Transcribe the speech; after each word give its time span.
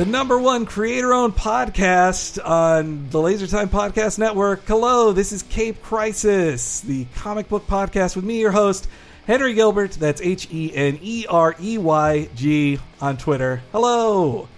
the 0.00 0.06
number 0.06 0.38
one 0.38 0.64
creator 0.64 1.12
owned 1.12 1.36
podcast 1.36 2.42
on 2.42 3.10
the 3.10 3.20
Laser 3.20 3.46
Time 3.46 3.68
Podcast 3.68 4.18
Network. 4.18 4.64
Hello, 4.64 5.12
this 5.12 5.30
is 5.30 5.42
Cape 5.42 5.82
Crisis, 5.82 6.80
the 6.80 7.04
comic 7.16 7.50
book 7.50 7.66
podcast 7.66 8.16
with 8.16 8.24
me, 8.24 8.40
your 8.40 8.50
host, 8.50 8.88
Henry 9.26 9.52
Gilbert. 9.52 9.90
That's 9.90 10.22
H 10.22 10.48
E 10.50 10.74
N 10.74 10.98
E 11.02 11.26
R 11.28 11.54
E 11.60 11.76
Y 11.76 12.30
G 12.34 12.78
on 13.02 13.18
Twitter. 13.18 13.60
Hello. 13.72 14.48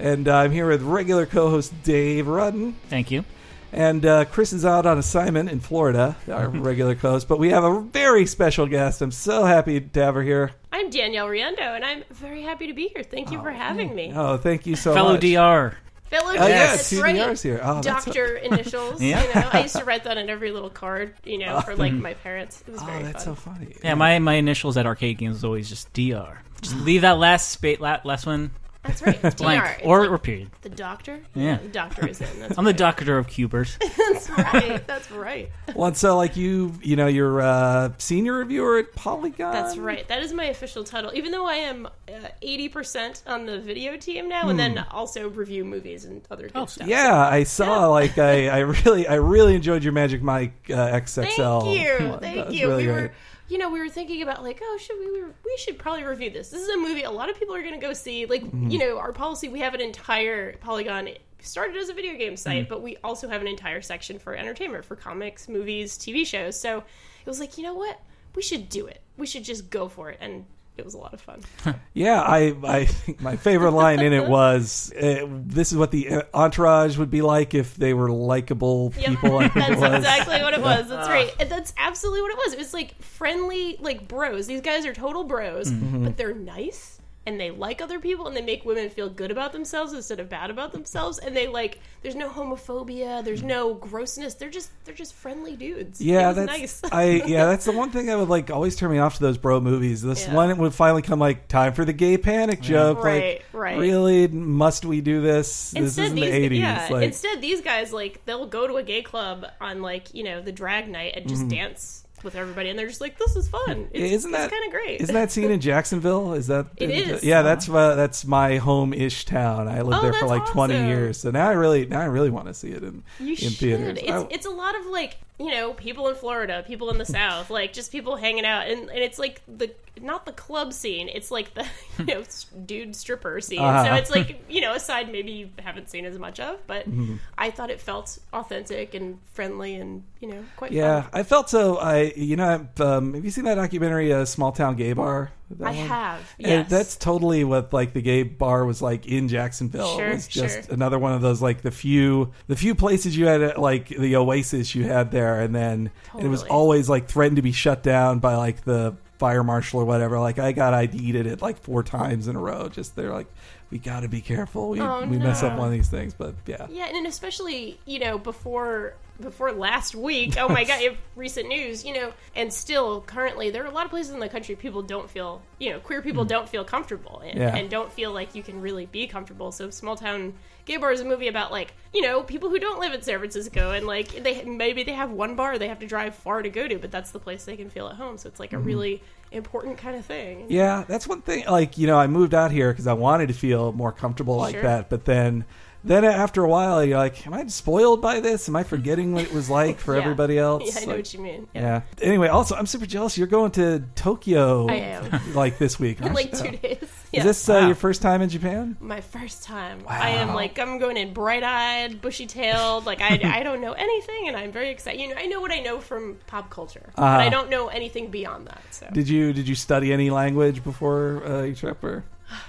And 0.00 0.26
I'm 0.26 0.50
here 0.50 0.66
with 0.66 0.82
regular 0.82 1.26
co 1.26 1.48
host 1.48 1.80
Dave 1.84 2.26
Rudden. 2.26 2.74
Thank 2.88 3.12
you. 3.12 3.24
And 3.72 4.04
uh, 4.06 4.24
Chris 4.26 4.52
is 4.52 4.64
out 4.64 4.86
on 4.86 4.96
assignment 4.98 5.50
in 5.50 5.60
Florida, 5.60 6.16
our 6.30 6.48
regular 6.48 6.94
co 6.94 7.10
host. 7.10 7.28
But 7.28 7.38
we 7.38 7.50
have 7.50 7.64
a 7.64 7.80
very 7.80 8.24
special 8.26 8.66
guest. 8.66 9.02
I'm 9.02 9.10
so 9.12 9.44
happy 9.44 9.80
to 9.80 10.02
have 10.02 10.14
her 10.14 10.22
here. 10.22 10.52
I'm 10.72 10.88
Danielle 10.90 11.28
Riendeau, 11.28 11.76
and 11.76 11.84
I'm 11.84 12.04
very 12.10 12.42
happy 12.42 12.66
to 12.68 12.72
be 12.72 12.88
here. 12.88 13.02
Thank 13.02 13.30
you 13.30 13.40
for 13.42 13.50
having 13.50 13.94
me. 13.94 14.12
Oh, 14.14 14.36
thank 14.38 14.66
you 14.66 14.74
so 14.76 14.94
Fellow 14.94 15.12
much. 15.14 15.22
Fellow 15.22 15.68
DR. 15.70 15.76
Fellow 16.10 16.30
Oh, 16.30 16.36
Dr. 16.36 16.48
yeah, 16.48 16.66
that's 16.68 16.88
two 16.88 17.02
right. 17.02 17.14
DRs 17.28 17.42
here. 17.42 17.60
Oh, 17.62 17.82
that's 17.82 18.06
Doctor 18.06 18.36
initials. 18.42 19.02
Yeah. 19.02 19.22
You 19.22 19.34
know, 19.34 19.48
I 19.52 19.60
used 19.62 19.76
to 19.76 19.84
write 19.84 20.04
that 20.04 20.16
on 20.16 20.30
every 20.30 20.52
little 20.52 20.70
card, 20.70 21.12
you 21.24 21.36
know, 21.36 21.60
for 21.60 21.76
like 21.76 21.92
my 21.92 22.14
parents. 22.14 22.64
It 22.66 22.72
was 22.72 22.80
Oh, 22.82 22.86
very 22.86 23.02
that's 23.02 23.24
fun. 23.26 23.36
so 23.36 23.40
funny. 23.50 23.74
Yeah, 23.84 23.92
my, 23.94 24.18
my 24.18 24.34
initials 24.34 24.78
at 24.78 24.86
arcade 24.86 25.18
games 25.18 25.34
was 25.34 25.44
always 25.44 25.68
just 25.68 25.92
DR. 25.92 26.38
Just 26.62 26.76
leave 26.80 27.02
that 27.02 27.18
last 27.18 27.50
spa- 27.50 27.76
la- 27.78 28.00
last 28.04 28.24
one 28.24 28.52
That's 28.84 29.02
right. 29.02 29.18
It's 29.22 29.34
blank 29.36 29.62
DR. 29.62 29.70
It's 29.78 29.82
or, 29.86 30.00
like 30.02 30.10
or 30.10 30.18
period. 30.18 30.50
the 30.62 30.68
doctor. 30.70 31.20
Yeah. 31.34 31.56
the 31.58 31.68
doctor 31.68 32.06
is 32.06 32.20
in. 32.20 32.40
That's 32.40 32.56
I'm 32.58 32.64
the 32.64 32.72
doctor 32.72 33.18
of 33.18 33.26
cubers. 33.26 33.76
That's 33.98 34.30
right. 34.30 34.86
That's 34.86 35.10
right. 35.10 35.50
Well, 35.74 35.88
and 35.88 35.96
so 35.96 36.16
like 36.16 36.36
you, 36.36 36.72
you 36.82 36.96
know, 36.96 37.06
you're 37.08 37.40
uh, 37.42 37.90
senior 37.98 38.34
reviewer 38.34 38.78
at 38.78 38.94
Polygon. 38.94 39.52
That's 39.52 39.76
right. 39.76 40.06
That 40.08 40.22
is 40.22 40.32
my 40.32 40.44
official 40.44 40.84
title. 40.84 41.10
Even 41.14 41.32
though 41.32 41.44
I 41.46 41.54
am 41.56 41.86
uh, 41.86 42.28
eighty 42.40 42.68
percent 42.68 43.22
on 43.26 43.46
the 43.46 43.58
video 43.60 43.96
team 43.96 44.28
now, 44.28 44.48
and 44.48 44.58
then 44.58 44.78
also 44.90 45.28
review 45.28 45.64
movies 45.64 46.04
and 46.04 46.22
other 46.30 46.44
good 46.44 46.52
Oh, 46.54 46.66
stuff. 46.66 46.86
Yeah, 46.88 47.14
I 47.18 47.42
saw. 47.44 47.80
Yeah. 47.80 47.86
Like, 47.86 48.18
I, 48.18 48.48
I 48.48 48.58
really, 48.60 49.06
I 49.08 49.14
really 49.16 49.54
enjoyed 49.54 49.82
your 49.84 49.92
Magic 49.92 50.22
Mike 50.22 50.54
uh, 50.70 50.74
XXL. 50.92 51.62
Thank 51.62 51.78
you, 51.80 51.98
That 52.08 52.20
thank 52.20 52.46
was 52.46 52.54
you. 52.54 52.68
really 52.68 52.86
we 52.86 52.92
great. 52.92 53.02
were, 53.02 53.12
you 53.48 53.58
know, 53.58 53.70
we 53.70 53.78
were 53.80 53.88
thinking 53.88 54.22
about 54.22 54.42
like, 54.42 54.60
oh, 54.62 54.78
should 54.80 54.98
we? 54.98 55.22
We 55.22 55.56
should 55.58 55.78
probably 55.78 56.04
review 56.04 56.30
this. 56.30 56.50
This 56.50 56.62
is 56.62 56.68
a 56.68 56.76
movie 56.76 57.02
a 57.02 57.10
lot 57.10 57.30
of 57.30 57.38
people 57.38 57.54
are 57.54 57.62
going 57.62 57.74
to 57.74 57.80
go 57.86 57.92
see. 57.92 58.26
Like, 58.26 58.42
Mm-hmm. 58.44 58.68
you 58.70 58.78
know, 58.78 58.98
our 58.98 59.12
policy 59.12 59.48
we 59.48 59.60
have 59.60 59.74
an 59.74 59.80
entire 59.80 60.54
Polygon 60.58 61.08
started 61.40 61.76
as 61.76 61.88
a 61.88 61.94
video 61.94 62.14
game 62.16 62.36
site, 62.36 62.64
Mm-hmm. 62.64 62.68
but 62.68 62.82
we 62.82 62.96
also 63.04 63.28
have 63.28 63.40
an 63.40 63.48
entire 63.48 63.80
section 63.80 64.18
for 64.18 64.34
entertainment, 64.34 64.84
for 64.84 64.96
comics, 64.96 65.48
movies, 65.48 65.96
TV 65.96 66.26
shows. 66.26 66.58
So 66.60 66.78
it 66.78 67.26
was 67.26 67.40
like, 67.40 67.56
you 67.56 67.64
know 67.64 67.74
what? 67.74 68.00
We 68.34 68.42
should 68.42 68.68
do 68.68 68.86
it. 68.86 69.00
We 69.16 69.26
should 69.26 69.44
just 69.44 69.70
go 69.70 69.88
for 69.88 70.10
it, 70.10 70.18
and 70.20 70.44
it 70.78 70.84
was 70.84 70.94
a 70.94 70.98
lot 70.98 71.12
of 71.14 71.20
fun. 71.20 71.40
Yeah, 71.94 72.20
I, 72.20 72.54
I 72.64 72.84
think 72.84 73.20
my 73.20 73.36
favorite 73.36 73.72
line 73.72 74.00
in 74.00 74.12
it 74.12 74.26
was, 74.28 74.92
uh, 74.94 75.26
"This 75.28 75.72
is 75.72 75.78
what 75.78 75.90
the 75.90 76.08
uh, 76.08 76.22
entourage 76.32 76.96
would 76.96 77.10
be 77.10 77.22
like 77.22 77.54
if 77.54 77.74
they 77.74 77.92
were 77.94 78.10
likable 78.10 78.92
Yep. 78.96 79.08
people." 79.08 79.38
I 79.38 79.48
think 79.48 79.54
That's 79.80 79.96
exactly 79.96 80.42
what 80.42 80.54
it 80.54 80.60
was. 80.62 80.88
That's 80.88 81.08
right. 81.08 81.32
That's 81.48 81.72
absolutely 81.76 82.22
what 82.22 82.30
it 82.32 82.36
was. 82.38 82.52
It 82.52 82.58
was 82.58 82.72
like 82.74 83.00
friendly, 83.02 83.76
like 83.80 84.06
bros. 84.06 84.46
These 84.46 84.60
guys 84.60 84.86
are 84.86 84.94
total 84.94 85.24
bros, 85.24 85.70
Mm-hmm. 85.70 86.04
but 86.04 86.16
they're 86.16 86.34
nice 86.34 86.97
and 87.28 87.38
they 87.38 87.50
like 87.50 87.82
other 87.82 88.00
people 88.00 88.26
and 88.26 88.34
they 88.36 88.40
make 88.42 88.64
women 88.64 88.88
feel 88.88 89.08
good 89.10 89.30
about 89.30 89.52
themselves 89.52 89.92
instead 89.92 90.18
of 90.18 90.28
bad 90.30 90.50
about 90.50 90.72
themselves. 90.72 91.18
And 91.18 91.36
they 91.36 91.46
like, 91.46 91.78
there's 92.02 92.14
no 92.14 92.28
homophobia, 92.30 93.22
there's 93.24 93.42
no 93.42 93.74
grossness. 93.74 94.34
They're 94.34 94.48
just, 94.50 94.70
they're 94.84 94.94
just 94.94 95.12
friendly 95.14 95.54
dudes. 95.56 96.00
Yeah, 96.00 96.24
It 96.24 96.26
was 96.28 96.36
that's 96.36 96.82
nice. 96.82 96.82
I. 96.92 97.22
Yeah, 97.28 97.44
that's 97.46 97.66
the 97.66 97.72
one 97.72 97.90
thing 97.90 98.06
that 98.06 98.18
would 98.18 98.28
like 98.30 98.50
always 98.50 98.74
turn 98.76 98.90
me 98.90 98.98
off 98.98 99.16
to 99.16 99.20
those 99.20 99.36
bro 99.36 99.60
movies. 99.60 100.00
This 100.02 100.26
Yeah. 100.26 100.34
one 100.34 100.56
would 100.58 100.72
finally 100.74 101.02
come 101.02 101.18
like 101.18 101.46
time 101.48 101.74
for 101.74 101.84
the 101.84 101.92
gay 101.92 102.16
panic 102.16 102.60
joke. 102.62 103.04
Right, 103.04 103.34
like, 103.34 103.44
right. 103.52 103.78
Really, 103.78 104.26
must 104.28 104.84
we 104.86 105.00
do 105.02 105.20
this? 105.20 105.72
this 105.72 105.82
is 105.82 105.98
in 105.98 106.14
these, 106.14 106.24
the 106.24 106.30
eighties. 106.30 106.58
yeah. 106.60 106.88
like, 106.90 107.04
Instead, 107.04 107.42
these 107.42 107.60
guys 107.60 107.92
like 107.92 108.24
they'll 108.24 108.46
go 108.46 108.66
to 108.66 108.76
a 108.76 108.82
gay 108.82 109.02
club 109.02 109.44
on 109.60 109.82
like 109.82 110.14
you 110.14 110.24
know 110.24 110.40
the 110.40 110.52
drag 110.52 110.88
night 110.88 111.12
and 111.14 111.26
Mm-hmm. 111.26 111.34
just 111.34 111.48
dance 111.48 112.04
with 112.24 112.34
everybody, 112.34 112.68
and 112.70 112.78
they're 112.78 112.86
just 112.88 113.00
like, 113.00 113.18
"This 113.18 113.36
is 113.36 113.48
fun." 113.48 113.88
It's, 113.92 114.12
isn't 114.14 114.30
that 114.32 114.50
kind 114.50 114.64
of 114.64 114.70
great? 114.70 115.00
Isn't 115.00 115.14
that 115.14 115.30
scene 115.32 115.50
in 115.50 115.60
Jacksonville? 115.70 116.32
Is 116.34 116.46
that 116.48 116.66
It 116.76 116.90
is. 116.90 117.24
Yeah, 117.24 117.42
that's 117.42 117.68
uh, 117.68 117.94
that's 117.94 118.24
my 118.24 118.56
home-ish 118.58 119.24
town. 119.24 119.68
I 119.68 119.82
lived 119.82 119.98
Oh, 119.98 120.02
there 120.02 120.12
for 120.12 120.26
like 120.26 120.46
twenty 120.46 120.74
years, 120.86 121.18
so 121.20 121.30
now 121.30 121.48
I 121.48 121.52
really 121.52 121.86
now 121.86 122.00
I 122.00 122.06
really 122.06 122.30
want 122.30 122.46
to 122.48 122.54
see 122.54 122.70
it 122.70 122.82
in 122.82 123.02
You 123.18 123.30
in 123.30 123.36
should. 123.36 123.52
theaters. 123.58 123.98
It's, 124.00 124.10
I- 124.10 124.26
it's 124.30 124.46
a 124.46 124.50
lot 124.50 124.78
of 124.78 124.86
like 124.86 125.18
you 125.38 125.50
know 125.50 125.72
people 125.72 126.08
in 126.08 126.16
Florida, 126.16 126.64
people 126.66 126.90
in 126.90 126.98
the 126.98 127.04
South, 127.04 127.48
like 127.50 127.72
just 127.72 127.92
people 127.92 128.16
hanging 128.16 128.44
out, 128.44 128.66
and, 128.68 128.88
and 128.90 128.98
it's 128.98 129.18
like 129.18 129.40
the 129.46 129.72
not 130.00 130.26
the 130.26 130.32
club 130.32 130.72
scene. 130.72 131.08
It's 131.08 131.30
like 131.30 131.54
the 131.54 131.66
you 131.98 132.04
know 132.06 132.24
dude 132.66 132.96
stripper 132.96 133.40
scene. 133.40 133.60
Uh-huh. 133.60 133.84
So 133.84 133.94
it's 133.94 134.10
like 134.10 134.44
you 134.48 134.60
know 134.60 134.74
a 134.74 134.80
side 134.80 135.10
maybe 135.10 135.32
you 135.32 135.50
haven't 135.58 135.90
seen 135.90 136.04
as 136.04 136.18
much 136.18 136.40
of, 136.40 136.66
but 136.66 136.88
Mm-hmm. 136.98 137.16
I 137.36 137.50
thought 137.50 137.70
it 137.70 137.80
felt 137.80 138.18
authentic 138.32 138.94
and 138.94 139.18
friendly 139.32 139.76
and 139.76 140.02
you 140.20 140.28
know 140.28 140.44
quite 140.56 140.72
yeah, 140.72 141.02
fun. 141.02 141.10
I 141.12 141.22
felt 141.22 141.50
so. 141.50 141.76
I 141.76 142.12
you 142.16 142.36
know 142.36 142.66
um, 142.80 143.14
have 143.14 143.24
you 143.24 143.30
seen 143.30 143.44
that 143.44 143.54
documentary, 143.54 144.12
uh, 144.12 144.24
Small 144.24 144.52
Town 144.52 144.76
Gay 144.76 144.92
Bar? 144.92 145.30
I 145.60 145.64
one? 145.64 145.74
have. 145.74 146.34
And 146.38 146.48
Yes, 146.48 146.70
that's 146.70 146.96
totally 146.96 147.42
what 147.44 147.72
like 147.72 147.92
the 147.92 148.02
gay 148.02 148.22
bar 148.22 148.64
was 148.64 148.82
like 148.82 149.06
in 149.06 149.28
Jacksonville. 149.28 149.96
Sure, 149.96 150.08
it 150.08 150.14
was 150.14 150.28
just 150.28 150.66
sure. 150.66 150.74
another 150.74 150.98
one 150.98 151.12
of 151.12 151.22
those 151.22 151.40
like 151.40 151.62
the 151.62 151.70
few 151.70 152.32
the 152.46 152.56
few 152.56 152.74
places 152.74 153.16
you 153.16 153.26
had 153.26 153.56
like 153.56 153.88
the 153.88 154.16
oasis 154.16 154.74
you 154.74 154.84
had 154.84 155.10
there, 155.10 155.40
and 155.40 155.54
then 155.54 155.90
and 156.12 156.22
it 156.22 156.28
was 156.28 156.42
always 156.44 156.88
like 156.88 157.08
threatened 157.08 157.36
to 157.36 157.42
be 157.42 157.52
shut 157.52 157.82
down 157.82 158.18
by 158.18 158.36
like 158.36 158.64
the 158.64 158.94
fire 159.18 159.42
marshal 159.42 159.80
or 159.80 159.84
whatever. 159.84 160.18
Like 160.20 160.38
I 160.38 160.52
got 160.52 160.74
ID'd 160.74 161.16
at 161.16 161.26
it 161.26 161.42
like 161.42 161.58
four 161.58 161.82
times 161.82 162.28
in 162.28 162.36
a 162.36 162.40
row. 162.40 162.68
Just 162.68 162.94
they're 162.94 163.12
like, 163.12 163.26
we 163.70 163.78
got 163.78 164.00
to 164.00 164.08
be 164.08 164.20
careful. 164.20 164.70
We 164.70 164.80
Oh, 164.80 165.04
we 165.06 165.18
mess 165.18 165.42
up 165.42 165.54
no. 165.54 165.58
one 165.60 165.68
of 165.68 165.72
these 165.72 165.88
things, 165.88 166.14
but 166.14 166.34
yeah. 166.46 166.66
Yeah, 166.70 166.86
and 166.94 167.06
especially 167.06 167.80
you 167.84 167.98
know 167.98 168.18
before 168.18 168.94
before 169.20 169.52
last 169.52 169.94
week. 169.94 170.36
Oh 170.38 170.48
my 170.48 170.64
god, 170.64 170.80
if 170.82 170.96
recent 171.16 171.48
news, 171.48 171.84
you 171.84 171.92
know, 171.94 172.12
and 172.36 172.52
still 172.52 173.00
currently 173.02 173.50
there 173.50 173.64
are 173.64 173.66
a 173.66 173.70
lot 173.72 173.84
of 173.84 173.90
places 173.90 174.12
in 174.12 174.20
the 174.20 174.28
country 174.28 174.54
people 174.56 174.82
don't 174.82 175.10
feel, 175.10 175.42
you 175.58 175.70
know, 175.70 175.80
queer 175.80 176.02
people 176.02 176.24
don't 176.24 176.48
feel 176.48 176.64
comfortable 176.64 177.20
and, 177.24 177.38
Mm. 177.38 177.40
Yeah. 177.40 177.56
and 177.56 177.68
don't 177.70 177.92
feel 177.92 178.12
like 178.12 178.34
you 178.34 178.42
can 178.42 178.60
really 178.60 178.86
be 178.86 179.06
comfortable. 179.06 179.50
So 179.52 179.70
Small 179.70 179.96
Town 179.96 180.34
Gay 180.66 180.76
Bar 180.76 180.92
is 180.92 181.00
a 181.00 181.04
movie 181.04 181.28
about 181.28 181.50
like 181.50 181.72
you 181.94 182.02
know 182.02 182.22
people 182.22 182.50
who 182.50 182.58
don't 182.58 182.78
live 182.78 182.92
in 182.92 183.00
San 183.02 183.18
Francisco 183.18 183.72
and 183.72 183.86
like 183.86 184.22
they 184.22 184.44
maybe 184.44 184.82
they 184.84 184.92
have 184.92 185.10
one 185.10 185.34
bar 185.34 185.58
they 185.58 185.68
have 185.68 185.78
to 185.80 185.86
drive 185.86 186.14
far 186.14 186.42
to 186.42 186.50
go 186.50 186.68
to, 186.68 186.78
but 186.78 186.90
that's 186.90 187.10
the 187.10 187.18
place 187.18 187.44
they 187.44 187.56
can 187.56 187.70
feel 187.70 187.88
at 187.88 187.96
home. 187.96 188.18
So 188.18 188.28
it's 188.28 188.38
like 188.38 188.52
a 188.52 188.58
really 188.58 189.02
important 189.32 189.78
kind 189.78 189.96
of 189.96 190.04
thing. 190.04 190.46
Yeah, 190.48 190.84
that's 190.86 191.06
one 191.08 191.22
thing. 191.22 191.44
Like 191.46 191.78
you 191.78 191.86
know, 191.86 191.98
I 191.98 192.06
moved 192.06 192.34
out 192.34 192.50
here 192.52 192.70
because 192.70 192.86
I 192.86 192.92
wanted 192.92 193.28
to 193.28 193.34
feel 193.34 193.72
more 193.72 193.92
comfortable 193.92 194.36
like 194.36 194.54
Sure. 194.54 194.62
that. 194.62 194.90
But 194.90 195.06
then, 195.06 195.44
then 195.84 196.04
after 196.04 196.44
a 196.44 196.48
while, 196.48 196.84
you're 196.84 196.98
like, 196.98 197.26
am 197.26 197.32
I 197.34 197.46
spoiled 197.46 198.02
by 198.02 198.20
this? 198.20 198.48
Am 198.48 198.56
I 198.56 198.62
forgetting 198.64 199.12
what 199.12 199.24
it 199.24 199.32
was 199.32 199.48
like 199.48 199.78
for 199.78 199.94
Yeah. 199.96 200.02
everybody 200.02 200.38
else? 200.38 200.62
Yeah, 200.66 200.72
I 200.80 200.84
know 200.84 200.86
Like, 200.88 200.96
what 200.98 201.14
you 201.14 201.20
mean. 201.20 201.48
yeah. 201.54 201.82
Anyway, 202.02 202.28
also, 202.28 202.54
I'm 202.56 202.66
super 202.66 202.86
jealous. 202.86 203.16
You're 203.16 203.26
going 203.28 203.52
to 203.52 203.84
Tokyo. 203.94 204.68
I 204.68 204.74
am. 204.74 205.20
Like 205.34 205.58
this 205.58 205.78
week. 205.78 206.00
In 206.00 206.12
like 206.14 206.32
two 206.36 206.50
days. 206.52 206.78
Is 206.82 206.88
Yeah. 207.12 207.22
this 207.22 207.48
uh, 207.48 207.52
Wow. 207.54 207.66
your 207.66 207.74
first 207.76 208.02
time 208.02 208.22
in 208.22 208.28
Japan? 208.28 208.76
my 208.80 209.00
first 209.00 209.42
time. 209.44 209.78
Wow. 209.84 209.90
I 209.90 210.10
am 210.10 210.34
like 210.34 210.58
I'm 210.58 210.78
going 210.78 210.96
in 210.96 211.12
bright 211.12 211.42
eyed, 211.42 212.00
bushy 212.00 212.26
tailed. 212.26 212.84
Like 212.86 213.00
I 213.00 213.20
I 213.38 213.42
don't 213.42 213.60
know 213.60 213.72
anything, 213.72 214.28
and 214.28 214.36
I'm 214.36 214.52
very 214.52 214.70
excited. 214.70 215.00
You 215.00 215.08
know, 215.08 215.14
I 215.16 215.26
know 215.26 215.40
what 215.40 215.52
I 215.52 215.60
know 215.60 215.80
from 215.80 216.18
pop 216.26 216.50
culture, 216.50 216.90
but 216.96 217.02
Uh-huh. 217.02 217.16
I 217.18 217.28
don't 217.28 217.48
know 217.50 217.68
anything 217.68 218.10
beyond 218.10 218.46
that. 218.48 218.62
So 218.70 218.86
Did 218.92 219.08
you 219.08 219.32
did 219.32 219.46
you 219.48 219.54
study 219.54 219.92
any 219.92 220.10
language 220.10 220.62
before 220.64 221.22
uh, 221.24 221.42
your 221.44 221.54
trip? 221.54 221.82
Or 221.84 222.04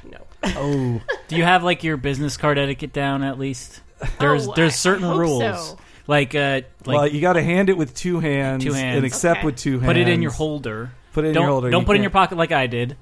no. 0.10 0.18
oh, 0.44 1.02
Do 1.28 1.36
you 1.36 1.44
have 1.44 1.64
like 1.64 1.84
your 1.84 1.98
business 1.98 2.38
card 2.38 2.58
etiquette 2.58 2.94
down 2.94 3.24
at 3.24 3.38
least? 3.40 3.82
There's 4.20 4.48
Oh, 4.48 4.52
I- 4.52 4.56
there's 4.56 4.74
I 4.74 4.76
certain 4.76 5.04
hope 5.04 5.20
rules. 5.20 5.42
so. 5.44 5.78
Like 6.08 6.34
uh 6.34 6.62
like 6.86 6.98
well, 6.98 7.08
you 7.08 7.22
got 7.22 7.34
to 7.34 7.44
hand 7.44 7.70
it 7.70 7.78
with 7.78 7.94
two 7.94 8.20
hands, 8.20 8.64
Two 8.64 8.74
hands. 8.74 8.98
and 8.98 9.06
accept 9.06 9.40
Okay. 9.40 9.46
with 9.46 9.58
two 9.58 9.74
hands. 9.80 9.86
put 9.86 9.98
it 9.98 10.08
in 10.10 10.22
your 10.24 10.32
holder. 10.32 10.92
Put 11.14 11.26
it 11.26 11.30
in 11.30 11.34
don't 11.34 11.44
your 11.44 11.52
holder. 11.52 11.70
don't 11.72 11.82
You 11.82 11.86
put 11.86 11.96
it 11.96 11.98
in 11.98 12.02
your 12.04 12.10
can't- 12.12 12.30
pocket 12.30 12.38
like 12.38 12.52
I 12.52 12.66
did. 12.68 12.96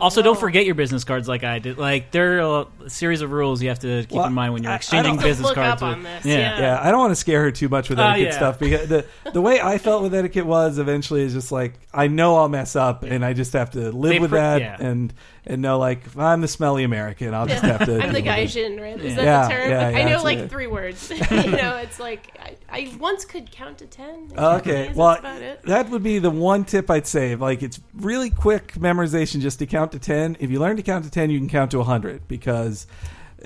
also, 0.00 0.20
no. 0.20 0.26
don't 0.26 0.38
forget 0.40 0.64
your 0.66 0.74
business 0.74 1.04
cards 1.04 1.26
like 1.28 1.42
I 1.44 1.58
did. 1.58 1.76
Like 1.78 2.10
there 2.12 2.40
are 2.46 2.66
a 2.84 2.90
series 2.90 3.20
of 3.22 3.30
rules 3.32 3.62
you 3.62 3.68
have 3.70 3.78
to 3.80 4.02
keep 4.02 4.12
Well, 4.12 4.26
in 4.26 4.32
mind 4.34 4.52
when 4.54 4.62
you're 4.62 4.70
I- 4.72 4.74
I 4.74 4.76
exchanging 4.76 5.16
don't- 5.16 5.22
business 5.24 5.46
Look 5.48 5.54
cards. 5.56 5.82
up 5.82 5.88
with, 5.88 5.96
on 5.98 6.02
this, 6.02 6.24
Yeah. 6.24 6.36
yeah. 6.38 6.60
Yeah, 6.60 6.80
I 6.82 6.90
don't 6.90 7.00
want 7.00 7.10
to 7.12 7.16
scare 7.16 7.42
her 7.42 7.50
too 7.50 7.68
much 7.68 7.90
with 7.90 7.98
Oh, 7.98 8.04
etiquette 8.06 8.28
yeah. 8.32 8.36
stuff 8.36 8.58
because 8.58 8.88
the 8.88 9.04
the 9.32 9.40
way 9.42 9.60
I 9.60 9.76
felt 9.78 10.02
with 10.02 10.14
etiquette 10.14 10.46
was 10.46 10.78
eventually 10.78 11.22
is 11.22 11.32
just 11.34 11.50
like 11.52 11.74
I 11.92 12.08
know 12.08 12.36
I'll 12.36 12.48
mess 12.48 12.74
up 12.76 13.02
and 13.02 13.22
I 13.24 13.32
just 13.34 13.52
have 13.54 13.70
to 13.72 13.90
live 13.90 14.12
They 14.12 14.18
with 14.18 14.30
pr- 14.30 14.36
that 14.36 14.60
yeah. 14.62 14.76
and 14.78 15.12
and 15.46 15.62
know 15.62 15.78
like 15.78 16.04
if 16.06 16.18
I'm 16.18 16.40
the 16.40 16.48
smelly 16.48 16.82
American. 16.84 17.32
I'll 17.34 17.46
just 17.46 17.62
have 17.62 17.84
to. 17.86 17.94
I'm 18.02 18.12
the 18.12 18.20
with 18.20 18.26
it. 18.26 18.26
Gaijin, 18.26 18.80
right? 18.80 19.00
Is 19.00 19.14
that 19.16 19.24
Yeah, 19.24 19.42
the 19.48 19.54
term? 19.54 19.70
yeah, 19.70 19.86
I 19.86 19.90
yeah, 19.90 20.08
know 20.16 20.22
like 20.22 20.38
it. 20.38 20.50
three 20.50 20.66
words. 20.66 21.10
you 21.30 21.50
know, 21.52 21.76
it's 21.76 22.00
like 22.00 22.36
I, 22.40 22.56
I 22.68 22.92
once 22.98 23.24
could 23.24 23.50
count 23.50 23.78
to 23.78 23.86
ten. 23.86 24.32
Oh, 24.36 24.56
okay, 24.56 24.92
well, 24.94 25.10
about 25.18 25.42
it. 25.42 25.62
that 25.64 25.88
would 25.90 26.02
be 26.02 26.18
the 26.18 26.30
one 26.30 26.64
tip 26.64 26.90
I'd 26.90 27.06
say. 27.06 27.34
Like, 27.36 27.62
it's 27.62 27.80
really 27.94 28.30
quick 28.30 28.74
memorization 28.74 29.40
just 29.40 29.58
to 29.60 29.66
count 29.66 29.92
to 29.92 29.98
10. 29.98 30.36
If 30.40 30.50
you 30.50 30.58
learn 30.58 30.76
to 30.76 30.82
count 30.82 31.04
to 31.04 31.10
10, 31.10 31.30
you 31.30 31.38
can 31.38 31.48
count 31.48 31.70
to 31.70 31.78
100 31.78 32.26
because, 32.28 32.86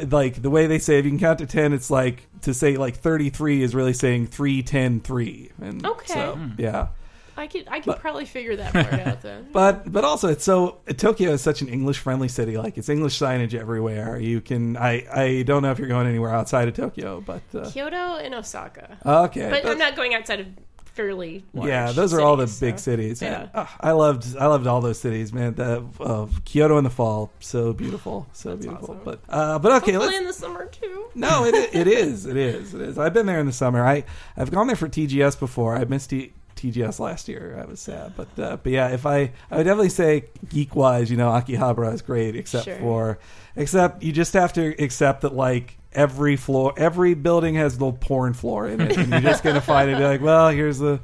like, 0.08 0.40
the 0.40 0.50
way 0.50 0.66
they 0.66 0.78
say 0.78 0.98
if 0.98 1.04
you 1.04 1.10
can 1.10 1.20
count 1.20 1.38
to 1.40 1.46
10, 1.46 1.72
it's 1.72 1.90
like 1.90 2.26
to 2.42 2.54
say, 2.54 2.76
like, 2.76 2.96
33 2.96 3.62
is 3.62 3.74
really 3.74 3.92
saying 3.92 4.28
3, 4.28 4.62
10, 4.62 5.00
3. 5.00 5.52
And 5.60 5.84
Okay. 5.86 6.14
So, 6.14 6.38
yeah. 6.58 6.88
I 7.40 7.46
could 7.46 7.66
I 7.68 7.80
could 7.80 7.96
probably 7.96 8.26
figure 8.26 8.56
that 8.56 8.72
part 8.72 8.92
out 8.92 9.22
then. 9.22 9.48
But 9.52 9.90
but 9.90 10.04
also 10.04 10.28
it's 10.28 10.44
so 10.44 10.78
Tokyo 10.96 11.32
is 11.32 11.40
such 11.40 11.62
an 11.62 11.68
English 11.68 11.98
friendly 11.98 12.28
city. 12.28 12.56
Like 12.56 12.76
it's 12.76 12.88
English 12.88 13.18
signage 13.18 13.54
everywhere. 13.54 14.18
You 14.18 14.40
can 14.40 14.76
I 14.76 15.06
I 15.12 15.42
don't 15.42 15.62
know 15.62 15.70
if 15.70 15.78
you're 15.78 15.88
going 15.88 16.06
anywhere 16.06 16.34
outside 16.34 16.68
of 16.68 16.74
Tokyo, 16.74 17.20
but 17.20 17.42
uh, 17.54 17.70
Kyoto 17.70 18.16
and 18.16 18.34
Osaka. 18.34 18.98
okay. 19.04 19.48
But 19.50 19.66
I'm 19.66 19.78
not 19.78 19.96
going 19.96 20.14
outside 20.14 20.40
of 20.40 20.46
fairly 20.92 21.44
large 21.54 21.68
yeah, 21.68 21.92
those 21.92 22.12
are 22.12 22.20
all 22.20 22.36
the 22.36 22.46
cities, 22.46 22.60
big 22.60 22.78
so. 22.78 22.90
cities. 22.90 23.22
Yeah. 23.22 23.30
Man, 23.30 23.50
ah, 23.54 23.76
I 23.80 23.92
loved 23.92 24.36
I 24.36 24.46
loved 24.46 24.66
all 24.66 24.80
those 24.80 25.00
cities, 25.00 25.32
man. 25.32 25.54
The 25.54 25.84
uh, 25.98 26.26
Kyoto 26.44 26.78
in 26.78 26.84
the 26.84 26.90
fall, 26.90 27.30
so 27.40 27.72
beautiful, 27.72 28.26
so 28.32 28.56
beautiful. 28.56 28.90
awesome. 28.90 29.00
But 29.04 29.20
uh, 29.28 29.58
but 29.58 29.72
okay, 29.82 29.92
Hopefully 29.92 30.16
let's 30.16 30.18
in 30.18 30.26
the 30.26 30.32
summer 30.32 30.66
too. 30.66 31.06
No, 31.14 31.44
it 31.44 31.54
it 31.54 31.86
is. 31.86 32.26
It 32.26 32.36
is. 32.36 32.74
It 32.74 32.80
is. 32.82 32.98
I've 32.98 33.14
been 33.14 33.26
there 33.26 33.40
in 33.40 33.46
the 33.46 33.52
summer. 33.52 33.84
I 33.84 34.04
I've 34.36 34.50
gone 34.50 34.66
there 34.66 34.76
for 34.76 34.88
TGS 34.88 35.38
before. 35.38 35.76
I 35.76 35.84
missed 35.84 36.10
T, 36.10 36.32
TGS 36.60 36.98
last 37.00 37.28
year. 37.28 37.58
I 37.60 37.64
was 37.68 37.80
sad, 37.80 38.12
but 38.16 38.28
uh, 38.38 38.56
but 38.62 38.70
yeah, 38.72 38.88
if 38.88 39.06
I 39.06 39.32
I 39.50 39.56
would 39.58 39.64
definitely 39.64 39.88
say 39.88 40.24
geek 40.48 40.76
wise, 40.76 41.10
you 41.10 41.16
know, 41.16 41.28
Akihabara 41.30 41.92
is 41.94 42.02
great, 42.02 42.36
except 42.36 42.64
Sure. 42.66 42.76
for 42.78 43.18
except 43.56 44.02
you 44.02 44.12
just 44.12 44.32
have 44.34 44.52
to 44.54 44.82
accept 44.82 45.22
that 45.22 45.34
like. 45.34 45.76
Every 45.92 46.36
floor, 46.36 46.72
every 46.76 47.14
building 47.14 47.56
has 47.56 47.72
a 47.74 47.78
little 47.78 47.92
porn 47.94 48.32
floor 48.32 48.68
in 48.68 48.80
it, 48.80 48.96
and 48.96 49.10
you're 49.10 49.20
just 49.22 49.42
gonna 49.42 49.60
find 49.60 49.90
it. 49.90 49.98
Be 49.98 50.04
like, 50.04 50.20
well, 50.20 50.48
here's 50.50 50.78
the, 50.78 51.00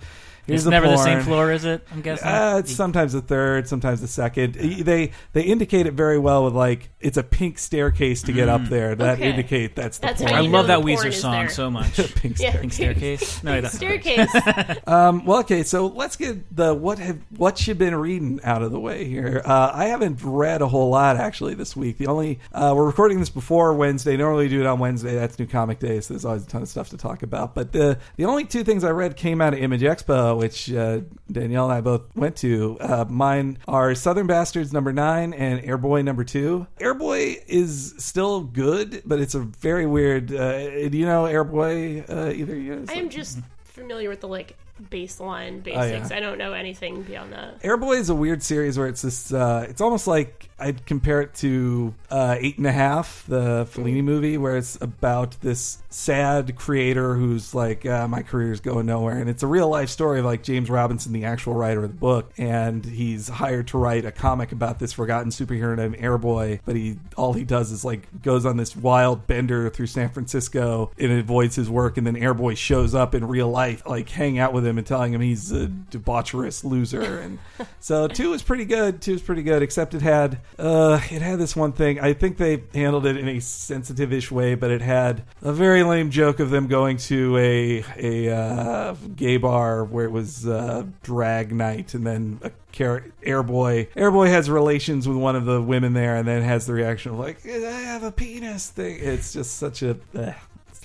here's 0.46 0.60
It's 0.60 0.64
the 0.64 0.70
never 0.70 0.88
the 0.88 0.96
same 0.96 1.22
floor, 1.22 1.50
is 1.52 1.64
it? 1.64 1.86
I'm 1.92 2.00
guessing. 2.02 2.26
Uh, 2.28 2.56
it's 2.58 2.72
sometimes 2.74 3.12
the 3.12 3.20
third, 3.20 3.68
sometimes 3.68 4.00
the 4.00 4.08
second. 4.08 4.54
They 4.54 5.10
they 5.32 5.42
indicate 5.42 5.86
it 5.86 5.92
very 5.94 6.18
well 6.18 6.44
with 6.44 6.54
like 6.54 6.90
it's 7.00 7.16
a 7.16 7.22
pink 7.22 7.58
staircase 7.58 8.22
to 8.22 8.32
get 8.32 8.48
up 8.48 8.64
there. 8.66 8.94
That 8.94 9.16
Okay. 9.18 9.30
indicate 9.30 9.76
that's 9.76 9.98
the 9.98 10.06
That's 10.08 10.22
porn. 10.22 10.34
I 10.34 10.40
love 10.40 10.50
know 10.50 10.62
that 10.64 10.76
the 10.86 10.94
porn 10.94 10.96
Weezer 11.10 11.12
song 11.12 11.32
there. 11.32 11.48
so 11.48 11.70
much. 11.78 11.96
pink 12.16 12.38
Yeah. 12.38 12.50
staircase. 12.50 12.60
Pink 12.60 12.72
staircase. 12.72 13.42
No, 13.44 13.60
that's 13.60 13.74
Staircase. 13.76 14.30
Um, 14.86 15.24
well, 15.24 15.40
okay, 15.40 15.62
so 15.62 15.86
let's 15.86 16.16
get 16.16 16.54
the 16.56 16.74
what 16.74 16.98
have 16.98 17.18
what 17.36 17.66
you 17.66 17.74
been 17.74 17.94
reading 17.94 18.40
out 18.44 18.62
of 18.62 18.70
the 18.72 18.78
way 18.80 19.04
here. 19.04 19.42
Uh, 19.44 19.70
I 19.72 19.86
haven't 19.86 20.20
read 20.22 20.62
a 20.62 20.68
whole 20.68 20.90
lot 20.90 21.16
actually 21.16 21.54
this 21.54 21.74
week. 21.76 21.98
The 21.98 22.06
only 22.06 22.40
uh, 22.52 22.72
we're 22.76 22.86
recording 22.86 23.18
this 23.20 23.30
before 23.30 23.72
Wednesday. 23.74 24.16
Normally 24.16 24.44
we 24.44 24.50
do 24.50 24.60
it 24.60 24.66
on 24.66 24.78
Wednesday. 24.78 25.14
That's 25.14 25.38
New 25.38 25.46
Comic 25.46 25.78
Day, 25.78 26.00
so 26.00 26.14
there's 26.14 26.24
always 26.24 26.44
a 26.44 26.46
ton 26.46 26.62
of 26.62 26.68
stuff 26.68 26.90
to 26.90 26.96
talk 26.96 27.22
about. 27.22 27.54
But 27.54 27.72
the 27.72 27.98
the 28.16 28.24
only 28.24 28.44
two 28.44 28.64
things 28.64 28.84
I 28.84 28.90
read 28.90 29.16
came 29.16 29.40
out 29.40 29.52
of 29.54 29.58
Image 29.60 29.82
Expo, 29.82 30.35
which 30.36 30.72
uh, 30.72 31.00
Danielle 31.30 31.64
and 31.64 31.72
I 31.72 31.80
both 31.80 32.02
went 32.14 32.36
to. 32.36 32.78
Uh, 32.80 33.04
mine 33.08 33.58
are 33.66 33.94
Southern 33.94 34.26
Bastards 34.26 34.72
number 34.72 34.92
nine 34.92 35.32
and 35.32 35.62
Airboy 35.62 36.04
number 36.04 36.24
two. 36.24 36.66
Airboy 36.78 37.42
is 37.46 37.94
still 37.98 38.40
good, 38.42 39.02
but 39.04 39.20
it's 39.20 39.34
a 39.34 39.40
very 39.40 39.86
weird. 39.86 40.32
Uh, 40.32 40.88
do 40.88 40.96
you 40.96 41.06
know 41.06 41.24
Airboy? 41.24 42.08
Uh, 42.08 42.32
either 42.32 42.56
you? 42.56 42.84
I 42.88 42.94
am 42.94 43.08
just 43.08 43.38
familiar 43.64 44.08
with 44.08 44.20
the 44.20 44.28
like 44.28 44.56
baseline 44.90 45.62
Oh, 45.66 45.70
yeah. 45.70 45.90
basics. 45.98 46.12
I 46.12 46.20
don't 46.20 46.38
know 46.38 46.52
anything 46.52 47.02
beyond 47.02 47.32
that. 47.32 47.60
Airboy 47.62 47.98
is 47.98 48.08
a 48.10 48.14
weird 48.14 48.42
series 48.42 48.78
where 48.78 48.86
it's 48.88 49.02
this. 49.02 49.32
Uh, 49.32 49.66
it's 49.68 49.80
almost 49.80 50.06
like 50.06 50.48
I'd 50.58 50.86
compare 50.86 51.20
it 51.22 51.34
to 51.36 51.94
uh, 52.10 52.36
Eight 52.38 52.58
and 52.58 52.66
a 52.66 52.72
Half, 52.72 53.24
the 53.28 53.66
Fellini 53.70 54.02
movie, 54.02 54.38
where 54.38 54.56
it's 54.56 54.78
about 54.80 55.40
this 55.40 55.78
sad 55.90 56.56
creator 56.56 57.14
who's 57.14 57.54
like, 57.54 57.86
uh, 57.86 58.06
my 58.08 58.22
career's 58.22 58.60
going 58.60 58.86
nowhere, 58.86 59.18
and 59.18 59.28
it's 59.30 59.42
a 59.42 59.46
real 59.46 59.68
life 59.68 59.88
story 59.88 60.18
of 60.20 60.24
like 60.24 60.42
James 60.42 60.68
Robinson, 60.68 61.12
the 61.12 61.24
actual 61.24 61.54
writer 61.54 61.82
of 61.84 61.90
the 61.90 61.96
book, 61.98 62.30
and 62.36 62.84
he's 62.84 63.28
hired 63.28 63.68
to 63.68 63.78
write 63.78 64.04
a 64.04 64.12
comic 64.12 64.52
about 64.52 64.78
this 64.78 64.92
forgotten 64.92 65.30
superhero 65.30 65.76
named 65.76 65.96
Airboy, 65.96 66.60
but 66.64 66.76
he 66.76 66.98
all 67.16 67.32
he 67.32 67.44
does 67.44 67.72
is 67.72 67.84
like 67.84 68.22
goes 68.22 68.44
on 68.44 68.56
this 68.56 68.76
wild 68.76 69.26
bender 69.26 69.70
through 69.70 69.86
San 69.86 70.08
Francisco 70.10 70.90
and 70.98 71.12
avoids 71.12 71.56
his 71.56 71.70
work, 71.70 71.96
and 71.96 72.06
then 72.06 72.14
Airboy 72.14 72.56
shows 72.56 72.94
up 72.94 73.14
in 73.14 73.26
real 73.26 73.48
life, 73.48 73.82
like 73.86 74.08
hang 74.08 74.38
out 74.38 74.52
with 74.52 74.65
him 74.66 74.78
and 74.78 74.86
telling 74.86 75.14
him 75.14 75.20
he's 75.20 75.52
a 75.52 75.68
debaucherous 75.68 76.64
loser, 76.64 77.18
and 77.20 77.38
so 77.80 78.08
two 78.08 78.30
was 78.30 78.42
pretty 78.42 78.64
good. 78.64 79.00
Two 79.00 79.12
was 79.12 79.22
pretty 79.22 79.42
good, 79.42 79.62
except 79.62 79.94
it 79.94 80.02
had 80.02 80.38
uh, 80.58 81.00
it 81.10 81.22
had 81.22 81.38
this 81.38 81.56
one 81.56 81.72
thing. 81.72 82.00
I 82.00 82.12
think 82.12 82.36
they 82.36 82.64
handled 82.74 83.06
it 83.06 83.16
in 83.16 83.28
a 83.28 83.40
sensitive-ish 83.40 84.30
way, 84.30 84.54
but 84.54 84.70
it 84.70 84.82
had 84.82 85.22
a 85.42 85.52
very 85.52 85.82
lame 85.82 86.10
joke 86.10 86.40
of 86.40 86.50
them 86.50 86.66
going 86.66 86.96
to 86.98 87.36
a 87.38 87.84
a 87.96 88.34
uh, 88.34 88.94
gay 89.14 89.36
bar 89.36 89.84
where 89.84 90.04
it 90.04 90.12
was 90.12 90.46
uh, 90.46 90.84
drag 91.02 91.52
night, 91.52 91.94
and 91.94 92.06
then 92.06 92.40
a 92.42 92.50
char- 92.72 93.04
Airboy 93.22 93.92
Airboy 93.94 94.28
has 94.28 94.50
relations 94.50 95.08
with 95.08 95.16
one 95.16 95.36
of 95.36 95.44
the 95.44 95.62
women 95.62 95.92
there, 95.94 96.16
and 96.16 96.26
then 96.26 96.42
has 96.42 96.66
the 96.66 96.72
reaction 96.72 97.12
of 97.12 97.18
like, 97.18 97.46
"I 97.46 97.80
have 97.80 98.02
a 98.02 98.12
penis." 98.12 98.66
Thing. 98.70 98.98
It's 99.00 99.32
just 99.32 99.56
such 99.56 99.82
a. 99.82 99.96
Uh, 100.14 100.32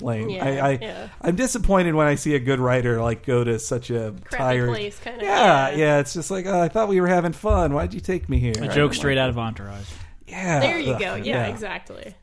lame. 0.01 0.29
Yeah, 0.29 0.45
I, 0.45 0.49
I 0.49 0.71
yeah. 0.81 1.09
I'm 1.21 1.35
disappointed 1.35 1.93
when 1.95 2.07
I 2.07 2.15
see 2.15 2.35
a 2.35 2.39
good 2.39 2.59
writer 2.59 3.01
like 3.01 3.25
go 3.25 3.43
to 3.43 3.59
such 3.59 3.89
a 3.89 4.13
Crappy 4.25 4.37
tired 4.37 4.69
place, 4.69 4.99
kind 4.99 5.17
of. 5.17 5.23
yeah, 5.23 5.69
yeah, 5.71 5.99
It's 5.99 6.13
just 6.13 6.31
like, 6.31 6.45
oh, 6.45 6.59
I 6.59 6.67
thought 6.67 6.87
we 6.87 7.01
were 7.01 7.07
having 7.07 7.33
fun. 7.33 7.73
Why'd 7.73 7.93
you 7.93 7.99
take 7.99 8.29
me 8.29 8.39
here? 8.39 8.53
A 8.59 8.67
joke 8.73 8.93
straight 8.93 9.15
like 9.15 9.23
out 9.23 9.29
of 9.29 9.37
Entourage. 9.37 9.89
Yeah. 10.27 10.59
There 10.61 10.79
you 10.79 10.93
ugh, 10.93 10.99
go. 10.99 11.15
Yeah, 11.15 11.47
exactly. 11.47 12.15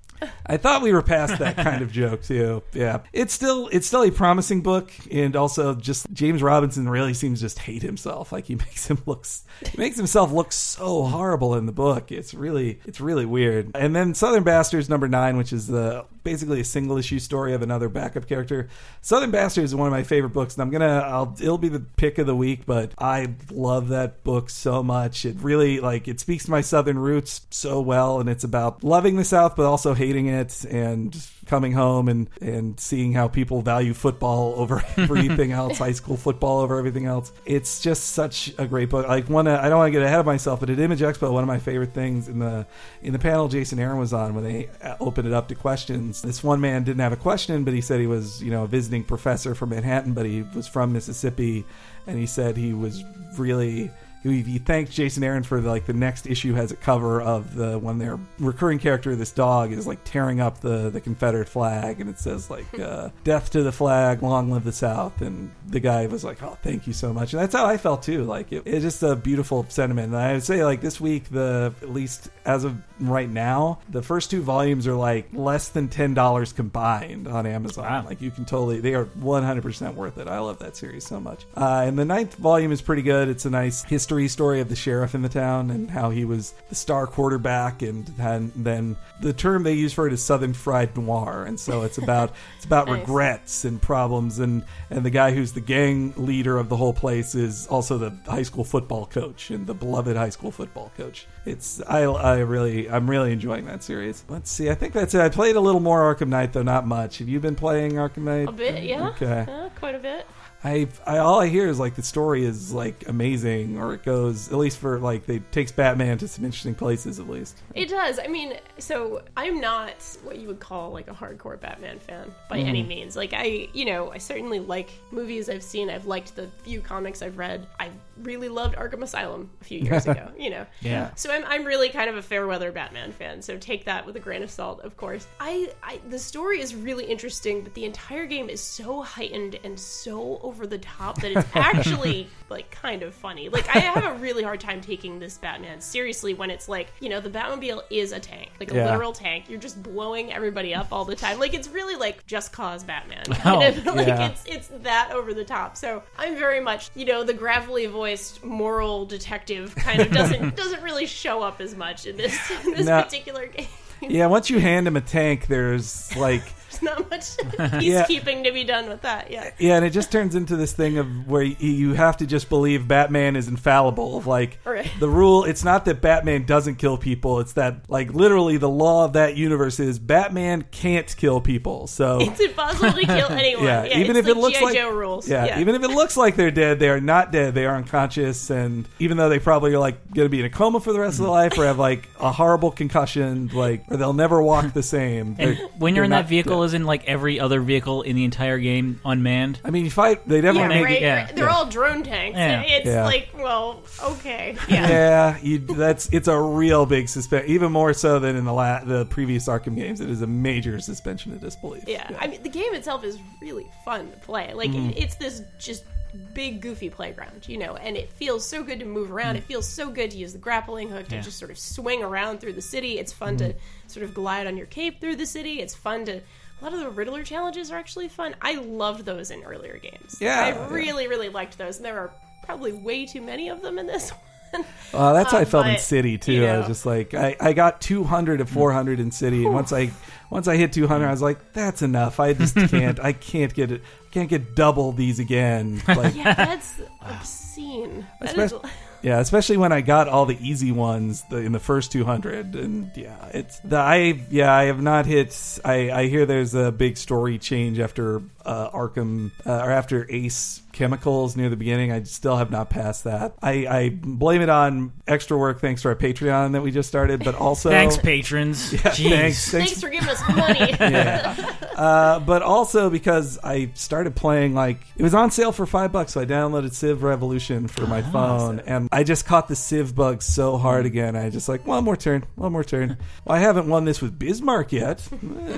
I 0.46 0.56
thought 0.56 0.82
we 0.82 0.92
were 0.92 1.02
past 1.02 1.38
that 1.38 1.56
kind 1.56 1.82
of 1.82 1.92
joke 1.92 2.22
too. 2.22 2.62
Yeah. 2.72 3.00
It's 3.12 3.34
still 3.34 3.68
it's 3.68 3.86
still 3.86 4.02
a 4.02 4.10
promising 4.10 4.62
book 4.62 4.90
and 5.10 5.36
also 5.36 5.74
just 5.74 6.10
James 6.12 6.42
Robinson 6.42 6.88
really 6.88 7.14
seems 7.14 7.40
to 7.40 7.44
just 7.44 7.58
hate 7.58 7.82
himself. 7.82 8.32
Like 8.32 8.46
he 8.46 8.54
makes 8.66 8.88
him 8.88 8.98
look 9.06 9.26
he 9.64 9.76
makes 9.78 9.96
himself 9.96 10.32
look 10.32 10.52
so 10.52 11.04
horrible 11.04 11.54
in 11.54 11.66
the 11.66 11.72
book. 11.72 12.10
It's 12.10 12.34
really 12.34 12.80
it's 12.84 13.00
really 13.00 13.26
weird. 13.26 13.72
And 13.74 13.94
then 13.94 14.14
Southern 14.14 14.44
Bastards 14.44 14.88
number 14.88 15.08
9 15.08 15.36
which 15.36 15.52
is 15.52 15.66
the 15.66 16.04
basically 16.24 16.60
a 16.60 16.64
single 16.64 16.98
issue 16.98 17.18
story 17.18 17.54
of 17.54 17.62
another 17.62 17.88
backup 17.88 18.26
character. 18.26 18.68
Southern 19.00 19.30
Bastards 19.30 19.70
is 19.70 19.74
one 19.74 19.86
of 19.86 19.92
my 19.92 20.02
favorite 20.02 20.32
books 20.32 20.56
and 20.56 20.62
I'm 20.62 20.70
to 20.80 20.86
I'll 20.86 21.36
it'll 21.40 21.58
be 21.58 21.68
the 21.68 21.80
pick 21.80 22.18
of 22.18 22.26
the 22.26 22.36
week, 22.36 22.66
but 22.66 22.92
I 22.98 23.34
love 23.50 23.88
that 23.88 24.24
book 24.24 24.50
so 24.50 24.82
much. 24.82 25.24
It 25.24 25.36
really 25.40 25.80
like 25.80 26.08
it 26.08 26.20
speaks 26.20 26.44
to 26.44 26.50
my 26.50 26.60
southern 26.60 26.98
roots 26.98 27.42
so 27.50 27.80
well 27.80 28.20
and 28.20 28.28
it's 28.28 28.44
about 28.44 28.82
loving 28.82 29.16
the 29.16 29.24
south 29.24 29.56
but 29.56 29.66
also 29.66 29.94
hating 29.94 30.07
it 30.16 30.64
and 30.64 31.16
coming 31.46 31.72
home 31.72 32.08
and 32.08 32.28
and 32.40 32.78
seeing 32.78 33.12
how 33.12 33.28
people 33.28 33.62
value 33.62 33.94
football 33.94 34.55
over 34.56 34.82
everything 34.96 35.52
else 35.60 35.78
high 35.78 35.93
school 35.93 36.16
football 36.16 36.60
over 36.60 36.78
everything 36.78 37.06
else. 37.06 37.32
It's 37.44 37.81
just 37.81 38.12
such 38.12 38.52
a 38.58 38.66
great 38.66 38.90
book. 38.90 39.06
Like 39.06 39.28
one 39.28 39.46
i 39.49 39.69
don't 39.69 39.78
want 39.78 39.88
to 39.88 39.93
get 39.93 40.02
ahead 40.02 40.20
of 40.20 40.26
myself 40.26 40.60
but 40.60 40.70
at 40.70 40.78
image 40.78 41.00
expo 41.00 41.32
one 41.32 41.43
of 41.43 41.49
my 41.49 41.58
favorite 41.58 41.93
things 41.93 42.28
in 42.28 42.38
the 42.38 42.66
in 43.02 43.12
the 43.12 43.19
panel 43.19 43.49
jason 43.49 43.78
aaron 43.78 43.99
was 43.99 44.12
on 44.12 44.34
when 44.34 44.44
they 44.44 44.69
uh, 44.82 44.96
opened 45.00 45.26
it 45.26 45.32
up 45.34 45.49
to 45.49 45.55
questions. 45.55 46.22
This 46.22 46.43
one 46.43 46.61
man 46.61 46.84
didn't 46.84 47.00
have 47.00 47.12
a 47.12 47.16
question 47.16 47.64
but 47.64 47.75
he 47.75 47.81
said 47.81 48.00
he 48.00 48.06
was 48.06 48.43
you 48.43 48.50
know 48.50 48.64
a 48.64 48.66
visiting 48.66 49.04
professor 49.04 49.54
from 49.54 49.70
manhattan 49.70 50.12
but 50.12 50.26
he 50.26 50.43
was 50.54 50.66
from 50.66 50.93
mississippi 50.93 51.64
and 52.06 52.19
he 52.19 52.26
said 52.26 52.56
he 52.56 52.72
was 52.72 53.04
really 53.37 53.90
he, 54.28 54.42
he 54.42 54.58
thanked 54.58 54.92
Jason 54.92 55.25
Aaron 55.25 55.42
for 55.42 55.61
like 55.61 55.87
the 55.87 55.92
next 55.92 56.26
issue 56.26 56.54
has 56.54 56.73
a 56.73 56.76
cover 56.76 57.20
of 57.20 57.54
the 57.54 57.78
when 57.78 57.99
their 57.99 58.18
recurring 58.38 58.78
character, 58.78 59.14
this 59.16 59.32
dog, 59.32 59.73
is 59.73 59.87
like 59.87 60.02
tearing 60.04 60.40
up 60.40 60.61
the 60.61 60.90
the 60.90 61.00
Confederate 61.00 61.49
flag, 61.49 62.00
and 62.00 62.08
it 62.08 62.18
says 62.18 62.50
like 62.50 62.66
uh, 62.80 63.11
"Death 63.25 63.50
to 63.50 63.62
the 63.62 63.73
flag, 63.73 64.23
long 64.23 64.50
live 64.50 64.64
the 64.64 64.73
South." 64.73 65.20
And 65.20 65.50
the 65.66 65.80
guy 65.80 66.06
was 66.06 66.25
like, 66.25 66.42
"Oh, 66.42 66.56
thank 66.62 66.87
you 66.87 66.92
so 66.92 67.12
much." 67.12 67.32
And 67.32 67.42
that's 67.42 67.54
how 67.54 67.66
I 67.66 67.76
felt 67.76 68.02
too. 68.02 68.25
Like 68.25 68.52
it, 68.52 68.62
it's 68.66 68.82
just 68.82 69.02
a 69.02 69.16
beautiful 69.16 69.66
sentiment. 69.68 70.12
And 70.12 70.16
I 70.16 70.32
would 70.35 70.42
say 70.42 70.64
like 70.64 70.80
this 70.80 71.00
week, 71.00 71.28
the 71.30 71.75
at 71.82 71.90
least 71.90 72.30
as 72.44 72.64
of 72.64 72.76
right 73.00 73.28
now, 73.28 73.78
the 73.88 74.02
first 74.02 74.31
two 74.31 74.43
volumes 74.43 74.87
are 74.87 74.95
like 74.95 75.28
less 75.33 75.69
than 75.69 75.88
ten 75.88 76.14
dollars 76.14 76.52
combined 76.52 77.28
on 77.28 77.47
Amazon. 77.47 77.85
Wow. 77.85 78.05
Like 78.07 78.21
you 78.21 78.31
can 78.31 78.45
totally, 78.45 78.81
they 78.81 78.95
are 78.95 79.05
one 79.05 79.43
hundred 79.43 79.62
percent 79.62 79.95
worth 79.95 80.19
it. 80.19 80.28
I 80.28 80.38
love 80.40 80.59
that 80.61 80.76
series 80.76 81.07
so 81.07 81.21
much. 81.21 81.45
Uh, 81.57 81.85
and 81.87 81.99
the 81.99 82.05
ninth 82.05 82.35
volume 82.37 82.73
is 82.73 82.83
pretty 82.83 83.02
good. 83.02 83.28
It's 83.28 83.45
a 83.45 83.50
nice 83.50 83.83
history 83.85 84.28
story 84.28 84.61
of 84.61 84.69
the 84.69 84.76
sheriff 84.76 85.14
in 85.14 85.23
the 85.23 85.28
town 85.28 85.71
and 85.71 85.90
how 85.90 86.11
he 86.11 86.25
was 86.25 86.55
the 86.69 86.75
star 86.75 87.07
quarterback, 87.07 87.83
and 87.83 88.07
then, 88.19 88.52
then 88.57 88.97
the 89.21 89.33
term 89.33 89.62
they 89.62 89.75
use 89.75 89.93
for 89.93 90.07
it 90.07 90.12
is 90.12 90.23
Southern 90.23 90.52
Fried 90.52 90.97
Noir. 90.97 91.45
And 91.47 91.59
so 91.59 91.83
it's 91.83 91.99
about 91.99 92.33
it's 92.57 92.64
about 92.64 92.87
Nice. 92.88 93.00
regrets 93.00 93.64
and 93.64 93.81
problems, 93.81 94.38
and 94.38 94.64
and 94.90 95.05
the 95.05 95.11
guy 95.11 95.33
who's 95.33 95.52
the 95.52 95.61
gang 95.61 96.12
leader 96.17 96.59
of 96.59 96.69
the 96.69 96.76
whole 96.76 96.93
place 96.93 97.35
is 97.35 97.67
also 97.67 97.99
the 97.99 98.11
high 98.26 98.43
school 98.43 98.64
football 98.64 99.07
coach 99.07 99.50
and 99.50 99.67
the 99.67 99.75
beloved 99.75 100.17
high 100.17 100.28
school 100.31 100.50
football 100.50 100.90
coach. 100.97 101.26
It's 101.45 101.80
I 101.83 102.02
I 102.02 102.38
really 102.38 102.90
I'm 102.90 103.09
really 103.09 103.33
enjoying 103.33 103.64
that 103.66 103.83
series. 103.83 104.25
Let's 104.28 104.50
see. 104.50 104.71
I 104.71 104.75
think 104.75 104.92
that's 104.92 105.14
it. 105.14 105.21
I 105.21 105.28
played 105.28 105.57
a 105.57 105.61
little 105.61 105.80
more 105.80 106.14
Arkham 106.14 106.28
Knight 106.28 106.52
though, 106.52 106.62
not 106.62 106.87
much. 106.87 107.18
Have 107.18 107.28
you 107.28 107.40
been 107.40 107.54
playing 107.54 107.92
Arkham 107.92 108.25
Knight? 108.25 108.49
A 108.49 108.52
bit, 108.52 108.83
yeah. 108.85 109.09
Okay. 109.11 109.45
Yeah, 109.47 109.68
quite 109.78 109.95
a 109.95 109.99
bit. 109.99 110.26
I, 110.64 110.88
I 111.06 111.18
all 111.18 111.40
I 111.40 111.46
hear 111.46 111.68
is 111.68 111.78
like 111.78 111.94
the 111.94 112.02
story 112.02 112.44
is 112.44 112.72
like 112.72 113.08
amazing, 113.08 113.78
or 113.78 113.94
it 113.94 114.02
goes 114.04 114.50
at 114.50 114.58
least 114.58 114.78
for 114.78 114.98
like 114.98 115.24
they 115.26 115.38
takes 115.38 115.70
Batman 115.70 116.18
to 116.18 116.26
some 116.28 116.44
interesting 116.44 116.74
places 116.74 117.20
at 117.20 117.28
least. 117.28 117.56
It 117.76 117.88
does. 117.88 118.18
I 118.18 118.26
mean, 118.26 118.54
so 118.78 119.22
I'm 119.36 119.60
not 119.60 119.94
what 120.24 120.38
you 120.38 120.48
would 120.48 120.58
call 120.58 120.90
like 120.90 121.08
a 121.08 121.14
hardcore 121.14 121.60
Batman 121.60 122.00
fan 122.00 122.32
by 122.48 122.58
any 122.58 122.80
Mm-hmm. 122.80 122.88
means. 122.88 123.16
Like 123.16 123.32
I, 123.34 123.68
you 123.72 123.84
know, 123.84 124.10
I 124.10 124.18
certainly 124.18 124.58
like 124.58 124.90
movies 125.12 125.48
I've 125.48 125.62
seen. 125.62 125.90
I've 125.90 126.06
liked 126.06 126.34
the 126.34 126.48
few 126.64 126.80
comics 126.80 127.22
I've 127.22 127.38
read. 127.38 127.66
I 127.78 127.90
really 128.22 128.48
loved 128.48 128.74
Arkham 128.74 129.02
Asylum 129.02 129.50
a 129.60 129.64
few 129.64 129.78
years 129.78 130.06
ago. 130.08 130.28
You 130.36 130.50
know. 130.50 130.66
Yeah. 130.80 131.10
So 131.14 131.30
I'm, 131.32 131.44
I'm 131.44 131.64
really 131.64 131.88
kind 131.90 132.10
of 132.10 132.16
a 132.16 132.22
fair 132.22 132.48
weather 132.48 132.72
Batman 132.72 133.12
fan. 133.12 133.42
So 133.42 133.56
take 133.58 133.84
that 133.84 134.04
with 134.06 134.16
a 134.16 134.20
grain 134.20 134.42
of 134.42 134.50
salt, 134.50 134.80
of 134.80 134.96
course. 134.96 135.26
I, 135.38 135.70
I 135.84 136.00
the 136.08 136.18
story 136.18 136.60
is 136.60 136.74
really 136.74 137.04
interesting, 137.04 137.62
but 137.62 137.74
the 137.74 137.84
entire 137.84 138.26
game 138.26 138.48
is 138.50 138.60
so 138.60 139.02
heightened 139.02 139.60
and 139.62 139.78
so 139.78 140.40
over 140.49 140.67
the 140.67 140.78
top 140.78 141.21
that 141.21 141.31
it's 141.33 141.49
actually 141.55 142.26
like 142.49 142.71
kind 142.71 143.02
of 143.02 143.14
funny. 143.14 143.49
Like 143.50 143.69
I 143.69 143.78
have 143.81 144.02
a 144.05 144.14
really 144.19 144.43
hard 144.43 144.61
time 144.61 144.81
taking 144.81 145.19
this 145.19 145.37
Batman 145.37 145.81
seriously 145.83 146.33
when 146.33 146.50
it's 146.50 146.69
like, 146.69 146.88
you 147.00 147.11
know, 147.11 147.21
the 147.21 147.28
Batmobile 147.28 147.83
is 147.90 148.12
a 148.12 148.19
tank, 148.19 148.50
like 148.59 148.73
a 148.73 148.75
Yeah. 148.75 148.87
literal 148.87 149.12
tank. 149.12 149.50
You're 149.50 149.61
just 149.61 149.83
blowing 149.83 150.33
everybody 150.33 150.75
up 150.75 150.88
all 150.90 151.05
the 151.05 151.14
time. 151.17 151.38
Like 151.38 151.52
it's 151.52 151.69
really 151.69 151.97
like 151.97 152.25
just 152.26 152.52
cause 152.52 152.83
Batman. 152.85 153.25
Oh, 153.45 153.59
like 153.95 154.07
yeah. 154.09 154.28
it's 154.28 154.45
it's 154.47 154.69
that 154.83 155.11
over 155.12 155.35
the 155.35 155.45
top. 155.45 155.76
So 155.76 156.02
I'm 156.19 156.37
very 156.37 156.61
much, 156.61 156.90
you 156.95 157.05
know, 157.05 157.23
the 157.25 157.35
gravelly 157.35 157.87
voiced 157.87 158.43
moral 158.43 159.05
detective 159.07 159.75
kind 159.76 160.00
of 160.00 160.11
doesn't 160.11 160.57
doesn't 160.57 160.83
really 160.83 161.07
show 161.07 161.43
up 161.43 161.61
as 161.61 161.75
much 161.76 162.07
in 162.07 162.17
this 162.17 162.37
in 162.64 162.73
this 162.75 162.87
No. 162.87 163.02
particular 163.02 163.47
game. 163.47 163.67
Yeah, 164.00 164.26
once 164.26 164.49
you 164.49 164.59
hand 164.61 164.87
him 164.87 164.97
a 164.97 165.00
tank, 165.00 165.49
there's 165.49 166.14
like 166.17 166.45
There's 166.80 166.97
not 166.99 167.11
much 167.11 167.37
Yeah. 167.82 168.04
peacekeeping 168.06 168.44
to 168.44 168.52
be 168.52 168.64
done 168.64 168.88
with 168.88 169.02
that. 169.02 169.30
Yeah. 169.30 169.50
Yeah, 169.58 169.76
and 169.76 169.85
it 169.85 169.90
just 169.90 170.11
turns 170.12 170.35
into 170.35 170.56
this 170.56 170.73
thing 170.73 170.99
of 170.99 171.28
where 171.28 171.42
you 171.42 171.94
have 171.94 172.16
to 172.18 172.26
just 172.26 172.49
believe 172.49 172.87
Batman 172.88 173.37
is 173.37 173.49
infallible. 173.49 174.16
Of 174.18 174.26
Like 174.26 174.58
Right. 174.64 174.90
the 175.00 175.08
rule, 175.08 175.44
it's 175.44 175.64
not 175.64 175.85
that 175.87 176.00
Batman 176.00 176.44
doesn't 176.44 176.76
kill 176.76 176.99
people; 176.99 177.40
it's 177.40 177.52
that 177.54 177.88
like 177.88 178.12
literally 178.12 178.56
the 178.56 178.68
law 178.68 179.04
of 179.04 179.14
that 179.14 179.37
universe 179.37 179.80
is 179.80 179.99
Batman 179.99 180.64
can't 180.70 181.14
kill 181.16 181.40
people. 181.40 181.87
So 181.87 182.18
It's 182.20 182.40
impossible 182.40 182.92
to 182.92 183.06
kill 183.06 183.28
anyone. 183.30 183.64
yeah, 183.64 183.85
Yeah, 183.85 183.99
even 183.99 184.16
it's 184.16 184.28
if 184.28 184.37
it 184.37 184.38
looks 184.38 184.58
G.I. 184.58 184.64
like 184.66 184.75
Joe 184.76 184.90
rules. 184.90 185.28
Yeah, 185.28 185.58
even 185.61 185.75
if 185.75 185.82
it 185.82 185.88
looks 185.90 186.16
like 186.16 186.37
they're 186.37 186.50
dead, 186.50 186.78
they 186.78 186.88
are 186.88 187.00
not 187.00 187.32
dead. 187.32 187.54
They 187.54 187.66
are 187.66 187.76
unconscious, 187.76 188.50
and 188.50 188.88
even 188.99 189.16
though 189.16 189.28
they 189.28 189.38
probably 189.38 189.75
are 189.75 189.78
like 189.78 189.97
going 190.14 190.26
to 190.26 190.30
be 190.30 190.40
in 190.40 190.47
a 190.47 190.50
coma 190.50 190.80
for 190.80 190.92
the 190.92 191.00
rest 191.00 191.14
of 191.18 191.25
their 191.25 191.30
life 191.30 191.56
or 191.58 191.64
have 191.64 191.78
like 191.78 192.08
a 192.20 192.30
horrible 192.32 192.70
concussion, 192.70 193.49
like 193.52 193.85
or 193.88 193.97
they'll 193.97 194.12
never 194.12 194.42
walk 194.42 194.73
the 194.73 194.82
same. 194.82 195.37
And 195.38 195.58
when 195.78 195.94
you're 195.94 196.04
in 196.04 196.11
that 196.11 196.28
vehicle, 196.28 196.58
dead. 196.61 196.64
Isn't 196.75 196.84
like 196.87 197.04
every 197.06 197.40
other 197.40 197.60
vehicle 197.60 198.02
in 198.02 198.16
the 198.16 198.25
entire 198.25 198.58
game 198.58 199.00
unmanned? 199.04 199.60
I 199.64 199.70
mean, 199.70 199.84
you 199.84 199.90
fight. 199.90 200.26
They 200.28 200.37
yeah, 200.37 200.42
definitely 200.42 200.68
maybe- 200.68 200.80
make 200.80 200.84
right, 200.84 200.96
it. 200.96 201.02
yeah. 201.02 201.25
right. 201.25 201.37
They're 201.37 201.44
Yeah. 201.46 201.54
all 201.54 201.66
drone 201.66 202.02
tanks. 202.02 202.38
Yeah. 202.38 202.62
It's 202.62 202.87
Yeah. 202.87 203.04
like, 203.04 203.28
well, 203.37 203.82
okay, 204.02 204.56
yeah. 204.68 204.88
yeah, 204.88 205.38
you, 205.42 205.58
that's 205.58 206.08
it's 206.12 206.28
a 206.28 206.38
real 206.40 206.87
big 206.87 207.08
suspension, 207.08 207.50
even 207.50 207.72
more 207.72 207.92
so 207.92 208.18
than 208.18 208.37
in 208.37 208.44
the 208.44 208.52
la- 208.52 208.84
the 208.84 209.04
previous 209.06 209.48
Arkham 209.48 209.75
games. 209.76 210.00
It 210.00 210.08
is 210.10 210.22
a 210.22 210.26
major 210.26 210.78
suspension 210.80 211.32
of 211.32 211.40
disbelief. 211.40 211.84
Yeah, 211.87 212.08
I 212.20 212.26
mean, 212.28 212.42
the 212.42 212.48
game 212.48 212.75
itself 212.75 213.04
is 213.04 213.18
really 213.42 213.66
fun 213.84 214.10
to 214.10 214.16
play. 214.18 214.52
Like, 214.54 214.70
Mm-hmm. 214.70 214.90
it, 214.90 214.98
it's 214.98 215.14
this 215.16 215.42
just 215.58 215.84
big, 216.32 216.60
goofy 216.62 216.88
playground, 216.88 217.46
you 217.46 217.58
know, 217.58 217.76
and 217.76 217.96
it 217.96 218.10
feels 218.10 218.46
so 218.46 218.62
good 218.62 218.78
to 218.80 218.87
move 218.87 219.10
around. 219.12 219.34
Mm. 219.34 219.38
It 219.38 219.44
feels 219.44 219.68
so 219.68 219.90
good 219.90 220.10
to 220.12 220.16
use 220.16 220.32
the 220.32 220.38
grappling 220.38 220.88
hook 220.88 221.06
to 221.08 221.16
Yeah. 221.16 221.20
just 221.20 221.38
sort 221.38 221.50
of 221.50 221.58
swing 221.58 222.02
around 222.02 222.40
through 222.40 222.54
the 222.54 222.62
city. 222.62 222.98
It's 222.98 223.12
fun 223.12 223.37
Mm-hmm. 223.37 223.50
to 223.50 223.54
sort 223.92 224.04
of 224.04 224.14
glide 224.14 224.46
on 224.46 224.56
your 224.56 224.66
cape 224.66 225.00
through 225.00 225.16
the 225.16 225.26
city. 225.26 225.60
It's 225.60 225.75
fun 225.75 226.06
to. 226.06 226.20
A 226.60 226.64
lot 226.64 226.72
of 226.74 226.80
the 226.80 226.90
Riddler 226.90 227.22
challenges 227.22 227.70
are 227.70 227.76
actually 227.76 228.08
fun. 228.08 228.34
I 228.42 228.54
loved 228.56 229.04
those 229.04 229.30
in 229.30 229.42
earlier 229.44 229.78
games. 229.78 230.16
Yeah, 230.20 230.40
I 230.40 230.48
yeah. 230.48 230.68
really, 230.72 231.06
really 231.06 231.28
liked 231.28 231.56
those, 231.58 231.76
and 231.76 231.84
there 231.84 231.98
are 231.98 232.10
probably 232.44 232.72
way 232.72 233.06
too 233.06 233.20
many 233.22 233.48
of 233.48 233.62
them 233.62 233.78
in 233.78 233.86
this 233.86 234.10
one. 234.52 234.64
Uh, 234.94 235.12
that's 235.12 235.30
how 235.30 235.38
I 235.38 235.42
Um, 235.42 235.46
felt 235.46 235.66
in 235.66 235.78
City 235.78 236.16
too. 236.18 236.32
you 236.32 236.46
I 236.46 236.56
was 236.58 236.66
just 236.66 236.86
like, 236.86 237.12
I, 237.14 237.36
I 237.38 237.52
got 237.52 237.80
200 237.82 238.38
to 238.38 238.46
400 238.46 238.98
in 238.98 239.10
City, 239.10 239.44
and 239.44 239.54
once 239.54 239.72
I 239.72 239.90
once 240.30 240.48
I 240.48 240.56
hit 240.56 240.72
200, 240.72 241.06
I 241.06 241.10
was 241.10 241.22
like, 241.22 241.52
that's 241.52 241.82
enough. 241.82 242.18
I 242.18 242.32
just 242.32 242.54
can't. 242.68 242.98
I 242.98 243.12
can't 243.12 243.52
get 243.54 243.70
it. 243.70 243.82
Can't 244.10 244.28
get 244.28 244.54
double 244.56 244.92
these 244.92 245.18
again. 245.20 245.82
Like, 245.88 246.14
Yeah, 246.16 246.32
that's 246.34 246.80
obscene. 247.02 248.06
That 248.20 248.30
is, 248.36 248.52
Especially- 248.52 248.70
Yeah, 249.02 249.21
especially 249.21 249.57
when 249.57 249.73
I 249.73 249.81
got 249.81 250.09
all 250.09 250.26
the 250.26 250.37
easy 250.40 250.73
ones 250.73 251.25
in 251.31 251.52
the 251.52 251.61
first 251.61 251.93
200, 251.93 252.55
and 252.57 252.90
yeah, 252.97 253.17
it's 253.33 253.61
the 253.61 253.76
I 253.76 254.21
yeah 254.31 254.52
I 254.52 254.64
have 254.64 254.83
not 254.83 255.07
hit. 255.07 255.61
I 255.64 255.90
I 255.90 256.07
hear 256.09 256.26
there's 256.26 256.55
a 256.55 256.73
big 256.73 256.97
story 256.97 257.38
change 257.38 257.78
after 257.78 258.23
uh, 258.45 258.71
Arkham 258.71 259.31
uh, 259.47 259.62
or 259.64 259.71
after 259.71 260.11
Ace 260.11 260.62
Chemicals 260.72 261.37
near 261.37 261.48
the 261.48 261.56
beginning. 261.56 261.90
I 261.92 262.02
still 262.04 262.37
have 262.37 262.50
not 262.50 262.70
passed 262.70 263.04
that. 263.04 263.34
I 263.42 263.66
I 263.66 263.88
blame 263.90 264.42
it 264.42 264.48
on 264.48 264.92
extra 265.06 265.37
work 265.37 265.60
thanks 265.60 265.82
to 265.82 265.88
our 265.88 265.96
Patreon 265.96 266.52
that 266.52 266.62
we 266.62 266.70
just 266.70 266.88
started, 266.88 267.25
but 267.25 267.34
also 267.34 267.70
Thanks, 267.70 267.96
patrons. 267.96 268.72
Yeah, 268.78 268.80
Jeez. 268.90 269.08
thanks, 269.10 269.50
thanks 269.50 269.50
Thanks 269.50 269.80
for 269.80 269.88
giving 269.88 270.08
us 270.08 270.22
money. 270.28 270.76
yeah. 270.80 271.54
Uh, 271.75 272.20
but 272.20 272.42
also 272.42 272.90
because 272.90 273.38
I 273.42 273.70
started 273.75 274.14
playing 274.14 274.54
like 274.54 274.80
it 274.96 275.02
was 275.02 275.14
on 275.14 275.30
sale 275.30 275.52
for 275.52 275.66
five 275.66 275.90
bucks, 275.92 276.12
so 276.12 276.20
I 276.20 276.26
downloaded 276.26 276.72
Civ 276.72 277.02
Revolution 277.02 277.68
for 277.68 277.87
my 277.87 278.02
phone, 278.02 278.60
and 278.60 278.88
I 278.92 279.04
just 279.04 279.26
caught 279.26 279.48
the 279.48 279.56
Civ 279.56 279.94
bug 279.94 280.22
so 280.22 280.58
hard 280.58 280.87
again. 280.87 281.16
I 281.16 281.30
just 281.30 281.48
like 281.48 281.66
one 281.66 281.84
more 281.84 281.96
turn, 281.96 282.25
one 282.34 282.52
more 282.52 282.64
turn. 282.64 282.98
Well, 283.25 283.37
I 283.37 283.40
haven't 283.40 283.68
won 283.68 283.84
this 283.84 284.00
with 284.02 284.18
Bismarck 284.18 284.72
yet, 284.72 285.06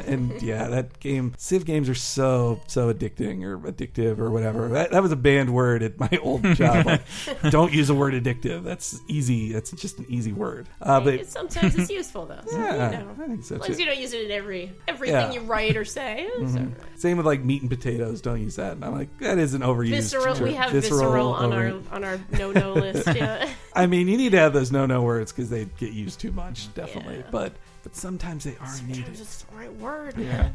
and 0.06 0.40
yeah, 0.42 0.68
that 0.68 1.00
game 1.00 1.34
Civ 1.38 1.64
games 1.64 1.88
are 1.88 1.94
so 1.94 2.60
so 2.66 2.92
addicting 2.92 3.42
or 3.44 3.58
addictive 3.58 4.18
or 4.18 4.30
whatever. 4.30 4.68
That, 4.68 4.90
that 4.90 4.99
was 5.02 5.12
a 5.12 5.16
banned 5.16 5.52
word 5.52 5.82
at 5.82 5.98
my 5.98 6.10
old 6.22 6.42
job. 6.54 6.86
Like, 6.86 7.02
don't 7.50 7.72
use 7.72 7.88
the 7.88 7.94
word 7.94 8.14
addictive. 8.14 8.62
That's 8.64 9.00
easy. 9.08 9.52
That's 9.52 9.70
just 9.72 9.98
an 9.98 10.06
easy 10.08 10.32
word. 10.32 10.68
Uh, 10.80 11.00
but 11.00 11.26
Sometimes 11.26 11.76
it's 11.76 11.90
useful 11.90 12.26
though. 12.26 12.40
So, 12.46 12.58
yeah, 12.58 12.90
you 12.92 12.96
know. 12.98 13.10
I 13.22 13.26
think 13.28 13.44
so 13.44 13.54
As 13.56 13.60
long 13.60 13.66
too. 13.66 13.72
as 13.72 13.78
you 13.80 13.86
don't 13.86 13.98
use 13.98 14.12
it 14.12 14.24
in 14.24 14.30
every 14.30 14.72
everything 14.88 15.14
Yeah. 15.14 15.32
you 15.32 15.40
write 15.40 15.76
or 15.76 15.84
say. 15.84 16.28
right. 16.38 16.68
Same 16.96 17.16
with 17.16 17.26
like 17.26 17.42
meat 17.44 17.60
and 17.62 17.70
potatoes. 17.70 18.20
Don't 18.20 18.40
use 18.40 18.56
that. 18.56 18.72
And 18.72 18.84
I'm 18.84 18.92
like, 18.92 19.16
that 19.18 19.38
is 19.38 19.54
an 19.54 19.62
overused. 19.62 19.90
Visceral. 19.90 20.34
term. 20.34 20.44
We 20.44 20.54
have 20.54 20.70
visceral, 20.72 21.32
on 21.34 21.52
over- 21.52 21.82
our 21.90 21.94
on 21.96 22.04
our 22.04 22.18
no 22.38 22.52
no 22.52 22.72
list. 22.74 23.06
Yeah. 23.14 23.48
I 23.74 23.86
mean, 23.86 24.08
you 24.08 24.16
need 24.16 24.30
to 24.32 24.38
have 24.38 24.52
those 24.52 24.72
no-no 24.72 25.02
words 25.02 25.32
because 25.32 25.48
they 25.50 25.66
get 25.78 25.92
used 25.92 26.18
too 26.20 26.32
much, 26.32 26.72
definitely. 26.74 27.16
Yeah. 27.18 27.22
But 27.30 27.52
but 27.82 27.94
sometimes 27.96 28.44
they 28.44 28.56
are 28.60 28.76
needed. 28.82 28.96
Sometimes 28.96 29.20
it's 29.20 29.42
the 29.42 29.56
right 29.56 29.72
word. 29.76 30.16
Yeah. 30.18 30.50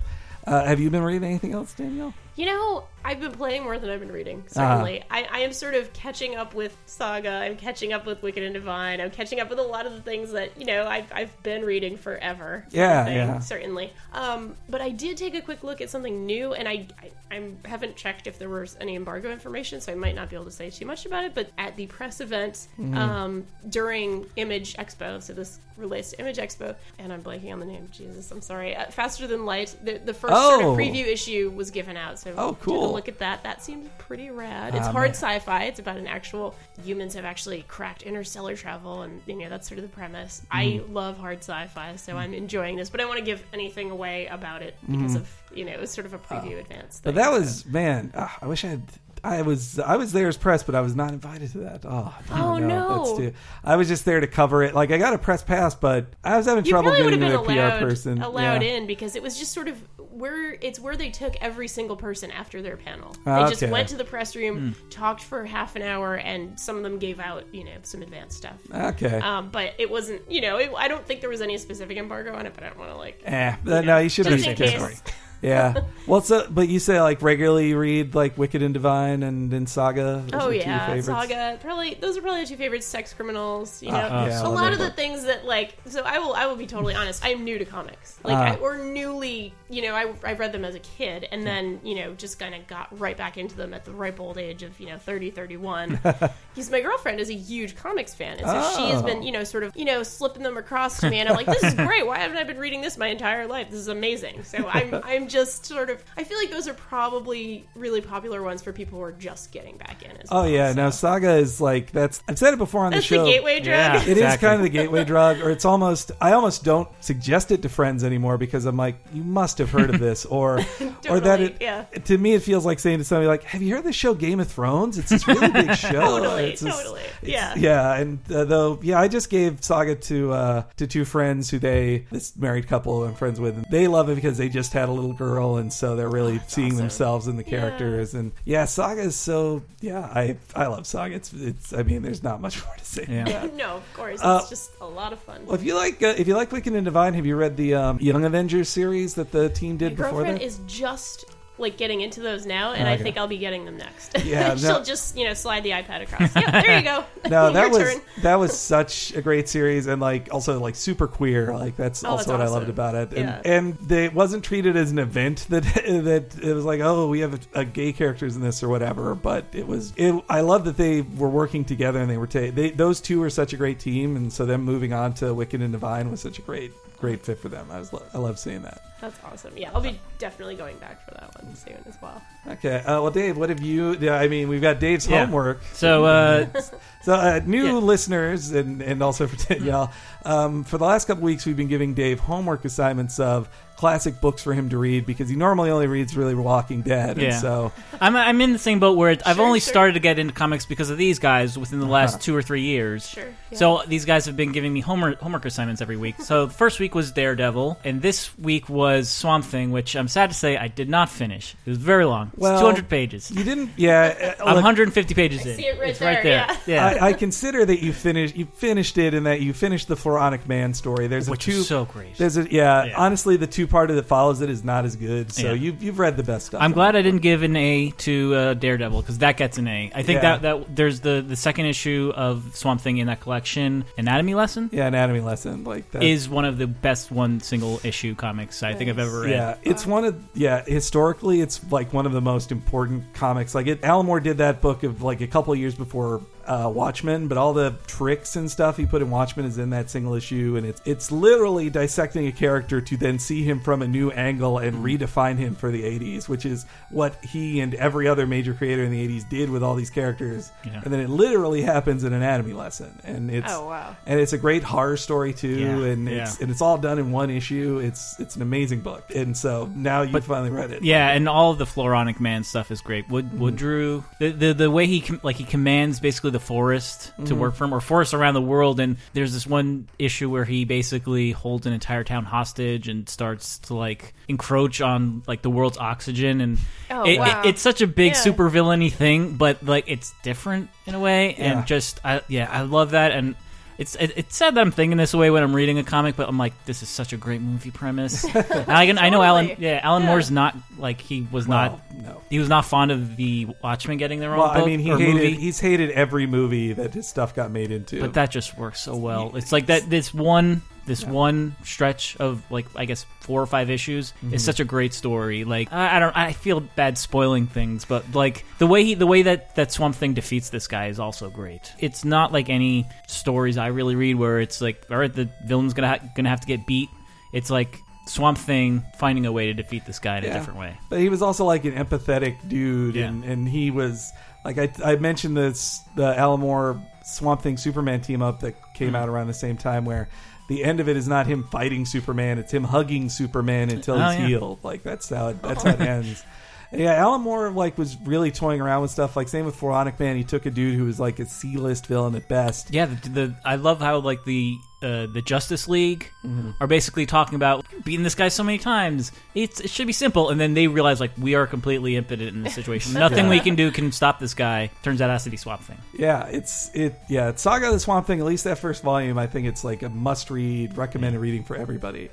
Uh, 0.46 0.64
have 0.66 0.80
you 0.80 0.90
been 0.90 1.02
reading 1.04 1.24
anything 1.28 1.54
else, 1.54 1.74
Danielle? 1.74 2.14
You 2.36 2.48
know, 2.48 2.84
I've 3.04 3.22
been 3.22 3.32
playing 3.32 3.64
more 3.64 3.78
than 3.80 3.90
I've 3.90 4.00
been 4.02 4.12
reading. 4.12 4.40
Uh-huh. 4.40 4.54
Certainly, 4.54 5.04
I, 5.10 5.24
I 5.32 5.40
am 5.40 5.54
sort 5.54 5.74
of 5.74 5.94
catching 5.94 6.36
up 6.36 6.54
with 6.54 6.76
Saga. 6.86 7.30
I'm 7.30 7.56
catching 7.56 7.94
up 7.94 8.06
with 8.06 8.22
Wicked 8.22 8.44
and 8.44 8.54
Divine. 8.54 9.00
I'm 9.00 9.12
catching 9.12 9.40
up 9.40 9.50
with 9.50 9.60
a 9.60 9.64
lot 9.64 9.86
of 9.86 9.94
the 9.94 10.02
things 10.02 10.32
that 10.34 10.60
you 10.60 10.66
know 10.66 10.86
I've, 10.86 11.12
I've 11.14 11.44
been 11.44 11.64
reading 11.64 11.96
forever. 11.98 12.64
sort 12.66 12.74
Yeah, 12.74 13.06
thing, 13.06 13.16
yeah. 13.16 13.40
certainly. 13.40 13.94
Um, 14.12 14.56
but 14.68 14.82
I 14.82 14.90
did 14.90 15.16
take 15.18 15.34
a 15.36 15.42
quick 15.42 15.64
look 15.64 15.80
at 15.82 15.90
something 15.90 16.26
new, 16.26 16.54
and 16.54 16.68
I, 16.68 16.88
I 17.02 17.12
I 17.32 17.52
haven't 17.66 17.96
checked 17.96 18.28
if 18.28 18.38
there 18.38 18.50
was 18.50 18.76
any 18.82 18.96
embargo 18.96 19.32
information, 19.32 19.80
so 19.82 19.92
I 19.92 19.96
might 19.96 20.16
not 20.16 20.30
be 20.30 20.36
able 20.36 20.46
to 20.46 20.52
say 20.52 20.70
too 20.70 20.86
much 20.86 21.06
about 21.06 21.24
it. 21.26 21.34
But 21.34 21.52
at 21.58 21.76
the 21.78 21.88
press 21.88 22.20
event 22.22 22.68
Mm-hmm. 22.78 22.98
um, 22.98 23.46
during 23.70 24.26
Image 24.36 24.76
Expo, 24.76 25.22
so 25.22 25.34
this 25.34 25.60
relates 25.78 26.12
to 26.12 26.20
Image 26.20 26.38
Expo, 26.38 26.76
and 27.00 27.12
I'm 27.14 27.22
blanking 27.24 27.52
on 27.54 27.60
the 27.60 27.66
name. 27.66 27.88
Jesus, 27.92 28.30
I'm 28.32 28.42
sorry. 28.42 28.76
Uh, 28.76 28.86
Faster 28.92 29.28
Than 29.28 29.46
Light. 29.46 29.76
The, 29.84 30.00
the 30.04 30.14
first 30.14 30.34
sort 30.34 30.64
Oh. 30.64 30.72
of 30.72 30.78
preview 30.78 31.06
issue 31.06 31.52
was 31.56 31.72
given 31.72 31.96
out. 31.98 32.20
So 32.20 32.25
Oh, 32.38 32.52
took 32.52 32.62
a 32.62 32.64
cool. 32.66 32.94
look 32.94 33.08
at 33.08 33.20
that. 33.20 33.44
That 33.44 33.62
seems 33.62 33.88
pretty 33.98 34.30
rad. 34.32 34.76
It's 34.76 34.88
Ah, 34.88 34.92
hard 34.92 35.12
sci-fi. 35.12 35.64
It's 35.66 35.80
about 35.80 35.98
an 35.98 36.08
actual 36.08 36.56
humans 36.84 37.14
have 37.16 37.26
actually 37.26 37.64
cracked 37.68 38.04
interstellar 38.04 38.56
travel, 38.56 39.02
and 39.04 39.22
you 39.26 39.36
know 39.36 39.50
that's 39.50 39.68
sort 39.68 39.78
of 39.80 39.84
the 39.84 39.90
premise. 39.96 40.42
I 40.52 40.66
Mm-hmm. 40.66 40.94
love 40.94 41.18
hard 41.18 41.40
sci-fi, 41.40 41.96
so 41.98 42.18
I'm 42.18 42.34
enjoying 42.34 42.76
this. 42.78 42.90
But 42.90 43.00
I 43.00 43.04
don't 43.04 43.10
want 43.10 43.20
to 43.20 43.26
give 43.26 43.44
anything 43.54 43.92
away 43.92 44.28
about 44.28 44.62
it 44.62 44.76
because 44.90 45.14
Mm-hmm. 45.14 45.18
of 45.18 45.42
you 45.58 45.66
know 45.66 45.72
it 45.74 45.80
was 45.80 45.92
sort 45.92 46.06
of 46.06 46.14
a 46.14 46.20
preview 46.20 46.60
advance. 46.60 47.02
But 47.04 47.16
thing, 47.16 47.24
that 47.24 47.32
so. 47.32 47.40
was 47.40 47.66
man. 47.66 48.12
ah, 48.16 48.38
I 48.42 48.48
wish 48.48 48.64
I 48.66 48.70
had. 48.70 48.84
I 49.26 49.42
was 49.42 49.80
I 49.80 49.96
was 49.98 50.12
there 50.12 50.28
as 50.28 50.38
press, 50.38 50.62
but 50.64 50.76
I 50.76 50.82
was 50.82 50.96
not 50.96 51.12
invited 51.12 51.52
to 51.54 51.58
that. 51.60 51.86
Oh, 51.86 52.14
Oh, 52.32 52.58
no. 52.60 53.06
That's 53.06 53.18
too, 53.18 53.34
I 53.64 53.76
was 53.76 53.88
just 53.88 54.06
there 54.06 54.20
to 54.20 54.28
cover 54.28 54.62
it. 54.64 54.76
Like 54.76 54.92
I 54.92 54.98
got 54.98 55.14
a 55.14 55.18
press 55.18 55.44
pass, 55.44 55.74
but 55.74 56.06
I 56.24 56.38
was 56.38 56.46
having 56.46 56.66
You 56.66 56.72
trouble 56.72 56.92
probably 56.92 57.04
would 57.06 57.10
getting 57.20 57.32
have 57.32 57.46
been 57.46 57.56
a 57.56 57.60
allowed, 57.60 57.80
PR 57.80 57.86
person. 57.86 58.22
allowed 58.22 58.62
Yeah. 58.62 58.74
in 58.78 58.88
because 58.88 59.16
it 59.16 59.24
was 59.24 59.38
just 59.38 59.52
sort 59.52 59.68
of 59.68 59.82
where 60.12 60.54
it's 60.62 60.80
where 60.80 60.96
they 60.96 61.10
took 61.10 61.36
every 61.42 61.68
single 61.68 61.98
person 61.98 62.32
after 62.32 62.62
their 62.62 62.78
panel. 62.78 63.16
Ah, 63.26 63.44
They 63.46 63.50
just 63.56 63.68
went 63.70 63.90
to 63.90 63.98
the 63.98 64.06
press 64.06 64.36
room, 64.36 64.76
talked 64.90 65.22
for 65.24 65.44
half 65.44 65.76
an 65.76 65.82
hour, 65.82 66.16
and 66.16 66.58
some 66.60 66.78
of 66.78 66.84
them 66.84 67.00
gave 67.00 67.20
out 67.20 67.44
you 67.52 67.64
know 67.66 67.72
some 67.84 68.02
advanced 68.02 68.38
stuff. 68.38 68.58
Okay. 68.74 69.18
Um, 69.20 69.50
but 69.50 69.74
it 69.78 69.90
wasn't, 69.90 70.22
you 70.32 70.40
know, 70.42 70.58
it, 70.58 70.72
I 70.78 70.88
don't 70.88 71.06
think 71.06 71.20
there 71.22 71.30
was 71.30 71.42
any 71.42 71.58
specific 71.58 71.98
embargo 71.98 72.34
on 72.36 72.46
it, 72.46 72.54
but 72.54 72.64
I 72.64 72.68
don't 72.68 72.80
want 72.80 72.92
to 72.92 72.98
like. 72.98 73.22
Eh, 73.26 73.56
no, 73.66 73.98
you 73.98 74.08
should 74.10 74.28
just 74.28 74.46
be 74.46 74.52
in 74.52 74.56
case. 74.56 75.02
Yeah. 75.46 75.74
Well, 76.08 76.22
so 76.22 76.46
but 76.52 76.70
you 76.70 76.78
say 76.78 77.02
like 77.02 77.24
regularly 77.24 77.74
read 77.74 78.14
like 78.14 78.38
Wicked 78.38 78.62
and 78.62 78.76
Divine 78.76 79.24
and 79.24 79.50
then 79.50 79.66
Saga. 79.66 80.24
Those 80.30 80.34
Oh 80.34 80.38
are 80.38 80.42
two 80.42 80.48
of 80.50 80.54
your 80.54 80.64
yeah, 80.66 80.86
favorites? 80.86 81.08
Saga. 81.08 81.58
Probably 81.60 81.96
those 81.96 82.16
are 82.16 82.22
probably 82.22 82.42
the 82.42 82.48
two 82.48 82.58
favorites. 82.58 82.86
Sex 82.86 83.12
criminals. 83.12 83.82
You 83.82 83.90
know, 83.92 83.98
Uh, 83.98 84.28
yeah, 84.30 84.40
I 84.40 84.42
a 84.42 84.44
love 84.44 84.54
lot 84.54 84.64
that 84.66 84.74
of 84.74 84.78
the 84.78 84.92
things 84.92 85.24
that 85.24 85.46
like. 85.46 85.78
So 85.88 86.04
I 86.04 86.20
will. 86.20 86.36
I 86.36 86.46
will 86.46 86.56
be 86.58 86.68
totally 86.68 86.94
honest. 86.94 87.26
I 87.26 87.30
am 87.30 87.44
new 87.44 87.58
to 87.58 87.66
comics. 87.66 88.20
Like 88.24 88.36
Uh. 88.36 88.54
I, 88.54 88.56
or 88.58 88.78
newly. 88.78 89.52
You 89.68 89.82
know, 89.82 89.96
I 89.96 90.14
I 90.24 90.34
read 90.34 90.52
them 90.52 90.64
as 90.64 90.76
a 90.76 90.80
kid, 90.80 91.28
and 91.32 91.42
then 91.42 91.80
you 91.84 91.96
know 91.96 92.14
just 92.14 92.38
kind 92.38 92.54
of 92.54 92.68
got 92.68 93.00
right 93.00 93.18
back 93.18 93.40
into 93.40 93.56
them 93.58 93.74
at 93.74 93.84
the 93.84 93.92
ripe 93.94 94.20
old 94.20 94.38
age 94.38 94.62
of 94.62 94.80
you 94.80 94.86
know 94.90 95.00
30, 95.00 95.32
31. 95.32 96.00
Because 96.56 96.72
my 96.72 96.80
girlfriend 96.80 97.20
is 97.20 97.30
a 97.30 97.34
huge 97.34 97.76
comics 97.76 98.14
fan, 98.16 98.38
and 98.38 98.46
so 98.48 98.78
she 98.80 98.88
has 98.92 99.02
Oh. 99.02 99.06
been 99.06 99.24
you 99.24 99.32
know 99.32 99.44
sort 99.44 99.64
of 99.64 99.76
you 99.76 99.86
know 99.86 100.04
slipping 100.04 100.44
them 100.44 100.56
across 100.56 101.00
to 101.02 101.10
me, 101.10 101.20
and 101.20 101.28
I'm 101.28 101.36
like, 101.36 101.48
this 101.48 101.64
is 101.64 101.74
great. 101.88 102.06
Why 102.06 102.20
haven't 102.20 102.38
I 102.38 102.44
been 102.44 102.60
reading 102.60 102.80
this 102.82 102.96
my 102.98 103.08
entire 103.08 103.48
life? 103.48 103.72
This 103.72 103.80
is 103.80 103.88
amazing. 103.88 104.44
So 104.44 104.68
I'm 104.70 104.94
I'm 105.04 105.28
just 105.36 105.66
sort 105.66 105.90
of 105.90 106.04
I 106.18 106.24
feel 106.24 106.38
like 106.38 106.50
those 106.50 106.68
are 106.68 106.74
probably 106.74 107.68
really 107.76 108.02
popular 108.02 108.42
ones 108.42 108.62
for 108.64 108.72
people 108.72 108.98
who 109.00 109.04
are 109.06 109.12
just 109.12 109.52
getting 109.52 109.78
back 109.78 110.02
in. 110.04 110.12
As 110.12 110.30
Oh 110.32 110.42
well, 110.44 110.50
yeah, 110.50 110.70
so. 110.72 110.76
no, 110.78 110.90
Saga 110.90 111.32
is 111.36 111.60
like 111.62 111.92
that's. 111.92 112.24
I've 112.28 112.40
said 112.40 112.54
it 112.54 112.58
before 112.58 112.86
on 112.86 112.92
that's 112.92 113.08
the 113.08 113.16
show. 113.16 113.26
the 113.26 113.32
gateway 113.32 113.60
drug. 113.60 113.68
Yeah. 113.68 114.02
It 114.02 114.08
is 114.08 114.18
Exactly. 114.18 114.48
kind 114.48 114.56
of 114.58 114.64
the 114.64 114.70
gateway 114.70 115.04
drug, 115.04 115.42
or 115.42 115.50
it's 115.52 115.66
almost. 115.66 116.12
I 116.22 116.32
almost 116.34 116.64
don't 116.64 116.88
suggest 117.02 117.52
it 117.52 117.62
to 117.64 117.70
friends 117.70 118.04
anymore 118.04 118.38
because 118.38 118.66
I'm 118.66 118.78
like, 118.78 118.96
you 119.14 119.24
must 119.24 119.58
have 119.58 119.70
heard 119.72 119.90
of 119.90 120.00
this, 120.00 120.26
or 120.26 120.60
or 121.10 121.20
that 121.20 121.42
it. 121.42 121.58
yeah. 121.62 121.84
To 122.06 122.18
me, 122.18 122.34
it 122.34 122.42
feels 122.42 122.66
like 122.66 122.80
saying 122.80 123.00
to 123.00 123.04
somebody 123.04 123.28
like, 123.28 123.44
"Have 123.44 123.62
you 123.62 123.72
heard 123.72 123.80
of 123.80 123.86
the 123.86 123.94
show 123.94 124.14
Game 124.14 124.40
of 124.40 124.48
Thrones? 124.48 124.98
It's 124.98 125.10
this 125.10 125.28
really 125.28 125.50
big 125.52 125.76
show. 125.76 125.92
Totally, 126.02 126.52
It's 126.52 126.62
totally. 126.62 127.02
it's- 127.02 127.20
Yeah. 127.24 127.54
yeah." 127.58 127.96
And 127.96 128.20
uh, 128.32 128.46
though, 128.46 128.80
yeah, 128.82 129.00
I 129.00 129.08
just 129.10 129.30
gave 129.30 129.64
Saga 129.64 129.96
to 129.96 130.32
uh, 130.34 130.64
to 130.78 130.88
two 130.88 131.04
friends 131.06 131.50
who 131.50 131.60
they 131.60 132.06
this 132.12 132.36
married 132.38 132.68
couple 132.68 133.04
I'm 133.04 133.16
friends 133.16 133.40
with, 133.40 133.56
and 133.58 133.66
they 133.70 133.88
love 133.88 134.10
it 134.10 134.16
because 134.16 134.38
they 134.38 134.48
just 134.50 134.72
had 134.74 134.88
a 134.90 134.92
little 134.92 135.14
girl, 135.14 135.25
and 135.58 135.72
so 135.74 135.96
they're 135.96 136.10
really 136.10 136.40
seeing 136.48 136.68
awesome. 136.68 136.78
themselves 136.78 137.28
in 137.28 137.36
the 137.38 137.44
Yeah. 137.44 137.50
characters. 137.50 138.14
And 138.14 138.32
yeah, 138.46 138.66
Saga 138.66 139.02
is 139.02 139.16
so 139.16 139.64
yeah. 139.82 140.02
I 140.14 140.38
I 140.56 140.68
love 140.68 140.86
Saga. 140.88 141.16
It's 141.16 141.34
it's. 141.34 141.74
I 141.74 141.84
mean, 141.84 142.02
there's 142.02 142.24
not 142.24 142.42
much 142.42 142.64
more 142.66 142.76
to 142.76 142.86
say. 142.86 143.06
Yeah. 143.10 143.48
no, 143.56 143.76
of 143.78 143.94
course, 143.94 144.20
Uh, 144.22 144.40
it's 144.42 144.50
just 144.50 144.72
a 144.82 144.86
lot 144.86 145.14
of 145.14 145.20
fun. 145.20 145.46
Well, 145.46 145.56
if 145.56 145.64
you 145.64 145.76
like, 145.76 146.02
uh, 146.04 146.14
if 146.18 146.28
you 146.28 146.36
like 146.36 146.52
Wicked 146.52 146.74
and 146.74 146.86
Divine, 146.86 147.14
have 147.16 147.26
you 147.26 147.36
read 147.36 147.58
the 147.58 147.74
um, 147.76 148.00
Young 148.00 148.24
Avengers 148.26 148.70
series 148.70 149.16
that 149.16 149.32
the 149.32 149.50
team 149.50 149.74
My 149.74 149.78
did 149.80 149.96
before 149.98 150.10
that? 150.10 150.14
girlfriend 150.16 150.38
that? 150.40 150.46
is 150.46 150.60
just 150.68 151.26
like 151.58 151.78
getting 151.78 152.02
into 152.02 152.20
those 152.22 152.46
now, 152.46 152.74
and 152.74 152.82
Okay. 152.84 152.94
I 152.94 152.98
think 152.98 153.18
I'll 153.18 153.28
be 153.28 153.38
getting 153.38 153.64
them 153.66 153.78
next. 153.78 154.24
Yeah, 154.26 154.56
she'll 154.58 154.84
just 154.84 155.16
you 155.18 155.26
know 155.26 155.34
slide 155.34 155.64
the 155.64 155.70
iPad 155.72 156.02
across. 156.04 156.36
Yeah, 156.36 156.62
there 156.62 156.78
you 156.80 156.84
go. 156.84 157.06
no, 157.30 157.52
that 157.54 157.70
was 157.72 157.78
turn. 157.94 158.02
that 158.24 158.36
was 158.36 158.58
such 158.60 159.14
a 159.16 159.22
great 159.22 159.48
series, 159.48 159.88
and 159.88 160.02
like 160.02 160.30
also 160.34 160.60
like 160.60 160.76
super 160.76 161.08
queer. 161.08 161.54
Like 161.54 161.76
that's 161.78 162.04
Oh, 162.04 162.10
also 162.10 162.18
that's 162.32 162.40
what 162.40 162.42
I 162.42 162.50
loved 162.50 162.70
about 162.70 162.96
it. 162.96 163.10
And 163.14 163.20
Yeah. 163.20 163.42
and 163.46 163.76
they, 163.80 164.06
it 164.06 164.14
wasn't 164.14 164.44
treated 164.44 164.76
as 164.76 164.92
an 164.92 165.00
event 165.00 165.46
that 165.50 165.64
that 165.64 166.36
it 166.42 166.54
was 166.54 166.66
like 166.66 166.82
oh 166.82 167.08
we 167.08 167.22
have 167.22 167.34
a, 167.54 167.62
a 167.62 167.66
gay 167.66 167.94
characters 167.94 168.36
in 168.36 168.42
this 168.42 168.62
or 168.62 168.70
whatever. 168.70 169.16
But 169.16 169.46
it 169.54 169.66
was 169.68 169.94
it. 169.96 170.14
I 170.30 170.42
love 170.42 170.66
that 170.66 170.78
they 170.78 171.02
were 171.02 171.30
working 171.30 171.64
together 171.66 172.00
and 172.00 172.10
they 172.10 172.18
were 172.18 172.28
ta- 172.28 172.52
they 172.54 172.72
those 172.72 173.00
two 173.00 173.20
were 173.22 173.30
such 173.30 173.54
a 173.54 173.58
great 173.58 173.80
team, 173.80 174.16
and 174.16 174.32
so 174.34 174.46
them 174.46 174.62
moving 174.64 174.92
on 174.94 175.14
to 175.16 175.34
Wicked 175.34 175.62
and 175.62 175.72
Divine 175.72 176.12
was 176.12 176.20
such 176.20 176.38
a 176.40 176.42
great 176.42 176.74
great 176.98 177.26
fit 177.26 177.40
for 177.40 177.50
them. 177.50 177.70
I 177.72 177.80
was 177.80 177.92
lo- 177.94 178.04
I 178.14 178.18
love 178.18 178.40
seeing 178.40 178.62
that. 178.64 178.82
That's 179.02 179.18
awesome. 179.26 179.56
Yeah, 179.58 179.72
I'll 179.74 179.82
be 179.82 180.00
definitely 180.20 180.56
going 180.56 180.78
back 180.78 181.06
for 181.06 181.12
that 181.16 181.30
one 181.44 181.54
soon 181.56 181.78
as 181.88 181.96
well. 182.02 182.22
Okay. 182.48 182.78
Uh, 182.78 183.02
well, 183.02 183.12
Dave, 183.12 183.38
what 183.38 183.50
have 183.50 183.60
you? 183.62 183.96
Yeah, 183.98 184.16
I 184.16 184.28
mean, 184.28 184.48
we've 184.48 184.62
got 184.62 184.80
Dave's 184.80 185.06
Yeah. 185.06 185.26
homework. 185.26 185.62
So 185.74 186.06
uh, 186.06 186.46
So, 187.04 187.14
uh, 187.14 187.40
new 187.46 187.66
Yeah. 187.66 187.74
listeners 187.74 188.52
and, 188.52 188.82
and 188.82 189.04
also 189.04 189.28
for 189.28 189.36
Danielle, 189.54 189.92
um, 190.24 190.64
for 190.64 190.78
the 190.78 190.86
last 190.86 191.06
couple 191.06 191.24
weeks, 191.24 191.46
we've 191.46 191.58
been 191.58 191.68
giving 191.68 191.94
Dave 191.94 192.20
homework 192.20 192.66
assignments 192.66 193.20
of 193.20 193.50
classic 193.76 194.22
books 194.22 194.42
for 194.44 194.54
him 194.54 194.70
to 194.70 194.78
read 194.78 195.06
because 195.06 195.28
he 195.30 195.36
normally 195.36 195.70
only 195.70 195.88
reads 195.88 196.16
really 196.16 196.34
Walking 196.36 196.82
Dead. 196.82 197.18
Yeah. 197.18 197.26
And 197.32 197.36
so, 197.42 197.72
I'm 198.00 198.16
I'm 198.16 198.40
in 198.42 198.54
the 198.54 198.60
same 198.60 198.80
boat 198.80 198.98
where 198.98 199.12
it, 199.12 199.22
I've 199.26 199.36
Sure, 199.38 199.46
only 199.46 199.60
sure. 199.60 199.72
started 199.72 199.94
to 199.94 200.00
get 200.00 200.18
into 200.20 200.34
comics 200.34 200.66
because 200.66 200.90
of 200.90 200.98
these 200.98 201.20
guys 201.20 201.58
within 201.58 201.80
the 201.80 201.86
Uh-huh. 201.86 201.94
last 201.94 202.22
two 202.22 202.36
or 202.36 202.42
three 202.42 202.62
years. 202.62 203.08
Sure. 203.10 203.24
yeah. 203.52 203.58
So 203.58 203.82
these 203.88 204.06
guys 204.06 204.26
have 204.28 204.38
been 204.38 204.52
giving 204.52 204.72
me 204.74 204.80
homework 204.82 205.20
homework 205.20 205.46
assignments 205.46 205.82
every 205.82 205.98
week. 205.98 206.22
So 206.22 206.46
the 206.48 206.54
first 206.54 206.80
week 206.80 206.96
was 206.96 207.12
Daredevil, 207.12 207.80
and 207.84 208.02
this 208.02 208.38
week 208.38 208.70
was 208.70 209.10
Swamp 209.10 209.46
Thing, 209.46 209.72
which 209.72 209.96
I'm 209.96 210.08
sad 210.08 210.30
to 210.30 210.36
say 210.36 210.58
I 210.58 210.68
did 210.68 210.90
not 210.90 211.10
finish. 211.10 211.56
It 211.66 211.70
was 211.70 211.78
very 211.78 212.06
long. 212.06 212.28
It's 212.34 212.38
Well, 212.40 212.60
200 212.60 212.88
pages. 212.90 213.30
you 213.32 213.44
didn't, 213.44 213.72
yeah. 213.78 214.36
uh, 214.40 214.44
I'm 214.44 214.56
look, 214.56 214.64
150 214.64 215.14
pages 215.14 215.46
in. 215.46 215.58
see 215.58 215.66
it 215.68 215.80
right 215.80 215.90
it's 215.90 216.00
there, 216.00 216.14
right 216.16 216.24
there. 216.24 216.48
yeah. 216.66 216.96
Yeah, 216.96 217.04
I, 217.06 217.08
I 217.10 217.14
consider 217.14 217.66
that 217.66 217.84
you 217.84 217.94
finished 217.94 218.36
you 218.36 218.46
finished 218.56 218.98
it 218.98 219.14
and 219.14 219.26
that 219.26 219.42
you 219.42 219.54
finished 219.54 219.88
the 219.88 219.96
Floronic 219.96 220.48
Man 220.48 220.74
story. 220.74 221.08
There's 221.08 221.30
which 221.30 221.48
a 221.48 221.52
two. 221.52 221.58
is 221.58 221.68
so 221.68 221.86
great. 221.86 222.18
there's 222.18 222.38
a 222.38 222.50
yeah, 222.52 222.86
Yeah. 222.86 222.94
Honestly, 222.98 223.38
the 223.38 223.48
two 223.48 223.65
parter 223.68 223.96
that 223.96 224.06
follows 224.06 224.42
it 224.42 224.50
is 224.50 224.64
not 224.64 224.86
as 224.86 224.96
good. 224.96 225.32
So 225.32 225.48
Yeah. 225.48 225.54
you've 225.54 225.84
you've 225.84 226.00
read 226.00 226.18
the 226.18 226.24
best 226.24 226.48
stuff. 226.48 226.62
I'm 226.62 226.72
glad 226.72 226.96
I 226.96 227.02
didn't 227.02 227.22
give 227.22 227.44
an 227.44 227.56
A 227.56 227.92
to 228.00 228.36
uh, 228.36 228.54
Daredevil 228.56 229.02
because 229.02 229.18
that 229.20 229.38
gets 229.38 229.58
an 229.58 229.68
A. 229.68 229.92
I 229.94 230.04
think 230.04 230.22
Yeah. 230.22 230.38
that 230.38 230.42
that 230.44 230.76
there's 230.76 231.00
the 231.02 231.24
the 231.28 231.36
second 231.36 231.66
issue 231.66 232.12
of 232.16 232.56
Swamp 232.56 232.82
Thing 232.82 232.98
in 232.98 233.08
that 233.08 233.22
collection, 233.22 233.86
Anatomy 233.98 234.36
Lesson, 234.36 234.70
Yeah, 234.72 234.88
anatomy 234.88 235.20
lesson 235.22 235.64
like 235.64 235.90
that 235.92 236.04
is 236.04 236.28
one 236.30 236.46
of 236.46 236.58
the 236.58 236.68
best 236.68 237.12
one 237.12 237.40
single 237.40 237.80
issue 237.84 238.16
comics 238.16 238.64
I 238.64 238.74
think 238.74 238.90
I've 238.90 239.00
ever 239.00 239.22
read. 239.22 239.32
Yeah, 239.32 239.56
it's 239.64 239.86
one 239.86 240.06
of 240.06 240.16
yeah. 240.34 240.64
Historically, 240.66 241.42
it's 241.42 241.60
like 241.72 241.94
one 241.94 242.06
of 242.06 242.12
the 242.12 242.22
most 242.22 242.52
important 242.52 243.14
comics. 243.14 243.56
Like 243.56 243.68
it, 243.68 243.84
Alan 243.84 244.06
Moore 244.06 244.20
did 244.20 244.38
that 244.40 244.62
book 244.62 244.84
of 244.84 245.02
like 245.02 245.22
a 245.22 245.28
couple 245.28 245.54
of 245.54 245.60
years 245.60 245.76
before 245.76 246.22
uh, 246.48 246.70
Watchmen, 246.74 247.28
but 247.28 247.38
all 247.38 247.54
the 247.54 247.76
tricks 247.88 248.36
and 248.36 248.50
stuff 248.50 248.78
he 248.78 248.86
put 248.86 249.02
in 249.02 249.10
Watchmen 249.10 249.46
is 249.46 249.58
in 249.58 249.72
that 249.72 249.90
single 249.90 250.14
issue, 250.14 250.56
and 250.58 250.66
it's 250.66 250.82
it's 250.86 251.12
literally 251.12 251.70
dissecting 251.70 252.28
a 252.28 252.32
character 252.32 252.82
to 252.82 252.98
then 252.98 253.20
see 253.20 253.44
him 253.44 253.60
from 253.60 253.82
a 253.82 253.88
new 253.88 254.12
angle 254.12 254.58
and 254.60 254.78
redefine 254.84 255.38
him 255.38 255.56
for 255.56 255.72
the 255.72 255.84
'80s, 255.84 256.28
which 256.30 256.46
is 256.46 256.66
what 256.90 257.16
he 257.24 257.60
and 257.60 257.74
every 257.76 258.08
other 258.08 258.28
major 258.28 258.54
creator 258.54 258.84
in 258.84 258.92
the 258.92 259.08
'80s 259.08 259.28
did 259.30 259.50
with 259.50 259.64
all 259.64 259.76
these 259.76 259.90
characters. 259.90 260.52
Yeah. 260.66 260.82
And 260.84 260.94
then 260.94 261.00
it 261.00 261.10
literally 261.10 261.62
happens 261.62 262.04
in 262.04 262.14
Anatomy 262.14 262.54
Lesson, 262.54 263.00
and 263.04 263.30
it's 263.32 263.52
Oh, 263.52 263.68
wow. 263.68 263.96
and 264.06 264.20
it's 264.20 264.34
a 264.34 264.38
great 264.38 264.64
horror 264.64 264.98
story 264.98 265.34
too, 265.34 265.48
Yeah, 265.60 265.92
and 265.92 266.08
yeah. 266.08 266.24
it's 266.24 266.40
and 266.40 266.52
it's 266.52 266.62
all 266.62 266.78
done 266.78 267.00
in 267.00 267.12
one 267.12 267.30
issue. 267.30 267.80
It's 267.84 268.20
it's 268.20 268.36
an 268.36 268.42
amazing 268.42 268.82
book, 268.82 269.06
and 269.16 269.36
so 269.36 269.70
now 269.76 270.02
you 270.04 270.12
But- 270.14 270.24
finally 270.24 270.50
read 270.52 270.72
it. 270.72 270.84
Yeah, 270.84 271.10
and 271.10 271.28
all 271.30 271.52
of 271.52 271.58
the 271.58 271.66
Floronic 271.66 272.20
Man 272.20 272.44
stuff 272.44 272.72
is 272.72 272.82
great. 272.82 273.10
Wood 273.10 273.26
Mm-hmm. 273.26 273.42
Woodrue, 273.42 274.04
the, 274.20 274.30
the 274.32 274.54
the 274.54 274.72
way 274.72 274.86
he 274.86 275.02
com- 275.02 275.20
like 275.24 275.36
he 275.38 275.44
commands 275.44 276.00
basically 276.00 276.32
the 276.36 276.40
forest 276.40 277.12
Mm-hmm. 277.16 277.26
to 277.26 277.36
work 277.36 277.56
from, 277.56 277.74
or 277.74 277.80
forests 277.80 278.14
around 278.14 278.34
the 278.34 278.42
world. 278.42 278.80
And 278.80 278.98
there's 279.14 279.32
this 279.34 279.48
one 279.48 279.88
issue 279.98 280.30
where 280.30 280.44
he 280.46 280.66
basically 280.66 281.32
holds 281.32 281.66
an 281.66 281.72
entire 281.74 282.04
town 282.04 282.26
hostage 282.26 282.88
and 282.90 283.08
starts 283.08 283.58
to 283.68 283.74
like 283.74 284.14
encroach 284.28 284.82
on 284.82 285.24
like 285.28 285.42
the 285.42 285.50
world's 285.50 285.78
oxygen. 285.78 286.42
And 286.42 286.58
Oh, 286.92 287.04
it, 287.04 287.18
wow. 287.20 287.42
it- 287.42 287.50
it's 287.50 287.62
such 287.62 287.82
a 287.82 287.88
big 287.88 288.14
Yeah. 288.14 288.20
super 288.20 288.50
villainy 288.50 288.90
thing, 288.90 289.36
but 289.38 289.64
like 289.66 289.86
it's 289.88 290.14
different 290.24 290.70
in 290.86 290.94
a 290.96 291.00
way. 291.00 291.36
Yeah. 291.38 291.60
And 291.60 291.68
just 291.68 292.00
I, 292.04 292.22
yeah, 292.28 292.48
I 292.52 292.62
love 292.64 292.92
that. 292.92 293.12
And 293.14 293.36
it's 293.78 293.96
it, 293.96 294.14
it's 294.16 294.36
sad 294.36 294.56
that 294.56 294.62
I'm 294.62 294.72
thinking 294.72 294.98
this 294.98 295.14
way 295.14 295.30
when 295.30 295.44
I'm 295.44 295.56
reading 295.56 295.78
a 295.80 295.84
comic, 295.84 296.16
but 296.16 296.28
I'm 296.30 296.38
like, 296.38 296.54
this 296.66 296.82
is 296.84 296.90
such 296.90 297.12
a 297.14 297.18
great 297.18 297.42
movie 297.42 297.72
premise. 297.72 298.24
and 298.36 298.70
I 298.72 298.86
can 298.86 298.98
I 298.98 299.10
know 299.10 299.22
Alan 299.22 299.56
yeah 299.60 299.80
Alan 299.84 300.04
Yeah. 300.04 300.10
Moore's 300.10 300.32
not 300.32 300.56
like 300.78 301.02
he 301.02 301.28
was 301.32 301.48
Well, 301.48 301.72
not 301.72 301.94
no. 302.04 302.22
he 302.30 302.40
was 302.40 302.48
not 302.50 302.66
fond 302.66 302.92
of 302.92 303.16
the 303.18 303.48
Watchmen 303.64 303.98
getting 303.98 304.20
their 304.20 304.32
own 304.34 304.40
Well, 304.40 304.54
book 304.54 304.64
I 304.64 304.66
mean, 304.66 304.80
he 304.80 304.90
hated 304.90 305.14
movie, 305.14 305.36
he's 305.36 305.60
hated 305.60 305.92
every 305.92 306.26
movie 306.28 306.74
that 306.74 306.94
his 306.94 307.08
stuff 307.08 307.36
got 307.36 307.52
made 307.52 307.72
into. 307.72 308.00
but 308.00 308.14
that 308.14 308.32
just 308.32 308.58
works 308.58 308.82
so 308.82 308.96
well. 308.96 309.36
It's 309.36 309.52
like 309.52 309.66
that 309.68 309.90
this 309.90 310.14
one 310.14 310.62
this 310.86 311.04
one 311.04 311.56
stretch 311.64 312.16
of 312.18 312.44
like 312.52 312.66
I 312.76 312.86
guess 312.86 313.06
four 313.22 313.42
or 313.42 313.46
five 313.48 313.70
issues 313.70 314.12
Mm-hmm. 314.18 314.34
is 314.36 314.44
such 314.46 314.60
a 314.60 314.66
great 314.66 314.94
story. 314.94 315.44
Like 315.44 315.74
I, 315.74 315.98
I 315.98 316.00
don't 316.00 316.16
I 316.16 316.34
feel 316.34 316.60
bad 316.60 316.98
spoiling 316.98 317.48
things, 317.48 317.86
but 317.86 318.14
like 318.14 318.46
the 318.60 318.68
way 318.68 318.84
he 318.84 318.94
the 318.94 319.08
way 319.08 319.24
that 319.24 319.56
that 319.56 319.72
Swamp 319.72 319.96
Thing 319.96 320.14
defeats 320.14 320.50
this 320.50 320.68
guy 320.68 320.88
is 320.88 321.00
also 321.00 321.30
great. 321.30 321.74
It's 321.80 322.06
not 322.06 322.32
like 322.32 322.50
any 322.50 322.88
stories 323.08 323.58
I 323.58 323.68
really 323.68 323.96
read 323.96 324.16
where 324.16 324.40
it's 324.40 324.62
like 324.62 324.86
all 324.92 324.98
right 324.98 325.12
the 325.14 325.30
villain's 325.46 325.74
gonna 325.74 325.88
ha- 325.90 326.06
gonna 326.16 326.30
have 326.30 326.42
to 326.42 326.48
get 326.48 326.68
beat. 326.68 326.90
It's 327.34 327.50
like 327.50 327.80
Swamp 328.08 328.38
Thing 328.38 328.84
finding 329.00 329.26
a 329.26 329.32
way 329.32 329.48
to 329.48 329.54
defeat 329.56 329.86
this 329.86 329.98
guy 329.98 330.20
in 330.20 330.26
a 330.26 330.34
different 330.34 330.60
way. 330.60 330.78
But 330.92 331.00
he 331.00 331.10
was 331.10 331.24
also 331.24 331.46
like 331.46 331.66
an 331.66 331.74
empathetic 331.74 332.48
dude, 332.48 332.96
Yeah. 332.96 333.08
and, 333.08 333.24
and 333.24 333.50
he 333.50 333.72
was 333.72 334.12
like 334.46 334.60
I, 334.60 334.72
I 334.84 334.96
mentioned 334.98 335.36
this 335.36 335.82
the 335.96 336.16
Alan 336.16 336.40
Moore 336.42 336.80
Swamp 337.04 337.42
Thing 337.42 337.58
Superman 337.58 338.02
team 338.02 338.22
up 338.22 338.42
that 338.42 338.54
came 338.76 338.90
Hmm. 338.90 338.96
out 338.98 339.10
around 339.10 339.28
the 339.28 339.34
same 339.34 339.58
time 339.58 339.86
where. 339.86 340.10
The 340.48 340.64
end 340.64 340.80
of 340.80 340.88
it 340.88 340.96
is 340.98 341.08
not 341.08 341.26
him 341.28 341.44
fighting 341.44 341.86
Superman; 341.86 342.38
it's 342.38 342.54
him 342.54 342.64
hugging 342.64 343.10
Superman 343.10 343.70
until 343.70 343.96
Oh, 343.96 344.10
he's 344.10 344.20
yeah. 344.20 344.28
healed. 344.28 344.60
Like 344.64 344.84
that's 344.84 345.10
how 345.10 345.30
it, 345.30 345.42
that's 345.42 345.64
how 345.64 345.72
it 345.72 345.82
ends. 345.82 346.24
And 346.72 346.82
yeah, 346.82 346.94
Alan 346.96 347.22
Moore 347.22 347.50
like 347.52 347.78
was 347.78 347.96
really 348.06 348.32
toying 348.32 348.60
around 348.62 348.82
with 348.82 348.92
stuff. 348.92 349.16
Like 349.16 349.28
same 349.28 349.46
with 349.46 349.60
Floronic 349.60 350.00
Man, 350.00 350.18
he 350.18 350.24
took 350.24 350.46
a 350.46 350.52
dude 350.52 350.76
who 350.76 350.86
was 350.86 351.00
like 351.00 351.20
a 351.20 351.26
C 351.26 351.58
list 351.58 351.88
villain 351.88 352.16
at 352.16 352.28
best. 352.28 352.74
Yeah, 352.74 352.86
the, 352.86 353.10
the 353.10 353.36
I 353.46 353.56
love 353.56 353.80
how 353.80 354.00
like 354.00 354.24
the 354.26 354.58
uh, 354.86 355.08
the 355.08 355.22
Justice 355.22 355.68
League 355.68 356.12
Mm-hmm. 356.26 356.52
are 356.60 356.68
basically 356.68 357.06
talking 357.06 357.36
about 357.36 357.66
beating 357.84 358.04
this 358.04 358.16
guy 358.16 358.30
so 358.30 358.44
many 358.44 358.58
times. 358.58 359.12
It's, 359.36 359.60
it 359.60 359.70
should 359.70 359.86
be 359.86 359.94
simple, 359.94 360.30
and 360.32 360.40
then 360.42 360.54
they 360.56 360.68
realize 360.68 361.00
like 361.00 361.12
we 361.20 361.36
are 361.36 361.46
completely 361.46 361.96
impotent 361.96 362.30
in 362.36 362.42
this 362.44 362.56
situation. 362.56 362.94
Nothing 363.06 363.28
we 363.30 363.40
can 363.40 363.54
do 363.56 363.70
can 363.72 363.92
stop 363.92 364.20
this 364.20 364.34
guy. 364.34 364.72
Turns 364.82 365.02
out 365.02 365.10
it 365.10 365.14
has 365.14 365.24
to 365.26 365.30
be 365.30 365.38
Swamp 365.38 365.62
Thing. 365.62 365.78
Yeah, 365.94 366.26
it's 366.26 366.74
it. 366.74 366.96
Yeah, 367.10 367.30
it's 367.30 367.42
Saga 367.44 367.68
of 367.68 367.74
the 367.74 367.80
Swamp 367.80 368.08
Thing. 368.08 368.20
At 368.20 368.26
least 368.26 368.44
that 368.46 368.58
first 368.58 368.82
volume, 368.82 369.18
I 369.20 369.28
think 369.28 369.46
it's 369.48 369.64
like 369.64 369.84
a 369.84 369.90
must-read, 369.90 370.78
recommended 370.78 371.20
reading 371.20 371.44
for 371.44 371.56
everybody. 371.56 372.10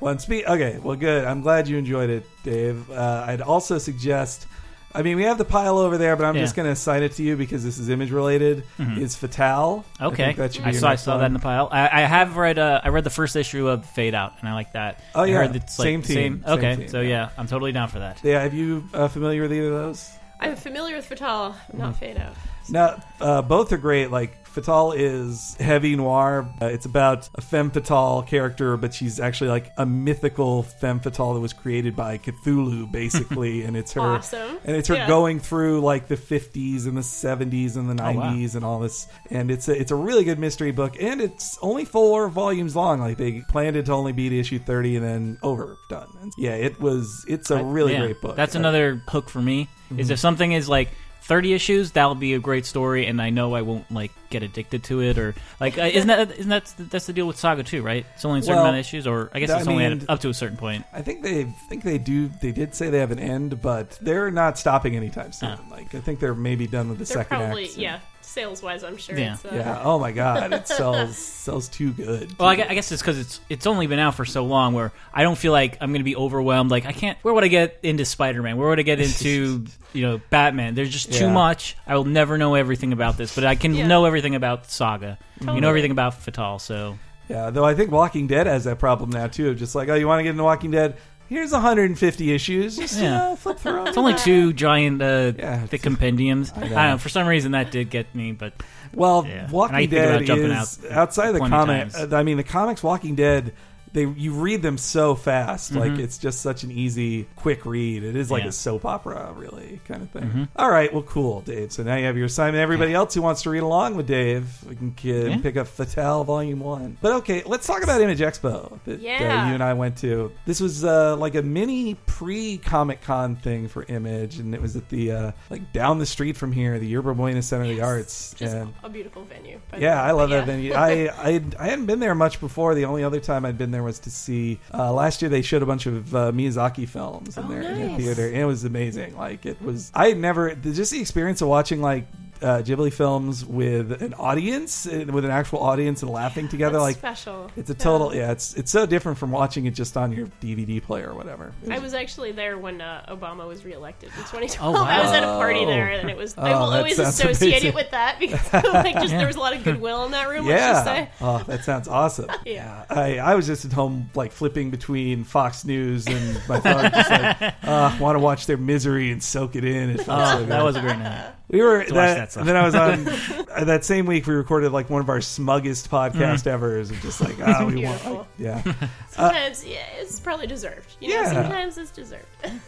Well, 0.00 0.10
and 0.10 0.20
spe- 0.20 0.46
okay, 0.48 0.80
well, 0.82 0.96
good. 0.96 1.24
I'm 1.24 1.42
glad 1.42 1.68
you 1.68 1.78
enjoyed 1.78 2.10
it, 2.10 2.24
Dave. 2.42 2.90
Uh, 2.90 3.24
I'd 3.28 3.40
also 3.42 3.78
suggest. 3.78 4.46
I 4.94 5.02
mean, 5.02 5.16
we 5.16 5.22
have 5.24 5.38
the 5.38 5.44
pile 5.44 5.78
over 5.78 5.96
there, 5.98 6.16
but 6.16 6.24
I'm 6.24 6.34
Yeah. 6.36 6.42
just 6.42 6.54
going 6.54 6.66
to 6.66 6.72
assign 6.72 7.02
it 7.02 7.12
to 7.12 7.22
you 7.22 7.36
because 7.36 7.64
this 7.64 7.78
is 7.78 7.88
image 7.88 8.10
related. 8.10 8.64
Is 8.78 9.16
Fatale? 9.16 9.84
I 9.98 10.06
Okay, 10.06 10.16
think 10.26 10.38
that 10.38 10.54
should 10.54 10.64
be 10.64 10.68
I 10.68 10.72
your 10.72 10.80
saw 10.80 10.86
I 10.88 10.90
next 10.90 11.02
saw 11.02 11.18
that 11.18 11.26
in 11.26 11.32
the 11.32 11.38
pile. 11.38 11.68
I, 11.72 12.02
I 12.02 12.06
have 12.06 12.36
read 12.36 12.58
uh, 12.58 12.80
I 12.84 12.88
read 12.88 13.04
the 13.04 13.10
first 13.10 13.34
issue 13.36 13.68
of 13.68 13.86
Fade 13.86 14.14
Out, 14.14 14.34
and 14.40 14.48
I 14.48 14.54
like 14.54 14.72
that. 14.72 15.00
Oh, 15.14 15.22
I 15.22 15.26
yeah. 15.26 15.36
heard 15.46 15.56
it's 15.56 15.78
like 15.78 15.86
Same 15.86 16.00
the 16.02 16.06
team, 16.08 16.42
same 16.44 16.44
Okay, 16.58 16.76
team, 16.76 16.88
so 16.88 17.00
yeah. 17.00 17.08
yeah, 17.08 17.28
I'm 17.38 17.46
totally 17.46 17.72
down 17.72 17.88
for 17.88 18.00
that. 18.00 18.20
Yeah, 18.22 18.42
have 18.42 18.54
you 18.54 18.84
uh, 18.92 19.08
familiar 19.08 19.42
with 19.42 19.52
either 19.52 19.68
of 19.68 19.72
those? 19.72 20.10
I'm 20.40 20.56
familiar 20.56 20.96
with 20.96 21.06
Fatale, 21.06 21.54
not 21.72 21.96
Fade 21.96 22.16
Out. 22.18 22.34
Now, 22.68 23.02
uh, 23.20 23.42
both 23.42 23.72
are 23.72 23.76
great. 23.78 24.10
Like 24.10 24.36
Fatale 24.52 24.92
is 24.92 25.56
heavy 25.58 25.96
noir. 25.96 26.48
Uh, 26.60 26.66
it's 26.66 26.86
about 26.86 27.28
a 27.34 27.40
femme 27.40 27.70
fatale 27.70 28.22
character, 28.22 28.76
but 28.76 28.92
she's 28.94 29.18
actually 29.18 29.50
like 29.50 29.70
a 29.78 29.86
mythical 29.86 30.62
femme 30.62 31.00
fatale 31.00 31.34
that 31.34 31.40
was 31.40 31.52
created 31.52 31.96
by 31.96 32.18
Cthulhu, 32.18 32.90
basically, 32.90 33.62
and 33.64 33.76
it's 33.76 33.92
her. 33.94 34.00
Awesome. 34.00 34.58
And 34.64 34.76
it's 34.76 34.88
her 34.88 34.94
Yeah. 34.94 35.08
going 35.08 35.40
through 35.40 35.80
like 35.80 36.08
the 36.08 36.16
50s 36.16 36.86
and 36.86 36.96
the 36.96 37.00
70s 37.00 37.76
and 37.76 37.88
the 37.88 37.94
90s 38.00 38.54
and 38.54 38.64
all 38.64 38.78
this. 38.80 39.08
And 39.30 39.50
it's 39.50 39.68
a, 39.68 39.72
it's 39.78 39.90
a 39.90 39.96
really 39.96 40.24
good 40.24 40.38
mystery 40.38 40.72
book, 40.72 40.96
and 41.00 41.20
it's 41.20 41.58
only 41.62 41.84
four 41.84 42.28
volumes 42.28 42.76
long. 42.76 43.00
Like 43.00 43.16
they 43.16 43.42
planned 43.48 43.76
it 43.76 43.86
to 43.86 43.92
only 43.92 44.12
be 44.12 44.28
to 44.28 44.38
issue 44.38 44.58
30 44.58 44.96
and 44.96 45.04
then 45.04 45.38
over 45.42 45.76
done. 45.88 46.08
And 46.20 46.32
yeah, 46.36 46.54
it 46.54 46.80
was. 46.80 47.24
It's 47.28 47.50
a 47.50 47.62
really 47.64 47.92
Yeah. 47.92 48.00
great 48.00 48.20
book. 48.20 48.36
That's 48.36 48.54
Uh, 48.54 48.58
another 48.60 49.02
hook 49.08 49.28
for 49.30 49.40
me. 49.42 49.68
Is 49.90 50.06
Mm-hmm. 50.06 50.12
if 50.12 50.18
something 50.20 50.52
is 50.52 50.68
like 50.70 50.88
30 51.22 51.54
issues, 51.54 51.92
that'll 51.92 52.14
be 52.14 52.34
a 52.34 52.38
great 52.38 52.66
story, 52.66 53.06
and 53.06 53.22
I 53.22 53.30
know 53.30 53.54
I 53.54 53.62
won't 53.62 53.90
like 53.90 54.10
get 54.30 54.42
addicted 54.42 54.82
to 54.84 55.00
it 55.02 55.18
or 55.18 55.34
like 55.60 55.78
uh, 55.78 55.82
isn't 55.82 56.08
that 56.08 56.32
isn't 56.32 56.48
that 56.48 56.72
that's 56.90 57.06
the 57.06 57.12
deal 57.12 57.26
with 57.26 57.38
Saga 57.38 57.62
too, 57.62 57.82
right? 57.82 58.04
It's 58.14 58.24
only 58.24 58.40
a 58.40 58.42
certain 58.42 58.56
Well, 58.56 58.64
amount 58.64 58.76
of 58.76 58.80
issues, 58.80 59.06
or 59.06 59.30
I 59.32 59.38
guess 59.40 59.50
I 59.50 59.58
it's 59.58 59.68
only 59.68 59.88
mean- 59.88 60.04
up 60.08 60.20
to 60.20 60.28
a 60.30 60.34
certain 60.34 60.56
point. 60.56 60.84
I 60.92 61.00
think 61.02 61.22
they 61.22 61.44
think 61.68 61.84
they 61.84 61.98
do. 61.98 62.28
They 62.28 62.50
did 62.52 62.74
say 62.74 62.90
they 62.90 62.98
have 62.98 63.10
an 63.12 63.18
end, 63.20 63.62
but 63.62 63.98
they're 64.00 64.30
not 64.30 64.58
stopping 64.58 64.96
anytime 64.96 65.32
soon. 65.32 65.50
Oh. 65.60 65.70
Like 65.70 65.94
I 65.94 66.00
think 66.00 66.18
they're 66.18 66.34
maybe 66.34 66.66
done 66.66 66.88
with 66.88 66.98
the 66.98 67.04
They're 67.04 67.14
second 67.22 67.36
probably 67.38 67.64
act. 67.66 67.76
yeah, 67.76 68.00
sales 68.32 68.62
wise, 68.62 68.82
I'm 68.82 68.96
sure. 68.96 69.18
Yeah. 69.18 69.34
It's, 69.34 69.44
uh, 69.44 69.50
Yeah. 69.52 69.80
Oh 69.84 69.98
my 69.98 70.12
God! 70.12 70.52
It 70.52 70.66
sells 70.78 71.16
sells 71.16 71.68
too 71.68 71.92
good. 71.92 72.36
Well, 72.38 72.48
I, 72.48 72.56
gue- 72.56 72.66
I 72.68 72.74
guess 72.74 72.90
it's 72.90 73.02
because 73.02 73.18
it's 73.18 73.40
it's 73.48 73.66
only 73.66 73.86
been 73.86 73.98
out 73.98 74.14
for 74.14 74.24
so 74.24 74.44
long 74.44 74.74
where 74.74 74.92
I 75.12 75.22
don't 75.22 75.36
feel 75.38 75.52
like 75.52 75.76
I'm 75.80 75.90
going 75.90 76.00
to 76.00 76.04
be 76.04 76.16
overwhelmed. 76.16 76.70
Like 76.70 76.86
I 76.86 76.92
can't. 76.92 77.18
Where 77.22 77.34
would 77.34 77.44
I 77.44 77.48
get 77.48 77.78
into 77.82 78.04
Spider 78.04 78.42
Man? 78.42 78.56
Where 78.56 78.68
would 78.68 78.78
I 78.78 78.82
get 78.82 79.00
into 79.06 79.66
you 79.92 80.02
know 80.02 80.20
Batman? 80.30 80.74
There's 80.74 80.90
just 80.90 81.12
too 81.12 81.24
Yeah. 81.26 81.32
much. 81.32 81.76
I 81.86 81.96
will 81.96 82.04
never 82.04 82.38
know 82.38 82.54
everything 82.54 82.92
about 82.92 83.16
this, 83.16 83.34
but 83.34 83.44
I 83.44 83.54
can 83.54 83.74
Yeah. 83.74 83.86
know 83.86 84.04
everything 84.06 84.34
about 84.34 84.70
Saga. 84.70 85.18
You 85.40 85.46
Totally. 85.46 85.60
know 85.60 85.68
everything 85.68 85.90
about 85.92 86.14
Fatale. 86.14 86.58
So 86.58 86.98
Yeah. 87.28 87.50
Though 87.50 87.64
I 87.64 87.74
think 87.74 87.90
Walking 87.90 88.26
Dead 88.26 88.46
has 88.46 88.64
that 88.64 88.78
problem 88.78 89.10
now 89.10 89.26
too. 89.26 89.50
Of 89.50 89.56
just 89.58 89.74
like, 89.74 89.88
oh, 89.88 89.94
you 89.94 90.06
want 90.08 90.20
to 90.20 90.22
get 90.24 90.30
into 90.30 90.44
Walking 90.44 90.70
Dead? 90.70 90.96
Here's 91.32 91.50
150 91.52 92.32
issues. 92.34 92.76
Just 92.76 92.98
you 92.98 93.04
Yeah. 93.04 93.18
know, 93.30 93.36
flip 93.36 93.58
through 93.58 93.86
it's 93.86 93.96
only 93.96 94.12
two 94.14 94.52
giant 94.52 95.00
uh, 95.00 95.32
Yeah. 95.38 95.64
thick 95.66 95.80
compendiums. 95.82 96.52
I, 96.54 96.60
know. 96.60 96.68
don't 96.68 96.90
know. 96.90 96.98
For 96.98 97.08
some 97.08 97.26
reason, 97.26 97.52
that 97.52 97.70
did 97.70 97.88
get 97.88 98.14
me, 98.14 98.32
but 98.32 98.52
Well, 98.94 99.24
Yeah. 99.26 99.48
Walking 99.50 99.88
Dead 99.88 100.22
is 100.28 100.78
out 100.84 100.90
outside 100.92 101.32
the 101.32 101.38
plenty 101.38 101.50
comic. 101.50 101.92
times. 101.92 102.12
uh, 102.12 102.16
I 102.16 102.22
mean, 102.22 102.36
the 102.36 102.44
comics 102.44 102.82
Walking 102.82 103.14
Dead. 103.14 103.54
They 103.92 104.06
you 104.06 104.32
read 104.32 104.62
them 104.62 104.78
so 104.78 105.14
fast, 105.14 105.74
like 105.74 105.92
Mhm. 105.92 105.98
it's 105.98 106.16
just 106.18 106.40
such 106.40 106.62
an 106.64 106.70
easy, 106.70 107.26
quick 107.36 107.66
read. 107.66 108.02
It 108.04 108.16
is 108.16 108.30
like 108.30 108.44
Yeah. 108.44 108.48
a 108.48 108.52
soap 108.52 108.84
opera, 108.86 109.32
really, 109.36 109.80
kind 109.86 110.02
of 110.02 110.10
thing. 110.10 110.22
Mhm. 110.22 110.48
All 110.56 110.70
right, 110.70 110.92
well, 110.92 111.02
cool, 111.02 111.42
Dave. 111.42 111.72
So 111.72 111.82
now 111.82 111.96
you 111.96 112.06
have 112.06 112.16
your 112.16 112.26
assignment. 112.26 112.62
Everybody 112.62 112.94
else 112.94 113.12
who 113.14 113.20
wants 113.22 113.42
to 113.42 113.50
read 113.50 113.62
along 113.62 113.96
with 113.96 114.06
Dave, 114.06 114.46
we 114.68 114.76
can 114.76 114.92
kid, 114.92 115.30
Yeah. 115.30 115.36
pick 115.38 115.56
up 115.58 115.66
Fatale 115.68 116.24
Volume 116.24 116.60
One. 116.60 116.96
But 117.02 117.12
okay, 117.16 117.42
let's 117.44 117.66
talk 117.66 117.82
about 117.82 118.00
Image 118.00 118.20
Expo 118.20 118.78
that 118.86 118.94
uh, 118.94 119.02
Yeah. 119.02 119.48
you 119.48 119.54
and 119.54 119.62
I 119.62 119.74
went 119.74 119.96
to. 119.98 120.32
This 120.46 120.60
was 120.60 120.84
uh, 120.84 121.16
like 121.16 121.34
a 121.34 121.42
mini 121.42 121.94
pre 122.06 122.56
Comic 122.58 123.02
Con 123.02 123.36
thing 123.36 123.68
for 123.68 123.84
Image, 123.88 124.38
and 124.38 124.54
it 124.54 124.62
was 124.62 124.74
at 124.74 124.88
the 124.88 125.12
uh, 125.12 125.32
like 125.50 125.72
down 125.72 125.98
the 125.98 126.06
street 126.06 126.36
from 126.38 126.52
here, 126.52 126.78
the 126.78 126.86
Yerba 126.86 127.14
Buena 127.14 127.42
Center 127.42 127.64
of 127.64 127.68
the 127.68 127.82
Arts. 127.82 128.34
Just 128.38 128.54
and 128.54 128.72
a 128.82 128.88
beautiful 128.88 129.24
venue. 129.24 129.58
by 129.70 129.76
the 129.78 129.82
yeah, 129.84 130.02
way. 130.02 130.08
I 130.08 130.12
love 130.12 130.30
But 130.30 130.36
that 130.36 130.46
venue. 130.46 130.72
I, 130.72 131.10
I 131.18 131.42
I 131.60 131.66
hadn't 131.66 131.86
been 131.86 132.00
there 132.00 132.14
much 132.14 132.40
before. 132.40 132.74
The 132.74 132.86
only 132.86 133.04
other 133.04 133.20
time 133.20 133.44
I'd 133.44 133.58
been 133.58 133.70
there 133.70 133.81
was 133.82 133.98
to 134.00 134.10
see 134.10 134.60
uh, 134.72 134.92
last 134.92 135.22
year. 135.22 135.28
They 135.28 135.42
showed 135.42 135.62
a 135.62 135.66
bunch 135.66 135.86
of 135.86 136.14
uh, 136.14 136.32
Miyazaki 136.32 136.88
films 136.88 137.36
in 137.36 137.44
Oh, 137.44 137.48
there 137.48 137.62
in 137.62 137.92
the 137.92 137.96
theater, 138.02 138.26
and 138.28 138.36
it 138.36 138.44
was 138.44 138.64
amazing. 138.64 139.16
Like 139.16 139.44
it 139.46 139.60
was. 139.62 139.90
I 139.94 140.08
had 140.08 140.18
never 140.18 140.54
just 140.54 140.92
the 140.92 141.00
experience 141.00 141.40
of 141.42 141.48
watching 141.48 141.80
like. 141.80 142.06
Uh, 142.42 142.60
Ghibli 142.62 142.92
films 142.92 143.44
with 143.46 144.02
an 144.02 144.14
audience, 144.14 144.86
uh, 144.86 145.04
with 145.12 145.24
an 145.24 145.30
actual 145.30 145.60
audience, 145.60 146.02
and 146.02 146.10
laughing 146.10 146.48
together. 146.48 146.72
That's 146.72 146.82
like 146.82 146.96
special. 146.96 147.50
it's 147.56 147.70
a 147.70 147.74
total, 147.74 148.14
yeah. 148.14 148.32
It's 148.32 148.54
it's 148.54 148.70
so 148.72 148.84
different 148.86 149.18
from 149.18 149.30
watching 149.30 149.66
it 149.66 149.74
just 149.74 149.96
on 149.96 150.10
your 150.12 150.26
DVD 150.40 150.82
player 150.82 151.10
or 151.10 151.14
whatever. 151.14 151.52
It 151.62 151.70
I 151.70 151.74
was- 151.74 151.82
was 151.82 151.94
actually 151.94 152.32
there 152.32 152.56
when 152.58 152.80
uh, 152.80 153.04
Obama 153.08 153.46
was 153.46 153.64
reelected 153.64 154.08
in 154.10 154.16
2012. 154.24 154.74
Oh, 154.74 154.82
wow. 154.82 154.88
I 154.88 155.02
was 155.02 155.12
at 155.12 155.22
a 155.22 155.26
party 155.26 155.64
there, 155.64 155.88
and 155.90 156.08
it 156.10 156.16
was. 156.16 156.36
I 156.36 156.52
Oh, 156.52 156.60
will 156.60 156.72
always 156.74 156.98
associate 156.98 157.50
amazing. 157.50 157.68
it 157.68 157.74
with 157.74 157.90
that 157.90 158.18
because, 158.18 158.52
like, 158.52 158.94
just 158.94 159.10
Yeah. 159.12 159.18
there 159.18 159.26
was 159.26 159.36
a 159.36 159.40
lot 159.40 159.54
of 159.54 159.62
goodwill 159.64 160.04
in 160.06 160.10
that 160.12 160.28
room. 160.28 160.46
Let's 160.46 160.62
just 160.62 160.86
yeah. 160.86 161.04
say. 161.04 161.10
Oh, 161.20 161.38
that 161.46 161.64
sounds 161.64 161.86
awesome. 161.88 162.28
Yeah. 162.46 162.84
I, 162.90 163.18
I 163.18 163.34
was 163.34 163.46
just 163.46 163.64
at 163.64 163.72
home, 163.72 164.10
like 164.14 164.32
flipping 164.32 164.70
between 164.70 165.24
Fox 165.24 165.64
News 165.64 166.06
and 166.06 166.34
my 166.48 166.60
phone, 166.60 166.90
just 166.90 167.10
like, 167.10 167.54
uh, 167.62 167.96
want 168.00 168.16
to 168.16 168.20
watch 168.20 168.46
their 168.46 168.56
misery 168.56 169.10
and 169.12 169.22
soak 169.22 169.54
it 169.56 169.64
in. 169.64 169.90
It 169.90 170.00
oh, 170.08 170.38
so 170.38 170.44
that 170.46 170.62
was 170.64 170.76
a 170.76 170.80
great 170.80 170.98
night. 170.98 171.32
We 171.52 171.60
were 171.62 171.84
to 171.84 171.94
watch 171.94 172.16
that, 172.16 172.30
that 172.32 172.44
then 172.46 172.56
I 172.56 172.64
was 172.64 172.74
on 172.74 173.06
uh, 173.50 173.64
that 173.64 173.84
same 173.84 174.06
week. 174.06 174.26
We 174.26 174.34
recorded 174.34 174.72
like 174.72 174.90
one 174.90 175.00
of 175.00 175.08
our 175.08 175.18
smuggest 175.20 175.88
podcast 175.90 176.46
ever. 176.48 176.78
And 176.78 176.90
just 177.02 177.20
like, 177.20 177.36
ah, 177.46 177.64
we 177.64 177.84
want, 177.84 178.00
Beautiful. 178.02 178.14
like, 178.16 178.26
yeah, 178.38 178.62
Sometimes, 179.10 179.64
yeah, 179.64 179.84
it's 179.98 180.18
probably 180.18 180.46
deserved. 180.46 180.96
You 181.00 181.10
know, 181.10 181.14
Yeah. 181.22 181.32
sometimes 181.32 181.76
it's 181.78 181.90
deserved. 181.90 182.24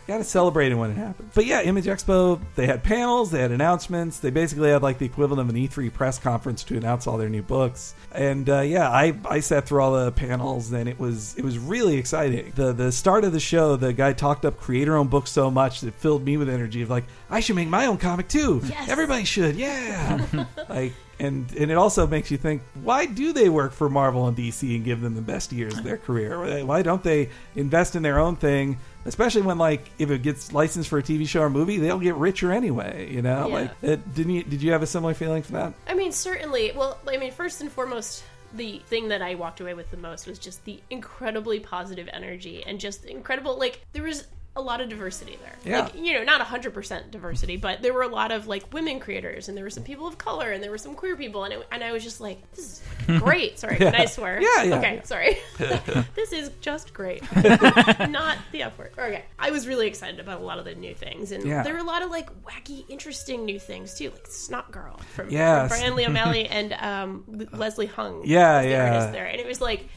got 0.06 0.18
to 0.18 0.24
celebrate 0.24 0.70
it 0.70 0.74
when 0.74 0.90
it 0.90 0.96
happens. 0.98 1.32
But 1.34 1.46
yeah, 1.46 1.62
Image 1.62 1.86
Expo, 1.86 2.38
they 2.54 2.66
had 2.66 2.82
panels, 2.84 3.30
they 3.30 3.40
had 3.40 3.50
announcements. 3.50 4.18
They 4.20 4.30
basically 4.30 4.68
had 4.70 4.82
like 4.82 4.98
the 4.98 5.06
equivalent 5.06 5.40
of 5.48 5.54
an 5.54 5.60
E3 5.60 5.90
press 5.92 6.18
conference 6.18 6.62
to 6.64 6.76
announce 6.76 7.06
all 7.06 7.16
their 7.16 7.30
new 7.30 7.42
books. 7.42 7.94
And 8.12 8.48
uh, 8.50 8.60
yeah, 8.60 8.90
I, 8.90 9.14
I 9.28 9.40
sat 9.40 9.66
through 9.66 9.80
all 9.82 9.92
the 10.04 10.12
panels, 10.12 10.70
and 10.72 10.88
it 10.88 11.00
was 11.00 11.34
it 11.36 11.42
was 11.44 11.58
really 11.58 11.96
exciting. 11.96 12.52
The 12.54 12.72
the 12.72 12.92
start 12.92 13.24
of 13.24 13.32
the 13.32 13.40
show, 13.40 13.74
the 13.76 13.92
guy 13.92 14.12
talked 14.12 14.44
up 14.44 14.58
creator 14.58 14.96
owned 14.96 15.10
books 15.10 15.30
so 15.30 15.50
much 15.50 15.80
that 15.80 15.94
filled 15.94 16.24
me 16.24 16.36
with 16.36 16.48
energy 16.48 16.82
of 16.82 16.90
like 16.90 17.04
I 17.30 17.40
should 17.40 17.56
make 17.56 17.68
my 17.68 17.86
own 17.86 17.96
comic 17.96 18.28
too. 18.28 18.60
Yes. 18.74 18.88
Everybody 18.88 19.24
should, 19.24 19.56
yeah. 19.56 20.26
like 20.68 20.92
and 21.20 21.48
and 21.54 21.70
it 21.70 21.74
also 21.76 22.08
makes 22.08 22.30
you 22.32 22.36
think 22.36 22.60
why 22.82 23.06
do 23.06 23.32
they 23.32 23.48
work 23.48 23.72
for 23.72 23.88
Marvel 23.88 24.26
and 24.26 24.36
DC 24.36 24.74
and 24.74 24.84
give 24.84 25.00
them 25.00 25.14
the 25.14 25.22
best 25.22 25.52
years 25.52 25.78
of 25.78 25.84
their 25.84 25.96
career? 25.96 26.64
Why 26.64 26.82
don't 26.82 27.02
they 27.02 27.30
invest 27.54 27.94
in 27.94 28.02
their 28.02 28.18
own 28.18 28.34
thing? 28.36 28.78
Especially 29.04 29.42
when 29.42 29.56
like 29.58 29.90
if 29.98 30.10
it 30.10 30.22
gets 30.22 30.52
licensed 30.52 30.88
for 30.88 30.98
a 30.98 31.02
TV 31.02 31.28
show 31.28 31.42
or 31.42 31.50
movie, 31.50 31.76
they'll 31.78 32.00
get 32.00 32.16
richer 32.16 32.50
anyway. 32.52 33.12
You 33.12 33.22
know, 33.22 33.46
Yeah. 33.48 33.54
like 33.54 33.70
it, 33.82 34.14
didn't 34.14 34.32
you? 34.32 34.42
Did 34.42 34.60
you 34.62 34.72
have 34.72 34.82
a 34.82 34.86
similar 34.88 35.14
feeling 35.14 35.42
for 35.42 35.52
that? 35.52 35.72
I 35.86 35.94
mean, 35.94 36.10
certainly. 36.10 36.72
Well, 36.74 36.98
I 37.08 37.16
mean, 37.16 37.30
first 37.30 37.60
and 37.60 37.70
foremost, 37.70 38.24
the 38.54 38.78
thing 38.88 39.08
that 39.08 39.22
I 39.22 39.34
walked 39.36 39.60
away 39.60 39.74
with 39.74 39.90
the 39.92 39.96
most 39.96 40.26
was 40.26 40.38
just 40.40 40.64
the 40.64 40.80
incredibly 40.90 41.60
positive 41.60 42.08
energy 42.12 42.64
and 42.66 42.80
just 42.80 43.04
incredible. 43.04 43.56
Like 43.58 43.80
there 43.92 44.02
was 44.02 44.26
a 44.56 44.60
lot 44.62 44.80
of 44.80 44.88
diversity 44.88 45.36
there. 45.42 45.56
Yeah. 45.64 45.80
Like, 45.84 45.94
you 45.96 46.12
know, 46.12 46.22
not 46.22 46.40
hundred 46.42 46.74
percent 46.74 47.10
diversity, 47.10 47.56
but 47.56 47.82
there 47.82 47.92
were 47.92 48.02
a 48.02 48.08
lot 48.08 48.30
of 48.30 48.46
like 48.46 48.72
women 48.72 49.00
creators, 49.00 49.48
and 49.48 49.56
there 49.56 49.64
were 49.64 49.70
some 49.70 49.82
people 49.82 50.06
of 50.06 50.16
color, 50.16 50.52
and 50.52 50.62
there 50.62 50.70
were 50.70 50.78
some 50.78 50.94
queer 50.94 51.16
people, 51.16 51.42
and 51.44 51.52
it, 51.54 51.66
and 51.72 51.82
I 51.82 51.90
was 51.90 52.04
just 52.04 52.20
like, 52.20 52.38
this 52.52 52.80
is 53.08 53.20
great. 53.20 53.58
Sorry, 53.58 53.78
Yeah. 53.80 53.90
can 53.90 54.00
I 54.00 54.04
swear? 54.04 54.40
Yeah, 54.40 54.62
yeah, 54.62 54.78
Okay, 54.78 54.94
yeah. 54.96 55.02
sorry. 55.02 55.38
this 56.14 56.32
is 56.32 56.50
just 56.60 56.94
great. 56.94 57.22
not 58.08 58.38
the 58.52 58.62
F 58.62 58.78
word. 58.78 58.92
Okay, 58.98 59.24
I 59.38 59.50
was 59.50 59.66
really 59.66 59.86
excited 59.88 60.20
about 60.20 60.40
a 60.40 60.44
lot 60.44 60.58
of 60.58 60.64
the 60.64 60.74
new 60.74 60.94
things, 60.94 61.32
and 61.32 61.42
there 61.42 61.72
were 61.72 61.80
a 61.80 61.84
lot 61.84 62.02
of 62.02 62.10
like 62.10 62.30
wacky, 62.44 62.84
interesting 62.88 63.44
new 63.44 63.58
things 63.58 63.94
too, 63.94 64.10
like 64.10 64.26
Snot 64.28 64.70
Girl 64.70 64.98
from, 65.14 65.30
Yes. 65.30 65.68
from 65.70 65.78
Brian 65.78 65.96
Lee 65.96 66.06
O'Malley 66.06 66.46
and 66.46 66.72
um, 66.74 67.24
Leslie 67.52 67.86
Hung. 67.86 68.22
Yeah, 68.24 68.60
yeah. 68.62 69.10
there, 69.10 69.26
and 69.26 69.40
it 69.40 69.46
was 69.46 69.60
like, 69.60 69.88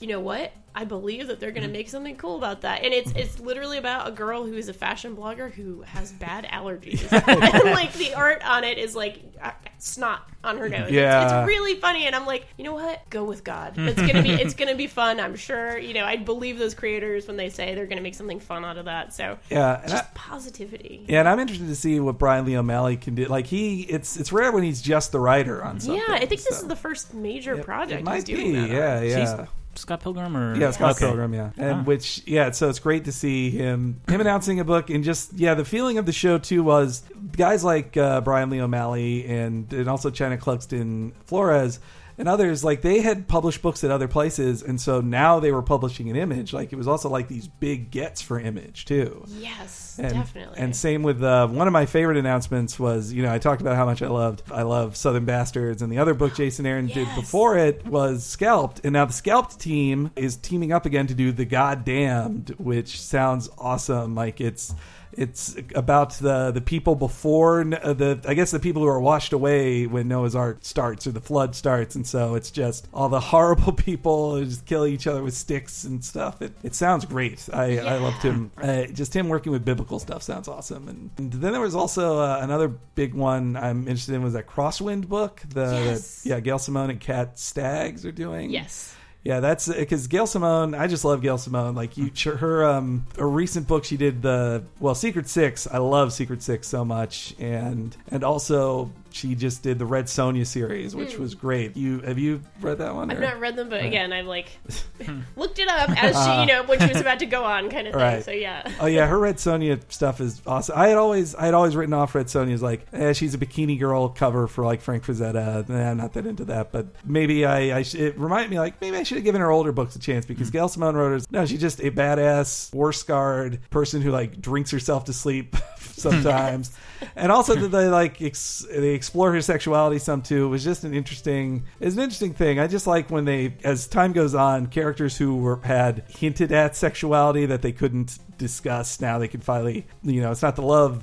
you 0.00 0.06
know 0.06 0.20
what? 0.20 0.52
I 0.80 0.84
believe 0.84 1.26
that 1.26 1.40
they're 1.40 1.50
going 1.50 1.66
to 1.66 1.72
make 1.72 1.88
something 1.88 2.14
cool 2.16 2.36
about 2.36 2.60
that, 2.60 2.84
and 2.84 2.94
it's 2.94 3.10
it's 3.16 3.40
literally 3.40 3.78
about 3.78 4.06
a 4.06 4.12
girl 4.12 4.44
who 4.46 4.54
is 4.54 4.68
a 4.68 4.72
fashion 4.72 5.16
blogger 5.16 5.50
who 5.52 5.82
has 5.82 6.12
bad 6.12 6.44
allergies, 6.44 7.02
and 7.28 7.64
like 7.74 7.92
the 7.94 8.14
art 8.14 8.40
on 8.48 8.62
it 8.62 8.78
is 8.78 8.94
like 8.94 9.20
uh, 9.42 9.50
snot 9.78 10.30
on 10.44 10.56
her 10.58 10.68
nose. 10.68 10.82
It's- 10.82 10.92
Yeah. 10.92 11.40
it's, 11.42 11.48
really 11.48 11.74
funny, 11.80 12.06
and 12.06 12.14
I'm 12.14 12.26
like, 12.26 12.46
you 12.56 12.62
know 12.62 12.74
what? 12.74 13.10
Go 13.10 13.24
with 13.24 13.42
God. 13.42 13.74
It's 13.88 14.00
gonna 14.00 14.22
be 14.22 14.30
it's 14.30 14.54
gonna 14.54 14.76
be 14.76 14.86
fun. 14.86 15.18
I'm 15.18 15.34
sure. 15.34 15.76
You 15.78 15.94
know, 15.94 16.04
I 16.04 16.14
believe 16.16 16.58
those 16.60 16.74
creators 16.74 17.26
when 17.26 17.36
they 17.36 17.48
say 17.50 17.74
they're 17.74 17.86
gonna 17.86 18.00
make 18.00 18.14
something 18.14 18.38
fun 18.38 18.64
out 18.64 18.78
of 18.78 18.84
that. 18.84 19.12
So 19.12 19.36
Yeah, 19.50 19.80
and 19.82 19.92
I, 19.92 19.96
just 19.96 20.14
positivity. 20.14 21.04
yeah, 21.08 21.18
and 21.20 21.28
I'm 21.28 21.40
interested 21.40 21.66
to 21.66 21.74
see 21.74 21.98
what 21.98 22.18
Brian 22.18 22.44
Lee 22.44 22.56
O'Malley 22.56 22.96
can 22.96 23.16
do. 23.16 23.24
Like 23.24 23.46
he, 23.48 23.80
it's 23.82 24.16
it's 24.16 24.30
rare 24.32 24.52
when 24.52 24.62
he's 24.62 24.80
just 24.80 25.10
the 25.10 25.18
writer 25.18 25.64
on 25.64 25.80
something. 25.80 26.00
Yeah, 26.06 26.14
I 26.14 26.20
think 26.26 26.40
this 26.42 26.46
is 26.62 26.68
the 26.68 26.76
first 26.76 27.14
major 27.14 27.54
It- 27.58 27.64
project 27.64 28.00
It 28.02 28.04
might 28.04 28.14
he's 28.14 28.24
be. 28.26 28.34
doing 28.36 28.52
that. 28.52 28.62
on. 28.62 28.70
Yeah, 28.70 29.00
yeah. 29.02 29.46
He's 29.78 29.82
Scott 29.82 30.00
Pilgrim 30.00 30.36
or 30.36 30.56
Yeah, 30.56 30.72
Scott 30.72 30.96
Okay. 30.96 31.06
Pilgrim, 31.06 31.32
yeah. 31.34 31.50
And 31.56 31.80
Ah. 31.80 31.82
which 31.84 32.22
yeah, 32.26 32.50
so 32.50 32.68
it's 32.68 32.78
great 32.80 33.04
to 33.04 33.12
see 33.12 33.50
him 33.50 34.00
him 34.08 34.20
announcing 34.20 34.58
a 34.60 34.64
book 34.64 34.90
and 34.90 35.04
just 35.04 35.32
yeah, 35.34 35.54
the 35.54 35.64
feeling 35.64 35.98
of 35.98 36.06
the 36.06 36.12
show 36.12 36.36
too 36.38 36.62
was 36.64 37.02
guys 37.36 37.62
like 37.62 37.96
uh, 37.96 38.20
Brian 38.22 38.50
Lee 38.50 38.60
O'Malley 38.60 39.24
and 39.26 39.72
and 39.72 39.88
also 39.88 40.10
Chynna 40.10 40.38
Clugston 40.38 41.12
Flores 41.26 41.78
and 42.18 42.28
others 42.28 42.64
like 42.64 42.82
they 42.82 43.00
had 43.00 43.28
published 43.28 43.62
books 43.62 43.82
at 43.84 43.90
other 43.90 44.08
places 44.08 44.62
and 44.62 44.80
so 44.80 45.00
now 45.00 45.40
they 45.40 45.52
were 45.52 45.62
publishing 45.62 46.10
an 46.10 46.16
image 46.16 46.52
like 46.52 46.72
it 46.72 46.76
was 46.76 46.88
also 46.88 47.08
like 47.08 47.28
these 47.28 47.48
big 47.48 47.90
gets 47.90 48.20
for 48.20 48.38
image 48.38 48.84
too 48.84 49.24
Yes, 49.38 49.98
and, 49.98 50.12
definitely. 50.12 50.58
And 50.58 50.74
same 50.74 51.02
with 51.02 51.22
uh, 51.22 51.46
one 51.48 51.66
of 51.66 51.72
my 51.72 51.86
favorite 51.86 52.16
announcements 52.16 52.78
was, 52.78 53.12
you 53.12 53.22
know, 53.22 53.32
I 53.32 53.38
talked 53.38 53.60
about 53.60 53.76
how 53.76 53.84
much 53.84 54.02
I 54.02 54.08
loved 54.08 54.42
I 54.50 54.62
love 54.62 54.96
Southern 54.96 55.24
Bastards, 55.24 55.82
and 55.82 55.92
the 55.92 55.98
other 55.98 56.14
book 56.14 56.34
Jason 56.36 56.66
Aaron 56.66 56.86
did 56.86 57.08
before 57.14 57.56
it 57.56 57.86
was 57.86 58.24
Scalped, 58.24 58.80
and 58.84 58.92
now 58.92 59.04
the 59.04 59.12
Scalped 59.12 59.58
team 59.58 60.10
is 60.16 60.36
teaming 60.36 60.72
up 60.72 60.86
again 60.86 61.06
to 61.08 61.14
do 61.14 61.32
The 61.32 61.44
Goddamned, 61.44 62.54
which 62.58 63.00
sounds 63.00 63.48
awesome. 63.58 64.14
Like 64.14 64.40
it's 64.40 64.74
it's 65.12 65.56
about 65.74 66.12
the 66.14 66.50
the 66.50 66.60
people 66.60 66.94
before 66.94 67.60
uh, 67.60 67.92
the 67.92 68.20
I 68.26 68.34
guess 68.34 68.50
the 68.50 68.60
people 68.60 68.82
who 68.82 68.88
are 68.88 69.00
washed 69.00 69.32
away 69.32 69.86
when 69.86 70.08
Noah's 70.08 70.34
Ark 70.34 70.58
starts 70.62 71.06
or 71.06 71.12
the 71.12 71.20
flood 71.20 71.54
starts, 71.54 71.94
and 71.94 72.06
so 72.06 72.34
it's 72.34 72.50
just 72.50 72.88
all 72.92 73.08
the 73.08 73.20
horrible 73.32 73.72
people 73.72 74.36
who 74.36 74.44
just 74.44 74.66
kill 74.66 74.86
each 74.86 75.06
other 75.06 75.22
with 75.22 75.34
sticks 75.34 75.84
and 75.84 76.04
stuff. 76.04 76.42
It 76.42 76.52
it 76.62 76.74
sounds 76.74 77.04
great. 77.04 77.48
I 77.52 77.78
I 77.78 77.96
loved 77.98 78.22
him. 78.22 78.50
Uh, 78.60 78.84
just 78.86 79.14
him 79.14 79.28
working 79.28 79.52
with 79.52 79.64
biblical 79.64 79.98
stuff 79.98 80.22
sounds 80.22 80.48
awesome. 80.48 80.88
And, 80.88 81.10
and 81.18 81.32
then 81.32 81.52
there 81.52 81.60
was 81.60 81.74
also 81.74 82.18
uh, 82.18 82.40
another 82.42 82.68
big 82.68 83.14
one 83.14 83.56
I'm 83.56 83.88
interested 83.88 84.14
in 84.14 84.22
was 84.22 84.34
that 84.34 84.46
Crosswind 84.46 85.08
book. 85.08 85.42
The 85.48 85.68
Yes. 85.88 86.22
yeah 86.24 86.40
Gail 86.40 86.58
Simone 86.58 86.90
and 86.90 87.00
Cat 87.00 87.38
Staggs 87.38 88.04
are 88.04 88.12
doing. 88.12 88.50
Yes. 88.50 88.94
Yeah, 89.24 89.40
that's 89.40 89.68
because 89.68 90.06
Gail 90.06 90.26
Simone. 90.26 90.74
I 90.74 90.86
just 90.86 91.04
love 91.04 91.20
Gail 91.22 91.38
Simone. 91.38 91.74
Like 91.74 91.96
you, 91.96 92.10
her 92.36 92.64
um, 92.64 93.06
a 93.18 93.26
recent 93.26 93.66
book 93.66 93.84
she 93.84 93.96
did 93.96 94.22
the 94.22 94.64
well 94.80 94.94
Secret 94.94 95.28
Six. 95.28 95.66
I 95.66 95.78
love 95.78 96.12
Secret 96.12 96.42
Six 96.42 96.68
so 96.68 96.84
much, 96.84 97.34
and 97.38 97.96
and 98.10 98.22
also 98.22 98.90
she 99.10 99.34
just 99.34 99.62
did 99.62 99.78
the 99.78 99.86
Red 99.86 100.06
Sonja 100.06 100.46
series, 100.46 100.94
which 100.94 101.16
was 101.18 101.34
great. 101.34 101.76
You 101.76 102.00
have 102.00 102.18
you 102.18 102.42
read 102.60 102.78
that 102.78 102.94
one? 102.94 103.08
Hmm. 103.08 103.12
I've 103.12 103.18
or- 103.18 103.22
not 103.22 103.40
read 103.40 103.56
them, 103.56 103.68
but 103.68 103.84
again, 103.84 104.12
I've 104.12 104.26
like 104.26 104.48
looked 105.36 105.58
it 105.58 105.68
up 105.68 105.90
as 105.90 106.14
she, 106.24 106.40
you 106.40 106.46
know, 106.46 106.62
when 106.64 106.80
she 106.80 106.88
was 106.88 107.00
about 107.00 107.18
to 107.20 107.26
go 107.26 107.44
on, 107.44 107.70
kind 107.70 107.86
of 107.86 107.94
thing. 107.94 108.02
Right. 108.02 108.24
So 108.24 108.30
yeah. 108.30 108.70
Oh 108.80 108.86
yeah, 108.86 109.06
her 109.06 109.18
Red 109.18 109.36
Sonja 109.36 109.80
stuff 109.90 110.20
is 110.20 110.40
awesome. 110.46 110.78
I 110.78 110.88
had 110.88 110.98
always 110.98 111.34
I 111.34 111.46
had 111.46 111.54
always 111.54 111.74
written 111.76 111.94
off 111.94 112.14
Red 112.14 112.26
Sonja 112.26 112.52
as 112.52 112.62
like 112.62 112.86
eh, 112.92 113.12
she's 113.12 113.34
a 113.34 113.38
bikini 113.38 113.78
girl 113.78 114.08
cover 114.08 114.46
for 114.46 114.64
like 114.64 114.80
Frank 114.80 115.04
Frazetta. 115.04 115.68
Nah, 115.68 115.90
I'm 115.90 115.96
not 115.96 116.12
that 116.14 116.26
into 116.26 116.44
that, 116.46 116.72
but 116.72 116.86
maybe 117.04 117.44
I, 117.44 117.78
I 117.78 117.82
sh- 117.82 117.94
it 117.96 118.18
reminded 118.18 118.50
me 118.50 118.58
like 118.58 118.80
maybe 118.80 118.96
I 118.96 119.02
should 119.02 119.16
have 119.16 119.24
given 119.24 119.40
her 119.40 119.50
older 119.50 119.72
books 119.72 119.96
a 119.96 119.98
chance 119.98 120.26
because 120.26 120.50
Gail 120.50 120.68
Simone 120.68 120.94
wrote 120.96 121.20
her. 121.20 121.26
No, 121.30 121.46
she's 121.46 121.60
just 121.60 121.80
a 121.80 121.90
badass, 121.90 122.72
war 122.74 122.92
scarred 122.92 123.60
person 123.70 124.02
who 124.02 124.10
like 124.10 124.40
drinks 124.40 124.70
herself 124.70 125.04
to 125.04 125.12
sleep 125.12 125.56
sometimes, 125.78 126.76
and 127.16 127.30
also 127.32 127.54
that 127.54 127.68
they 127.68 127.88
like 127.88 128.20
ex- 128.22 128.66
they 128.70 128.90
explore 128.90 129.32
her 129.32 129.40
sexuality 129.40 129.98
some 129.98 130.22
too. 130.22 130.46
It 130.46 130.48
was 130.48 130.64
just 130.64 130.84
an 130.84 130.94
interesting 130.94 131.64
it's 131.80 131.96
an 131.96 132.02
interesting 132.02 132.34
thing. 132.34 132.58
I 132.58 132.66
just 132.66 132.86
like 132.86 133.10
when 133.10 133.24
they 133.24 133.54
as 133.64 133.86
time 133.86 134.12
goes 134.12 134.34
on, 134.34 134.66
characters 134.66 135.16
who 135.16 135.36
were 135.36 135.60
had 135.62 136.04
hinted 136.08 136.52
at 136.52 136.76
sexuality 136.76 137.46
that 137.46 137.62
they 137.62 137.72
couldn't 137.72 138.18
discuss 138.38 139.00
now 139.00 139.18
they 139.18 139.26
can 139.26 139.40
finally 139.40 139.84
you 140.04 140.20
know 140.20 140.30
it's 140.30 140.42
not 140.42 140.54
the 140.54 140.62
love 140.62 141.02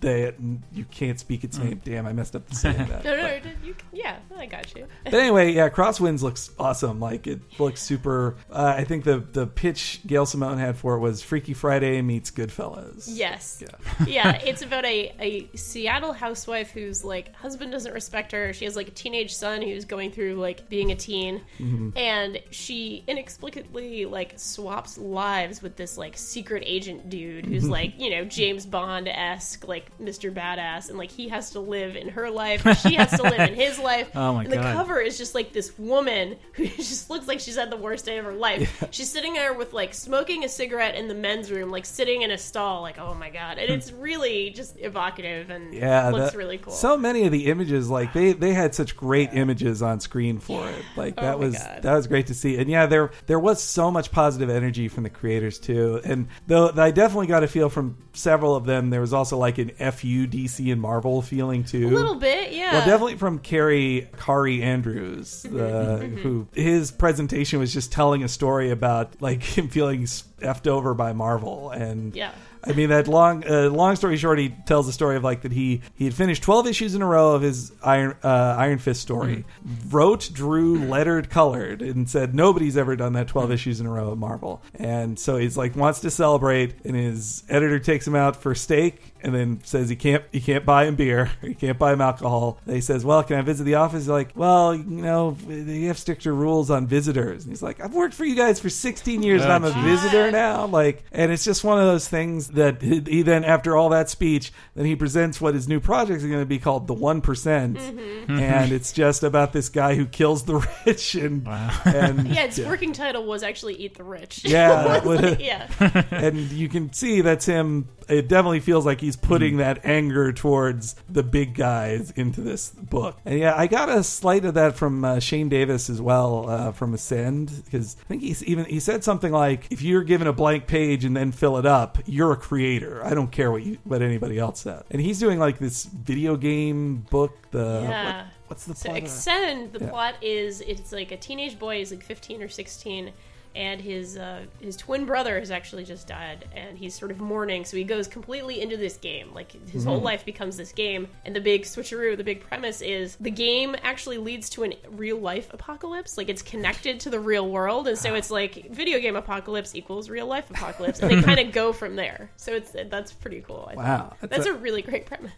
that 0.00 0.34
you 0.72 0.84
can't 0.90 1.20
speak 1.20 1.44
its 1.44 1.56
name 1.56 1.80
damn 1.84 2.06
i 2.06 2.12
messed 2.12 2.34
up 2.34 2.44
the 2.48 2.56
saying 2.56 2.76
that 2.88 3.04
No, 3.04 3.16
no, 3.16 3.22
But- 3.22 3.44
no, 3.44 3.50
you, 3.62 3.74
yeah, 3.92 4.16
I 4.36 4.46
got 4.46 4.74
you. 4.74 4.86
but 5.04 5.14
anyway, 5.14 5.52
yeah, 5.52 5.68
Crosswinds 5.68 6.22
looks 6.22 6.50
awesome. 6.58 6.98
Like 6.98 7.28
it 7.28 7.40
looks 7.60 7.80
super. 7.80 8.34
Uh, 8.50 8.74
I 8.76 8.82
think 8.82 9.04
the 9.04 9.18
the 9.18 9.46
pitch 9.46 10.00
Gail 10.06 10.26
Simone 10.26 10.58
had 10.58 10.76
for 10.76 10.96
it 10.96 10.98
was 10.98 11.22
Freaky 11.22 11.54
Friday 11.54 12.02
meets 12.02 12.32
Goodfellas. 12.32 13.04
Yes. 13.06 13.62
Yeah. 13.62 14.06
yeah, 14.06 14.32
it's 14.44 14.62
about 14.62 14.84
a, 14.84 15.14
a 15.20 15.31
Seattle 15.54 16.12
housewife 16.12 16.70
whose 16.70 17.04
like 17.04 17.34
husband 17.34 17.72
doesn't 17.72 17.92
respect 17.92 18.32
her. 18.32 18.52
She 18.52 18.64
has 18.64 18.76
like 18.76 18.88
a 18.88 18.92
teenage 18.92 19.34
son 19.34 19.62
who's 19.62 19.84
going 19.84 20.12
through 20.12 20.34
like 20.34 20.68
being 20.68 20.92
a 20.92 20.94
teen, 20.94 21.40
mm-hmm. 21.58 21.90
and 21.96 22.40
she 22.50 23.02
inexplicably 23.06 24.04
like 24.04 24.34
swaps 24.36 24.98
lives 24.98 25.62
with 25.62 25.76
this 25.76 25.96
like 25.96 26.16
secret 26.16 26.62
agent 26.66 27.08
dude 27.08 27.46
who's 27.46 27.64
mm-hmm. 27.64 27.72
like 27.72 27.94
you 27.98 28.10
know 28.10 28.24
James 28.24 28.66
Bond 28.66 29.08
esque 29.08 29.66
like 29.66 29.96
Mr. 29.98 30.32
Badass, 30.32 30.88
and 30.88 30.98
like 30.98 31.10
he 31.10 31.28
has 31.28 31.50
to 31.52 31.60
live 31.60 31.96
in 31.96 32.08
her 32.10 32.30
life, 32.30 32.62
she 32.82 32.94
has 32.94 33.10
to 33.12 33.22
live 33.22 33.40
in 33.40 33.54
his 33.54 33.78
life. 33.78 34.10
Oh 34.14 34.34
my 34.34 34.44
and 34.44 34.52
the 34.52 34.56
God. 34.56 34.74
cover 34.74 35.00
is 35.00 35.18
just 35.18 35.34
like 35.34 35.52
this 35.52 35.78
woman 35.78 36.36
who 36.52 36.66
just 36.66 37.10
looks 37.10 37.26
like 37.26 37.40
she's 37.40 37.56
had 37.56 37.70
the 37.70 37.76
worst 37.76 38.04
day 38.04 38.18
of 38.18 38.24
her 38.24 38.34
life. 38.34 38.84
She's 38.90 39.10
sitting 39.10 39.32
there 39.32 39.54
with 39.54 39.72
like 39.72 39.94
smoking 39.94 40.44
a 40.44 40.48
cigarette 40.48 40.94
in 40.94 41.08
the 41.08 41.14
men's 41.14 41.50
room, 41.50 41.70
like 41.70 41.86
sitting 41.86 42.22
in 42.22 42.30
a 42.30 42.38
stall, 42.38 42.82
like 42.82 42.98
oh 42.98 43.14
my 43.14 43.30
god, 43.30 43.58
and 43.58 43.68
hmm. 43.68 43.74
it's 43.74 43.92
really 43.92 44.50
just 44.50 44.78
evocative 44.78 45.21
and 45.24 45.72
Yeah, 45.74 46.08
looks 46.10 46.32
that- 46.32 46.38
really 46.38 46.58
cool. 46.58 46.72
So 46.72 46.96
many 46.96 47.24
of 47.24 47.32
the 47.32 47.46
images, 47.46 47.88
like 47.90 48.12
they 48.12 48.32
they 48.32 48.52
had 48.52 48.74
such 48.74 48.96
great 48.96 49.30
images 49.32 49.82
on 49.82 50.00
screen 50.00 50.38
for 50.38 50.68
it. 50.68 50.82
Like 50.96 51.14
oh 51.18 51.22
that 51.22 51.34
Oh 51.34 51.38
was 51.38 51.56
God. 51.58 51.82
that 51.82 51.94
was 51.94 52.06
great 52.06 52.26
to 52.28 52.34
see. 52.34 52.56
And 52.58 52.68
yeah, 52.70 52.86
there 52.86 53.10
there 53.26 53.38
was 53.40 53.62
so 53.62 53.90
much 53.90 54.10
positive 54.12 54.50
energy 54.50 54.88
from 54.88 55.02
the 55.04 55.10
creators 55.10 55.58
too. 55.58 56.00
And 56.04 56.28
though 56.46 56.70
I 56.76 56.90
definitely 56.90 57.26
got 57.28 57.42
a 57.44 57.48
feel 57.48 57.68
from 57.68 57.96
several 58.12 58.54
of 58.56 58.64
them, 58.66 58.90
there 58.90 59.00
was 59.00 59.12
also 59.12 59.36
like 59.38 59.58
an 59.58 59.70
fu 59.70 60.26
DC 60.26 60.70
and 60.72 60.80
Marvel 60.80 61.22
feeling 61.22 61.64
too. 61.64 61.88
a 61.88 61.90
little 61.90 62.14
bit, 62.16 62.52
yeah. 62.52 62.72
Well, 62.72 62.86
definitely 62.86 63.16
from 63.16 63.38
Kaare 63.38 64.10
Kaare 64.12 64.60
Andrews, 64.62 65.44
mm-hmm, 65.46 65.56
the, 65.56 65.62
mm-hmm. 65.62 66.16
who 66.18 66.46
his 66.54 66.90
presentation 66.90 67.58
was 67.58 67.72
just 67.72 67.92
telling 67.92 68.22
a 68.22 68.28
story 68.28 68.70
about 68.70 69.20
like 69.20 69.42
him 69.58 69.68
feeling 69.68 70.02
effed 70.04 70.66
over 70.66 70.94
by 70.94 71.12
Marvel, 71.12 71.70
and 71.70 72.14
Yeah. 72.16 72.32
I 72.64 72.72
mean 72.72 72.90
that 72.90 73.08
long 73.08 73.44
uh, 73.48 73.68
long 73.70 73.96
story 73.96 74.16
short, 74.16 74.38
he 74.38 74.50
tells 74.50 74.86
the 74.86 74.92
story 74.92 75.16
of 75.16 75.24
like 75.24 75.42
that 75.42 75.52
he 75.52 75.82
he 75.94 76.04
had 76.04 76.14
finished 76.14 76.42
twelve 76.42 76.66
issues 76.66 76.94
in 76.94 77.02
a 77.02 77.06
row 77.06 77.34
of 77.34 77.42
his 77.42 77.72
Iron 77.82 78.16
uh, 78.22 78.54
Iron 78.58 78.78
Fist 78.78 79.00
story, 79.00 79.44
wrote, 79.88 80.30
drew, 80.32 80.78
lettered, 80.86 81.28
colored, 81.28 81.82
and 81.82 82.08
said 82.08 82.34
nobody's 82.34 82.76
ever 82.76 82.94
done 82.96 83.14
that 83.14 83.28
12 83.28 83.50
issues 83.50 83.80
in 83.80 83.86
a 83.86 83.90
row 83.90 84.12
at 84.12 84.18
Marvel, 84.18 84.62
and 84.74 85.18
so 85.18 85.36
he's 85.36 85.56
like 85.56 85.74
wants 85.74 86.00
to 86.00 86.10
celebrate, 86.10 86.74
and 86.84 86.94
his 86.94 87.42
editor 87.48 87.78
takes 87.78 88.06
him 88.06 88.14
out 88.14 88.36
for 88.36 88.54
steak. 88.54 89.11
And 89.22 89.34
then 89.34 89.60
says 89.64 89.88
he 89.88 89.96
can't 89.96 90.24
he 90.32 90.40
can't 90.40 90.64
buy 90.64 90.86
him 90.86 90.96
beer, 90.96 91.30
he 91.40 91.54
can't 91.54 91.78
buy 91.78 91.92
him 91.92 92.00
alcohol. 92.00 92.58
And 92.66 92.74
he 92.74 92.80
says, 92.80 93.04
"Well, 93.04 93.22
can 93.22 93.36
I 93.36 93.42
visit 93.42 93.64
the 93.64 93.76
office?" 93.76 94.02
He's 94.02 94.08
like, 94.08 94.30
"Well, 94.34 94.74
you 94.74 95.02
know, 95.02 95.36
you 95.48 95.88
have 95.88 95.98
stricter 95.98 96.34
rules 96.34 96.70
on 96.70 96.86
visitors." 96.86 97.44
And 97.44 97.52
he's 97.52 97.62
like, 97.62 97.80
"I've 97.80 97.94
worked 97.94 98.14
for 98.14 98.24
you 98.24 98.34
guys 98.34 98.60
for 98.60 98.68
16 98.68 99.22
years, 99.22 99.42
and 99.42 99.50
Oh, 99.50 99.54
I'm 99.54 99.64
a 99.64 99.68
oh, 99.68 99.82
visitor 99.82 100.30
now." 100.30 100.66
Like, 100.66 101.04
and 101.12 101.32
it's 101.32 101.44
just 101.44 101.64
one 101.64 101.78
of 101.78 101.84
those 101.84 102.08
things 102.08 102.48
that 102.48 102.82
he 102.82 103.00
he 103.00 103.22
then, 103.22 103.44
after 103.44 103.76
all 103.76 103.90
that 103.90 104.10
speech, 104.10 104.52
then 104.74 104.86
he 104.86 104.96
presents 104.96 105.40
what 105.40 105.54
his 105.54 105.68
new 105.68 105.80
project 105.80 106.18
is 106.18 106.26
going 106.26 106.40
to 106.40 106.46
be 106.46 106.58
called 106.58 106.86
the 106.86 106.94
One 106.94 107.22
mm-hmm. 107.22 107.76
Mm-hmm. 107.76 108.38
and 108.38 108.72
it's 108.72 108.92
just 108.92 109.22
about 109.22 109.52
this 109.52 109.68
guy 109.68 109.94
who 109.94 110.06
kills 110.06 110.44
the 110.44 110.66
rich 110.86 111.14
and 111.14 111.46
and 111.84 112.28
yeah, 112.34 112.44
its 112.44 112.58
working 112.58 112.92
title 112.92 113.24
was 113.24 113.42
actually 113.42 113.74
"Eat 113.74 113.96
the 113.96 114.04
Rich." 114.04 114.44
Yeah, 114.44 114.82
that 114.84 115.04
would- 115.04 115.40
yeah. 115.40 115.68
and 116.10 116.50
you 116.50 116.68
can 116.68 116.92
see 116.92 117.20
that's 117.20 117.46
him. 117.46 117.88
It 118.08 118.28
definitely 118.28 118.60
feels 118.60 118.84
like 118.84 119.00
he's 119.00 119.11
putting 119.16 119.56
that 119.58 119.84
anger 119.84 120.32
towards 120.32 120.94
the 121.08 121.22
big 121.22 121.54
guys 121.54 122.10
into 122.12 122.40
this 122.40 122.70
book. 122.70 123.18
And 123.24 123.38
yeah, 123.38 123.54
I 123.56 123.66
got 123.66 123.88
a 123.88 124.02
slight 124.02 124.44
of 124.44 124.54
that 124.54 124.76
from 124.76 125.04
uh, 125.04 125.18
Shane 125.20 125.48
Davis 125.48 125.88
as 125.90 126.00
well 126.00 126.48
uh, 126.48 126.72
from 126.72 126.94
Axcend 126.94 127.64
because 127.64 127.96
I 128.00 128.04
think 128.08 128.22
he's 128.22 128.42
even 128.44 128.64
he 128.66 128.80
said 128.80 129.04
something 129.04 129.32
like, 129.32 129.66
"If 129.70 129.82
you're 129.82 130.04
given 130.04 130.26
a 130.26 130.32
blank 130.32 130.66
page 130.66 131.04
and 131.04 131.16
then 131.16 131.32
fill 131.32 131.58
it 131.58 131.66
up, 131.66 131.98
you're 132.06 132.32
a 132.32 132.36
creator. 132.36 133.04
I 133.04 133.14
don't 133.14 133.30
care 133.32 133.50
what 133.50 133.62
you 133.62 133.78
what 133.84 134.02
anybody 134.02 134.38
else 134.38 134.60
said." 134.60 134.84
And 134.90 135.00
he's 135.00 135.18
doing 135.18 135.38
like 135.38 135.58
this 135.58 135.84
video 135.84 136.36
game 136.36 137.06
book. 137.10 137.36
The 137.50 137.80
Yeah. 137.82 138.16
what- 138.16 138.26
what's 138.48 138.64
the 138.64 138.74
So 138.74 138.88
plot? 138.90 139.02
of 139.02 139.08
that? 139.08 139.72
The 139.72 139.84
Yeah. 139.84 139.90
plot 139.90 140.14
is 140.22 140.60
it's 140.60 140.92
like 140.92 141.10
a 141.12 141.16
teenage 141.16 141.58
boy, 141.58 141.78
he's 141.78 141.90
like 141.90 142.02
15 142.02 142.42
or 142.42 142.48
16, 142.48 143.10
and 143.54 143.80
his 143.80 144.16
uh, 144.16 144.44
his 144.60 144.76
twin 144.76 145.04
brother 145.04 145.38
has 145.38 145.50
actually 145.50 145.84
just 145.84 146.06
died, 146.06 146.48
and 146.54 146.78
he's 146.78 146.94
sort 146.94 147.10
of 147.10 147.20
mourning. 147.20 147.64
So 147.64 147.76
he 147.76 147.84
goes 147.84 148.08
completely 148.08 148.60
into 148.60 148.76
this 148.76 148.96
game, 148.96 149.32
like 149.34 149.52
his 149.52 149.82
Mm-hmm. 149.82 149.88
whole 149.90 150.00
life 150.00 150.24
becomes 150.24 150.56
this 150.56 150.72
game. 150.72 151.08
And 151.24 151.34
the 151.36 151.40
big 151.40 151.62
switcheroo, 151.62 152.16
the 152.16 152.24
big 152.24 152.40
premise 152.40 152.80
is 152.82 153.16
the 153.20 153.30
game 153.30 153.76
actually 153.82 154.18
leads 154.18 154.48
to 154.50 154.64
a 154.64 154.76
real 154.90 155.18
life 155.18 155.52
apocalypse. 155.52 156.16
Like 156.16 156.28
it's 156.28 156.42
connected 156.42 157.00
to 157.00 157.10
the 157.10 157.20
real 157.20 157.48
world, 157.48 157.88
and 157.88 157.98
so 157.98 158.14
it's 158.14 158.30
like 158.30 158.70
video 158.70 158.98
game 159.00 159.16
apocalypse 159.16 159.74
equals 159.74 160.08
real 160.08 160.26
life 160.26 160.48
apocalypse, 160.50 161.00
and 161.00 161.10
they 161.10 161.22
kind 161.34 161.40
of 161.40 161.52
go 161.52 161.72
from 161.72 161.96
there. 161.96 162.30
So 162.36 162.52
it's 162.52 162.72
that's 162.88 163.12
pretty 163.12 163.40
cool. 163.42 163.64
I 163.68 163.74
think. 163.74 163.82
Wow, 163.82 164.16
that's 164.20 164.46
a 164.46 164.54
really 164.54 164.82
great 164.82 165.06
premise. 165.06 165.32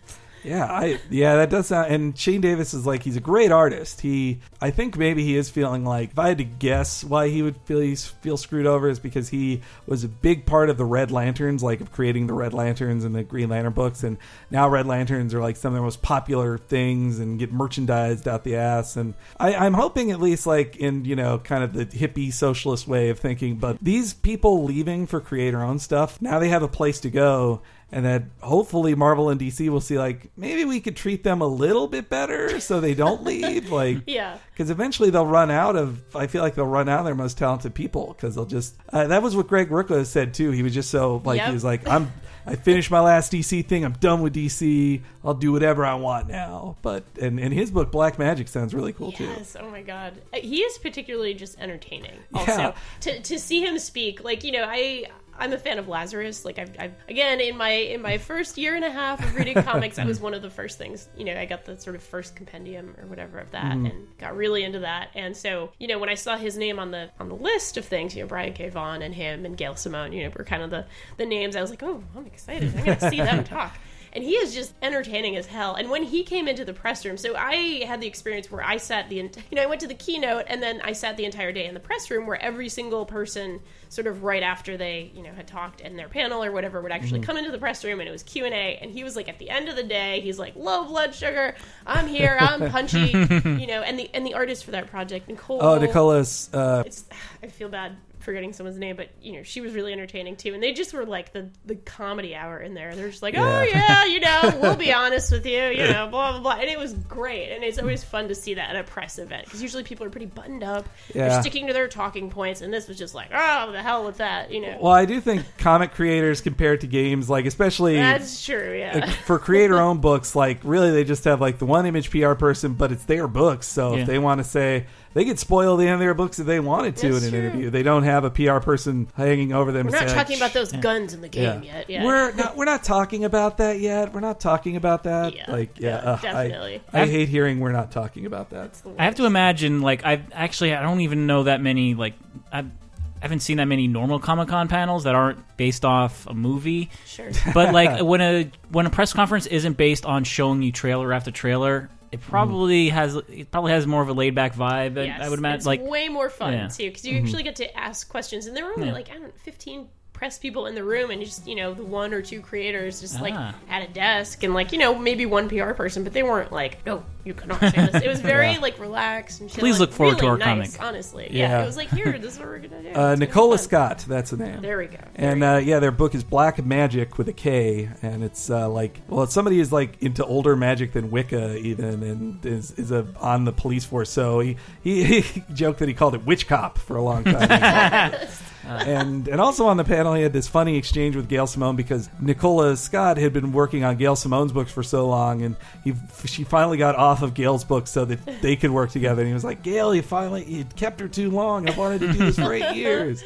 Yeah, 0.44 0.66
I 0.66 1.00
yeah, 1.10 1.36
that 1.36 1.50
does 1.50 1.68
sound. 1.68 1.92
And 1.92 2.18
Shane 2.18 2.42
Davis 2.42 2.74
is 2.74 2.86
like 2.86 3.02
he's 3.02 3.16
a 3.16 3.20
great 3.20 3.50
artist. 3.50 4.02
He, 4.02 4.40
I 4.60 4.70
think 4.70 4.98
maybe 4.98 5.24
he 5.24 5.36
is 5.36 5.48
feeling 5.48 5.84
like 5.84 6.10
if 6.10 6.18
I 6.18 6.28
had 6.28 6.38
to 6.38 6.44
guess 6.44 7.02
why 7.02 7.28
he 7.28 7.42
would 7.42 7.56
feel 7.64 7.80
he's 7.80 8.04
feel 8.06 8.36
screwed 8.36 8.66
over 8.66 8.88
is 8.88 8.98
because 8.98 9.30
he 9.30 9.62
was 9.86 10.04
a 10.04 10.08
big 10.08 10.44
part 10.44 10.68
of 10.68 10.76
the 10.76 10.84
Red 10.84 11.10
Lanterns, 11.10 11.62
like 11.62 11.80
of 11.80 11.90
creating 11.92 12.26
the 12.26 12.34
Red 12.34 12.52
Lanterns 12.52 13.04
and 13.04 13.14
the 13.14 13.22
Green 13.22 13.48
Lantern 13.48 13.72
books, 13.72 14.04
and 14.04 14.18
now 14.50 14.68
Red 14.68 14.86
Lanterns 14.86 15.32
are 15.32 15.40
like 15.40 15.56
some 15.56 15.72
of 15.72 15.76
the 15.76 15.82
most 15.82 16.02
popular 16.02 16.58
things 16.58 17.18
and 17.18 17.38
get 17.38 17.50
merchandised 17.50 18.28
out 18.28 18.44
the 18.44 18.56
ass. 18.56 18.96
And 18.96 19.14
I, 19.40 19.54
I'm 19.54 19.74
hoping 19.74 20.10
at 20.10 20.20
least 20.20 20.46
like 20.46 20.76
in 20.76 21.06
you 21.06 21.16
know 21.16 21.38
kind 21.38 21.64
of 21.64 21.72
the 21.72 21.86
hippie 21.86 22.32
socialist 22.32 22.86
way 22.86 23.08
of 23.08 23.18
thinking, 23.18 23.56
but 23.56 23.78
these 23.80 24.12
people 24.12 24.64
leaving 24.64 25.06
for 25.06 25.20
creator 25.20 25.62
own 25.62 25.78
stuff 25.78 26.20
now 26.20 26.38
they 26.38 26.48
have 26.48 26.62
a 26.62 26.68
place 26.68 27.00
to 27.00 27.10
go 27.10 27.62
and 27.92 28.04
that 28.04 28.22
hopefully 28.40 28.94
Marvel 28.94 29.28
and 29.30 29.40
DC 29.40 29.68
will 29.68 29.80
see 29.80 29.98
like 29.98 30.30
maybe 30.36 30.64
we 30.64 30.80
could 30.80 30.96
treat 30.96 31.22
them 31.24 31.40
a 31.40 31.46
little 31.46 31.86
bit 31.86 32.08
better 32.08 32.58
so 32.60 32.80
they 32.80 32.94
don't 32.94 33.22
leave 33.30 33.70
like 33.70 33.98
Yeah. 34.06 34.38
because 34.52 34.70
eventually 34.70 35.10
they'll 35.10 35.26
run 35.26 35.50
out 35.50 35.76
of 35.76 36.02
I 36.14 36.26
feel 36.26 36.42
like 36.42 36.54
they'll 36.54 36.66
run 36.66 36.88
out 36.88 37.00
of 37.00 37.04
their 37.04 37.14
most 37.14 37.38
talented 37.38 37.74
people 37.74 38.14
because 38.16 38.34
they'll 38.34 38.46
just 38.46 38.74
uh, 38.92 39.06
that 39.08 39.22
was 39.22 39.36
what 39.36 39.46
Greg 39.48 39.68
Rucka 39.70 40.04
said 40.06 40.34
too 40.34 40.50
he 40.50 40.62
was 40.62 40.74
just 40.74 40.90
so 40.90 41.22
like 41.24 41.38
Yep. 41.38 41.46
he 41.48 41.52
was 41.52 41.64
like 41.64 41.86
I'm 41.88 42.12
I 42.46 42.56
finished 42.56 42.90
my 42.90 43.00
last 43.00 43.32
DC 43.32 43.64
thing 43.66 43.84
I'm 43.84 43.92
done 43.94 44.20
with 44.20 44.34
DC 44.34 45.00
I'll 45.24 45.32
do 45.34 45.52
whatever 45.52 45.84
I 45.84 45.94
want 45.94 46.28
now 46.28 46.76
but 46.82 47.04
and 47.20 47.38
in 47.40 47.52
his 47.52 47.70
book 47.70 47.90
Black 47.92 48.16
Magick 48.16 48.48
sounds 48.48 48.74
really 48.74 48.92
cool 48.92 49.12
too 49.12 49.24
Yes, 49.24 49.56
oh 49.58 49.70
my 49.70 49.82
god. 49.82 50.14
Uh, 50.32 50.38
He 50.40 50.60
is 50.62 50.76
particularly 50.78 51.32
just 51.34 51.58
entertaining. 51.60 52.18
Also, 52.34 52.52
Yeah. 52.52 52.74
to 53.00 53.20
to 53.20 53.38
see 53.38 53.64
him 53.64 53.78
speak, 53.78 54.22
like, 54.24 54.44
you 54.44 54.52
know, 54.52 54.64
I 54.68 55.04
I'm 55.38 55.52
a 55.52 55.58
fan 55.58 55.78
of 55.78 55.88
Lazarus. 55.88 56.44
Like 56.44 56.58
I've, 56.58 56.70
I've 56.78 56.94
again 57.08 57.40
in 57.40 57.56
my 57.56 57.70
in 57.70 58.02
my 58.02 58.18
first 58.18 58.56
year 58.58 58.74
and 58.76 58.84
a 58.84 58.90
half 58.90 59.22
of 59.24 59.34
reading 59.34 59.54
comics, 59.62 59.98
it 59.98 60.06
was 60.06 60.20
one 60.20 60.34
of 60.34 60.42
the 60.42 60.50
first 60.50 60.78
things. 60.78 61.08
You 61.16 61.24
know, 61.24 61.36
I 61.38 61.44
got 61.44 61.64
the 61.64 61.78
sort 61.78 61.96
of 61.96 62.02
first 62.02 62.36
compendium 62.36 62.94
or 63.00 63.06
whatever 63.06 63.38
of 63.38 63.50
that, 63.50 63.64
Mm-hmm. 63.74 63.86
and 63.86 64.18
got 64.18 64.36
really 64.36 64.62
into 64.64 64.80
that. 64.80 65.08
And 65.14 65.36
so, 65.36 65.70
you 65.78 65.86
know, 65.88 65.98
when 65.98 66.08
I 66.08 66.14
saw 66.14 66.36
his 66.36 66.56
name 66.56 66.78
on 66.78 66.90
the 66.90 67.10
on 67.18 67.28
the 67.28 67.34
list 67.34 67.76
of 67.76 67.84
things, 67.84 68.14
you 68.14 68.22
know, 68.22 68.28
Brian 68.28 68.52
K. 68.52 68.68
Vaughan 68.68 69.02
and 69.02 69.14
him 69.14 69.44
and 69.44 69.56
Gail 69.56 69.74
Simone, 69.76 70.12
you 70.12 70.24
know, 70.24 70.32
were 70.36 70.44
kind 70.44 70.62
of 70.62 70.70
the 70.70 70.86
the 71.16 71.26
names. 71.26 71.56
I 71.56 71.60
was 71.60 71.70
like, 71.70 71.82
oh, 71.82 72.02
I'm 72.16 72.26
excited. 72.26 72.74
I'm 72.76 72.84
gonna 72.84 73.10
see 73.10 73.16
them 73.18 73.44
talk. 73.56 73.76
And 74.14 74.22
he 74.22 74.34
is 74.34 74.54
just 74.54 74.74
entertaining 74.80 75.36
as 75.36 75.46
hell. 75.46 75.74
And 75.74 75.90
when 75.90 76.04
he 76.04 76.22
came 76.22 76.46
into 76.46 76.64
the 76.64 76.72
press 76.72 77.04
room, 77.04 77.16
so 77.16 77.34
I 77.34 77.84
had 77.84 78.00
the 78.00 78.06
experience 78.06 78.50
where 78.50 78.62
I 78.62 78.76
sat 78.76 79.08
the, 79.08 79.16
you 79.16 79.30
know, 79.52 79.62
I 79.62 79.66
went 79.66 79.80
to 79.80 79.88
the 79.88 79.94
keynote 79.94 80.44
and 80.46 80.62
then 80.62 80.80
I 80.84 80.92
sat 80.92 81.16
the 81.16 81.24
entire 81.24 81.50
day 81.50 81.66
in 81.66 81.74
the 81.74 81.80
press 81.80 82.10
room 82.10 82.26
where 82.26 82.40
every 82.40 82.68
single 82.68 83.06
person, 83.06 83.60
sort 83.88 84.06
of 84.06 84.22
right 84.22 84.42
after 84.42 84.76
they, 84.76 85.10
you 85.14 85.22
know, 85.24 85.32
had 85.32 85.48
talked 85.48 85.80
in 85.80 85.96
their 85.96 86.08
panel 86.08 86.44
or 86.44 86.52
whatever, 86.52 86.80
would 86.80 86.92
actually 86.92 87.20
come 87.20 87.36
into 87.36 87.50
the 87.50 87.58
press 87.58 87.84
room 87.84 87.98
and 87.98 88.08
it 88.08 88.12
was 88.12 88.22
Q 88.22 88.44
and 88.44 88.54
A. 88.54 88.76
And 88.80 88.92
he 88.92 89.02
was 89.02 89.16
like, 89.16 89.28
at 89.28 89.38
the 89.40 89.50
end 89.50 89.68
of 89.68 89.74
the 89.74 89.82
day, 89.82 90.20
he's 90.20 90.38
like, 90.38 90.54
low 90.54 90.84
blood 90.84 91.12
sugar, 91.12 91.56
I'm 91.84 92.06
here, 92.06 92.36
I'm 92.40 92.70
punchy, 92.70 93.08
you 93.08 93.66
know. 93.66 93.82
And 93.82 93.98
the 93.98 94.08
and 94.14 94.24
the 94.24 94.34
artist 94.34 94.64
for 94.64 94.70
that 94.70 94.86
project, 94.88 95.28
Nicole. 95.28 95.58
Oh, 95.60 95.78
Nicholas. 95.78 96.50
Uh, 96.54 96.84
It's 96.86 97.04
I 97.42 97.48
feel 97.48 97.68
bad 97.68 97.96
forgetting 98.24 98.52
someone's 98.52 98.78
name, 98.78 98.96
but 98.96 99.08
you 99.22 99.32
know 99.34 99.42
she 99.42 99.60
was 99.60 99.74
really 99.74 99.92
entertaining 99.92 100.36
too, 100.36 100.54
and 100.54 100.62
they 100.62 100.72
just 100.72 100.92
were 100.92 101.04
like 101.06 101.32
the 101.32 101.48
the 101.64 101.76
comedy 101.76 102.34
hour 102.34 102.58
in 102.58 102.74
there. 102.74 102.94
They're 102.94 103.08
just 103.10 103.22
like, 103.22 103.34
oh 103.36 103.62
Yeah. 103.62 103.66
yeah, 103.88 104.04
you 104.06 104.20
know, 104.20 104.58
we'll 104.60 104.76
be 104.76 104.92
honest 104.94 105.30
with 105.30 105.46
you, 105.46 105.62
you 105.68 105.86
know, 105.86 106.08
blah 106.08 106.32
blah 106.32 106.40
blah, 106.40 106.52
and 106.60 106.68
it 106.70 106.78
was 106.78 106.94
great, 106.94 107.52
and 107.52 107.62
it's 107.62 107.78
always 107.78 108.02
fun 108.02 108.28
to 108.28 108.34
see 108.34 108.54
that 108.54 108.70
at 108.70 108.76
a 108.76 108.84
press 108.84 109.18
event 109.18 109.44
because 109.44 109.62
usually 109.62 109.84
people 109.84 110.06
are 110.06 110.10
pretty 110.10 110.26
buttoned 110.26 110.62
up, 110.64 110.88
Yeah. 111.14 111.28
they're 111.28 111.40
sticking 111.42 111.66
to 111.68 111.72
their 111.72 111.88
talking 111.88 112.30
points, 112.30 112.60
and 112.60 112.72
this 112.72 112.88
was 112.88 112.98
just 112.98 113.14
like, 113.14 113.28
oh, 113.34 113.72
the 113.72 113.82
hell 113.82 114.04
with 114.04 114.16
that, 114.18 114.50
you 114.50 114.60
know. 114.60 114.78
well, 114.80 114.92
I 114.92 115.04
do 115.04 115.20
think 115.20 115.44
comic 115.58 115.92
creators 115.92 116.40
compared 116.40 116.80
to 116.82 116.86
games, 116.86 117.28
like 117.30 117.46
especially 117.46 117.96
That's 117.96 118.44
true, 118.44 118.76
yeah. 118.78 118.98
like, 119.06 119.10
for 119.10 119.38
creator 119.38 119.78
owned 119.78 120.00
books, 120.00 120.34
like 120.34 120.60
really 120.64 120.90
they 120.90 121.04
just 121.04 121.24
have 121.24 121.40
like 121.40 121.58
the 121.58 121.66
one 121.66 121.86
image 121.86 122.10
PR 122.10 122.32
person, 122.34 122.74
but 122.74 122.92
it's 122.92 123.04
their 123.04 123.28
books. 123.28 123.66
So 123.66 123.94
Yeah. 123.94 124.00
if 124.02 124.06
they 124.06 124.18
want 124.18 124.38
to 124.38 124.44
say 124.44 124.86
they 125.14 125.24
could 125.24 125.38
spoil 125.38 125.76
the 125.76 125.84
end 125.86 125.94
of 125.94 126.00
their 126.00 126.12
books 126.14 126.38
if 126.38 126.46
they 126.46 126.60
wanted 126.60 126.96
to 126.96 127.12
That's 127.12 127.24
in 127.26 127.34
an 127.34 127.40
true. 127.40 127.48
interview. 127.50 127.70
They 127.70 127.82
don't 127.82 128.02
have 128.02 128.24
a 128.24 128.30
PR 128.30 128.58
person 128.58 129.08
hanging 129.16 129.52
over 129.52 129.72
them. 129.72 129.86
We're 129.86 129.92
not 129.92 130.08
saying, 130.10 130.14
talking 130.14 130.36
about 130.36 130.52
those 130.52 130.72
guns 130.72 131.14
in 131.14 131.20
the 131.22 131.28
game 131.28 131.62
Yeah. 131.62 131.72
yet. 131.76 131.90
Yeah. 131.90 132.04
We're 132.04 132.32
not. 132.32 132.56
We're 132.56 132.64
not 132.66 132.84
talking 132.84 133.24
about 133.24 133.58
that 133.58 133.80
yet. 133.80 134.12
We're 134.12 134.20
not 134.20 134.40
talking 134.40 134.76
about 134.76 135.04
that. 135.04 135.34
Yeah. 135.34 135.50
Like, 135.50 135.78
yeah, 135.80 135.88
Yeah, 135.88 136.10
ugh, 136.10 136.18
I- 136.24 136.48
definitely. 136.48 136.82
I, 136.92 137.06
hate 137.06 137.28
hearing 137.28 137.60
we're 137.60 137.72
not 137.72 137.90
talking 137.92 138.26
about 138.26 138.50
that. 138.50 138.70
I 138.98 139.04
have 139.04 139.14
to 139.16 139.24
imagine, 139.24 139.80
like, 139.80 140.04
I've 140.04 140.24
actually, 140.32 140.74
I 140.74 140.82
don't 140.82 141.00
even 141.00 141.26
know 141.26 141.44
that 141.44 141.60
many, 141.62 141.94
like, 141.94 142.14
I've, 142.52 142.66
I 142.66 143.26
haven't 143.26 143.40
seen 143.40 143.56
that 143.56 143.64
many 143.66 143.88
normal 143.88 144.18
Comic 144.18 144.48
Con 144.48 144.68
panels 144.68 145.04
that 145.04 145.14
aren't 145.14 145.56
based 145.56 145.86
off 145.86 146.26
a 146.26 146.34
movie. 146.34 146.90
Sure. 147.06 147.30
But 147.54 147.72
like 147.72 148.02
when 148.04 148.20
a 148.20 148.50
when 148.70 148.84
a 148.84 148.90
press 148.90 149.14
conference 149.14 149.46
isn't 149.46 149.78
based 149.78 150.04
on 150.04 150.24
showing 150.24 150.60
you 150.62 150.72
trailer 150.72 151.10
after 151.10 151.30
trailer, 151.30 151.88
it 152.14 152.20
mm-hmm. 152.20 152.30
probably 152.30 152.88
has 152.88 153.16
it 153.16 153.50
probably 153.50 153.72
has 153.72 153.86
more 153.86 154.02
of 154.02 154.08
a 154.08 154.12
laid 154.12 154.34
back 154.34 154.54
vibe. 154.54 154.98
I- 154.98 155.04
Yes, 155.04 155.20
I 155.20 155.28
would 155.28 155.38
imagine, 155.38 155.56
it's 155.56 155.66
like, 155.66 155.82
way 155.82 156.08
more 156.08 156.30
fun 156.30 156.52
Yeah. 156.52 156.68
too 156.68 156.88
because 156.88 157.04
you 157.04 157.14
mm-hmm. 157.14 157.26
actually 157.26 157.42
get 157.42 157.56
to 157.56 157.76
ask 157.78 158.08
questions, 158.08 158.46
and 158.46 158.56
there 158.56 158.64
were 158.64 158.72
only 158.72 158.86
Yeah. 158.88 158.94
like 158.94 159.10
I 159.10 159.14
don't 159.14 159.24
know, 159.24 159.32
fifteen 159.42 159.88
press 160.14 160.38
people 160.38 160.66
in 160.66 160.74
the 160.74 160.82
room, 160.84 161.10
and 161.10 161.20
just 161.22 161.46
you 161.46 161.54
know 161.56 161.74
the 161.74 161.84
one 161.84 162.14
or 162.14 162.22
two 162.22 162.40
creators 162.40 163.00
just 163.02 163.20
like 163.20 163.34
Ah. 163.36 163.54
at 163.68 163.82
a 163.88 163.92
desk, 163.92 164.42
and 164.42 164.54
like 164.54 164.72
you 164.72 164.78
know 164.78 164.94
maybe 164.98 165.26
one 165.26 165.48
PR 165.50 165.72
person, 165.72 166.04
but 166.04 166.14
they 166.14 166.22
weren't 166.22 166.50
like 166.52 166.78
no, 166.86 167.04
you 167.24 167.34
cannot 167.34 167.60
say 167.60 167.70
this. 167.90 168.02
It 168.02 168.08
was 168.08 168.20
very 168.34 168.52
Yeah. 168.52 168.60
like 168.60 168.78
relaxed 168.78 169.40
and 169.42 169.50
chill, 169.50 169.60
Please 169.60 169.72
and 169.74 169.80
look 169.80 169.92
forward 169.92 170.18
to 170.18 170.26
our 170.26 170.38
nice, 170.38 170.76
comic. 170.76 170.88
Honestly, 170.88 171.28
yeah. 171.30 171.48
Yeah. 171.50 171.62
it 171.62 171.66
was 171.66 171.76
like 171.76 171.90
here, 171.90 172.16
this 172.18 172.34
is 172.34 172.38
what 172.38 172.48
we're 172.48 172.58
gonna 172.60 172.82
do. 172.82 172.94
Uh, 172.98 173.14
Nicola. 173.16 173.58
Scott, 173.58 174.04
that's 174.08 174.30
the 174.30 174.36
name. 174.38 174.62
There 174.62 174.78
we 174.78 174.86
go. 174.86 174.98
And 175.16 175.42
uh, 175.44 175.60
yeah, 175.62 175.80
their 175.80 175.90
book 175.92 176.14
is 176.14 176.22
Black 176.24 176.64
Magic 176.64 177.18
with 177.18 177.28
a 177.28 177.32
K, 177.32 177.90
and 178.00 178.22
it's 178.24 178.48
uh, 178.48 178.68
like 178.68 179.00
well, 179.08 179.24
it's 179.24 179.34
somebody 179.34 179.58
is 179.60 179.72
like 179.72 180.00
into 180.02 180.24
older 180.24 180.54
magic 180.56 180.92
than 180.92 181.10
Wicca 181.10 181.56
even, 181.58 182.02
and 182.02 182.46
is, 182.46 182.70
is 182.72 182.90
a 182.92 183.06
on 183.20 183.44
the 183.44 183.52
police 183.52 183.84
force. 183.84 184.10
So 184.10 184.38
he, 184.40 184.56
he 184.82 185.20
he 185.22 185.42
joked 185.52 185.80
that 185.80 185.88
he 185.88 185.94
called 185.94 186.14
it 186.14 186.24
Witch 186.24 186.46
Cop 186.46 186.78
for 186.78 186.96
a 186.96 187.02
long 187.02 187.24
time. 187.24 188.14
Uh. 188.66 188.82
and 188.86 189.28
and 189.28 189.40
also 189.40 189.66
on 189.66 189.76
the 189.76 189.84
panel 189.84 190.14
he 190.14 190.22
had 190.22 190.32
this 190.32 190.48
funny 190.48 190.76
exchange 190.76 191.16
with 191.16 191.28
Gail 191.28 191.46
Simone 191.46 191.76
because 191.76 192.08
Nicola 192.20 192.76
Scott 192.76 193.18
had 193.18 193.32
been 193.32 193.52
working 193.52 193.84
on 193.84 193.96
Gail 193.96 194.16
Simone's 194.16 194.52
books 194.52 194.72
for 194.72 194.82
so 194.82 195.06
long, 195.06 195.42
and 195.42 195.56
he 195.82 195.94
she 196.24 196.44
finally 196.44 196.78
got 196.78 196.96
off 196.96 197.22
of 197.22 197.34
Gail's 197.34 197.64
book 197.64 197.86
so 197.86 198.04
that 198.04 198.42
they 198.42 198.56
could 198.56 198.70
work 198.70 198.90
together. 198.90 199.22
And 199.22 199.28
he 199.28 199.34
was 199.34 199.44
like, 199.44 199.62
Gail, 199.62 199.94
you 199.94 200.02
finally 200.02 200.44
you 200.44 200.64
kept 200.76 201.00
her 201.00 201.08
too 201.08 201.30
long. 201.30 201.68
I 201.68 201.76
wanted 201.76 202.00
to 202.00 202.12
do 202.12 202.18
this 202.18 202.36
for 202.36 202.52
eight 202.52 202.74
years 202.74 203.22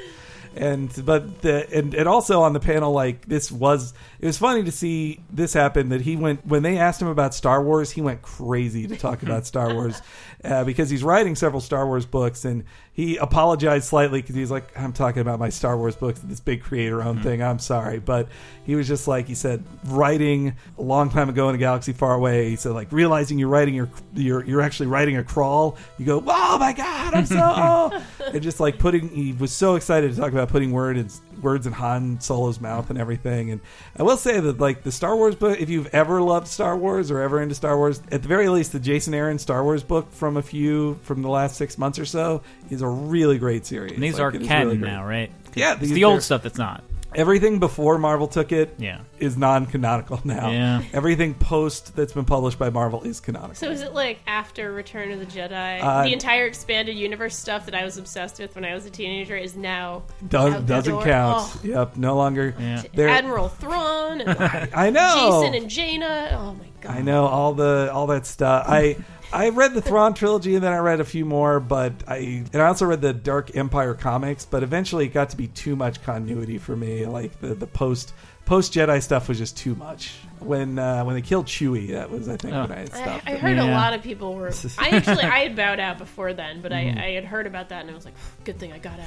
and 0.58 0.92
but 1.04 1.42
the 1.42 1.72
and, 1.72 1.94
and 1.94 2.08
also 2.08 2.42
on 2.42 2.52
the 2.52 2.60
panel 2.60 2.92
like 2.92 3.26
this 3.26 3.50
was 3.50 3.94
it 4.18 4.26
was 4.26 4.38
funny 4.38 4.64
to 4.64 4.72
see 4.72 5.20
this 5.30 5.52
happen 5.52 5.90
that 5.90 6.00
he 6.00 6.16
went 6.16 6.44
when 6.44 6.62
they 6.62 6.78
asked 6.78 7.00
him 7.00 7.08
about 7.08 7.34
Star 7.34 7.62
Wars 7.62 7.90
he 7.90 8.00
went 8.00 8.22
crazy 8.22 8.86
to 8.86 8.96
talk 8.96 9.22
about 9.22 9.46
Star 9.46 9.72
Wars 9.72 10.00
uh, 10.44 10.64
because 10.64 10.88
he's 10.88 11.02
writing 11.02 11.34
several 11.34 11.60
Star 11.60 11.86
Wars 11.86 12.06
books 12.06 12.44
and 12.44 12.64
he 12.92 13.16
apologized 13.16 13.84
slightly 13.86 14.20
because 14.20 14.36
he's 14.36 14.50
like 14.50 14.76
I'm 14.78 14.92
talking 14.92 15.20
about 15.20 15.38
my 15.38 15.48
Star 15.48 15.76
Wars 15.76 15.96
books 15.96 16.20
and 16.20 16.30
this 16.30 16.40
big 16.40 16.62
creator 16.62 17.02
owned 17.02 17.22
thing. 17.22 17.42
I'm 17.42 17.58
sorry. 17.58 17.98
But 17.98 18.28
he 18.64 18.74
was 18.76 18.86
just 18.86 19.08
like 19.08 19.26
he 19.26 19.34
said 19.34 19.64
writing 19.86 20.54
a 20.78 20.82
long 20.82 21.10
time 21.10 21.28
ago 21.28 21.48
in 21.48 21.54
a 21.54 21.58
galaxy 21.58 21.92
far 21.92 22.14
away. 22.14 22.50
He 22.50 22.56
said 22.56 22.72
like 22.72 22.92
realizing 22.92 23.38
you're 23.38 23.48
writing 23.48 23.74
your 23.74 23.88
you're 24.14 24.44
you're 24.44 24.60
actually 24.60 24.86
writing 24.86 25.16
a 25.16 25.24
crawl. 25.24 25.76
You 25.98 26.06
go 26.06 26.22
oh 26.26 26.58
my 26.58 26.72
god 26.72 27.14
I'm 27.14 27.26
so 27.26 27.38
oh. 27.40 28.04
and 28.32 28.42
just 28.42 28.60
like 28.60 28.78
putting 28.78 29.08
he 29.08 29.32
was 29.32 29.52
so 29.52 29.74
excited 29.74 30.12
to 30.12 30.20
talk 30.20 30.32
about 30.32 30.48
putting 30.48 30.70
word 30.70 30.98
in, 30.98 31.10
words 31.42 31.66
in 31.66 31.72
Han 31.72 32.20
Solo's 32.20 32.60
mouth 32.60 32.90
and 32.90 32.98
everything 32.98 33.50
and 33.50 33.60
I 33.96 34.02
will 34.02 34.16
say 34.16 34.38
that 34.40 34.58
like 34.58 34.82
the 34.82 34.92
Star 34.92 35.16
Wars 35.16 35.34
book 35.34 35.60
if 35.60 35.68
you've 35.68 35.88
ever 35.94 36.20
loved 36.22 36.48
Star 36.48 36.76
Wars 36.76 37.10
or 37.10 37.20
ever 37.20 37.40
into 37.40 37.54
Star 37.54 37.76
Wars 37.76 38.00
at 38.10 38.22
the 38.22 38.28
very 38.28 38.48
least 38.48 38.72
the 38.72 38.80
Jason 38.80 39.14
Aaron 39.14 39.38
Star 39.38 39.62
Wars 39.64 39.82
book 39.82 40.10
from 40.12 40.36
a 40.36 40.42
few 40.42 40.98
from 41.02 41.22
the 41.22 41.28
last 41.28 41.56
six 41.56 41.78
months 41.78 41.98
or 41.98 42.04
so 42.04 42.42
is 42.70 42.82
a 42.82 42.88
really 42.88 43.38
great 43.38 43.66
series 43.66 43.92
and 43.92 44.02
these 44.02 44.18
Like, 44.18 44.34
are 44.34 44.38
canon 44.38 44.68
really 44.68 44.78
now, 44.78 45.04
right? 45.04 45.30
Yeah, 45.54 45.76
it's 45.80 45.90
the 45.90 46.04
old 46.04 46.22
stuff 46.22 46.42
that's 46.42 46.58
not. 46.58 46.84
Everything 47.14 47.58
before 47.58 47.98
Marvel 47.98 48.26
took 48.28 48.52
it 48.52 48.74
Yeah. 48.78 49.00
is 49.18 49.36
non-canonical 49.36 50.20
now 50.24 50.50
Yeah. 50.50 50.82
everything 50.92 51.34
post 51.34 51.96
that's 51.96 52.12
been 52.12 52.24
published 52.26 52.58
by 52.58 52.70
Marvel 52.70 53.02
is 53.02 53.18
canonical 53.20 53.54
So 53.54 53.70
is 53.70 53.80
it 53.80 53.94
like 53.94 54.20
after 54.26 54.72
Return 54.72 55.10
of 55.12 55.18
the 55.18 55.26
Jedi? 55.26 55.82
Uh, 55.82 56.04
the 56.04 56.12
entire 56.12 56.44
expanded 56.46 56.96
universe 56.96 57.36
stuff 57.36 57.64
that 57.66 57.74
I 57.74 57.84
was 57.84 57.96
obsessed 57.96 58.38
with 58.38 58.54
when 58.54 58.64
I 58.64 58.74
was 58.74 58.84
a 58.86 58.90
teenager 58.90 59.36
is 59.36 59.56
now 59.56 60.02
Does, 60.28 60.54
out 60.54 60.66
the 60.66 60.74
doesn't 60.74 60.92
door. 60.94 61.04
count 61.04 61.38
Oh. 61.38 61.60
yep 61.62 61.96
no 61.96 62.16
longer 62.16 62.54
Yeah. 62.58 62.82
There- 62.94 63.08
Admiral 63.08 63.48
Thrawn 63.48 64.20
and 64.20 64.38
I 64.74 64.90
know 64.90 65.40
Jason 65.42 65.54
and 65.62 65.70
Jaina. 65.70 66.30
Oh 66.38 66.54
my 66.54 66.64
god! 66.80 66.96
I 66.98 67.02
know 67.02 67.26
all 67.26 67.54
the 67.54 67.90
all 67.92 68.06
that 68.08 68.26
stuff. 68.26 68.66
I 68.68 68.96
I 69.32 69.50
read 69.50 69.74
the 69.74 69.82
Thrawn 69.82 70.14
trilogy 70.14 70.54
and 70.54 70.64
then 70.64 70.72
I 70.72 70.78
read 70.78 71.00
a 71.00 71.04
few 71.04 71.24
more, 71.24 71.60
but 71.60 71.92
I 72.08 72.44
and 72.52 72.56
I 72.62 72.66
also 72.66 72.86
read 72.86 73.00
the 73.02 73.12
Dark 73.12 73.56
Empire 73.56 73.94
comics. 73.94 74.44
But 74.44 74.62
eventually, 74.62 75.06
it 75.06 75.12
got 75.12 75.30
to 75.30 75.36
be 75.36 75.48
too 75.48 75.76
much 75.76 76.02
continuity 76.02 76.58
for 76.58 76.74
me. 76.76 77.04
Like 77.06 77.40
the 77.40 77.54
the 77.54 77.66
post 77.66 78.14
post 78.46 78.72
Jedi 78.72 79.02
stuff 79.02 79.28
was 79.28 79.36
just 79.38 79.56
too 79.58 79.74
much. 79.74 80.14
When 80.38 80.78
uh, 80.78 81.04
when 81.04 81.14
they 81.16 81.20
killed 81.22 81.46
Chewie, 81.46 81.88
that 81.90 82.10
was 82.10 82.28
I 82.28 82.36
think 82.36 82.54
Oh. 82.54 82.62
when 82.62 82.72
I 82.72 82.78
had 82.78 82.90
I, 82.94 83.02
stopped. 83.02 83.28
I 83.28 83.32
it. 83.32 83.40
heard 83.40 83.58
a 83.58 83.64
lot 83.64 83.92
of 83.92 84.02
people 84.02 84.34
were. 84.34 84.52
I 84.78 84.88
actually 84.90 85.24
I 85.24 85.40
had 85.40 85.56
bowed 85.56 85.80
out 85.80 85.98
before 85.98 86.32
then, 86.32 86.60
but 86.62 86.72
Mm-hmm. 86.72 86.98
I, 86.98 87.06
I 87.06 87.10
had 87.12 87.24
heard 87.24 87.46
about 87.46 87.70
that 87.70 87.82
and 87.82 87.90
I 87.90 87.94
was 87.94 88.04
like, 88.04 88.14
good 88.44 88.58
thing 88.58 88.72
I 88.72 88.78
got 88.78 88.98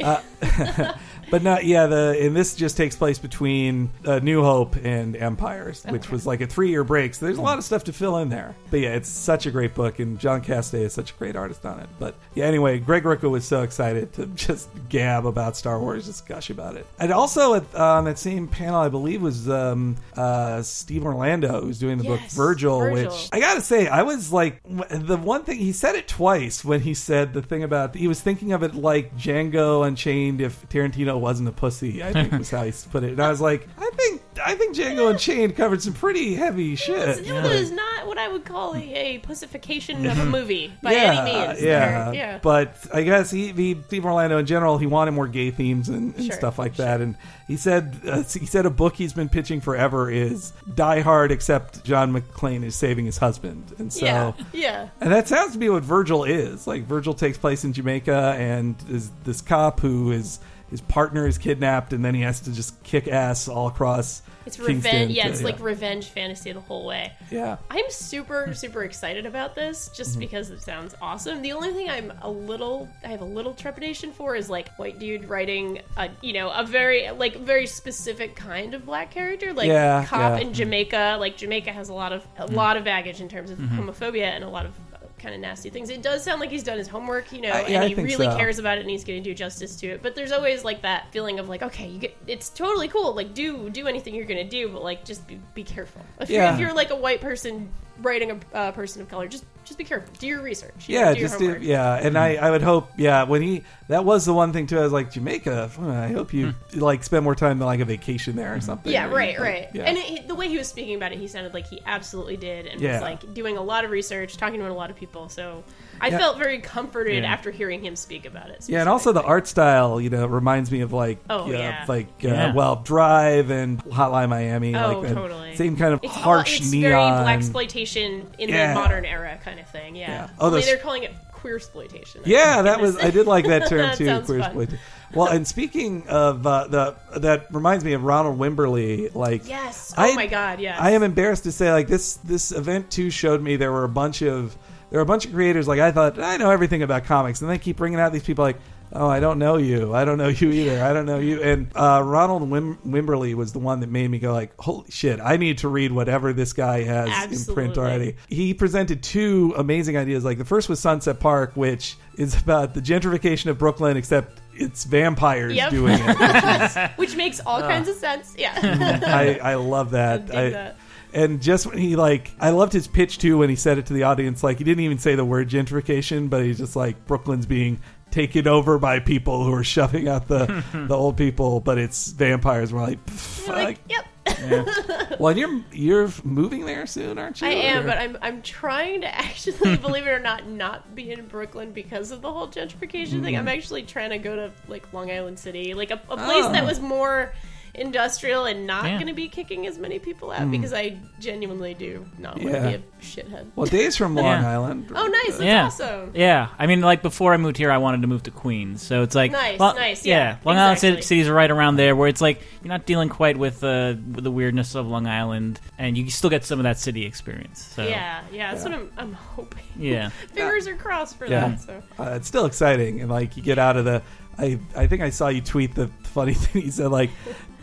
out. 0.00 0.96
But 1.30 1.42
not 1.42 1.64
yeah. 1.64 1.86
The 1.86 2.16
and 2.20 2.34
this 2.34 2.54
just 2.54 2.76
takes 2.76 2.96
place 2.96 3.18
between 3.18 3.90
uh, 4.04 4.18
New 4.18 4.42
Hope 4.42 4.76
and 4.82 5.16
Empires, 5.16 5.84
which 5.88 6.06
Okay. 6.06 6.12
was 6.12 6.26
like 6.26 6.40
a 6.40 6.46
three 6.46 6.70
year 6.70 6.84
break. 6.84 7.14
So 7.14 7.26
there's 7.26 7.38
a 7.38 7.42
lot 7.42 7.58
of 7.58 7.64
stuff 7.64 7.84
to 7.84 7.92
fill 7.92 8.16
in 8.18 8.28
there. 8.28 8.54
But 8.70 8.80
yeah, 8.80 8.94
it's 8.94 9.08
such 9.08 9.46
a 9.46 9.50
great 9.50 9.74
book, 9.74 9.98
and 9.98 10.18
John 10.18 10.42
Cassaday 10.42 10.82
is 10.82 10.92
such 10.92 11.12
a 11.12 11.14
great 11.14 11.36
artist 11.36 11.64
on 11.64 11.80
it. 11.80 11.88
But 11.98 12.14
yeah, 12.34 12.44
anyway, 12.46 12.78
Greg 12.78 13.04
Rucka 13.04 13.30
was 13.30 13.44
so 13.44 13.62
excited 13.62 14.12
to 14.14 14.26
just 14.34 14.68
gab 14.88 15.26
about 15.26 15.56
Star 15.56 15.78
Wars, 15.78 16.06
just 16.06 16.26
gush 16.26 16.50
about 16.50 16.76
it. 16.76 16.86
And 16.98 17.12
also 17.12 17.54
at, 17.54 17.64
uh, 17.74 17.84
on 17.98 18.04
that 18.04 18.18
same 18.18 18.48
panel, 18.48 18.80
I 18.80 18.88
believe 18.88 19.22
was 19.22 19.48
um, 19.48 19.96
uh, 20.16 20.62
Steve 20.62 21.04
Orlando 21.04 21.60
who's 21.62 21.78
doing 21.78 21.98
the 21.98 22.04
book 22.04 22.20
Virgil, 22.30 22.80
Virgil. 22.80 23.10
which 23.12 23.28
I 23.32 23.40
gotta 23.40 23.60
say, 23.60 23.86
I 23.88 24.02
was 24.02 24.32
like 24.32 24.60
the 24.64 25.16
one 25.16 25.44
thing 25.44 25.58
he 25.58 25.72
said 25.72 25.94
it 25.94 26.08
twice 26.08 26.64
when 26.64 26.80
he 26.80 26.94
said 26.94 27.34
the 27.34 27.42
thing 27.42 27.62
about 27.62 27.94
he 27.94 28.08
was 28.08 28.20
thinking 28.20 28.52
of 28.52 28.62
it 28.62 28.74
like 28.74 29.16
Django 29.16 29.86
Unchained 29.86 30.40
if 30.40 30.68
Tarantino 30.68 31.19
wasn't 31.20 31.48
a 31.48 31.52
pussy. 31.52 32.02
I 32.02 32.12
think 32.12 32.32
was 32.38 32.50
how 32.50 32.64
he 32.64 32.72
put 32.90 33.04
it, 33.04 33.10
and 33.12 33.20
I 33.20 33.30
was 33.30 33.40
like, 33.40 33.68
I 33.78 33.90
think 33.96 34.22
I 34.44 34.54
think 34.54 34.74
Django 34.76 35.10
Unchained 35.10 35.56
covered 35.56 35.82
some 35.82 35.92
pretty 35.92 36.34
heavy 36.34 36.74
shit. 36.76 37.26
It 37.26 37.42
was 37.42 37.70
not 37.70 38.06
what 38.06 38.18
I 38.18 38.28
would 38.28 38.44
call 38.44 38.74
a, 38.74 38.78
a 38.94 39.18
pussification 39.18 40.06
of 40.06 40.18
a 40.18 40.24
movie 40.24 40.72
by 40.82 40.92
yeah, 40.92 41.22
any 41.22 41.32
means. 41.48 41.62
yeah, 41.62 42.10
Or- 42.10 42.14
yeah. 42.14 42.38
But 42.42 42.76
I 42.92 43.02
guess 43.02 43.30
he, 43.30 43.52
he, 43.52 43.76
Steve 43.86 44.04
Orlando 44.04 44.38
in 44.38 44.46
general, 44.46 44.78
he 44.78 44.86
wanted 44.86 45.12
more 45.12 45.28
gay 45.28 45.50
themes 45.50 45.88
and, 45.88 46.14
and 46.14 46.24
Sure, 46.24 46.36
stuff 46.36 46.58
like 46.58 46.76
that. 46.76 47.00
And 47.00 47.16
he 47.46 47.56
said 47.56 48.00
uh, 48.06 48.22
he 48.22 48.46
said 48.46 48.66
a 48.66 48.70
book 48.70 48.94
he's 48.96 49.12
been 49.12 49.28
pitching 49.28 49.60
forever 49.60 50.10
is 50.10 50.52
Die 50.74 51.00
Hard, 51.00 51.32
except 51.32 51.84
John 51.84 52.12
McClane 52.12 52.64
is 52.64 52.74
saving 52.76 53.06
his 53.06 53.18
husband, 53.18 53.74
and 53.78 53.92
so. 53.92 54.04
yeah, 54.06 54.32
yeah. 54.52 54.88
And 55.00 55.12
that 55.12 55.28
sounds 55.28 55.52
to 55.52 55.58
be 55.58 55.68
what 55.68 55.82
Virgil 55.82 56.24
is. 56.24 56.66
Like 56.66 56.84
Virgil 56.84 57.14
takes 57.14 57.36
place 57.38 57.64
in 57.64 57.72
Jamaica 57.72 58.36
and 58.38 58.76
is 58.88 59.10
this 59.24 59.40
cop 59.40 59.80
who 59.80 60.12
is 60.12 60.38
his 60.70 60.80
partner 60.80 61.26
is 61.26 61.36
kidnapped, 61.38 61.92
and 61.92 62.04
then 62.04 62.14
he 62.14 62.22
has 62.22 62.40
to 62.40 62.52
just 62.52 62.82
kick 62.84 63.08
ass 63.08 63.48
all 63.48 63.66
across. 63.68 64.22
It's 64.46 64.56
Kingston 64.56 64.76
revenge. 64.76 65.10
Yeah, 65.12 65.24
to- 65.24 65.30
it's 65.30 65.42
like 65.42 65.60
revenge 65.60 66.06
fantasy 66.06 66.50
the 66.52 66.60
whole 66.60 66.86
way. 66.86 67.12
yeah. 67.30 67.58
I'm 67.70 67.84
super 67.90 68.54
super 68.54 68.82
excited 68.84 69.26
about 69.26 69.54
this 69.54 69.90
just 69.94 70.12
Mm-hmm. 70.12 70.20
because 70.20 70.50
it 70.50 70.62
sounds 70.62 70.94
awesome. 71.02 71.42
The 71.42 71.52
only 71.52 71.72
thing 71.72 71.90
I'm 71.90 72.10
a 72.22 72.30
little 72.30 72.88
I 73.04 73.08
have 73.08 73.20
a 73.20 73.24
little 73.26 73.52
trepidation 73.52 74.12
for 74.12 74.34
is 74.34 74.48
like 74.48 74.70
white 74.78 74.98
dude 74.98 75.28
writing 75.28 75.80
a 75.98 76.08
you 76.22 76.32
know 76.32 76.50
a 76.50 76.64
very 76.64 77.10
like 77.10 77.36
very 77.36 77.66
specific 77.66 78.34
kind 78.34 78.72
of 78.74 78.86
black 78.86 79.10
character 79.10 79.52
like 79.52 79.68
Yeah, 79.68 80.04
cop 80.06 80.18
yeah. 80.20 80.30
Mm-hmm. 80.38 80.48
in 80.48 80.54
Jamaica. 80.54 81.16
Like 81.20 81.36
Jamaica 81.36 81.72
has 81.72 81.90
a 81.90 81.94
lot 81.94 82.12
of 82.12 82.26
a 82.38 82.46
lot 82.46 82.76
of 82.78 82.84
baggage 82.84 83.20
in 83.20 83.28
terms 83.28 83.50
of 83.50 83.58
homophobia 83.58 84.24
and 84.24 84.42
a 84.42 84.48
lot 84.48 84.64
of 84.64 84.72
kind 85.20 85.34
of 85.34 85.40
nasty 85.40 85.70
things. 85.70 85.90
It 85.90 86.02
does 86.02 86.24
sound 86.24 86.40
like 86.40 86.50
he's 86.50 86.62
done 86.62 86.78
his 86.78 86.88
homework, 86.88 87.30
you 87.32 87.40
know, 87.42 87.50
I- 87.50 87.66
yeah, 87.66 87.82
and 87.82 87.88
he 87.88 87.94
really 87.94 88.26
so. 88.26 88.36
cares 88.36 88.58
about 88.58 88.78
it 88.78 88.80
and 88.82 88.90
he's 88.90 89.04
going 89.04 89.22
to 89.22 89.30
do 89.30 89.34
justice 89.34 89.76
to 89.76 89.86
it. 89.88 90.02
But 90.02 90.14
there's 90.14 90.32
always 90.32 90.64
like 90.64 90.82
that 90.82 91.12
feeling 91.12 91.38
of 91.38 91.48
like, 91.48 91.62
okay, 91.62 91.86
you 91.88 91.98
get 91.98 92.16
it's 92.26 92.48
totally 92.48 92.88
cool. 92.88 93.14
Like 93.14 93.34
do 93.34 93.70
do 93.70 93.86
anything 93.86 94.14
you're 94.14 94.24
going 94.26 94.42
to 94.42 94.48
do, 94.50 94.68
but 94.70 94.82
like 94.82 95.04
just 95.04 95.26
be, 95.28 95.40
be 95.54 95.62
careful. 95.62 96.04
If, 96.20 96.30
Yeah. 96.30 96.44
you're, 96.46 96.54
if 96.54 96.60
you're 96.60 96.74
like 96.74 96.90
a 96.90 96.96
white 96.96 97.20
person 97.20 97.70
writing 98.02 98.30
a 98.30 98.56
uh, 98.56 98.72
person 98.72 99.02
of 99.02 99.08
color, 99.08 99.28
just 99.28 99.44
just 99.64 99.78
be 99.78 99.84
careful. 99.84 100.12
Do 100.18 100.26
your 100.26 100.42
research. 100.42 100.88
you 100.88 100.96
know, 100.98 101.04
Yeah, 101.04 101.14
do 101.14 101.20
your 101.20 101.28
just 101.28 101.38
do, 101.38 101.58
yeah, 101.60 101.94
and 101.94 102.18
I, 102.18 102.34
I 102.34 102.50
would 102.50 102.62
hope, 102.62 102.90
yeah, 102.96 103.22
when 103.22 103.40
he 103.40 103.62
that 103.88 104.04
was 104.04 104.24
the 104.24 104.32
one 104.34 104.52
thing 104.52 104.66
too. 104.66 104.78
I 104.78 104.82
was 104.82 104.92
like 104.92 105.12
Jamaica. 105.12 105.68
hmm, 105.68 105.88
I 105.90 106.08
hope 106.08 106.32
you 106.32 106.54
like 106.74 107.04
spend 107.04 107.22
more 107.24 107.34
time 107.36 107.58
than 107.58 107.66
like 107.66 107.78
a 107.80 107.84
vacation 107.84 108.34
there 108.34 108.54
or 108.54 108.60
something. 108.60 108.90
Yeah, 108.92 109.06
Or, 109.06 109.14
right, 109.14 109.38
like, 109.38 109.46
right. 109.46 109.68
Yeah. 109.72 109.84
And 109.84 109.96
it, 109.98 110.26
the 110.28 110.34
way 110.34 110.48
he 110.48 110.58
was 110.58 110.66
speaking 110.68 110.96
about 110.96 111.12
it, 111.12 111.18
he 111.18 111.28
sounded 111.28 111.54
like 111.54 111.66
he 111.68 111.80
absolutely 111.86 112.36
did, 112.36 112.66
and 112.66 112.80
Yeah. 112.80 112.94
was 112.94 113.02
like 113.02 113.32
doing 113.34 113.56
a 113.58 113.62
lot 113.62 113.84
of 113.84 113.90
research, 113.90 114.36
talking 114.36 114.58
to 114.60 114.68
a 114.68 114.72
lot 114.72 114.90
of 114.90 114.96
people. 114.96 115.28
So 115.28 115.62
I 116.00 116.08
Yeah. 116.08 116.18
felt 116.18 116.38
very 116.38 116.58
comforted 116.58 117.22
Yeah. 117.22 117.30
after 117.32 117.50
hearing 117.50 117.84
him 117.84 117.96
speak 117.96 118.24
about 118.26 118.50
it. 118.50 118.64
yeah, 118.66 118.80
and 118.80 118.88
also 118.88 119.12
the 119.12 119.22
art 119.22 119.46
style, 119.46 120.00
you 120.00 120.10
know, 120.10 120.26
reminds 120.26 120.70
me 120.70 120.80
of 120.80 120.92
like, 120.92 121.18
Oh, 121.28 121.44
uh, 121.44 121.46
yeah. 121.48 121.84
like 121.88 122.06
uh, 122.24 122.52
well, 122.54 122.76
Drive 122.76 123.50
and 123.50 123.82
Hotline 123.84 124.28
Miami. 124.30 124.74
Oh, 124.74 125.00
like 125.00 125.08
that 125.08 125.14
totally. 125.14 125.56
Same 125.56 125.76
kind 125.76 125.92
of 125.94 126.00
It's 126.02 126.16
all, 126.16 126.22
harsh 126.22 126.60
it's 126.60 126.70
neon. 126.72 126.82
very 127.24 127.38
blaxploitation 127.38 128.22
in 128.38 128.48
Yeah. 128.48 128.68
the 128.74 128.80
modern 128.80 129.04
era 129.04 129.38
kind 129.44 129.60
of 129.60 129.68
thing. 129.68 129.96
Yeah. 129.96 130.08
Yeah. 130.10 130.28
Oh, 130.38 130.46
Only 130.46 130.60
those- 130.60 130.66
they're 130.68 130.76
calling 130.78 131.02
it 131.04 131.14
queer 131.32 131.56
exploitation. 131.56 132.20
Yeah, 132.26 132.62
that 132.62 132.80
was. 132.80 132.98
I 132.98 133.10
did 133.10 133.26
like 133.26 133.46
that 133.46 133.66
term 133.68 133.94
too. 133.96 134.04
sounds 134.06 134.26
queer 134.26 134.40
exploitation. 134.40 134.78
Well, 135.14 135.26
and 135.28 135.46
speaking 135.46 136.04
of 136.06 136.46
uh, 136.46 136.66
the, 136.68 136.94
that 137.18 137.46
reminds 137.52 137.82
me 137.84 137.94
of 137.94 138.04
Ronald 138.04 138.38
Wimberly. 138.38 139.12
Like, 139.14 139.48
Yes. 139.48 139.92
Oh 139.98 140.02
I- 140.02 140.14
my 140.14 140.26
God. 140.26 140.60
Yes. 140.60 140.78
I 140.80 140.90
am 140.90 141.02
embarrassed 141.02 141.44
to 141.44 141.52
say, 141.52 141.72
like 141.72 141.88
this 141.88 142.14
this 142.16 142.52
event 142.52 142.90
too 142.90 143.10
showed 143.10 143.42
me 143.42 143.56
there 143.56 143.72
were 143.72 143.84
a 143.84 143.88
bunch 143.88 144.22
of 144.22 144.56
there 144.90 144.98
were 144.98 145.02
a 145.02 145.06
bunch 145.06 145.26
of 145.26 145.32
creators. 145.32 145.66
Like 145.68 145.80
I 145.80 145.92
thought 145.92 146.18
I 146.18 146.36
know 146.36 146.50
everything 146.50 146.82
about 146.82 147.04
comics, 147.04 147.40
and 147.40 147.50
they 147.50 147.58
keep 147.58 147.76
bringing 147.76 148.00
out 148.00 148.12
these 148.12 148.24
people 148.24 148.44
like. 148.44 148.56
Oh, 148.92 149.06
I 149.06 149.20
don't 149.20 149.38
know 149.38 149.56
you. 149.56 149.94
I 149.94 150.04
don't 150.04 150.18
know 150.18 150.26
you 150.40 150.50
either. 150.50 150.82
I 150.82 150.92
don't 150.92 151.06
know 151.06 151.20
you. 151.20 151.40
And 151.40 151.70
uh, 151.76 152.02
Ronald 152.04 152.42
Wim- 152.50 152.76
Wimberly 152.84 153.36
was 153.36 153.52
the 153.52 153.60
one 153.60 153.78
that 153.80 153.88
made 153.88 154.10
me 154.10 154.18
go 154.18 154.32
like, 154.32 154.52
"Holy 154.58 154.90
shit! 154.90 155.20
I 155.20 155.36
need 155.36 155.58
to 155.58 155.68
read 155.68 155.92
whatever 155.92 156.32
this 156.32 156.52
guy 156.52 156.82
has 156.82 157.48
in 157.48 157.54
print 157.54 157.78
already." 157.78 158.16
He 158.28 158.52
presented 158.52 159.00
two 159.04 159.54
amazing 159.56 159.96
ideas. 159.96 160.24
Like 160.24 160.38
the 160.38 160.44
first 160.44 160.68
was 160.68 160.80
Sunset 160.80 161.20
Park, 161.20 161.52
which 161.54 161.96
is 162.16 162.34
about 162.42 162.74
the 162.74 162.80
gentrification 162.80 163.46
of 163.46 163.58
Brooklyn, 163.58 163.96
except 163.96 164.40
it's 164.54 164.82
vampires 164.82 165.54
Yep. 165.54 165.70
doing 165.70 165.96
it. 165.96 166.18
Which 166.18 166.42
is, 166.42 166.76
Which 166.96 167.16
makes 167.16 167.38
all 167.46 167.60
kinds 167.60 167.88
of 167.88 167.94
sense. 167.94 168.34
Yeah. 168.36 168.58
I, 169.06 169.52
I 169.52 169.54
love 169.54 169.92
that. 169.92 170.26
dig 170.26 170.34
I- 170.34 170.50
that. 170.50 170.76
And 171.12 171.40
just 171.42 171.66
when 171.66 171.78
he 171.78 171.96
like, 171.96 172.30
I 172.40 172.50
loved 172.50 172.72
his 172.72 172.86
pitch 172.88 173.18
too 173.18 173.38
when 173.38 173.50
he 173.50 173.56
said 173.56 173.78
it 173.78 173.86
to 173.86 173.92
the 173.92 174.04
audience. 174.04 174.42
Like 174.42 174.58
he 174.58 174.64
didn't 174.64 174.84
even 174.84 174.98
say 174.98 175.14
the 175.14 175.24
word 175.24 175.48
gentrification, 175.48 176.30
but 176.30 176.44
he's 176.44 176.58
just 176.58 176.76
like 176.76 177.06
Brooklyn's 177.06 177.46
being 177.46 177.80
taken 178.10 178.48
over 178.48 178.78
by 178.78 178.98
people 178.98 179.44
who 179.44 179.52
are 179.54 179.62
shoving 179.64 180.08
out 180.08 180.26
the 180.28 180.64
the 180.88 180.94
old 180.96 181.16
people, 181.16 181.60
but 181.60 181.78
it's 181.78 182.08
vampires. 182.12 182.72
We're 182.72 182.82
like, 182.82 183.08
fuck. 183.08 183.54
like, 183.56 183.78
yep. 183.88 184.06
well, 185.18 185.36
you're 185.36 185.62
you're 185.72 186.08
moving 186.24 186.64
there 186.66 186.86
soon, 186.86 187.18
aren't 187.18 187.40
you? 187.40 187.48
I 187.48 187.50
am, 187.50 187.84
Or- 187.84 187.86
but 187.88 187.98
I'm 187.98 188.16
I'm 188.22 188.42
trying 188.42 189.00
to 189.02 189.14
actually, 189.14 189.76
believe 189.78 190.06
it 190.06 190.10
or 190.10 190.18
not, 190.20 190.46
not 190.46 190.94
be 190.94 191.10
in 191.10 191.26
Brooklyn 191.26 191.72
because 191.72 192.10
of 192.10 192.22
the 192.22 192.32
whole 192.32 192.48
gentrification 192.48 193.22
thing. 193.22 193.34
Hmm. 193.34 193.40
I'm 193.40 193.48
actually 193.48 193.82
trying 193.82 194.10
to 194.10 194.18
go 194.18 194.36
to 194.36 194.52
like 194.68 194.92
Long 194.92 195.10
Island 195.10 195.38
City, 195.38 195.74
like 195.74 195.90
a, 195.90 196.00
a 196.08 196.16
place 196.16 196.44
Oh. 196.44 196.52
that 196.52 196.64
was 196.64 196.80
more 196.80 197.32
industrial 197.80 198.44
and 198.44 198.66
not 198.66 198.84
Yeah. 198.84 198.94
going 198.96 199.06
to 199.06 199.14
be 199.14 199.26
kicking 199.28 199.66
as 199.66 199.78
many 199.78 199.98
people 199.98 200.30
out 200.30 200.50
because 200.50 200.72
I 200.72 200.98
genuinely 201.18 201.74
do 201.74 202.04
not 202.18 202.36
want 202.38 202.48
to 202.48 202.52
Yeah. 202.52 202.68
be 202.68 202.74
a 202.74 202.82
shithead. 203.02 203.46
well, 203.56 203.66
Dave's 203.66 203.96
from 203.96 204.14
Long 204.14 204.24
Yeah. 204.26 204.50
Island. 204.52 204.92
oh, 204.94 205.06
nice! 205.06 205.38
That's 205.38 205.42
yeah. 205.42 205.64
awesome. 205.66 206.10
Yeah, 206.14 206.48
I 206.58 206.66
mean, 206.66 206.82
like 206.82 207.00
before 207.02 207.32
I 207.32 207.38
moved 207.38 207.56
here, 207.56 207.70
I 207.70 207.78
wanted 207.78 208.02
to 208.02 208.06
move 208.06 208.22
to 208.24 208.30
Queens, 208.30 208.82
so 208.82 209.02
it's 209.02 209.14
like 209.14 209.32
Nice, 209.32 209.58
Long- 209.58 209.76
nice, 209.76 210.04
yeah, 210.04 210.36
Long 210.44 210.56
Island 210.56 210.74
exactly. 210.76 210.90
City, 210.96 211.02
cities 211.02 211.28
are 211.28 211.34
right 211.34 211.50
around 211.50 211.76
there, 211.76 211.96
where 211.96 212.08
it's 212.08 212.20
like 212.20 212.42
you're 212.62 212.68
not 212.68 212.84
dealing 212.86 213.08
quite 213.08 213.38
with, 213.38 213.64
uh, 213.64 213.94
with 214.14 214.24
the 214.24 214.30
weirdness 214.30 214.74
of 214.74 214.86
Long 214.86 215.06
Island, 215.06 215.58
and 215.78 215.96
you 215.96 216.10
still 216.10 216.30
get 216.30 216.44
some 216.44 216.58
of 216.58 216.64
that 216.64 216.78
city 216.78 217.06
experience. 217.06 217.62
So 217.74 217.82
Yeah, 217.86 218.20
yeah, 218.30 218.52
that's 218.52 218.64
what 218.64 218.74
I'm, 218.74 218.90
I'm 218.98 219.12
hoping. 219.14 219.62
yeah, 219.78 220.10
Fingers 220.34 220.66
are 220.68 220.76
crossed 220.76 221.16
for 221.16 221.26
Yeah. 221.26 221.48
that. 221.48 221.60
So 221.62 221.82
uh, 221.98 222.10
it's 222.16 222.28
still 222.28 222.44
exciting 222.44 223.00
and 223.00 223.10
like 223.10 223.36
you 223.38 223.42
get 223.42 223.58
out 223.58 223.76
of 223.78 223.84
the 223.86 224.02
I, 224.38 224.58
I 224.74 224.86
think 224.86 225.02
I 225.02 225.10
saw 225.10 225.28
you 225.28 225.40
tweet 225.42 225.74
the 225.74 225.88
funny 226.02 226.32
thing 226.34 226.62
you 226.62 226.70
said 226.70 226.90
like 226.90 227.10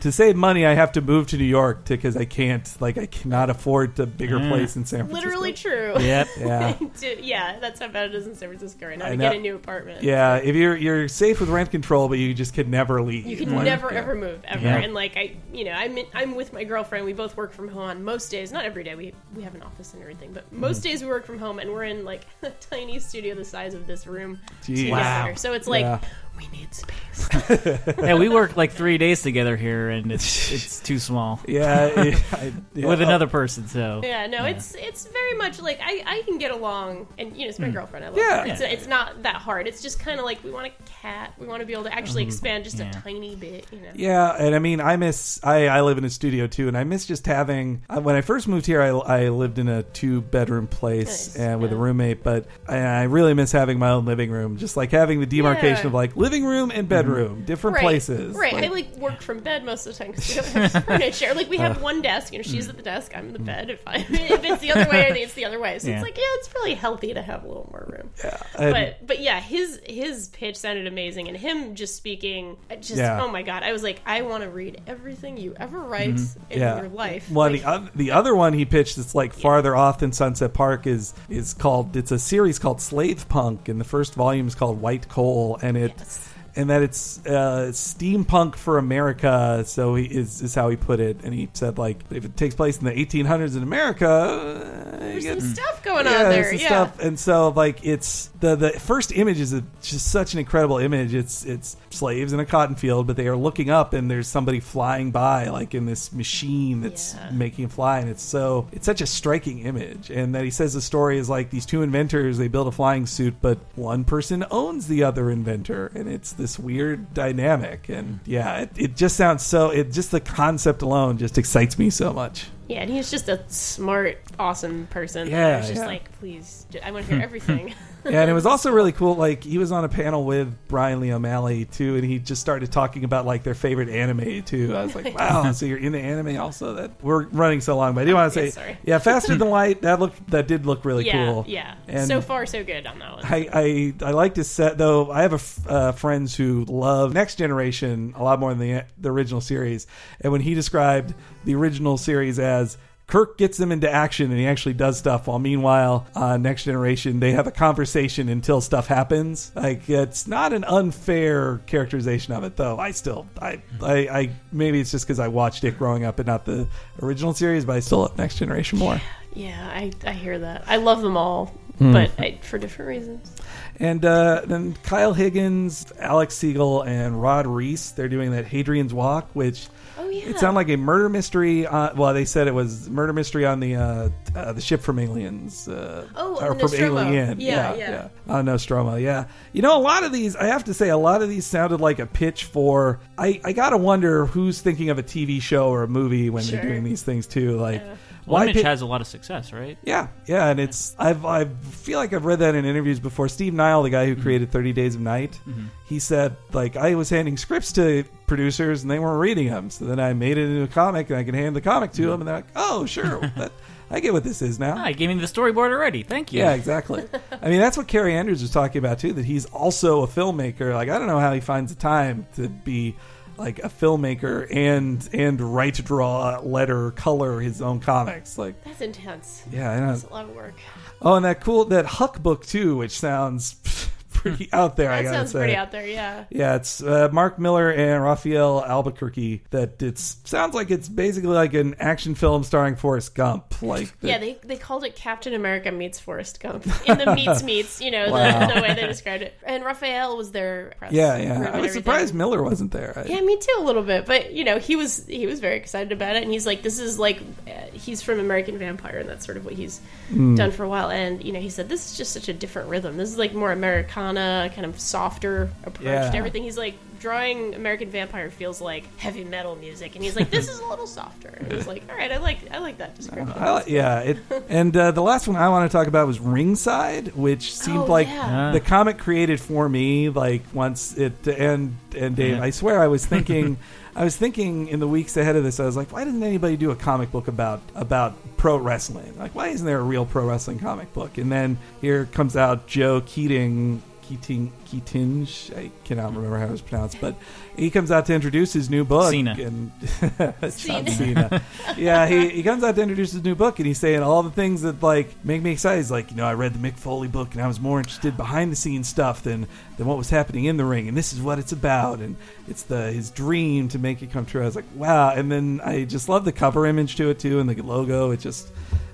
to 0.01 0.11
save 0.11 0.35
money 0.35 0.65
I 0.65 0.73
have 0.73 0.91
to 0.93 1.01
move 1.01 1.27
to 1.27 1.37
New 1.37 1.43
York 1.43 1.85
because 1.85 2.15
I 2.17 2.25
can't 2.25 2.69
like 2.79 2.97
I 2.97 3.05
cannot 3.07 3.49
afford 3.49 3.97
a 3.99 4.05
bigger 4.05 4.37
Mm. 4.39 4.49
place 4.49 4.75
in 4.75 4.85
San 4.85 5.07
Francisco. 5.07 5.27
literally 5.27 5.53
true. 5.53 5.93
yep. 5.99 6.27
Yeah. 6.37 6.77
Dude, 6.99 7.19
yeah, 7.25 7.57
that's 7.59 7.79
how 7.79 7.87
bad 7.87 8.09
it 8.09 8.15
is 8.15 8.27
in 8.27 8.35
San 8.35 8.49
Francisco 8.49 8.87
right 8.87 8.97
now 8.97 9.07
I 9.07 9.09
to 9.09 9.17
know. 9.17 9.29
get 9.29 9.35
a 9.37 9.39
new 9.39 9.55
apartment. 9.55 10.03
Yeah, 10.03 10.35
if 10.37 10.55
you're 10.55 10.75
you're 10.75 11.07
safe 11.07 11.39
with 11.39 11.49
rent 11.49 11.71
control, 11.71 12.07
but 12.07 12.19
you 12.19 12.33
just 12.33 12.53
could 12.53 12.69
never 12.69 13.01
leave. 13.01 13.25
You 13.25 13.37
can 13.37 13.53
Like, 13.55 13.65
never 13.65 13.91
yeah. 13.91 13.99
ever 13.99 14.15
move 14.15 14.39
ever, 14.45 14.63
Yeah. 14.63 14.77
and 14.77 14.93
like 14.93 15.17
I, 15.17 15.35
you 15.53 15.65
know, 15.65 15.71
I'm 15.71 15.97
in, 15.97 16.05
I'm 16.13 16.35
with 16.35 16.53
my 16.53 16.63
girlfriend. 16.63 17.05
We 17.05 17.13
both 17.13 17.35
work 17.35 17.51
from 17.53 17.67
home 17.67 17.83
on 17.89 18.03
most 18.03 18.29
days. 18.29 18.51
Not 18.51 18.65
every 18.65 18.83
day. 18.83 18.95
We 18.95 19.13
we 19.35 19.43
have 19.43 19.55
an 19.55 19.63
office 19.63 19.93
and 19.93 20.01
everything, 20.01 20.31
but 20.33 20.45
Mm-hmm. 20.47 20.61
most 20.61 20.79
days 20.83 21.01
we 21.01 21.07
work 21.09 21.25
from 21.25 21.39
home, 21.39 21.59
and 21.59 21.71
we're 21.71 21.85
in 21.85 22.05
like 22.05 22.21
a 22.43 22.49
tiny 22.51 22.99
studio 22.99 23.33
the 23.35 23.45
size 23.45 23.73
of 23.73 23.87
this 23.87 24.05
room 24.07 24.39
Jeez. 24.63 24.75
together. 24.77 24.91
Wow. 24.91 25.33
So 25.35 25.53
it's 25.53 25.67
like 25.67 25.81
Yeah. 25.81 25.99
We 26.37 26.47
need 26.49 26.73
space. 26.73 27.29
yeah, 27.97 28.13
we 28.15 28.29
work 28.29 28.55
like 28.55 28.71
three 28.71 28.97
days 28.97 29.21
together 29.21 29.57
here, 29.57 29.89
and 29.89 30.11
it's 30.11 30.51
it's 30.51 30.79
too 30.79 30.99
small 30.99 31.39
Yeah, 31.47 31.85
it- 31.87 32.23
I, 32.33 32.53
yeah. 32.73 32.87
with 32.87 33.01
another 33.01 33.27
person. 33.27 33.67
So 33.67 34.01
yeah, 34.03 34.27
no, 34.27 34.45
it's 34.45 34.75
it's 34.75 35.05
very 35.07 35.33
much 35.35 35.59
like 35.61 35.79
I, 35.81 36.03
I 36.05 36.21
can 36.25 36.37
get 36.37 36.51
along, 36.51 37.07
and 37.17 37.35
you 37.35 37.43
know, 37.43 37.49
it's 37.49 37.59
my 37.59 37.69
girlfriend. 37.69 38.05
I 38.05 38.09
love 38.09 38.17
Yeah. 38.17 38.41
her. 38.43 38.47
It's, 38.51 38.61
it's 38.61 38.87
not 38.87 39.23
that 39.23 39.35
hard. 39.37 39.67
It's 39.67 39.81
just 39.81 39.99
kind 39.99 40.19
of 40.19 40.25
like 40.25 40.43
we 40.43 40.51
want 40.51 40.67
a 40.67 40.83
cat. 41.01 41.33
We 41.39 41.47
want 41.47 41.61
to 41.61 41.65
be 41.65 41.73
able 41.73 41.83
to 41.85 41.93
actually 41.93 42.23
expand 42.23 42.63
just 42.63 42.77
Yeah. 42.77 42.89
a 42.89 42.93
tiny 43.01 43.35
bit. 43.35 43.65
You 43.71 43.79
know. 43.81 43.91
Yeah, 43.95 44.31
and 44.37 44.53
I 44.55 44.59
mean, 44.59 44.79
I 44.79 44.95
miss. 44.97 45.39
I, 45.43 45.67
I 45.67 45.81
live 45.81 45.97
in 45.97 46.05
a 46.05 46.09
studio 46.09 46.47
too, 46.47 46.67
and 46.67 46.77
I 46.77 46.83
miss 46.83 47.05
just 47.05 47.25
having. 47.25 47.81
uh, 47.89 47.99
When 47.99 48.15
I 48.15 48.21
first 48.21 48.47
moved 48.47 48.65
here, 48.67 48.81
I, 48.81 48.89
I 48.89 49.29
lived 49.29 49.57
in 49.59 49.67
a 49.67 49.83
two 49.83 50.21
bedroom 50.21 50.67
place 50.67 51.07
Nice, 51.07 51.35
and 51.35 51.61
with 51.61 51.71
a 51.73 51.75
roommate, 51.77 52.23
but 52.23 52.45
I, 52.67 52.77
I 52.77 53.03
really 53.03 53.33
miss 53.33 53.51
having 53.51 53.79
my 53.79 53.89
own 53.89 54.05
living 54.05 54.29
room. 54.29 54.57
Just 54.57 54.77
like 54.77 54.91
having 54.91 55.19
the 55.19 55.25
demarcation 55.25 55.83
Yeah. 55.83 55.87
of 55.87 55.93
like 55.93 56.15
living 56.27 56.45
room 56.45 56.71
and 56.73 56.87
bedroom, 56.89 57.35
mm-hmm. 57.37 57.45
different 57.45 57.75
right, 57.75 57.83
places. 57.83 58.35
Right. 58.35 58.53
Like, 58.53 58.63
I 58.65 58.67
like 58.67 58.95
work 58.97 59.21
from 59.21 59.39
bed 59.39 59.63
most 59.63 59.85
of 59.87 59.97
the 59.97 60.03
time 60.03 60.11
because 60.11 60.29
we 60.29 60.35
don't 60.35 60.71
have 60.71 60.85
furniture. 60.85 61.33
Like 61.33 61.49
we 61.49 61.57
have 61.57 61.81
one 61.81 62.01
desk, 62.01 62.33
and 62.33 62.45
she's 62.45 62.67
mm. 62.67 62.71
at 62.71 62.77
the 62.77 62.83
desk, 62.83 63.11
I'm 63.15 63.27
in 63.27 63.33
the 63.33 63.39
mm. 63.39 63.45
bed. 63.45 63.69
If, 63.69 63.81
I, 63.87 63.97
if 64.09 64.43
it's 64.43 64.61
the 64.61 64.71
other 64.71 64.89
way, 64.89 65.07
I 65.07 65.11
think 65.11 65.25
it's 65.25 65.33
the 65.33 65.45
other 65.45 65.59
way. 65.59 65.79
So 65.79 65.87
Yeah. 65.87 65.95
it's 65.95 66.03
like, 66.03 66.17
yeah, 66.17 66.23
it's 66.39 66.53
really 66.53 66.73
healthy 66.73 67.13
to 67.13 67.21
have 67.21 67.43
a 67.43 67.47
little 67.47 67.67
more 67.71 67.85
room. 67.97 68.09
and- 68.57 68.73
But 68.73 69.07
but 69.07 69.19
yeah, 69.19 69.39
his 69.39 69.79
his 69.85 70.27
pitch 70.29 70.55
sounded 70.57 70.87
amazing, 70.87 71.27
and 71.27 71.37
him 71.37 71.75
just 71.75 71.95
speaking, 71.95 72.57
I 72.69 72.75
just 72.75 72.95
Yeah. 72.97 73.21
oh 73.21 73.29
my 73.29 73.41
god, 73.41 73.63
I 73.63 73.71
was 73.71 73.83
like, 73.83 74.01
I 74.05 74.21
want 74.23 74.43
to 74.43 74.49
read 74.49 74.81
everything 74.87 75.37
you 75.37 75.53
ever 75.57 75.79
write 75.79 76.15
mm-hmm. 76.15 76.41
in 76.51 76.59
Mm-hmm. 76.59 76.59
yeah. 76.59 76.77
your 76.79 76.89
life. 76.89 77.29
Well, 77.31 77.49
Like, 77.51 77.61
the, 77.61 77.69
oth- 77.69 77.91
the 77.95 78.11
other 78.11 78.35
one 78.35 78.53
he 78.53 78.65
pitched 78.65 78.95
that's 78.97 79.15
like 79.15 79.33
farther 79.33 79.75
off 79.75 79.99
than 79.99 80.11
Sunset 80.11 80.53
Park 80.53 80.87
is 80.87 81.13
is 81.29 81.53
called. 81.53 81.95
It's 81.95 82.11
a 82.11 82.19
series 82.19 82.59
called 82.59 82.81
Slave 82.81 83.27
Punk, 83.29 83.69
and 83.69 83.79
the 83.79 83.85
first 83.85 84.13
volume 84.15 84.47
is 84.47 84.55
called 84.55 84.81
White 84.81 85.07
Coal, 85.09 85.57
and 85.61 85.77
it 85.77 85.93
Yes. 85.97 86.16
And 86.57 86.71
that 86.71 86.81
it's 86.81 87.19
uh, 87.27 87.69
steampunk 87.71 88.55
for 88.55 88.79
America. 88.79 89.63
So 89.65 89.93
he 89.93 90.05
is 90.05 90.41
is 90.41 90.55
how 90.55 90.69
he 90.69 90.75
put 90.75 90.99
it, 90.99 91.21
and 91.23 91.33
he 91.33 91.49
said 91.53 91.77
like 91.77 91.99
if 92.09 92.25
it 92.25 92.35
takes 92.35 92.55
place 92.55 92.79
in 92.79 92.85
the 92.85 92.91
1800s 92.91 93.55
in 93.55 93.61
America, 93.61 94.09
uh, 94.09 94.97
there's 94.97 95.23
get- 95.23 95.39
some 95.39 95.53
stuff 95.53 95.83
going 95.83 96.07
yeah, 96.07 96.23
on 96.23 96.29
there. 96.29 96.53
Yeah. 96.53 96.67
stuff, 96.67 96.99
and 96.99 97.19
so 97.19 97.49
like 97.49 97.85
it's 97.85 98.29
the 98.39 98.55
the 98.55 98.69
first 98.71 99.11
image 99.15 99.39
is 99.39 99.53
a, 99.53 99.63
just 99.81 100.11
such 100.11 100.33
an 100.33 100.39
incredible 100.39 100.77
image. 100.77 101.13
It's 101.13 101.45
it's 101.45 101.77
slaves 101.89 102.33
in 102.33 102.39
a 102.39 102.45
cotton 102.45 102.75
field, 102.75 103.07
but 103.07 103.15
they 103.15 103.27
are 103.27 103.35
looking 103.35 103.69
up, 103.69 103.93
and 103.93 104.09
there's 104.11 104.27
somebody 104.27 104.59
flying 104.59 105.11
by, 105.11 105.47
like 105.47 105.73
in 105.73 105.85
this 105.85 106.11
machine 106.13 106.81
that's 106.81 107.15
Yeah. 107.15 107.29
making 107.31 107.69
fly, 107.69 107.99
and 107.99 108.09
it's 108.09 108.23
so 108.23 108.67
it's 108.71 108.85
such 108.85 109.01
a 109.01 109.07
striking 109.07 109.59
image. 109.59 110.09
And 110.09 110.35
that 110.35 110.43
he 110.43 110.51
says 110.51 110.73
the 110.73 110.81
story 110.81 111.17
is 111.17 111.29
like 111.29 111.49
these 111.49 111.65
two 111.65 111.81
inventors, 111.81 112.37
they 112.37 112.47
build 112.47 112.67
a 112.67 112.71
flying 112.71 113.05
suit, 113.07 113.35
but 113.41 113.57
one 113.75 114.03
person 114.03 114.45
owns 114.51 114.87
the 114.87 115.03
other 115.03 115.31
inventor, 115.31 115.91
and 115.95 116.07
it's 116.07 116.31
this 116.31 116.59
weird 116.59 117.13
dynamic. 117.13 117.89
And 117.89 118.19
yeah, 118.25 118.61
it, 118.61 118.71
it 118.77 118.95
just 118.95 119.15
sounds 119.17 119.43
so. 119.43 119.69
It 119.71 119.91
just 119.91 120.11
the 120.11 120.19
concept 120.19 120.81
alone 120.81 121.17
just 121.17 121.37
excites 121.37 121.79
me 121.79 121.89
so 121.89 122.13
much. 122.13 122.47
Yeah, 122.67 122.81
and 122.81 122.89
he's 122.89 123.09
just 123.09 123.29
a 123.29 123.41
smart, 123.47 124.17
awesome 124.37 124.87
person. 124.87 125.27
Yeah, 125.29 125.37
Yeah, 125.37 125.57
it's 125.59 125.67
just 125.69 125.81
yeah. 125.81 125.87
like, 125.87 126.11
please, 126.19 126.65
I 126.83 126.91
want 126.91 127.05
to 127.07 127.13
hear 127.13 127.23
everything. 127.23 127.73
Yeah, 128.05 128.21
and 128.21 128.29
it 128.31 128.33
was 128.33 128.45
also 128.45 128.71
really 128.71 128.93
cool. 128.93 129.15
Like 129.15 129.43
he 129.43 129.57
was 129.57 129.71
on 129.73 129.83
a 129.83 129.89
panel 129.89 130.23
with 130.23 130.53
Brian 130.69 131.01
Lee 131.01 131.11
O'Malley 131.11 131.65
too, 131.65 131.95
and 131.95 132.05
he 132.05 132.19
just 132.19 132.39
started 132.39 132.71
talking 132.71 133.03
about 133.03 133.25
like 133.25 133.43
their 133.43 133.53
favorite 133.53 133.89
anime 133.89 134.43
too. 134.43 134.73
I 134.75 134.83
was 134.83 134.95
like, 134.95 135.17
wow, 135.17 135.51
so 135.51 135.65
you're 135.65 135.77
into 135.77 135.97
anime 135.99 136.39
also? 136.39 136.75
That 136.75 136.91
we're 137.03 137.23
running 137.27 137.59
so 137.59 137.75
long, 137.75 137.95
but 137.95 138.01
I 138.01 138.05
do 138.05 138.13
want 138.15 138.31
to 138.31 138.39
say, 138.39 138.45
Yeah, 138.45 138.51
sorry. 138.51 138.77
yeah, 138.85 138.99
faster 138.99 139.35
than 139.35 139.49
light. 139.49 139.81
That 139.81 139.99
looked 139.99 140.29
that 140.31 140.47
did 140.47 140.65
look 140.65 140.85
really 140.85 141.05
yeah, 141.05 141.25
cool. 141.25 141.45
yeah. 141.49 141.75
And- 141.89 142.07
so 142.07 142.21
far, 142.21 142.45
so 142.45 142.63
good 142.63 142.85
on 142.87 142.99
that 142.99 143.13
one. 143.13 143.25
I, 143.25 143.49
I 143.51 143.93
I 144.07 144.11
like 144.11 144.35
to 144.35 144.43
set 144.45 144.77
though. 144.77 145.11
I 145.11 145.23
have 145.23 145.33
a 145.33 145.35
f- 145.35 145.67
uh, 145.67 145.91
friends 145.91 146.33
who 146.35 146.63
love 146.69 147.13
Next 147.13 147.35
Generation 147.35 148.13
a 148.15 148.23
lot 148.23 148.39
more 148.39 148.53
than 148.53 148.59
the 148.59 148.85
the 148.97 149.11
original 149.11 149.41
series, 149.41 149.85
and 150.21 150.31
when 150.31 150.39
he 150.41 150.53
described 150.53 151.13
the 151.47 151.55
original 151.55 151.97
series 151.97 152.37
as 152.37 152.77
Kirk 153.07 153.37
gets 153.37 153.57
them 153.57 153.71
into 153.71 153.89
action 153.89 154.29
and 154.31 154.37
he 154.37 154.45
actually 154.45 154.73
does 154.73 154.97
stuff, 154.97 155.27
while 155.27 155.39
meanwhile 155.39 156.05
uh, 156.13 156.35
Next 156.35 156.65
Generation 156.65 157.21
they 157.21 157.31
have 157.31 157.47
a 157.47 157.51
conversation 157.51 158.27
until 158.27 158.59
stuff 158.59 158.87
happens. 158.87 159.51
Like 159.55 159.89
it's 159.89 160.27
not 160.27 160.51
an 160.51 160.65
unfair 160.65 161.59
characterization 161.67 162.33
of 162.33 162.43
it 162.43 162.57
though. 162.57 162.77
I 162.77 162.91
still 162.91 163.25
I 163.41 163.61
I, 163.81 163.95
I 164.09 164.29
maybe 164.51 164.81
it's 164.81 164.91
just 164.91 165.05
because 165.07 165.19
I 165.19 165.29
watched 165.29 165.63
it 165.63 165.77
growing 165.77 166.03
up 166.03 166.19
and 166.19 166.27
not 166.27 166.43
the 166.45 166.67
original 167.01 167.33
series, 167.33 167.63
but 167.63 167.77
I 167.77 167.79
still 167.79 167.99
love 167.99 168.17
Next 168.17 168.37
Generation 168.39 168.77
more. 168.77 168.99
yeah, 169.33 169.69
I, 169.71 169.91
I 170.05 170.11
hear 170.11 170.37
that. 170.39 170.65
I 170.67 170.75
love 170.77 171.01
them 171.01 171.15
all, 171.15 171.53
Hmm. 171.77 171.93
but 171.93 172.11
I, 172.19 172.39
for 172.41 172.57
different 172.57 172.89
reasons. 172.89 173.31
And 173.79 174.03
uh, 174.03 174.41
then 174.45 174.75
Kyle 174.83 175.13
Higgins, 175.13 175.93
Alec 175.99 176.31
Siegel, 176.31 176.81
and 176.81 177.21
Rod 177.21 177.45
Reis, 177.47 177.91
they're 177.91 178.09
doing 178.09 178.31
that 178.31 178.45
Hadrian's 178.47 178.93
Wall, 178.95 179.21
which 179.33 179.67
Oh 179.99 180.09
yeah. 180.09 180.25
it 180.29 180.39
sounded 180.39 180.55
like 180.55 180.69
a 180.69 180.77
murder 180.77 181.09
mystery. 181.09 181.65
Uh, 181.65 181.93
well, 181.95 182.13
they 182.13 182.25
said 182.25 182.47
it 182.47 182.53
was 182.53 182.89
murder 182.89 183.13
mystery 183.13 183.45
on 183.45 183.59
the 183.59 183.75
uh, 183.75 184.09
uh, 184.35 184.53
the 184.53 184.61
ship 184.61 184.81
from 184.81 184.99
Aliens. 184.99 185.67
Uh, 185.67 186.07
Oh, 186.15 186.35
or 186.41 186.53
from 186.59 186.73
Alien. 186.75 187.39
Yeah, 187.39 187.73
yeah, 187.75 188.09
yeah. 188.27 188.33
Uh, 188.33 188.41
Nostromo, 188.41 188.95
yeah. 188.95 189.25
You 189.53 189.61
know, 189.61 189.77
a 189.77 189.81
lot 189.81 190.03
of 190.03 190.11
these, 190.11 190.35
I 190.35 190.45
have 190.45 190.63
to 190.65 190.73
say, 190.73 190.89
a 190.89 190.97
lot 190.97 191.21
of 191.21 191.29
these 191.29 191.45
sounded 191.45 191.81
like 191.81 191.99
a 191.99 192.05
pitch 192.05 192.45
for. 192.45 192.99
I, 193.17 193.41
I 193.43 193.53
gotta 193.53 193.77
wonder 193.77 194.25
who's 194.27 194.61
thinking 194.61 194.89
of 194.89 194.99
a 194.99 195.03
TV 195.03 195.41
show 195.41 195.69
or 195.69 195.83
a 195.83 195.87
movie 195.87 196.29
when 196.29 196.45
they're 196.45 196.61
doing 196.61 196.83
these 196.83 197.01
things 197.03 197.25
too. 197.27 197.57
Like, 197.57 197.81
Yeah. 197.81 197.95
Well, 198.27 198.33
why 198.35 198.43
Image 198.43 198.57
pick- 198.57 198.65
has 198.65 198.81
a 198.81 198.85
lot 198.85 198.99
of 199.01 199.07
success, 199.07 199.53
right? 199.53 199.77
yeah, 199.83 200.07
yeah, 200.25 200.49
and 200.49 200.59
it's 200.59 200.95
I've 200.99 201.25
I 201.25 201.45
feel 201.45 201.97
like 201.97 202.11
I've 202.13 202.25
read 202.25 202.39
that 202.39 202.55
in 202.55 202.65
interviews 202.65 202.99
before. 202.99 203.29
Steve 203.29 203.53
Niles, 203.53 203.85
the 203.85 203.89
guy 203.89 204.05
who 204.05 204.15
created 204.15 204.51
Thirty 204.51 204.73
Days 204.73 204.95
of 204.95 205.01
Night, 205.01 205.39
he 205.85 205.97
said 205.99 206.35
like 206.51 206.75
I 206.75 206.95
was 206.95 207.09
handing 207.09 207.37
scripts 207.37 207.71
to 207.73 208.03
producers 208.27 208.81
and 208.81 208.91
they 208.91 208.99
weren't 208.99 209.19
reading 209.19 209.47
them. 209.47 209.69
So 209.69 209.85
then 209.85 209.99
I 209.99 210.13
made 210.13 210.37
it 210.37 210.49
into 210.49 210.63
a 210.63 210.67
comic 210.67 211.09
and 211.09 211.17
I 211.17 211.23
can 211.23 211.33
hand 211.33 211.55
the 211.55 211.61
comic 211.61 211.93
to 211.93 212.01
them 212.01 212.19
and 212.21 212.27
they're 212.27 212.35
like, 212.35 212.47
oh 212.55 212.85
sure, 212.85 213.21
that, 213.37 213.53
I 213.89 214.01
get 214.01 214.11
what 214.11 214.25
this 214.25 214.41
is 214.41 214.59
now. 214.59 214.75
Ah, 214.77 214.87
you 214.89 214.95
gave 214.95 215.07
me 215.07 215.15
the 215.15 215.25
storyboard 215.27 215.71
already. 215.71 216.03
Thank 216.03 216.33
you. 216.33 216.39
Yeah, 216.39 216.53
exactly. 216.53 217.05
I 217.41 217.47
mean, 217.49 217.59
that's 217.59 217.77
what 217.77 217.87
Kaare 217.87 218.11
Andrews 218.11 218.41
was 218.41 218.51
talking 218.51 218.79
about 218.79 218.99
too. 218.99 219.13
That 219.13 219.23
he's 219.23 219.45
also 219.45 220.03
a 220.03 220.07
filmmaker. 220.07 220.73
Like, 220.73 220.89
I 220.89 220.99
don't 220.99 221.07
know 221.07 221.19
how 221.19 221.31
he 221.31 221.39
finds 221.39 221.73
the 221.73 221.79
time 221.79 222.27
to 222.35 222.49
be 222.49 222.95
like 223.37 223.59
a 223.59 223.69
filmmaker 223.69 224.47
and 224.53 225.07
and 225.13 225.39
write, 225.39 225.75
draw, 225.83 226.39
letter, 226.39 226.91
color 226.91 227.39
his 227.39 227.61
own 227.61 227.79
comics. 227.79 228.37
Like, 228.37 228.63
That's 228.63 228.81
intense. 228.81 229.43
yeah, 229.51 229.71
I 229.71 229.79
know. 229.79 229.87
That's 229.87 230.03
a 230.03 230.09
lot 230.13 230.25
of 230.25 230.35
work. 230.35 230.55
Oh, 231.01 231.15
and 231.15 231.25
that 231.25 231.41
cool 231.41 231.65
that 231.65 231.85
Huck 231.85 232.21
book 232.21 232.45
too, 232.45 232.77
which 232.77 232.91
sounds 232.99 233.89
pretty 234.17 234.49
out 234.53 234.75
there. 234.75 234.91
I 234.91 234.97
That 234.97 235.03
gotta 235.03 235.17
sounds 235.19 235.31
say. 235.31 235.39
pretty 235.39 235.55
out 235.55 235.71
there. 235.71 235.87
Yeah. 235.87 236.25
Yeah, 236.29 236.55
it's 236.55 236.81
uh, 236.83 237.09
Mark 237.11 237.39
Millar 237.39 237.69
and 237.71 238.03
Rafael 238.03 238.63
Albuquerque. 238.65 239.43
That 239.51 239.81
it 239.81 239.97
sounds 239.97 240.53
like 240.53 240.71
it's 240.71 240.89
basically 240.89 241.29
like 241.35 241.53
an 241.53 241.75
action 241.79 242.15
film 242.15 242.43
starring 242.43 242.75
Forrest 242.75 243.15
Gump. 243.15 243.61
Like, 243.61 243.99
the- 243.99 244.07
Yeah, 244.09 244.17
they, 244.17 244.37
they 244.43 244.57
called 244.57 244.83
it 244.83 244.95
Captain 244.95 245.33
America 245.33 245.71
meets 245.71 245.99
Forrest 245.99 246.39
Gump 246.39 246.65
in 246.87 246.97
the 246.97 247.13
meets 247.15 247.43
meets, 247.51 247.81
you 247.81 247.91
know, 247.91 248.11
Wow. 248.11 248.47
the, 248.47 248.55
the 248.55 248.61
way 248.61 248.73
they 248.73 248.87
described 248.87 249.23
it. 249.23 249.33
And 249.43 249.63
Rafael 249.63 250.17
was 250.17 250.31
there. 250.31 250.73
yeah, 250.91 251.17
yeah. 251.17 251.33
I 251.33 251.37
was 251.39 251.47
everything. 251.47 251.73
surprised 251.73 252.13
Millar 252.13 252.43
wasn't 252.43 252.71
there. 252.71 252.93
I- 252.95 253.05
Yeah, 253.09 253.21
me 253.21 253.37
too, 253.37 253.55
a 253.59 253.63
little 253.63 253.83
bit. 253.83 254.05
But 254.05 254.33
you 254.33 254.43
know, 254.43 254.59
he 254.59 254.75
was 254.75 255.05
he 255.07 255.25
was 255.27 255.39
very 255.39 255.57
excited 255.57 255.91
about 255.91 256.15
it, 256.15 256.23
and 256.23 256.31
he's 256.31 256.45
like, 256.45 256.61
"This 256.63 256.79
is 256.79 256.97
like, 256.99 257.19
uh, 257.47 257.51
he's 257.73 258.01
from 258.01 258.19
American 258.19 258.57
Vampire, 258.57 258.97
and 258.99 259.09
that's 259.09 259.25
sort 259.25 259.37
of 259.37 259.45
what 259.45 259.53
he's 259.53 259.79
Hmm. 260.09 260.35
done 260.35 260.51
for 260.51 260.63
a 260.63 260.69
while." 260.69 260.89
And 260.89 261.23
you 261.23 261.31
know, 261.31 261.39
he 261.39 261.49
said, 261.49 261.69
"This 261.69 261.91
is 261.91 261.97
just 261.97 262.11
such 262.13 262.27
a 262.29 262.33
different 262.33 262.69
rhythm. 262.69 262.97
This 262.97 263.09
is 263.09 263.17
like 263.17 263.33
more 263.33 263.51
Americana, 263.51 264.06
kind 264.15 264.65
of 264.65 264.79
softer 264.79 265.49
approach 265.65 265.85
Yeah. 265.85 266.09
to 266.11 266.17
everything." 266.17 266.43
He's 266.43 266.57
like, 266.57 266.75
drawing 266.99 267.53
American 267.53 267.91
Vampire 267.91 268.31
feels 268.31 268.59
like 268.59 268.83
heavy 268.97 269.23
metal 269.23 269.55
music, 269.55 269.93
and 269.95 270.03
he's 270.03 270.15
like, 270.15 270.31
"This 270.31 270.49
is 270.49 270.59
a 270.59 270.65
little 270.65 270.87
softer." 270.87 271.29
And 271.29 271.53
I 271.53 271.55
was 271.55 271.67
like, 271.67 271.83
"All 271.89 271.95
right, 271.95 272.11
I 272.11 272.17
like 272.17 272.39
I 272.51 272.57
like 272.57 272.79
that 272.79 272.95
description." 272.95 273.31
I 273.35 273.51
like, 273.51 273.67
yeah, 273.69 273.99
it, 273.99 274.17
and 274.49 274.75
uh, 274.75 274.89
the 274.91 275.01
last 275.03 275.27
one 275.27 275.37
I 275.37 275.49
want 275.49 275.69
to 275.69 275.77
talk 275.77 275.87
about 275.87 276.07
was 276.07 276.19
Ringside, 276.19 277.15
which 277.15 277.53
seemed 277.55 277.77
Oh, 277.77 277.85
like 277.85 278.07
yeah. 278.07 278.51
the 278.51 278.59
comic 278.59 278.97
created 278.97 279.39
for 279.39 279.69
me. 279.69 280.09
Like 280.09 280.41
once 280.53 280.97
it 280.97 281.27
and 281.27 281.75
and 281.95 282.15
Dave, 282.15 282.39
I 282.41 282.49
swear 282.49 282.81
I 282.81 282.87
was 282.87 283.05
thinking, 283.05 283.57
I 283.95 284.03
was 284.03 284.15
thinking 284.17 284.67
in 284.67 284.79
the 284.79 284.87
weeks 284.87 285.17
ahead 285.17 285.35
of 285.35 285.43
this, 285.43 285.59
I 285.59 285.65
was 285.65 285.77
like, 285.77 285.91
why 285.91 286.03
doesn't 286.03 286.23
anybody 286.23 286.57
do 286.57 286.71
a 286.71 286.75
comic 286.75 287.11
book 287.11 287.27
about 287.27 287.61
about 287.75 288.15
pro 288.37 288.57
wrestling? 288.57 289.13
Like, 289.19 289.35
why 289.35 289.49
isn't 289.49 289.65
there 289.67 289.79
a 289.79 289.83
real 289.83 290.05
pro 290.07 290.25
wrestling 290.27 290.57
comic 290.57 290.91
book? 290.95 291.19
And 291.19 291.31
then 291.31 291.59
here 291.79 292.05
comes 292.05 292.35
out 292.35 292.65
Joe 292.65 293.01
Keating. 293.05 293.83
Keating, 294.07 294.53
Keatinge, 294.65 295.55
I 295.57 295.69
cannot 295.83 296.15
remember 296.15 296.37
how 296.37 296.45
it 296.45 296.51
was 296.51 296.61
pronounced, 296.61 297.01
but 297.01 297.15
he 297.57 297.69
comes 297.69 297.91
out 297.91 298.05
to 298.05 298.13
introduce 298.13 298.53
his 298.53 298.69
new 298.69 298.85
book. 298.85 299.11
Cena. 299.11 299.35
And 299.37 299.71
John 300.19 300.49
Cena. 300.49 300.89
Cena. 300.89 301.43
yeah, 301.77 302.07
he, 302.07 302.29
he 302.29 302.43
comes 302.43 302.63
out 302.63 302.75
to 302.75 302.81
introduce 302.81 303.11
his 303.11 303.23
new 303.23 303.35
book, 303.35 303.59
and 303.59 303.67
he's 303.67 303.79
saying 303.79 304.01
all 304.01 304.23
the 304.23 304.31
things 304.31 304.61
that 304.61 304.81
like 304.81 305.25
make 305.25 305.41
me 305.41 305.51
excited. 305.51 305.79
He's 305.79 305.91
like, 305.91 306.09
you 306.11 306.15
know, 306.15 306.25
I 306.25 306.35
read 306.35 306.53
the 306.53 306.59
Mick 306.59 306.75
Foley 306.77 307.09
book, 307.09 307.33
and 307.33 307.41
I 307.41 307.47
was 307.47 307.59
more 307.59 307.79
interested 307.79 308.15
behind 308.15 308.49
the 308.51 308.55
scenes 308.55 308.87
stuff 308.87 309.23
than 309.23 309.45
than 309.77 309.87
what 309.87 309.97
was 309.97 310.09
happening 310.09 310.45
in 310.45 310.55
the 310.55 310.65
ring, 310.65 310.87
and 310.87 310.95
this 310.95 311.11
is 311.11 311.21
what 311.21 311.37
it's 311.37 311.51
about, 311.51 311.99
and 311.99 312.15
it's 312.47 312.63
the 312.63 312.93
his 312.93 313.11
dream 313.11 313.67
to 313.69 313.79
make 313.79 314.01
it 314.01 314.11
come 314.11 314.25
true. 314.25 314.41
I 314.41 314.45
was 314.45 314.55
like, 314.55 314.65
wow, 314.75 315.09
and 315.09 315.29
then 315.29 315.59
I 315.63 315.83
just 315.83 316.07
love 316.07 316.23
the 316.23 316.31
cover 316.31 316.65
image 316.65 316.95
to 316.95 317.09
it 317.09 317.19
too, 317.19 317.39
and 317.39 317.49
the 317.49 317.61
logo. 317.61 318.11
It 318.11 318.21
just 318.21 318.47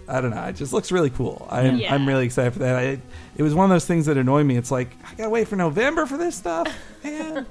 I 0.08 0.22
don't 0.22 0.32
know. 0.32 0.44
It 0.44 0.56
just 0.56 0.74
looks 0.74 0.92
really 0.92 1.10
cool. 1.10 1.48
I'm, 1.50 1.78
Yeah. 1.78 1.94
I'm 1.94 2.08
really 2.08 2.26
excited 2.26 2.54
for 2.54 2.60
that. 2.60 2.76
I, 2.76 3.00
it 3.36 3.42
was 3.44 3.54
one 3.56 3.66
of 3.66 3.70
those 3.74 3.86
things 3.86 4.06
that 4.08 4.18
annoy 4.18 4.44
me. 4.44 4.58
It's 4.58 4.72
like 4.72 4.96
I 5.10 5.16
gotta 5.16 5.30
wait 5.30 5.48
for 5.48 5.56
November 5.56 6.06
for 6.06 6.18
this 6.18 6.36
stuff, 6.36 6.68
man. 7.04 7.46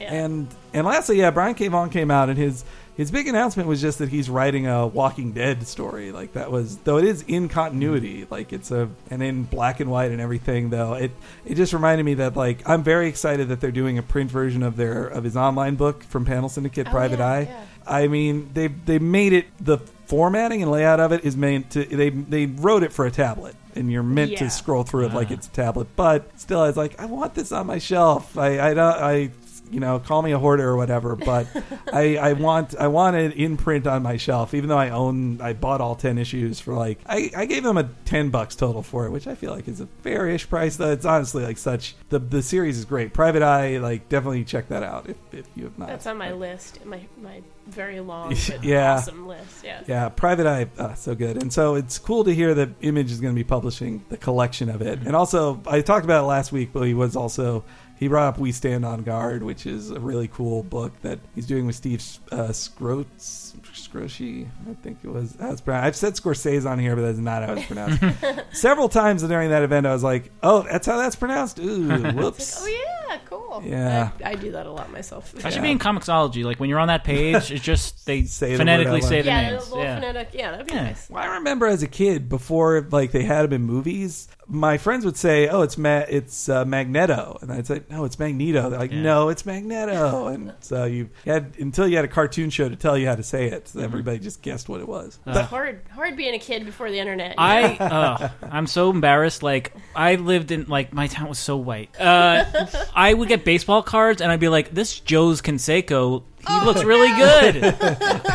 And 0.00 0.48
and 0.74 0.86
lastly, 0.86 1.18
yeah, 1.18 1.30
Brian 1.30 1.54
K. 1.54 1.68
Vaughan 1.68 1.90
came 1.90 2.10
out 2.10 2.28
and 2.28 2.38
his 2.38 2.64
his 2.94 3.10
big 3.10 3.26
announcement 3.26 3.68
was 3.70 3.80
just 3.80 3.98
that 4.00 4.10
he's 4.10 4.28
writing 4.28 4.66
a 4.66 4.86
Walking 4.86 5.32
Dead 5.32 5.66
story. 5.66 6.12
Like 6.12 6.34
that 6.34 6.50
was 6.50 6.76
though 6.78 6.98
it 6.98 7.04
is 7.04 7.22
in 7.26 7.48
continuity, 7.48 8.24
mm. 8.26 8.30
like 8.30 8.52
it's 8.52 8.70
a 8.70 8.90
and 9.10 9.22
in 9.22 9.44
black 9.44 9.80
and 9.80 9.90
white 9.90 10.10
and 10.10 10.20
everything. 10.20 10.68
Though 10.70 10.94
it 10.94 11.10
it 11.46 11.54
just 11.54 11.72
reminded 11.72 12.04
me 12.04 12.14
that 12.14 12.36
like 12.36 12.68
I'm 12.68 12.82
very 12.82 13.08
excited 13.08 13.48
that 13.48 13.60
they're 13.60 13.70
doing 13.72 13.96
a 13.96 14.02
print 14.02 14.30
version 14.30 14.62
of 14.62 14.76
their 14.76 15.06
of 15.06 15.24
his 15.24 15.36
online 15.36 15.76
book 15.76 16.04
from 16.04 16.26
Panel 16.26 16.50
Syndicate, 16.50 16.88
Oh, 16.88 16.90
Private 16.90 17.20
yeah, 17.20 17.26
Eye. 17.30 17.40
yeah. 17.40 17.64
I 17.86 18.06
mean, 18.08 18.50
they 18.52 18.66
they 18.68 18.98
made 18.98 19.32
it 19.32 19.46
the 19.58 19.78
formatting 20.06 20.62
and 20.62 20.70
layout 20.70 21.00
of 21.00 21.12
it 21.12 21.24
is 21.24 21.36
meant 21.36 21.70
to 21.70 21.84
they 21.84 22.10
they 22.10 22.46
wrote 22.46 22.82
it 22.82 22.92
for 22.92 23.06
a 23.06 23.10
tablet 23.10 23.54
and 23.74 23.90
you're 23.90 24.02
meant 24.02 24.32
Yeah. 24.32 24.38
to 24.40 24.50
scroll 24.50 24.82
through 24.82 25.06
it 25.06 25.14
like 25.14 25.28
Ah. 25.30 25.34
it's 25.34 25.46
a 25.46 25.50
tablet. 25.50 25.88
But 25.96 26.28
still, 26.38 26.60
I 26.60 26.66
was 26.66 26.76
like, 26.76 27.00
I 27.00 27.06
want 27.06 27.34
this 27.34 27.52
on 27.52 27.66
my 27.66 27.78
shelf. 27.78 28.36
I 28.36 28.60
I 28.60 28.74
don't 28.74 28.96
I 28.96 29.30
you 29.72 29.80
know 29.80 29.98
call 29.98 30.22
me 30.22 30.30
a 30.32 30.38
hoarder 30.38 30.68
or 30.68 30.76
whatever, 30.76 31.16
but 31.16 31.46
I 31.92 32.16
I 32.16 32.32
want 32.34 32.76
I 32.78 32.88
want 32.88 33.16
it 33.16 33.32
in 33.34 33.56
print 33.56 33.86
on 33.86 34.02
my 34.02 34.16
shelf. 34.16 34.54
Even 34.54 34.68
though 34.68 34.78
I 34.78 34.90
own 34.90 35.40
I 35.40 35.54
bought 35.54 35.80
all 35.80 35.96
ten 35.96 36.18
issues 36.18 36.60
for 36.60 36.74
like 36.74 36.98
I 37.06 37.30
I 37.36 37.46
gave 37.46 37.62
them 37.64 37.78
a 37.78 37.84
ten 38.04 38.30
bucks 38.30 38.54
total 38.54 38.82
for 38.82 39.06
it, 39.06 39.10
which 39.10 39.26
I 39.26 39.34
feel 39.34 39.52
like 39.52 39.66
is 39.66 39.80
a 39.80 39.86
fairish 40.02 40.48
price. 40.48 40.76
Though 40.76 40.92
it's 40.92 41.06
honestly 41.06 41.42
like 41.42 41.58
such 41.58 41.96
the 42.10 42.18
the 42.18 42.42
series 42.42 42.78
is 42.78 42.84
great. 42.84 43.12
Private 43.14 43.42
Eye, 43.42 43.78
like 43.78 44.08
definitely 44.08 44.44
check 44.44 44.68
that 44.68 44.82
out 44.82 45.08
if 45.08 45.16
if 45.32 45.46
you 45.56 45.64
have 45.64 45.78
not. 45.78 45.88
That's 45.88 46.06
on 46.06 46.18
my 46.18 46.32
list, 46.32 46.84
my 46.84 47.00
my 47.20 47.40
very 47.66 48.00
long, 48.00 48.30
but 48.48 48.64
Yeah. 48.64 48.94
awesome 48.94 49.26
list. 49.26 49.64
Yeah. 49.64 49.82
Yeah, 49.86 50.08
Private 50.08 50.46
Eye, 50.46 50.66
uh, 50.78 50.94
so 50.94 51.14
good. 51.14 51.40
And 51.40 51.52
so 51.52 51.76
it's 51.76 51.96
cool 51.96 52.24
to 52.24 52.34
hear 52.34 52.54
that 52.54 52.70
Image 52.80 53.12
is 53.12 53.20
going 53.20 53.32
to 53.32 53.38
be 53.38 53.44
publishing 53.44 54.04
the 54.08 54.16
collection 54.16 54.68
of 54.68 54.82
it. 54.82 54.98
And 55.06 55.14
also, 55.14 55.60
I 55.66 55.80
talked 55.80 56.04
about 56.04 56.24
it 56.24 56.26
last 56.26 56.50
week, 56.50 56.70
but 56.72 56.82
he 56.88 56.92
was 56.94 57.14
also 57.14 57.62
he 58.02 58.08
brought 58.08 58.26
up 58.34 58.38
We 58.38 58.50
Stand 58.50 58.84
on 58.84 59.02
Guard, 59.04 59.44
which 59.44 59.64
is 59.64 59.90
a 59.90 60.00
really 60.00 60.26
cool 60.26 60.64
book 60.64 60.92
that 61.02 61.20
he's 61.36 61.46
doing 61.46 61.66
with 61.66 61.76
Steve 61.76 62.02
uh, 62.32 62.48
Scroats. 62.48 63.52
Scroshi, 63.72 64.48
I 64.68 64.74
think 64.82 64.98
it 65.04 65.08
was. 65.08 65.32
That's 65.34 65.60
pronounced. 65.60 65.86
I've 65.86 65.96
said 65.96 66.14
Scorsese 66.14 66.68
on 66.68 66.78
here, 66.78 66.96
but 66.96 67.02
that's 67.02 67.18
not 67.18 67.44
how 67.44 67.54
it's 67.54 67.66
pronounced. 67.66 68.02
Several 68.52 68.88
times 68.88 69.22
during 69.22 69.50
that 69.50 69.62
event, 69.62 69.86
I 69.86 69.92
was 69.92 70.02
like, 70.02 70.30
"Oh, 70.42 70.62
that's 70.62 70.86
how 70.86 70.98
that's 70.98 71.16
pronounced." 71.16 71.58
Ooh, 71.60 71.88
whoops. 72.12 72.60
Oh 72.62 72.66
yeah, 72.66 73.18
cool. 73.26 73.62
Yeah. 73.64 74.10
I, 74.24 74.30
I 74.30 74.34
do 74.34 74.52
that 74.52 74.66
a 74.66 74.70
lot 74.72 74.90
myself. 74.92 75.32
I 75.44 75.50
should 75.50 75.62
be 75.62 75.70
in 75.70 75.78
Comixology. 75.78 76.44
Like 76.44 76.58
when 76.60 76.68
you're 76.70 76.78
on 76.80 76.88
that 76.88 77.04
page, 77.04 77.50
it's 77.50 77.62
just 77.62 78.04
they 78.06 78.24
Say 78.24 78.56
phonetically 78.56 78.94
word 79.00 79.04
out 79.04 79.08
say 79.08 79.16
loud. 79.18 79.24
the 79.24 79.30
yeah, 79.30 79.50
names. 79.50 79.64
the 79.64 79.70
little 79.70 79.84
Yeah. 79.84 79.94
phonetic. 80.00 80.28
Yeah, 80.32 80.50
that'd 80.50 80.66
be 80.66 80.72
Yeah. 80.74 80.82
nice. 80.84 81.08
Well, 81.10 81.22
I 81.22 81.34
remember 81.36 81.66
as 81.66 81.82
a 81.82 81.88
kid 81.88 82.28
before 82.28 82.86
like 82.90 83.12
they 83.12 83.22
had 83.24 83.42
them 83.44 83.52
in 83.52 83.62
movies. 83.62 84.28
My 84.52 84.76
friends 84.78 85.04
would 85.04 85.16
say, 85.16 85.48
"Oh, 85.48 85.62
it's 85.62 85.76
Ma- 85.78 86.04
it's 86.08 86.48
uh, 86.48 86.64
Magneto," 86.64 87.38
and 87.40 87.50
I'd 87.50 87.66
say, 87.66 87.80
"No, 87.90 88.04
it's 88.04 88.18
Magneto." 88.18 88.70
They're 88.70 88.78
like, 88.78 88.92
Yeah. 88.92 89.02
"No, 89.02 89.28
it's 89.30 89.44
Magneto." 89.46 90.26
And 90.28 90.52
so 90.60 90.84
you 90.84 91.08
had 91.24 91.54
until 91.58 91.88
you 91.88 91.96
had 91.96 92.04
a 92.04 92.08
cartoon 92.08 92.50
show 92.50 92.68
to 92.68 92.76
tell 92.76 92.96
you 92.98 93.06
how 93.06 93.14
to 93.14 93.22
say 93.22 93.46
it. 93.46 93.68
So 93.68 93.80
everybody 93.80 94.18
just 94.18 94.42
guessed 94.42 94.68
what 94.68 94.80
it 94.80 94.86
was. 94.86 95.18
It's 95.26 95.38
hard, 95.48 95.80
hard 95.94 96.16
being 96.16 96.34
a 96.34 96.38
kid 96.38 96.64
before 96.66 96.90
the 96.90 96.98
internet. 96.98 97.34
I 97.38 97.74
uh, 97.76 98.28
I'm 98.42 98.66
so 98.66 98.90
embarrassed. 98.90 99.42
Like 99.42 99.72
I 99.96 100.16
lived 100.16 100.50
in 100.52 100.66
like 100.66 100.92
my 100.92 101.06
town 101.06 101.28
was 101.28 101.38
so 101.38 101.56
white. 101.56 101.98
Uh, 101.98 102.66
I 102.94 103.12
would 103.14 103.28
get 103.28 103.44
baseball 103.44 103.82
cards 103.82 104.20
and 104.20 104.30
I'd 104.30 104.40
be 104.40 104.48
like, 104.48 104.72
"This 104.74 105.00
Joe's 105.00 105.40
Canseco, 105.40 106.22
he 106.38 106.44
Oh, 106.48 106.62
looks 106.66 106.84
really 106.84 107.08
good." 107.16 107.64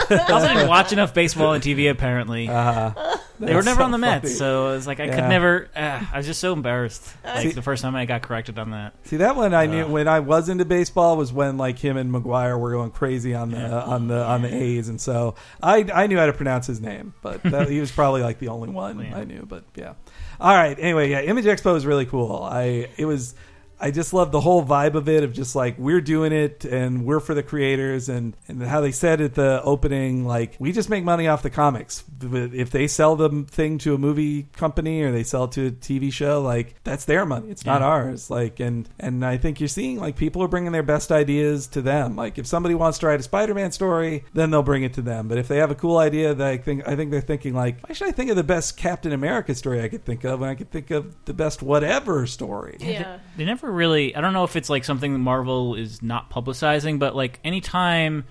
I 0.10 0.28
also 0.32 0.48
didn't 0.48 0.68
watch 0.68 0.92
enough 0.94 1.14
baseball 1.14 1.54
and 1.54 1.64
TV. 1.64 1.90
Apparently, 1.92 2.48
Uh, 2.50 2.92
they 3.40 3.54
were 3.56 3.62
never 3.62 3.80
so 3.82 3.86
on 3.86 3.92
the 3.92 3.98
Mets, 3.98 4.38
so 4.38 4.70
it 4.70 4.76
was 4.76 4.88
like 4.88 5.00
I 5.00 5.06
Yeah. 5.06 5.16
could 5.16 5.30
never. 5.30 5.70
Uh, 5.76 6.02
I 6.14 6.18
was 6.18 6.26
just 6.26 6.40
so 6.40 6.54
embarrassed. 6.54 7.08
Like 7.24 7.42
See- 7.48 7.52
the 7.52 7.62
first 7.62 7.82
time 7.84 7.96
I 7.96 8.06
got 8.06 8.22
corrected 8.22 8.58
on 8.60 8.72
that. 8.72 8.94
See 9.06 9.18
that 9.18 9.36
one 9.36 9.54
I 9.54 9.66
knew 9.68 9.86
when 9.88 10.08
I 10.08 10.20
was 10.22 10.50
into 10.50 10.66
baseball 10.66 11.18
was 11.18 11.32
when 11.32 11.58
like 11.58 11.78
him 11.80 11.98
and 11.98 12.12
McGwire 12.14 12.60
were 12.60 12.72
going 12.72 12.92
crazy 12.92 13.34
on 13.34 13.52
the 13.52 13.72
on 13.72 14.08
the 14.08 14.24
on 14.24 14.42
the 14.42 14.54
A's, 14.54 14.90
and 14.90 15.00
so 15.00 15.36
I 15.62 15.86
I 15.94 16.08
knew 16.08 16.18
how 16.18 16.26
to 16.26 16.34
pronounce 16.34 16.68
his 16.68 16.82
name, 16.82 17.14
but 17.22 17.44
that, 17.44 17.70
he 17.70 17.80
was 17.80 17.92
probably 17.92 18.22
like 18.24 18.40
the 18.40 18.48
only 18.50 18.70
one 18.70 19.00
Yeah. 19.10 19.18
I 19.18 19.24
knew. 19.24 19.46
But 19.48 19.64
yeah, 19.76 19.94
all 20.40 20.54
right. 20.56 20.78
Anyway, 20.80 21.10
yeah, 21.10 21.22
Image 21.22 21.46
Expo 21.46 21.76
is 21.76 21.86
really 21.86 22.06
cool. 22.06 22.42
I 22.44 22.88
it 22.98 23.06
was. 23.06 23.36
I 23.80 23.92
just 23.92 24.12
love 24.14 24.32
the 24.32 24.42
whole 24.42 24.66
vibe 24.66 24.96
of 24.96 25.08
it 25.08 25.24
of 25.24 25.34
just 25.34 25.56
like 25.56 25.78
we're 25.78 26.02
doing 26.02 26.32
it 26.32 26.66
and 26.66 27.06
we're 27.06 27.20
for 27.20 27.34
the 27.36 27.44
creators 27.44 28.10
and, 28.10 28.36
and 28.48 28.62
how 28.64 28.82
they 28.82 28.92
said 28.92 29.22
at 29.22 29.36
the 29.36 29.62
opening 29.64 30.26
like 30.26 30.56
we 30.60 30.72
just 30.72 30.90
make 30.90 31.04
money 31.04 31.28
off 31.28 31.44
the 31.44 31.50
comics. 31.52 32.04
If 32.22 32.72
they 32.72 32.88
sell 32.88 33.16
the 33.16 33.46
thing 33.48 33.78
to 33.80 33.94
a 33.94 33.98
movie 34.00 34.44
company 34.56 35.02
or 35.04 35.12
they 35.12 35.22
sell 35.24 35.44
it 35.44 35.52
to 35.52 35.68
a 35.68 35.72
TV 35.72 36.12
show 36.12 36.42
like 36.42 36.76
that's 36.84 37.06
their 37.06 37.26
money. 37.26 37.50
It's 37.52 37.66
not 37.66 37.82
Yeah. 37.82 37.88
ours. 37.88 38.30
Like 38.32 38.60
and 38.60 38.90
and 39.00 39.24
I 39.24 39.38
think 39.38 39.60
you're 39.60 39.68
seeing 39.68 40.00
like 40.00 40.16
people 40.16 40.42
are 40.42 40.48
bringing 40.48 40.72
their 40.72 40.82
best 40.82 41.12
ideas 41.12 41.68
to 41.68 41.82
them. 41.82 42.16
Like 42.16 42.40
if 42.40 42.48
somebody 42.48 42.74
wants 42.74 42.98
to 43.00 43.08
write 43.08 43.20
a 43.20 43.24
Spider-Man 43.24 43.72
story 43.72 44.24
then 44.34 44.50
they'll 44.50 44.64
bring 44.64 44.84
it 44.84 44.94
to 44.96 45.02
them. 45.04 45.28
But 45.28 45.38
if 45.38 45.48
they 45.48 45.58
have 45.58 45.70
a 45.70 45.76
cool 45.76 45.98
idea 46.00 46.34
that 46.34 46.48
I 46.48 46.58
think 46.58 46.88
I 46.88 46.96
think 46.96 47.12
they're 47.12 47.22
thinking 47.22 47.54
like 47.54 47.88
why 47.88 47.94
should 47.94 48.08
I 48.08 48.12
think 48.12 48.32
of 48.32 48.36
the 48.38 48.44
best 48.44 48.76
Captain 48.76 49.12
America 49.12 49.54
story 49.54 49.84
I 49.84 49.88
could 49.88 50.04
think 50.04 50.24
of 50.24 50.40
when 50.40 50.50
I 50.50 50.56
could 50.56 50.72
think 50.72 50.90
of 50.90 51.14
the 51.26 51.34
best 51.36 51.62
whatever 51.62 52.26
story? 52.26 52.78
Yeah. 52.80 53.20
They 53.36 53.46
never 53.46 53.67
really. 53.72 54.16
I 54.16 54.22
don't 54.22 54.34
know 54.34 54.44
if 54.44 54.56
it's 54.56 54.70
like 54.70 54.84
something 54.84 55.20
Marvel 55.20 55.76
is 55.76 56.02
not 56.02 56.30
publicizing, 56.32 57.00
but 57.00 57.16
like 57.16 57.40
anytime 57.44 58.26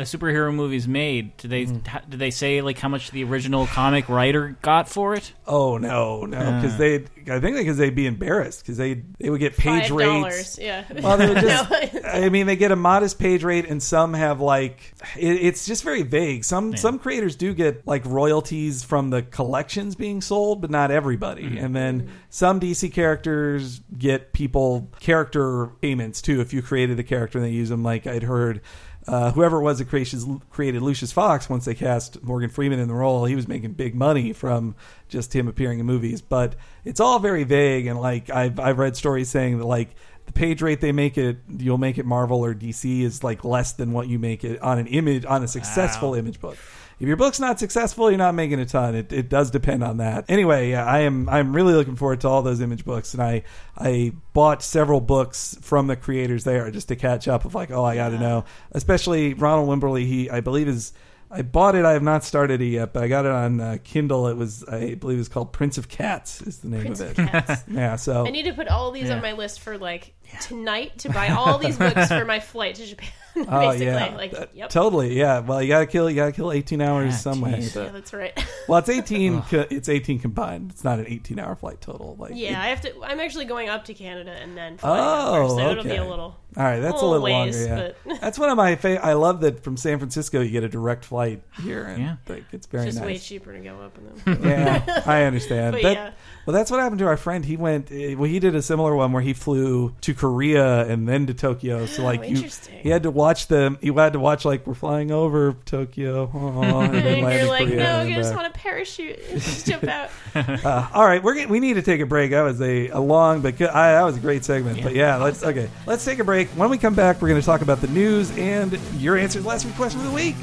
a 0.00 0.04
superhero 0.04 0.52
movie 0.54 0.76
is 0.76 0.88
made, 0.88 1.36
do 1.36 1.48
they 1.48 1.66
Mm-hmm. 1.66 2.10
do 2.10 2.16
they 2.16 2.30
say 2.30 2.62
like 2.62 2.78
how 2.78 2.88
much 2.88 3.10
the 3.10 3.22
original 3.24 3.66
comic 3.66 4.08
writer 4.08 4.56
got 4.62 4.88
for 4.88 5.14
it? 5.14 5.32
Oh 5.46 5.78
no, 5.78 6.24
no, 6.24 6.38
because 6.38 6.74
Uh. 6.74 6.78
they. 6.78 7.04
I 7.30 7.38
think 7.38 7.56
because 7.58 7.76
they'd 7.76 7.94
be 7.94 8.06
embarrassed 8.06 8.62
because 8.62 8.76
they 8.78 9.02
they 9.18 9.28
would 9.30 9.40
get 9.40 9.56
page 9.56 9.88
Five 9.88 9.90
rates. 9.90 10.58
Yeah. 10.58 10.84
Well, 11.00 11.16
they 11.16 11.28
would 11.28 11.36
just. 11.40 11.70
No. 11.70 12.00
I 12.08 12.28
mean, 12.28 12.46
they 12.46 12.56
get 12.56 12.72
a 12.72 12.76
modest 12.76 13.18
page 13.18 13.44
rate, 13.44 13.66
and 13.68 13.80
some 13.82 14.14
have 14.14 14.40
like 14.40 14.94
it, 15.18 15.36
it's 15.36 15.66
just 15.66 15.84
very 15.84 16.02
vague. 16.02 16.44
Some 16.44 16.76
some 16.76 16.98
creators 16.98 17.36
do 17.36 17.54
get 17.54 17.86
like 17.86 18.04
royalties 18.06 18.82
from 18.82 19.10
the 19.10 19.22
collections 19.22 19.94
being 19.94 20.20
sold, 20.20 20.60
but 20.60 20.70
not 20.70 20.90
everybody. 20.90 21.58
And 21.58 21.76
then 21.76 22.10
some 22.30 22.58
DC 22.58 22.92
characters 22.92 23.80
get 23.96 24.32
people 24.32 24.88
character 25.00 25.66
payments 25.82 26.22
too. 26.22 26.40
If 26.40 26.52
you 26.52 26.62
created 26.62 26.96
the 26.96 27.04
character 27.04 27.38
and 27.38 27.46
they 27.46 27.50
use 27.52 27.68
them, 27.68 27.82
like 27.82 28.06
I'd 28.06 28.22
heard. 28.22 28.60
Uh, 29.08 29.32
whoever 29.32 29.58
it 29.58 29.62
was 29.62 29.78
that 29.78 29.86
created, 29.86 30.20
created 30.50 30.82
Lucius 30.82 31.10
Fox, 31.10 31.48
once 31.48 31.64
they 31.64 31.74
cast 31.74 32.22
Morgan 32.22 32.50
Freeman 32.50 32.78
in 32.78 32.86
the 32.88 32.94
role, 32.94 33.24
he 33.24 33.34
was 33.34 33.48
making 33.48 33.72
big 33.72 33.94
money 33.94 34.32
from 34.32 34.74
just 35.08 35.34
him 35.34 35.48
appearing 35.48 35.78
in 35.80 35.86
movies. 35.86 36.20
But 36.20 36.54
it's 36.84 37.00
all 37.00 37.18
very 37.18 37.44
vague, 37.44 37.86
and 37.86 37.98
like 38.00 38.28
I've 38.30 38.60
I've 38.60 38.78
read 38.78 38.96
stories 38.96 39.30
saying 39.30 39.58
that 39.58 39.64
like 39.64 39.88
the 40.26 40.32
page 40.32 40.60
rate 40.62 40.80
they 40.80 40.92
make 40.92 41.16
it 41.18 41.38
you'll 41.48 41.78
make 41.78 41.98
it 41.98 42.04
Marvel 42.06 42.44
or 42.44 42.54
DC 42.54 43.00
is 43.00 43.24
like 43.24 43.42
less 43.42 43.72
than 43.72 43.92
what 43.92 44.06
you 44.06 44.18
make 44.18 44.44
it 44.44 44.60
on 44.62 44.78
an 44.78 44.86
image 44.86 45.24
on 45.24 45.42
a 45.42 45.48
successful 45.48 46.10
Wow. 46.10 46.16
image 46.16 46.40
book. 46.40 46.56
If 47.00 47.08
your 47.08 47.16
book's 47.16 47.40
not 47.40 47.58
successful, 47.58 48.10
you're 48.10 48.18
not 48.18 48.34
making 48.34 48.60
a 48.60 48.66
ton. 48.66 48.94
It, 48.94 49.10
it 49.12 49.28
does 49.30 49.50
depend 49.50 49.82
on 49.82 49.96
that. 49.96 50.26
Anyway, 50.28 50.70
yeah, 50.70 50.84
I 50.84 51.00
am 51.00 51.28
I'm 51.30 51.56
really 51.56 51.72
looking 51.72 51.96
forward 51.96 52.20
to 52.20 52.28
all 52.28 52.42
those 52.42 52.60
image 52.60 52.84
books, 52.84 53.14
and 53.14 53.22
I 53.22 53.42
I 53.76 54.12
bought 54.34 54.62
several 54.62 55.00
books 55.00 55.56
from 55.62 55.86
the 55.86 55.96
creators 55.96 56.44
there 56.44 56.70
just 56.70 56.88
to 56.88 56.96
catch 56.96 57.26
up. 57.26 57.46
Of 57.46 57.54
like, 57.54 57.70
oh, 57.70 57.84
I 57.84 57.94
got 57.94 58.10
to 58.10 58.18
know, 58.18 58.44
especially 58.72 59.32
Ronald 59.34 59.68
Wimberly. 59.68 60.04
He 60.06 60.28
I 60.28 60.40
believe 60.40 60.68
is 60.68 60.92
I 61.30 61.42
bought 61.42 61.74
it. 61.76 61.84
I 61.84 61.92
have 61.92 62.02
not 62.02 62.24
started 62.24 62.60
it 62.60 62.66
yet, 62.66 62.92
but 62.92 63.02
I 63.04 63.08
got 63.08 63.24
it 63.24 63.30
on 63.30 63.60
uh, 63.60 63.78
Kindle. 63.82 64.26
It 64.26 64.36
was 64.36 64.62
I 64.64 64.94
believe 64.94 65.18
it's 65.18 65.28
called 65.28 65.52
Prince 65.52 65.78
of 65.78 65.88
Cats 65.88 66.42
is 66.42 66.58
the 66.58 66.68
name 66.68 66.80
Prince 66.82 67.00
of 67.00 67.10
of 67.12 67.18
it. 67.20 67.28
Cats. 67.28 67.62
Yeah, 67.70 67.96
so 67.96 68.26
I 68.26 68.30
need 68.30 68.42
to 68.44 68.52
put 68.52 68.68
all 68.68 68.90
these 68.90 69.08
Yeah. 69.08 69.14
on 69.16 69.22
my 69.22 69.32
list 69.32 69.60
for 69.60 69.78
like 69.78 70.12
tonight 70.42 70.98
to 70.98 71.08
buy 71.10 71.28
all 71.28 71.58
these 71.58 71.76
books 71.78 72.08
for 72.08 72.24
my 72.24 72.40
flight 72.40 72.76
to 72.76 72.86
Japan. 72.86 73.08
Oh 73.48 73.70
yeah, 73.70 74.12
like 74.16 74.32
That- 74.32 74.50
yep. 74.56 74.70
totally. 74.70 75.16
Yeah. 75.16 75.38
Well, 75.38 75.62
you 75.62 75.68
gotta 75.68 75.86
kill. 75.86 76.10
You 76.10 76.16
gotta 76.16 76.32
kill 76.32 76.50
eighteen 76.50 76.82
hours 76.82 77.14
Ah, 77.14 77.16
some 77.16 77.40
way. 77.40 77.52
but- 77.72 77.84
yeah, 77.84 77.90
that's 77.92 78.12
right. 78.12 78.46
well, 78.68 78.80
it's 78.80 78.88
eighteen. 78.88 79.40
co- 79.42 79.66
it's 79.70 79.88
eighteen 79.88 80.18
combined. 80.18 80.72
It's 80.72 80.82
not 80.82 80.98
an 80.98 81.06
eighteen-hour 81.06 81.54
flight 81.54 81.80
total. 81.80 82.16
Like, 82.18 82.32
yeah, 82.34 82.60
it- 82.60 82.64
I 82.64 82.66
have 82.66 82.80
to. 82.82 83.02
I'm 83.04 83.20
actually 83.20 83.44
going 83.44 83.68
up 83.68 83.84
to 83.84 83.94
Canada 83.94 84.32
and 84.32 84.56
then 84.58 84.78
flying 84.78 85.00
Oh, 85.04 85.44
over, 85.44 85.48
so 85.60 85.70
it'll 85.70 85.84
be 85.84 85.94
a 85.94 86.04
little. 86.04 86.36
all 86.56 86.64
right. 86.64 86.80
That's 86.80 87.00
a 87.00 87.06
little 87.06 87.20
little 87.20 87.22
ways, 87.44 87.56
longer. 87.68 87.84
Yeah. 87.84 87.92
but- 88.04 88.20
That's 88.20 88.36
one 88.36 88.50
of 88.50 88.56
my 88.56 88.74
favorite. 88.74 89.06
I 89.06 89.12
love 89.12 89.40
that 89.42 89.62
from 89.62 89.76
San 89.76 89.98
Francisco 89.98 90.40
you 90.40 90.50
get 90.50 90.64
a 90.64 90.68
direct 90.68 91.04
flight 91.04 91.40
here, 91.62 91.84
and 91.84 92.02
Yeah. 92.02 92.16
like, 92.28 92.44
it's 92.52 92.66
very 92.66 92.88
It's 92.88 92.96
just 92.96 93.06
way 93.06 93.16
cheaper 93.16 93.52
to 93.52 93.60
go 93.60 93.80
up 93.80 93.96
and 93.96 94.40
then. 94.42 94.50
yeah, 94.50 95.02
I 95.06 95.22
understand. 95.22 95.74
But 95.74 95.82
That- 95.82 95.92
yeah. 95.94 96.10
Well, 96.46 96.54
that's 96.54 96.70
what 96.70 96.80
happened 96.80 96.98
to 96.98 97.06
our 97.06 97.16
friend. 97.18 97.44
He 97.44 97.56
went. 97.56 97.92
eh, 97.92 98.14
Well, 98.16 98.28
he 98.28 98.40
did 98.40 98.56
a 98.56 98.62
similar 98.62 98.96
one 98.96 99.12
where 99.12 99.22
he 99.22 99.34
flew 99.34 99.94
to 100.00 100.14
Korea 100.20 100.86
and 100.86 101.08
then 101.08 101.28
to 101.28 101.34
Tokyo. 101.34 101.86
So 101.86 102.02
like 102.04 102.28
you, 102.28 102.46
he 102.82 102.90
had 102.90 103.04
to 103.04 103.10
watch 103.10 103.46
them. 103.46 103.78
He 103.80 103.90
had 103.90 104.12
to 104.12 104.20
watch 104.20 104.44
like 104.44 104.66
we're 104.66 104.74
flying 104.74 105.10
over 105.10 105.56
Tokyo. 105.64 106.30
Oh, 106.60 106.80
and 106.80 106.92
then 106.94 107.24
And 107.24 107.38
you're 107.38 107.48
like, 107.48 107.68
Korea 107.68 107.76
no, 107.76 108.00
and 108.00 108.12
I 108.12 108.16
just 108.16 108.30
back. 108.30 108.42
want 108.42 108.54
a 108.54 108.58
parachute. 108.58 109.18
Just 109.30 109.66
jump 109.70 109.84
out. 109.84 110.10
Uh, 110.34 110.88
all 110.92 111.06
right, 111.06 111.22
we're 111.22 111.34
get, 111.34 111.48
we 111.48 111.58
need 111.58 111.74
to 111.74 111.82
take 111.82 112.00
a 112.02 112.06
break. 112.06 112.32
That 112.32 112.42
was 112.42 112.60
a, 112.60 112.88
a 112.88 113.00
long, 113.00 113.40
but 113.40 113.56
good, 113.56 113.70
I, 113.70 113.92
that 113.92 114.02
was 114.02 114.18
a 114.18 114.20
great 114.20 114.44
segment. 114.44 114.82
But 114.82 114.94
yeah, 114.94 115.16
let's 115.16 115.42
okay. 115.42 115.70
Let's 115.86 116.04
take 116.04 116.18
a 116.18 116.24
break. 116.24 116.48
When 116.48 116.68
we 116.68 116.76
come 116.76 116.94
back, 116.94 117.22
we're 117.22 117.28
going 117.28 117.40
to 117.40 117.46
talk 117.46 117.62
about 117.62 117.80
the 117.80 117.88
news 117.88 118.36
and 118.36 118.78
your 118.98 119.16
answers 119.16 119.46
last 119.46 119.64
week 119.64 119.74
question 119.76 120.00
of 120.00 120.06
the 120.06 120.12
week. 120.12 120.36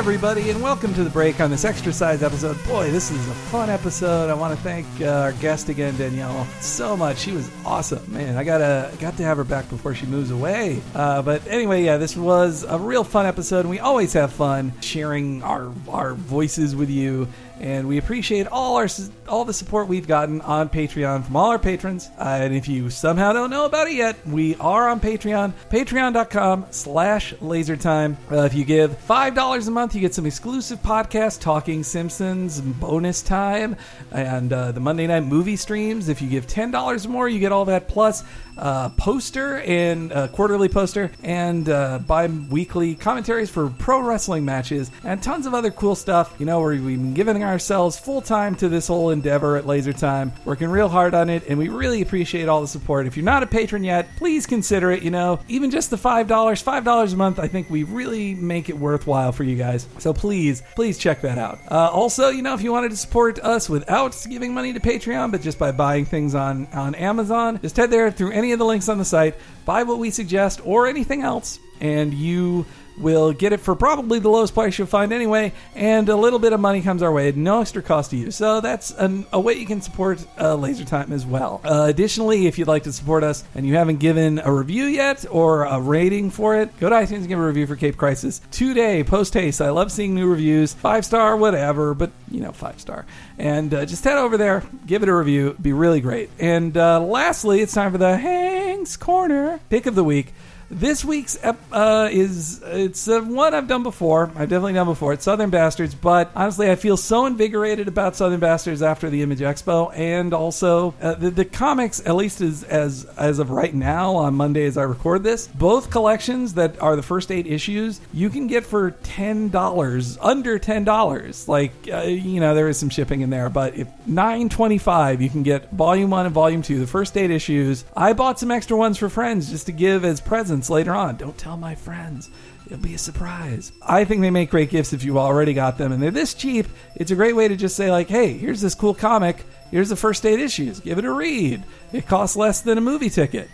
Everybody, 0.00 0.48
and 0.48 0.62
welcome 0.62 0.94
to 0.94 1.04
the 1.04 1.10
break 1.10 1.40
on 1.42 1.50
this 1.50 1.62
extra 1.62 1.92
size 1.92 2.22
episode. 2.22 2.56
Boy, 2.64 2.90
this 2.90 3.10
is 3.10 3.28
a 3.28 3.34
fun 3.34 3.68
episode. 3.68 4.30
I 4.30 4.34
want 4.34 4.56
to 4.56 4.62
thank 4.62 4.86
uh, 5.02 5.08
our 5.08 5.32
guest 5.32 5.68
again, 5.68 5.94
Danielle, 5.98 6.46
so 6.62 6.96
much. 6.96 7.18
She 7.18 7.32
was 7.32 7.50
awesome, 7.66 8.10
man. 8.10 8.38
I 8.38 8.42
got 8.42 8.58
to 8.58 8.90
got 8.98 9.18
to 9.18 9.22
have 9.24 9.36
her 9.36 9.44
back 9.44 9.68
before 9.68 9.94
she 9.94 10.06
moves 10.06 10.30
away. 10.30 10.80
Uh, 10.94 11.20
but 11.20 11.46
anyway, 11.46 11.84
yeah, 11.84 11.98
this 11.98 12.16
was 12.16 12.64
a 12.64 12.78
real 12.78 13.04
fun 13.04 13.26
episode, 13.26 13.60
and 13.60 13.68
we 13.68 13.78
always 13.78 14.14
have 14.14 14.32
fun 14.32 14.72
sharing 14.80 15.42
our 15.42 15.70
our 15.86 16.14
voices 16.14 16.74
with 16.74 16.88
you. 16.88 17.28
And 17.60 17.86
we 17.86 17.98
appreciate 17.98 18.46
all 18.46 18.76
our 18.76 18.88
all 19.28 19.44
the 19.44 19.52
support 19.52 19.86
we've 19.86 20.08
gotten 20.08 20.40
on 20.40 20.70
Patreon 20.70 21.24
from 21.24 21.36
all 21.36 21.50
our 21.50 21.58
patrons. 21.58 22.08
Uh, 22.18 22.38
and 22.40 22.54
if 22.54 22.66
you 22.66 22.88
somehow 22.88 23.34
don't 23.34 23.50
know 23.50 23.66
about 23.66 23.86
it 23.86 23.94
yet, 23.94 24.16
we 24.26 24.56
are 24.56 24.88
on 24.88 24.98
Patreon. 24.98 25.52
Patreon.com 25.70 26.66
slash 26.70 27.34
lasertime. 27.34 28.16
Uh, 28.32 28.44
if 28.44 28.54
you 28.54 28.64
give 28.64 28.92
$5 29.06 29.68
a 29.68 29.70
month, 29.70 29.94
you 29.94 30.00
get 30.00 30.14
some 30.14 30.24
exclusive 30.24 30.80
podcasts, 30.80 31.38
Talking 31.38 31.84
Simpsons, 31.84 32.62
bonus 32.62 33.20
time, 33.20 33.76
and 34.10 34.52
uh, 34.52 34.72
the 34.72 34.80
Monday 34.80 35.06
night 35.06 35.24
movie 35.24 35.56
streams. 35.56 36.08
If 36.08 36.22
you 36.22 36.28
give 36.28 36.46
$10 36.46 37.04
or 37.04 37.08
more, 37.10 37.28
you 37.28 37.40
get 37.40 37.52
all 37.52 37.66
that 37.66 37.88
plus 37.88 38.24
uh, 38.56 38.88
poster 38.90 39.60
and 39.60 40.12
uh, 40.12 40.28
quarterly 40.28 40.68
poster 40.68 41.10
and 41.22 41.68
uh, 41.68 41.98
bi-weekly 41.98 42.94
commentaries 42.94 43.50
for 43.50 43.68
pro 43.70 44.00
wrestling 44.00 44.44
matches 44.44 44.90
and 45.04 45.22
tons 45.22 45.46
of 45.46 45.54
other 45.54 45.70
cool 45.70 45.94
stuff. 45.94 46.34
You 46.38 46.46
know, 46.46 46.60
where 46.60 46.70
we've 46.70 46.84
been 46.84 47.14
giving 47.14 47.42
ourselves 47.42 47.98
full 47.98 48.20
time 48.20 48.54
to 48.56 48.68
this 48.68 48.88
whole 48.88 49.10
endeavor 49.10 49.56
at 49.56 49.66
Laser 49.66 49.92
Time, 49.92 50.32
working 50.44 50.68
real 50.68 50.88
hard 50.88 51.14
on 51.14 51.30
it, 51.30 51.44
and 51.48 51.58
we 51.58 51.68
really 51.68 52.02
appreciate 52.02 52.48
all 52.48 52.60
the 52.60 52.68
support. 52.68 53.06
If 53.06 53.16
you're 53.16 53.24
not 53.24 53.42
a 53.42 53.46
patron 53.46 53.84
yet, 53.84 54.08
please 54.16 54.46
consider 54.46 54.90
it. 54.90 55.02
You 55.02 55.10
know, 55.10 55.40
even 55.48 55.70
just 55.70 55.90
the 55.90 55.98
five 55.98 56.28
dollars, 56.28 56.60
five 56.60 56.84
dollars 56.84 57.12
a 57.12 57.16
month, 57.16 57.38
I 57.38 57.48
think 57.48 57.70
we 57.70 57.84
really 57.84 58.34
make 58.34 58.68
it 58.68 58.78
worthwhile 58.78 59.32
for 59.32 59.44
you 59.44 59.56
guys. 59.56 59.86
So 59.98 60.12
please, 60.12 60.62
please 60.74 60.98
check 60.98 61.20
that 61.22 61.38
out. 61.38 61.58
Uh, 61.70 61.88
also, 61.90 62.28
you 62.28 62.42
know, 62.42 62.54
if 62.54 62.62
you 62.62 62.72
wanted 62.72 62.90
to 62.90 62.96
support 62.96 63.38
us 63.40 63.68
without 63.68 64.16
giving 64.28 64.54
money 64.54 64.72
to 64.72 64.80
Patreon, 64.80 65.30
but 65.30 65.42
just 65.42 65.58
by 65.58 65.72
buying 65.72 66.04
things 66.04 66.34
on 66.34 66.66
on 66.72 66.94
Amazon, 66.94 67.58
just 67.62 67.76
head 67.76 67.90
there 67.90 68.10
through 68.10 68.32
any 68.40 68.52
of 68.52 68.58
the 68.58 68.64
links 68.64 68.88
on 68.88 68.96
the 68.96 69.04
site, 69.04 69.34
buy 69.66 69.82
what 69.82 69.98
we 69.98 70.10
suggest 70.10 70.60
or 70.64 70.86
anything 70.86 71.22
else, 71.22 71.60
and 71.78 72.14
you 72.14 72.64
We'll 72.98 73.32
get 73.32 73.52
it 73.52 73.60
for 73.60 73.74
probably 73.74 74.18
the 74.18 74.28
lowest 74.28 74.54
price 74.54 74.78
you'll 74.78 74.86
find 74.86 75.12
anyway, 75.12 75.52
and 75.74 76.08
a 76.08 76.16
little 76.16 76.38
bit 76.38 76.52
of 76.52 76.60
money 76.60 76.82
comes 76.82 77.02
our 77.02 77.12
way 77.12 77.28
at 77.28 77.36
no 77.36 77.60
extra 77.60 77.82
cost 77.82 78.10
to 78.10 78.16
you. 78.16 78.30
So 78.30 78.60
that's 78.60 78.90
an, 78.90 79.26
a 79.32 79.40
way 79.40 79.54
you 79.54 79.66
can 79.66 79.80
support 79.80 80.24
uh, 80.38 80.54
Laser 80.54 80.84
Time 80.84 81.12
as 81.12 81.24
well. 81.24 81.60
Uh, 81.64 81.86
additionally, 81.88 82.46
if 82.46 82.58
you'd 82.58 82.68
like 82.68 82.82
to 82.84 82.92
support 82.92 83.24
us 83.24 83.44
and 83.54 83.66
you 83.66 83.76
haven't 83.76 83.98
given 83.98 84.38
a 84.38 84.52
review 84.52 84.84
yet 84.84 85.24
or 85.30 85.64
a 85.64 85.80
rating 85.80 86.30
for 86.30 86.56
it, 86.56 86.78
go 86.78 86.90
to 86.90 86.94
iTunes 86.94 87.18
and 87.18 87.28
give 87.28 87.38
a 87.38 87.46
review 87.46 87.66
for 87.66 87.76
Cape 87.76 87.96
Crisis 87.96 88.40
today, 88.50 89.02
post 89.02 89.32
haste. 89.34 89.60
I 89.60 89.70
love 89.70 89.90
seeing 89.90 90.14
new 90.14 90.28
reviews, 90.28 90.74
five 90.74 91.04
star, 91.04 91.36
whatever, 91.36 91.94
but 91.94 92.10
you 92.30 92.40
know, 92.40 92.52
five 92.52 92.80
star. 92.80 93.06
And 93.38 93.72
uh, 93.72 93.86
just 93.86 94.04
head 94.04 94.18
over 94.18 94.36
there, 94.36 94.62
give 94.86 95.02
it 95.02 95.08
a 95.08 95.14
review, 95.14 95.56
be 95.60 95.72
really 95.72 96.00
great. 96.00 96.30
And 96.38 96.76
uh, 96.76 97.00
lastly, 97.00 97.60
it's 97.60 97.72
time 97.72 97.92
for 97.92 97.98
the 97.98 98.16
Hanks 98.16 98.96
Corner 98.96 99.60
pick 99.70 99.86
of 99.86 99.94
the 99.94 100.04
week. 100.04 100.34
This 100.72 101.04
week's 101.04 101.36
uh, 101.42 102.08
is 102.12 102.62
it's 102.62 103.08
uh, 103.08 103.20
one 103.22 103.54
I've 103.54 103.66
done 103.66 103.82
before. 103.82 104.30
I've 104.36 104.48
definitely 104.48 104.74
done 104.74 104.86
before. 104.86 105.12
It's 105.12 105.24
Southern 105.24 105.50
Bastards, 105.50 105.96
but 105.96 106.30
honestly, 106.36 106.70
I 106.70 106.76
feel 106.76 106.96
so 106.96 107.26
invigorated 107.26 107.88
about 107.88 108.14
Southern 108.14 108.38
Bastards 108.38 108.80
after 108.80 109.10
the 109.10 109.22
Image 109.22 109.40
Expo, 109.40 109.92
and 109.96 110.32
also 110.32 110.94
uh, 111.02 111.14
the, 111.14 111.30
the 111.30 111.44
comics. 111.44 111.98
At 112.06 112.14
least 112.14 112.40
as 112.40 112.62
as 112.62 113.04
as 113.16 113.40
of 113.40 113.50
right 113.50 113.74
now, 113.74 114.14
on 114.14 114.34
Monday 114.34 114.64
as 114.64 114.78
I 114.78 114.84
record 114.84 115.24
this, 115.24 115.48
both 115.48 115.90
collections 115.90 116.54
that 116.54 116.80
are 116.80 116.94
the 116.94 117.02
first 117.02 117.32
eight 117.32 117.48
issues 117.48 118.00
you 118.12 118.30
can 118.30 118.46
get 118.46 118.64
for 118.64 118.92
ten 118.92 119.48
dollars, 119.48 120.18
under 120.18 120.56
ten 120.60 120.84
dollars. 120.84 121.48
Like 121.48 121.72
uh, 121.92 122.02
you 122.02 122.38
know, 122.38 122.54
there 122.54 122.68
is 122.68 122.78
some 122.78 122.90
shipping 122.90 123.22
in 123.22 123.30
there, 123.30 123.50
but 123.50 123.74
if 123.74 123.88
nine 124.06 124.48
twenty 124.48 124.78
five, 124.78 125.20
you 125.20 125.30
can 125.30 125.42
get 125.42 125.68
Volume 125.72 126.10
One 126.10 126.26
and 126.26 126.34
Volume 126.34 126.62
Two, 126.62 126.78
the 126.78 126.86
first 126.86 127.16
eight 127.16 127.32
issues. 127.32 127.84
I 127.96 128.12
bought 128.12 128.38
some 128.38 128.52
extra 128.52 128.76
ones 128.76 128.98
for 128.98 129.08
friends 129.08 129.50
just 129.50 129.66
to 129.66 129.72
give 129.72 130.04
as 130.04 130.20
presents 130.20 130.59
later 130.68 130.92
on. 130.94 131.16
Don't 131.16 131.38
tell 131.38 131.56
my 131.56 131.74
friends. 131.74 132.28
It'll 132.66 132.78
be 132.78 132.94
a 132.94 132.98
surprise. 132.98 133.72
I 133.82 134.04
think 134.04 134.20
they 134.20 134.30
make 134.30 134.50
great 134.50 134.70
gifts 134.70 134.92
if 134.92 135.04
you've 135.04 135.16
already 135.16 135.54
got 135.54 135.78
them 135.78 135.92
and 135.92 136.02
they're 136.02 136.10
this 136.10 136.34
cheap. 136.34 136.66
It's 136.96 137.10
a 137.10 137.16
great 137.16 137.34
way 137.34 137.48
to 137.48 137.56
just 137.56 137.76
say, 137.76 137.90
like, 137.90 138.08
hey, 138.08 138.32
here's 138.34 138.60
this 138.60 138.74
cool 138.74 138.94
comic. 138.94 139.44
Here's 139.70 139.88
the 139.88 139.96
first 139.96 140.26
eight 140.26 140.40
issues. 140.40 140.80
Give 140.80 140.98
it 140.98 141.04
a 141.04 141.12
read. 141.12 141.62
It 141.92 142.06
costs 142.06 142.36
less 142.36 142.60
than 142.60 142.76
a 142.76 142.80
movie 142.82 143.10
ticket. 143.10 143.48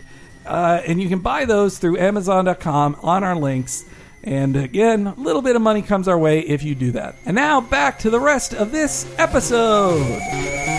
Uh, 0.45 0.81
and 0.85 1.01
you 1.01 1.09
can 1.09 1.19
buy 1.19 1.45
those 1.45 1.77
through 1.77 1.97
Amazon.com 1.97 2.97
on 3.01 3.23
our 3.23 3.35
links. 3.35 3.85
And 4.23 4.55
again, 4.55 5.07
a 5.07 5.13
little 5.15 5.41
bit 5.41 5.55
of 5.55 5.61
money 5.61 5.81
comes 5.81 6.07
our 6.07 6.17
way 6.17 6.41
if 6.41 6.63
you 6.63 6.75
do 6.75 6.91
that. 6.91 7.15
And 7.25 7.35
now 7.35 7.61
back 7.61 7.99
to 7.99 8.09
the 8.09 8.19
rest 8.19 8.53
of 8.53 8.71
this 8.71 9.07
episode. 9.17 10.76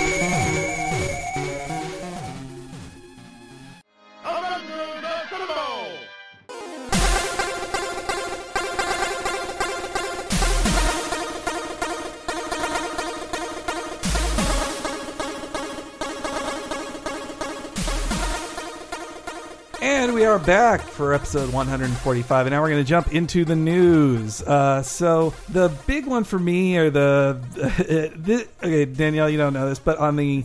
Are 20.29 20.39
back 20.39 20.83
for 20.83 21.15
episode 21.15 21.51
145, 21.55 22.47
and 22.47 22.53
now 22.53 22.61
we're 22.61 22.69
going 22.69 22.85
to 22.85 22.89
jump 22.89 23.15
into 23.15 23.47
the 23.47 23.57
news. 23.57 24.43
Uh, 24.43 24.83
so 24.83 25.33
the 25.49 25.73
big 25.87 26.07
one 26.07 26.23
for 26.23 26.39
me 26.39 26.77
are 26.77 26.91
the, 26.91 27.41
the 27.55 28.47
okay, 28.63 28.85
Danielle, 28.85 29.31
you 29.31 29.39
don't 29.39 29.55
know 29.55 29.71
this, 29.71 29.79
but 29.79 29.97
on 29.97 30.17
the 30.17 30.45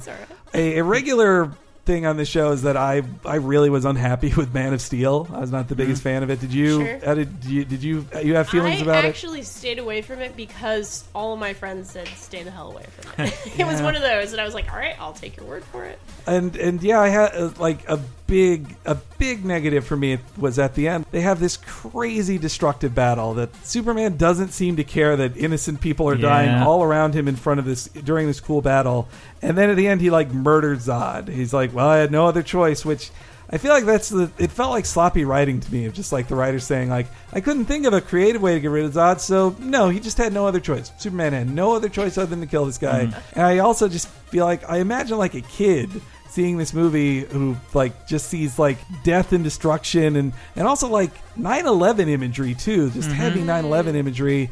a, 0.54 0.78
a 0.78 0.84
regular 0.86 1.52
thing 1.86 2.06
on 2.06 2.16
the 2.16 2.24
show 2.24 2.52
is 2.52 2.62
that 2.62 2.78
I 2.78 3.02
I 3.26 3.36
really 3.36 3.70
was 3.70 3.84
unhappy 3.84 4.34
with 4.34 4.54
Man 4.54 4.74
of 4.74 4.82
Steel. 4.82 5.28
I 5.32 5.40
was 5.40 5.52
not 5.52 5.68
the 5.68 5.76
biggest 5.76 6.02
fan 6.02 6.24
of 6.24 6.30
it. 6.30 6.40
Did 6.40 6.54
you? 6.54 6.86
Sure. 6.86 7.00
How 7.04 7.14
did 7.14 7.44
you? 7.44 7.66
Did 7.66 7.84
you? 7.84 8.06
You 8.22 8.36
have 8.36 8.50
feelings 8.50 8.80
I 8.80 8.84
about 8.84 9.06
it? 9.06 9.10
actually 9.10 9.44
stayed 9.44 9.80
away 9.80 10.02
from 10.02 10.20
it 10.20 10.38
because 10.38 11.04
all 11.14 11.34
of 11.34 11.40
my 11.40 11.54
friends 11.54 11.92
said 11.92 12.08
stay 12.10 12.44
the 12.44 12.52
hell 12.52 12.72
away 12.72 12.86
from 12.98 13.26
it. 13.26 13.34
it 13.60 13.66
was 13.66 13.82
one 13.82 13.96
of 13.96 14.02
those, 14.02 14.32
and 14.32 14.42
I 14.42 14.46
was 14.46 14.54
like, 14.54 14.72
all 14.72 14.78
right, 14.78 14.96
I'll 15.00 15.14
take 15.14 15.38
your 15.38 15.46
word 15.46 15.64
for 15.66 15.84
it. 15.84 16.00
and 16.26 16.56
and 16.56 16.82
yeah, 16.82 17.00
I 17.00 17.10
had 17.10 17.36
uh, 17.36 17.52
like 17.60 17.88
a 17.90 18.00
big 18.34 18.76
a 18.84 18.96
big 19.20 19.46
negative 19.46 19.86
for 19.86 19.96
me 19.96 20.18
was 20.40 20.58
at 20.58 20.74
the 20.74 20.88
end. 20.88 21.06
They 21.12 21.22
have 21.22 21.40
this 21.40 21.56
crazy 21.56 22.40
destructive 22.40 22.96
battle 22.96 23.36
that 23.36 23.56
Superman 23.64 24.18
doesn't 24.18 24.54
seem 24.54 24.76
to 24.78 24.84
care 24.84 25.16
that 25.16 25.38
innocent 25.38 25.82
people 25.82 26.10
are 26.10 26.16
dying 26.16 26.50
all 26.64 26.82
around 26.82 27.14
him 27.14 27.28
in 27.28 27.36
front 27.36 27.60
of 27.60 27.66
this 27.68 27.86
during 27.90 28.26
this 28.26 28.40
cool 28.40 28.64
battle. 28.64 29.08
And 29.44 29.56
then 29.56 29.70
at 29.70 29.78
the 29.78 29.88
end, 29.88 30.02
he 30.02 30.10
like 30.10 30.34
murdered 30.34 30.80
Zod. 30.80 31.28
He's 31.28 31.54
like, 31.54 31.76
"Well, 31.76 31.88
I 31.88 31.98
had 31.98 32.12
no 32.12 32.26
other 32.26 32.42
choice," 32.42 32.84
which. 32.84 33.12
I 33.50 33.60
feel 33.60 33.72
like 33.72 33.86
that's 33.86 34.10
the. 34.10 34.32
It 34.40 34.50
felt 34.50 34.72
like 34.72 34.88
sloppy 34.88 35.26
writing 35.26 35.60
to 35.60 35.72
me, 35.72 35.86
of 35.86 35.94
just 35.94 36.12
like 36.12 36.28
the 36.28 36.34
writer 36.34 36.58
saying, 36.58 36.90
like, 36.90 37.06
I 37.32 37.40
couldn't 37.40 37.66
think 37.66 37.86
of 37.86 37.94
a 37.94 38.02
creative 38.02 38.42
way 38.42 38.56
to 38.56 38.60
get 38.60 38.72
rid 38.72 38.86
of 38.86 38.94
Zod, 38.94 39.20
so 39.20 39.56
no, 39.60 39.90
he 39.90 40.00
just 40.00 40.18
had 40.18 40.34
no 40.34 40.48
other 40.48 40.60
choice. 40.60 40.92
Superman 40.98 41.34
had 41.34 41.54
no 41.54 41.76
other 41.76 41.88
choice 41.88 42.18
other 42.18 42.26
than 42.32 42.42
to 42.42 42.48
kill 42.48 42.66
this 42.66 42.80
guy. 42.80 43.06
Mm-hmm. 43.06 43.40
And 43.40 43.46
I 43.46 43.60
also 43.60 43.88
just 43.88 44.08
feel 44.08 44.46
like 44.46 44.68
I 44.68 44.78
imagine 44.80 45.20
like 45.20 45.36
a 45.36 45.42
kid 45.42 46.02
seeing 46.34 46.58
this 46.58 46.74
movie 46.74 47.22
who 47.22 47.56
like 47.74 48.08
just 48.08 48.28
sees 48.28 48.58
like 48.58 48.78
death 49.04 49.34
and 49.34 49.44
destruction 49.44 50.16
and 50.16 50.34
and 50.56 50.68
also 50.68 50.88
like 50.88 51.12
9/11 51.38 52.10
imagery 52.10 52.56
too, 52.56 52.90
just 52.90 53.08
mm-hmm. 53.10 53.18
heavy 53.18 53.42
9/11 53.42 53.96
imagery 53.96 54.50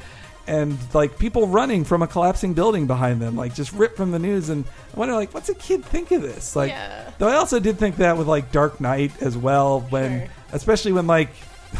and 0.47 0.77
like 0.93 1.17
people 1.17 1.47
running 1.47 1.83
from 1.83 2.01
a 2.01 2.07
collapsing 2.07 2.53
building 2.53 2.87
behind 2.87 3.21
them, 3.21 3.35
like 3.35 3.53
just 3.53 3.71
ripped 3.73 3.97
from 3.97 4.11
the 4.11 4.19
news. 4.19 4.49
And 4.49 4.65
I 4.93 4.99
wonder, 4.99 5.13
like, 5.13 5.33
what's 5.33 5.49
a 5.49 5.55
kid 5.55 5.85
think 5.85 6.11
of 6.11 6.21
this? 6.21 6.55
Like, 6.55 6.71
Yeah. 6.71 7.09
though 7.19 7.27
I 7.27 7.35
also 7.35 7.59
did 7.59 7.77
think 7.77 7.97
that 7.97 8.17
with 8.17 8.27
like 8.27 8.51
Dark 8.51 8.81
Knight 8.81 9.11
as 9.21 9.37
well, 9.37 9.81
when 9.89 10.21
Sure. 10.21 10.29
especially 10.53 10.91
when 10.93 11.07
like. 11.07 11.29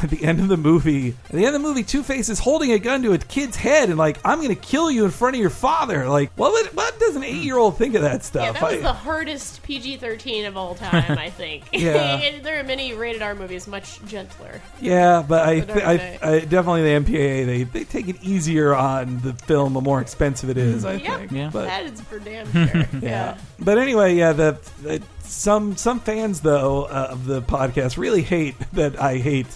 At 0.02 0.10
the 0.10 0.24
end 0.24 0.40
of 0.40 0.48
the 0.48 0.58
movie, 0.58 1.10
at 1.26 1.32
the 1.32 1.46
end 1.46 1.48
of 1.48 1.62
the 1.62 1.68
movie, 1.68 1.84
Two 1.84 2.02
Face 2.02 2.30
is 2.30 2.40
holding 2.40 2.72
a 2.72 2.80
gun 2.80 3.04
to 3.04 3.12
a 3.14 3.18
kid's 3.18 3.56
head 3.58 3.90
and 3.90 3.98
like, 3.98 4.18
"I'm 4.26 4.38
going 4.40 4.50
to 4.50 4.56
kill 4.56 4.90
you 4.90 5.04
in 5.06 5.12
front 5.12 5.36
of 5.36 5.42
your 5.42 5.50
father." 5.50 6.08
Like, 6.08 6.32
what 6.38 6.54
would, 6.54 6.68
what 6.76 6.98
does 7.00 7.16
an 7.16 7.24
eight 7.24 7.44
year 7.44 7.58
old 7.58 7.78
think 7.78 7.96
of 7.96 8.02
that 8.04 8.24
stuff? 8.24 8.44
Yeah, 8.44 8.52
stuff? 8.52 8.62
that 8.62 8.76
was 8.78 8.80
I- 8.86 8.88
the 8.88 8.94
hardest 8.94 9.64
PG 9.64 9.98
13 9.98 10.46
of 10.46 10.56
all 10.58 10.76
time, 10.76 11.18
I 11.18 11.30
think. 11.30 11.64
Yeah. 11.74 12.20
There 12.42 12.60
are 12.60 12.64
many 12.64 12.94
rated 12.94 13.22
R 13.22 13.36
movies 13.36 13.68
much 13.68 14.04
gentler. 14.06 14.62
Yeah, 14.80 15.24
but 15.28 15.48
I, 15.48 15.60
The 15.60 15.66
Dark 15.68 15.84
I, 15.84 16.20
I 16.22 16.40
definitely 16.40 16.84
the 16.84 17.00
MPAA 17.12 17.46
they, 17.46 17.64
they 17.64 17.84
take 17.84 18.08
it 18.08 18.16
easier 18.24 18.74
on 18.74 19.20
the 19.22 19.34
film 19.34 19.74
the 19.74 19.82
more 19.82 20.02
expensive 20.02 20.50
it 20.50 20.58
is. 20.58 20.86
I 20.86 20.94
Yep. 20.94 21.20
think. 21.20 21.32
Yeah. 21.32 21.50
But, 21.52 21.66
that 21.66 21.84
is 21.86 22.02
for 22.02 22.20
damn 22.20 22.52
sure. 22.52 22.66
yeah. 22.94 23.00
yeah. 23.02 23.38
But 23.60 23.78
anyway, 23.78 24.16
yeah. 24.16 24.34
The, 24.34 24.58
the 24.82 25.02
some 25.32 25.78
some 25.78 26.00
fans 26.00 26.42
though 26.42 26.84
uh, 26.84 27.08
of 27.12 27.26
the 27.26 27.42
podcast 27.42 27.98
really 27.98 28.22
hate 28.22 28.56
that 28.74 29.00
I 29.00 29.18
hate 29.18 29.48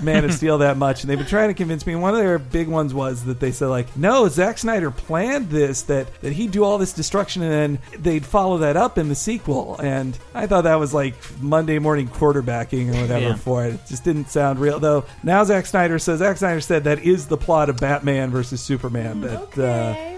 Man 0.00 0.24
of 0.24 0.32
Steel 0.32 0.58
that 0.58 0.78
much, 0.78 1.02
and 1.02 1.10
they've 1.10 1.18
been 1.18 1.26
trying 1.28 1.48
to 1.48 1.54
convince 1.54 1.86
me. 1.86 1.92
And 1.92 2.00
one 2.00 2.14
of 2.14 2.18
their 2.20 2.38
big 2.38 2.66
ones 2.66 2.94
was 2.94 3.24
that 3.26 3.38
they 3.40 3.52
said 3.52 3.66
like, 3.66 3.94
no, 3.94 4.26
Zack 4.28 4.56
Snyder 4.58 4.90
planned 4.90 5.50
this 5.50 5.82
that 5.82 6.08
that 6.22 6.32
he'd 6.32 6.50
do 6.50 6.64
all 6.64 6.78
this 6.78 6.92
destruction 6.94 7.42
and 7.42 7.52
then 7.52 7.78
they'd 8.02 8.24
follow 8.24 8.58
that 8.58 8.76
up 8.76 8.96
in 8.96 9.08
the 9.10 9.14
sequel. 9.14 9.78
And 9.78 10.18
I 10.34 10.46
thought 10.46 10.62
that 10.64 10.76
was 10.76 10.94
like 10.94 11.14
Monday 11.40 11.78
morning 11.78 12.08
quarterbacking 12.08 12.88
or 12.96 13.00
whatever 13.02 13.26
Yeah. 13.26 13.34
for 13.36 13.64
it. 13.66 13.74
It 13.74 13.80
just 13.86 14.02
didn't 14.04 14.30
sound 14.30 14.58
real. 14.58 14.78
Though 14.80 15.04
now 15.22 15.44
Zack 15.44 15.66
Snyder 15.66 15.98
says 15.98 16.20
Zack 16.20 16.38
Snyder 16.38 16.60
said 16.62 16.84
that 16.84 17.00
is 17.00 17.26
the 17.26 17.36
plot 17.36 17.68
of 17.68 17.76
Batman 17.76 18.30
versus 18.30 18.60
Superman. 18.62 19.20
That. 19.20 19.58
Uh, 19.58 19.62
Okay. 19.62 19.66
all 19.66 19.76
right. 19.76 20.08
that 20.08 20.11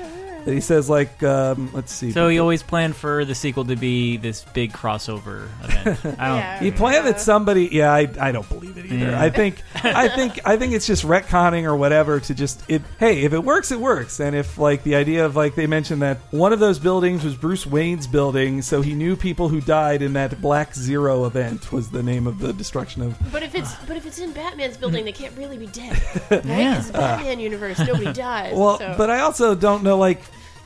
he 0.44 0.60
says 0.60 0.90
like 0.90 1.22
um, 1.22 1.70
let's 1.72 1.92
see 1.92 2.12
So 2.12 2.28
he 2.28 2.38
always 2.38 2.62
planned 2.62 2.96
for 2.96 3.24
the 3.24 3.34
sequel 3.34 3.64
to 3.66 3.76
be 3.76 4.16
this 4.16 4.44
big 4.44 4.72
crossover 4.72 5.48
event. 5.62 5.98
I 6.20 6.28
don't. 6.28 6.38
Yeah. 6.38 6.60
He 6.60 6.70
planned 6.70 7.06
that 7.06 7.20
somebody. 7.20 7.68
Yeah, 7.72 7.92
I, 7.92 8.08
I 8.20 8.32
don't 8.32 8.48
believe 8.48 8.73
it 8.84 8.92
either. 8.92 9.10
Yeah. 9.12 9.22
I 9.22 9.30
think 9.30 9.62
I 9.82 10.08
think 10.08 10.40
I 10.44 10.56
think 10.56 10.72
it's 10.72 10.86
just 10.86 11.04
retconning 11.04 11.64
or 11.64 11.76
whatever 11.76 12.20
to 12.20 12.34
just 12.34 12.62
it. 12.68 12.82
Hey, 12.98 13.22
if 13.22 13.32
it 13.32 13.42
works, 13.42 13.70
it 13.70 13.80
works. 13.80 14.20
And 14.20 14.36
if 14.36 14.58
like 14.58 14.82
the 14.84 14.94
idea 14.94 15.24
of 15.26 15.36
like 15.36 15.54
they 15.54 15.66
mentioned 15.66 16.02
that 16.02 16.18
one 16.30 16.52
of 16.52 16.58
those 16.60 16.78
buildings 16.78 17.24
was 17.24 17.34
Bruce 17.34 17.66
Wayne's 17.66 18.06
building, 18.06 18.62
so 18.62 18.82
he 18.82 18.94
knew 18.94 19.16
people 19.16 19.48
who 19.48 19.60
died 19.60 20.02
in 20.02 20.12
that 20.14 20.40
Black 20.40 20.74
Zero 20.74 21.24
event 21.26 21.72
was 21.72 21.90
the 21.90 22.02
name 22.02 22.26
of 22.26 22.38
the 22.38 22.52
destruction 22.52 23.02
of. 23.02 23.16
But 23.32 23.42
if 23.42 23.54
it's 23.54 23.74
but 23.86 23.96
if 23.96 24.06
it's 24.06 24.18
in 24.18 24.32
Batman's 24.32 24.76
building, 24.76 25.04
they 25.04 25.12
can't 25.12 25.36
really 25.36 25.58
be 25.58 25.66
dead. 25.66 26.00
Right? 26.30 26.44
Yeah. 26.44 26.78
It's 26.78 26.86
the 26.88 26.92
Batman 26.98 27.40
universe. 27.40 27.78
Nobody 27.78 28.12
dies. 28.12 28.54
Well, 28.54 28.78
so. 28.78 28.94
but 28.98 29.10
I 29.10 29.20
also 29.20 29.54
don't 29.54 29.82
know 29.82 29.96
like 29.98 30.20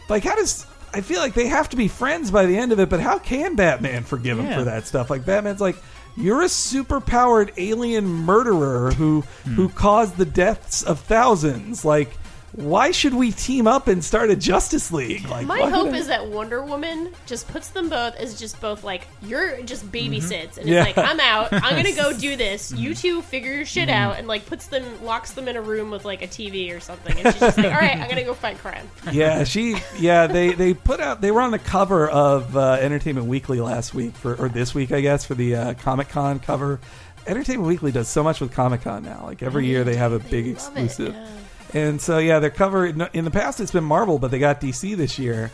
like 0.09 0.25
how 0.25 0.35
does. 0.37 0.67
I 0.95 1.03
feel 1.03 1.21
like 1.21 1.35
they 1.35 1.49
have 1.49 1.69
to 1.69 1.77
be 1.77 1.87
friends 1.87 2.31
by 2.31 2.47
the 2.47 2.57
end 2.57 2.73
of 2.73 2.81
it, 2.81 2.89
but 2.89 3.01
how 3.01 3.19
can 3.19 3.57
Batman 3.57 4.05
forgive 4.05 4.39
him 4.39 4.47
Yeah. 4.47 4.57
for 4.59 4.65
that 4.65 4.87
stuff? 4.87 5.11
Like 5.11 5.27
Batman's 5.27 5.61
like, 5.61 5.77
you're 6.19 6.43
a 6.43 6.49
super-powered 6.49 7.53
alien 7.57 8.07
murderer 8.07 8.91
who 8.93 9.23
Hmm. 9.45 9.55
who 9.55 9.69
caused 9.69 10.17
the 10.17 10.25
deaths 10.27 10.83
of 10.83 11.01
thousands. 11.01 11.85
Like, 11.85 12.17
why 12.53 12.91
should 12.91 13.15
we 13.15 13.31
team 13.31 13.67
up 13.67 13.89
and 13.89 14.03
start 14.03 14.31
a 14.31 14.37
Justice 14.37 14.91
League? 14.91 15.29
Like, 15.29 15.47
My 15.47 15.61
hope 15.69 15.93
I- 15.93 15.97
is 15.99 16.07
that 16.09 16.27
Wonder 16.29 16.63
Woman 16.65 17.13
just 17.27 17.47
puts 17.49 17.69
them 17.69 17.89
both 17.89 18.17
as 18.17 18.39
just 18.39 18.61
both 18.61 18.83
like 18.83 19.07
you're 19.23 19.61
just 19.63 19.91
babysits 19.93 20.57
and 20.59 20.67
Yeah. 20.69 20.85
it's 20.85 20.97
like 20.97 21.07
I'm 21.07 21.21
out. 21.21 21.53
I'm 21.53 21.77
gonna 21.77 21.95
go 21.95 22.13
do 22.19 22.37
this. 22.37 22.73
You 22.73 22.95
two 22.95 23.23
figure 23.23 23.53
your 23.53 23.67
shit 23.67 23.89
Mm-hmm. 23.89 23.97
out 24.11 24.19
and 24.19 24.27
like 24.27 24.47
puts 24.47 24.67
them 24.69 25.05
locks 25.05 25.33
them 25.33 25.47
in 25.47 25.57
a 25.57 25.61
room 25.63 25.91
with 25.91 26.05
like 26.05 26.23
a 26.23 26.27
TV 26.27 26.75
or 26.75 26.81
something. 26.81 27.17
And 27.19 27.33
she's 27.35 27.41
just 27.41 27.59
like, 27.59 27.67
all 27.67 27.73
right, 27.73 27.97
I'm 27.97 28.09
gonna 28.09 28.25
go 28.25 28.35
fight 28.35 28.59
crime. 28.59 28.89
yeah, 29.13 29.45
she, 29.45 29.77
yeah, 29.99 30.27
they 30.27 30.53
they 30.55 30.75
put 30.75 31.01
out 31.01 31.21
they 31.21 31.31
were 31.31 31.41
on 31.43 31.51
the 31.51 31.59
cover 31.59 32.09
of 32.09 32.57
uh, 32.57 32.73
Entertainment 32.81 33.27
Weekly 33.27 33.61
last 33.61 33.95
week 33.95 34.15
for 34.15 34.35
or 34.37 34.49
this 34.49 34.75
week, 34.75 34.91
I 34.91 35.01
guess, 35.01 35.25
for 35.25 35.35
the 35.35 35.55
uh, 35.55 35.75
Comic 35.75 36.09
Con 36.09 36.39
cover. 36.41 36.81
Entertainment 37.27 37.69
Weekly 37.69 37.93
does 37.93 38.09
so 38.09 38.23
much 38.23 38.41
with 38.41 38.53
Comic 38.53 38.83
Con 38.83 39.05
now. 39.05 39.23
Like 39.25 39.43
every 39.43 39.67
year 39.67 39.85
they 39.85 39.97
have 39.97 40.13
a 40.13 40.19
big 40.19 40.47
Love 40.47 40.77
it, 40.77 40.83
exclusive. 40.85 41.15
yeah. 41.15 41.29
And 41.75 42.01
so 42.01 42.19
yeah, 42.19 42.39
they're 42.39 42.51
covering. 42.51 43.01
In 43.13 43.25
the 43.25 43.31
past, 43.31 43.61
it's 43.61 43.73
been 43.73 43.85
Marvel, 43.85 44.19
but 44.19 44.31
they 44.31 44.39
got 44.39 44.61
DC 44.61 44.97
this 44.97 45.19
year. 45.19 45.51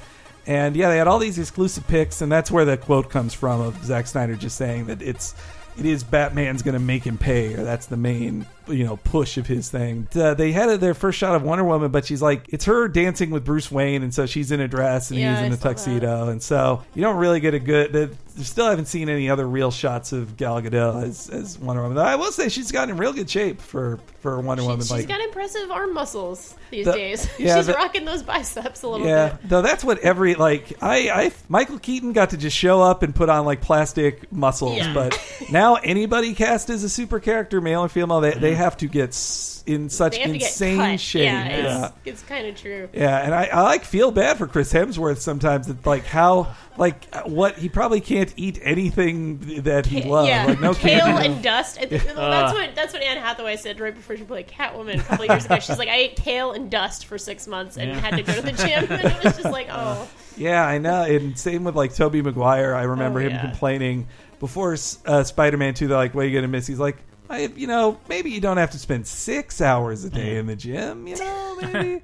And 0.47 0.77
yeah, 0.77 0.91
they 0.91 0.99
had 0.99 1.09
all 1.09 1.19
these 1.19 1.39
exclusive 1.39 1.87
picks, 1.87 2.21
and 2.21 2.31
that's 2.31 2.51
where 2.51 2.65
the 2.65 2.77
quote 2.77 3.11
comes 3.11 3.33
from 3.33 3.61
of 3.61 3.83
Zack 3.85 4.07
Snyder 4.07 4.37
just 4.37 4.57
saying 4.57 4.87
that 4.87 5.01
it's 5.01 5.35
it 5.79 5.87
is 5.87 6.05
Batman's 6.05 6.63
going 6.63 6.75
to 6.75 6.81
make 6.81 7.05
him 7.05 7.19
pay, 7.19 7.55
or 7.55 7.65
that's 7.65 7.87
the 7.87 7.97
main 7.97 8.47
you 8.69 8.85
know 8.85 8.97
push 8.97 9.37
of 9.37 9.47
his 9.47 9.71
thing. 9.71 10.09
Uh, 10.15 10.35
they 10.35 10.53
had 10.53 10.81
their 10.81 10.95
first 10.95 11.19
shot 11.19 11.35
of 11.35 11.43
Wonder 11.43 11.65
Woman, 11.65 11.91
but 11.91 12.05
she's 12.07 12.23
like 12.23 12.47
it's 12.49 12.65
her 12.65 12.89
dancing 12.89 13.31
with 13.31 13.45
Bruce 13.45 13.71
Wayne, 13.71 14.03
and 14.03 14.13
so 14.15 14.27
she's 14.27 14.51
in 14.51 14.61
a 14.61 14.69
dress 14.69 15.11
and 15.11 15.19
Yeah, 15.21 15.37
he's 15.37 15.47
in 15.47 15.53
I 15.53 15.55
a 15.55 15.59
saw 15.59 15.63
that. 15.63 15.69
tuxedo, 15.77 16.29
and 16.29 16.43
so 16.43 16.83
you 16.95 17.03
don't 17.03 17.17
really 17.17 17.41
get 17.41 17.55
a 17.55 17.59
good. 17.61 17.93
They 17.93 18.43
still 18.43 18.69
haven't 18.69 18.87
seen 18.87 19.09
any 19.09 19.31
other 19.31 19.47
real 19.47 19.71
shots 19.71 20.13
of 20.13 20.37
Gal 20.37 20.61
Gadot 20.61 21.05
as, 21.05 21.31
as 21.31 21.57
Wonder 21.59 21.83
Woman. 21.83 21.99
I 21.99 22.17
will 22.17 22.33
say 22.33 22.49
she's 22.49 22.73
gotten 22.73 22.91
in 22.91 22.97
real 22.97 23.13
good 23.13 23.31
shape 23.31 23.61
for 23.61 24.01
for 24.21 24.41
Wonder 24.41 24.63
Woman 24.63 24.63
She, 24.63 24.67
Woman. 24.67 24.79
has 24.81 24.91
like 24.91 25.09
got 25.09 25.21
impressive 25.21 25.71
arm 25.71 25.95
muscles 25.95 26.55
these 26.71 26.87
The- 26.87 26.93
days. 26.93 27.29
yeah, 27.39 27.57
she's 27.57 27.67
the- 27.67 27.75
rocking 27.75 28.05
those 28.05 28.23
biceps 28.25 28.83
a 28.83 28.89
little 28.89 29.07
Yeah, 29.07 29.31
bit. 29.31 29.49
though 29.49 29.63
that's 29.63 29.85
what 29.85 29.99
every 30.01 30.35
like 30.35 30.73
I, 30.83 31.11
I 31.11 31.33
Michael 31.49 31.79
Keaton 31.79 32.13
got 32.13 32.31
to 32.31 32.37
just 32.37 32.57
show 32.57 32.83
up 32.83 33.03
and 33.05 33.15
put 33.15 33.29
on 33.29 33.45
like 33.45 33.61
plastic 33.61 34.33
muscles, 34.33 34.79
Yeah. 34.79 34.93
but 34.95 35.17
now 35.53 35.75
anybody 35.77 36.35
cast 36.35 36.71
as 36.71 36.83
a 36.83 36.89
super 36.89 37.21
character, 37.21 37.61
male 37.61 37.83
or 37.85 37.89
female, 37.89 38.21
they, 38.21 38.33
they 38.33 38.54
have 38.55 38.77
to 38.79 38.87
get 38.89 39.11
s- 39.11 39.63
in 39.67 39.89
such 39.89 40.13
They 40.13 40.25
get 40.25 40.31
insane 40.35 40.99
shape. 40.99 41.25
Yeah, 41.25 41.49
yeah. 41.49 41.85
it's, 41.87 41.95
it's 42.05 42.23
kind 42.23 42.47
of 42.47 42.57
true. 42.57 42.89
Yeah, 42.93 43.19
and 43.19 43.35
I, 43.35 43.45
I 43.47 43.63
like 43.63 43.85
feel 43.85 44.11
bad 44.11 44.37
for 44.39 44.47
Chris 44.47 44.73
Hemsworth 44.73 45.19
sometimes. 45.19 45.67
That 45.69 45.85
like 45.87 46.05
how 46.05 46.55
like 46.77 47.05
what 47.27 47.57
he 47.57 47.69
probably 47.69 48.01
can't 48.01 48.33
eat 48.37 48.59
anything 48.63 49.63
that 49.63 49.87
he 49.87 50.03
loves. 50.03 50.29
yeah, 50.29 50.47
Like 50.47 50.61
no 50.61 50.75
kale 50.75 51.01
candy. 51.01 51.29
and 51.29 51.43
dust. 51.43 51.79
I 51.81 51.87
think, 51.87 52.05
well, 52.17 52.31
that's 52.31 52.53
what 52.53 52.75
that's 52.75 52.93
what 52.93 53.03
Anne 53.03 53.19
Hathaway 53.19 53.57
said 53.57 53.81
right 53.81 53.95
before 53.95 54.17
she 54.17 54.25
played 54.25 54.49
Catwoman 54.49 55.01
a 55.01 55.03
couple 55.03 55.27
years 55.27 55.47
ago. 55.47 55.59
She's 55.61 55.79
like, 55.79 55.89
I 55.89 55.97
ate 55.97 56.17
kale 56.17 56.53
and 56.53 56.71
dust 56.71 57.07
for 57.07 57.17
six 57.19 57.47
months 57.47 57.77
and 57.79 57.91
Yeah. 57.91 58.01
had 58.01 58.17
to 58.17 58.23
go 58.23 58.35
to 58.35 58.43
the 58.43 58.53
gym, 58.53 58.87
and 58.91 59.05
it 59.05 59.25
was 59.25 59.35
just 59.37 59.45
like, 59.53 59.69
oh, 59.71 60.09
Yeah, 60.37 60.67
I 60.67 60.79
know. 60.79 61.03
And 61.05 61.39
same 61.39 61.65
with 61.65 61.75
like 61.77 61.95
Tobey 61.95 62.21
Maguire. 62.23 62.75
I 62.75 62.83
remember 62.83 63.21
Oh, 63.21 63.23
him 63.25 63.31
yeah. 63.33 63.41
complaining 63.41 64.09
before 64.41 64.77
uh, 65.07 65.25
Spider 65.25 65.57
Man 65.57 65.73
Two. 65.75 65.87
They're 65.89 65.97
like, 65.97 66.15
"What 66.15 66.25
are 66.25 66.29
you 66.29 66.35
gonna 66.37 66.49
miss?" 66.49 66.67
He's 66.67 66.79
like, 66.81 66.99
I, 67.31 67.47
"You 67.47 67.67
know, 67.67 67.99
maybe 68.09 68.31
you 68.31 68.41
don't 68.41 68.57
have 68.59 68.71
to 68.73 68.79
spend 68.79 69.07
six 69.07 69.61
hours 69.61 70.05
a 70.05 70.11
day 70.11 70.37
in 70.37 70.47
the 70.47 70.57
gym. 70.57 71.07
You 71.07 71.17
know, 71.17 71.57
maybe." 71.63 72.03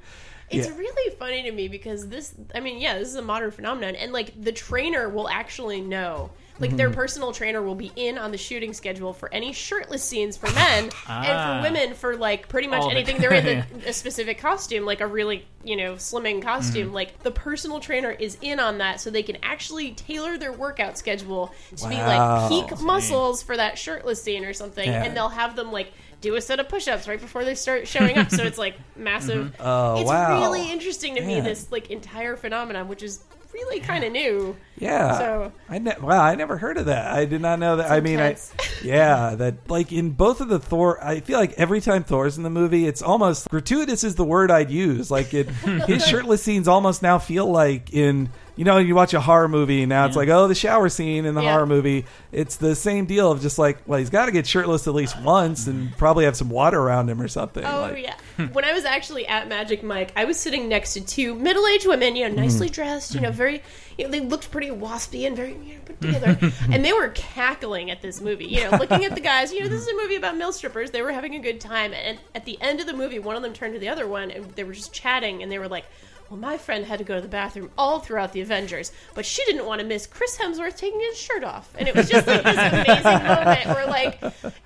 It's 0.53 0.67
Yeah. 0.67 0.77
really 0.77 1.17
funny 1.17 1.43
to 1.45 1.53
me 1.53 1.69
because 1.69 2.09
this, 2.09 2.35
I 2.55 2.61
mean, 2.61 2.81
yeah, 2.81 2.99
this 2.99 3.07
is 3.09 3.15
a 3.15 3.23
modern 3.23 3.53
phenomenon, 3.53 3.95
and 3.95 4.13
like 4.13 4.33
the 4.43 4.51
trainer 4.53 5.09
will 5.09 5.29
actually 5.29 5.81
know. 5.81 6.33
Like 6.61 6.71
Mm-hmm. 6.71 6.77
their 6.77 6.91
personal 6.91 7.33
trainer 7.33 7.63
will 7.63 7.75
be 7.75 7.91
in 7.97 8.19
on 8.19 8.31
the 8.33 8.39
shooting 8.39 8.75
schedule 8.75 9.13
for 9.15 9.33
any 9.33 9.53
shirtless 9.53 10.05
scenes 10.05 10.37
for 10.37 10.51
men, 10.53 10.85
and 10.85 10.93
Ah. 11.09 11.57
for 11.63 11.63
women 11.73 11.95
for 11.95 12.17
like 12.17 12.49
pretty 12.49 12.69
much 12.69 12.83
All 12.83 12.87
of 12.91 12.93
it. 12.93 12.97
anything 12.97 13.19
they're 13.21 13.33
in 13.33 13.65
the, 13.81 13.87
a 13.89 13.93
specific 13.93 14.39
costume, 14.39 14.85
like 14.85 15.01
a 15.01 15.07
really 15.07 15.47
you 15.65 15.77
know 15.77 15.95
slimming 15.95 16.43
costume. 16.43 16.87
Mm-hmm. 16.89 16.95
Like 16.95 17.23
the 17.23 17.31
personal 17.31 17.81
trainer 17.81 18.11
is 18.11 18.37
in 18.43 18.61
on 18.61 18.79
that, 18.79 19.01
so 19.01 19.11
they 19.11 19.23
can 19.23 19.39
actually 19.43 19.93
tailor 19.93 20.37
their 20.39 20.53
workout 20.53 20.99
schedule 20.99 21.53
to 21.77 21.89
be 21.89 21.97
like 21.97 22.49
peak 22.51 22.79
muscles 22.81 23.43
for 23.43 23.57
that 23.57 23.79
shirtless 23.79 24.23
scene 24.23 24.45
or 24.45 24.53
something, 24.53 24.87
Yeah. 24.89 25.03
and 25.05 25.17
they'll 25.17 25.29
have 25.31 25.57
them 25.57 25.73
like 25.73 25.93
do 26.21 26.35
a 26.35 26.41
set 26.43 26.61
of 26.61 26.69
push-ups 26.69 27.09
right 27.09 27.19
before 27.19 27.47
they 27.47 27.55
start 27.55 27.89
showing 27.89 28.19
up. 28.19 28.31
so 28.31 28.43
it's 28.45 28.59
like 28.59 28.75
massive. 28.97 29.57
Oh, 29.59 29.99
it's 30.01 30.07
wow. 30.09 30.39
really 30.39 30.71
interesting 30.71 31.15
to 31.15 31.23
me 31.23 31.37
Man. 31.37 31.45
this 31.45 31.73
like 31.73 31.91
entire 31.91 32.37
phenomenon, 32.37 32.89
which 32.89 33.03
is 33.03 33.25
really 33.53 33.81
kind 33.81 34.05
of 34.05 34.13
new. 34.13 34.57
Yeah. 34.79 35.19
So- 35.19 35.53
I 35.69 35.79
ne- 35.79 35.97
wow, 36.01 36.23
I 36.23 36.35
never 36.35 36.57
heard 36.57 36.79
of 36.79 36.87
that. 36.87 37.13
I 37.13 37.25
did 37.25 37.41
not 37.41 37.59
know 37.59 37.77
that. 37.77 37.91
I 37.91 38.01
mean, 38.01 38.19
I 38.21 38.37
yeah, 38.83 39.35
that 39.37 39.69
like 39.69 39.93
in 39.93 40.11
both 40.11 40.41
of 40.41 40.49
the 40.49 40.59
Thor, 40.59 41.03
I 41.05 41.21
feel 41.21 41.39
like 41.39 41.53
every 41.59 41.81
time 41.81 42.03
Thor's 42.05 42.37
in 42.37 42.43
the 42.43 42.51
movie, 42.51 42.87
it's 42.87 43.03
almost 43.03 43.49
gratuitous 43.51 44.05
is 44.05 44.15
the 44.15 44.25
word 44.25 44.51
I'd 44.51 44.71
use. 44.71 45.11
Like 45.11 45.35
it, 45.35 45.49
his 45.87 46.07
shirtless 46.07 46.43
scenes 46.43 46.69
almost 46.69 47.03
now 47.03 47.19
feel 47.19 47.47
like 47.47 47.93
in 47.93 48.31
you 48.61 48.67
know 48.67 48.77
you 48.77 48.95
watch 48.95 49.15
a 49.15 49.21
horror 49.23 49.49
movie 49.49 49.81
and 49.83 49.89
now 49.89 50.05
it's 50.05 50.17
like 50.17 50.29
oh 50.29 50.47
the 50.47 50.55
shower 50.55 50.91
scene 50.91 51.25
in 51.25 51.35
the 51.35 51.41
Yeah. 51.41 51.53
horror 51.53 51.67
movie. 51.67 52.05
It's 52.31 52.57
the 52.57 52.75
same 52.75 53.07
deal 53.07 53.33
of 53.33 53.41
just 53.41 53.59
like 53.59 53.79
well 53.87 53.99
he's 53.99 54.11
got 54.11 54.27
to 54.27 54.33
get 54.33 54.47
shirtless 54.47 54.87
at 54.87 54.93
least 54.93 55.19
once 55.23 55.67
and 55.67 55.97
probably 55.97 56.27
have 56.27 56.37
some 56.37 56.51
water 56.51 56.79
around 56.79 57.09
him 57.09 57.23
or 57.23 57.29
something. 57.29 57.65
Oh 57.65 57.81
like, 57.81 58.03
yeah. 58.03 58.49
when 58.49 58.67
I 58.67 58.75
was 58.75 58.85
actually 58.85 59.27
at 59.27 59.49
Magic 59.49 59.83
Mike, 59.83 60.13
I 60.15 60.27
was 60.27 60.39
sitting 60.39 60.69
next 60.69 60.93
to 60.93 61.01
two 61.01 61.35
middle-aged 61.35 61.87
women, 61.89 62.17
you 62.17 62.29
know, 62.29 62.35
nicely 62.35 62.67
Mm-hmm. 62.67 62.75
dressed, 62.75 63.15
you 63.15 63.23
know, 63.23 63.31
very, 63.31 63.63
you 63.97 64.05
know, 64.05 64.11
they 64.11 64.21
looked 64.21 64.51
pretty 64.51 64.69
waspy 64.69 65.27
and 65.27 65.35
very 65.35 65.53
you 65.55 65.75
know, 65.77 65.81
put 65.87 65.99
together, 66.03 66.39
and 66.71 66.85
they 66.85 66.93
were 66.93 67.09
cackling 67.09 67.91
at 67.91 68.03
this 68.03 68.21
movie. 68.21 68.45
You 68.47 68.65
know, 68.71 68.77
looking 68.77 69.07
at 69.07 69.15
the 69.15 69.21
guys. 69.23 69.53
You 69.55 69.61
know, 69.63 69.69
this 69.69 69.81
is 69.81 69.89
a 69.89 69.97
movie 69.97 70.17
about 70.17 70.37
mill 70.37 70.53
strippers. 70.53 70.91
They 70.91 71.01
were 71.01 71.13
having 71.13 71.35
a 71.35 71.39
good 71.39 71.61
time, 71.63 71.95
and 71.95 72.19
at 72.35 72.45
the 72.45 72.61
end 72.61 72.81
of 72.81 72.87
the 72.87 72.93
movie, 72.93 73.19
one 73.19 73.37
of 73.37 73.43
them 73.43 73.55
turned 73.55 73.73
to 73.73 73.81
the 73.81 73.89
other 73.89 74.07
one, 74.07 74.31
and 74.31 74.51
they 74.53 74.65
were 74.65 74.75
just 74.75 74.93
chatting, 74.93 75.43
and 75.43 75.51
they 75.51 75.59
were 75.59 75.69
like. 75.69 75.87
Well, 76.31 76.39
my 76.39 76.59
friend 76.59 76.87
had 76.87 77.01
to 77.01 77.05
go 77.05 77.17
to 77.17 77.21
the 77.21 77.29
bathroom 77.29 77.71
all 77.77 77.99
throughout 77.99 78.33
the 78.33 78.41
Avengers, 78.41 78.93
but 79.15 79.27
she 79.27 79.45
didn't 79.47 79.67
want 79.67 79.81
to 79.81 79.87
miss 79.87 80.07
Chris 80.07 80.39
Hemsworth 80.39 80.77
taking 80.77 81.01
his 81.01 81.19
shirt 81.19 81.43
off. 81.43 81.75
And 81.77 81.89
it 81.89 81.95
was 81.97 82.09
just 82.09 82.25
like 82.25 82.45
this 82.45 82.57
amazing 82.73 83.27
moment 83.27 83.67
where, 83.67 83.87
like, 83.89 84.23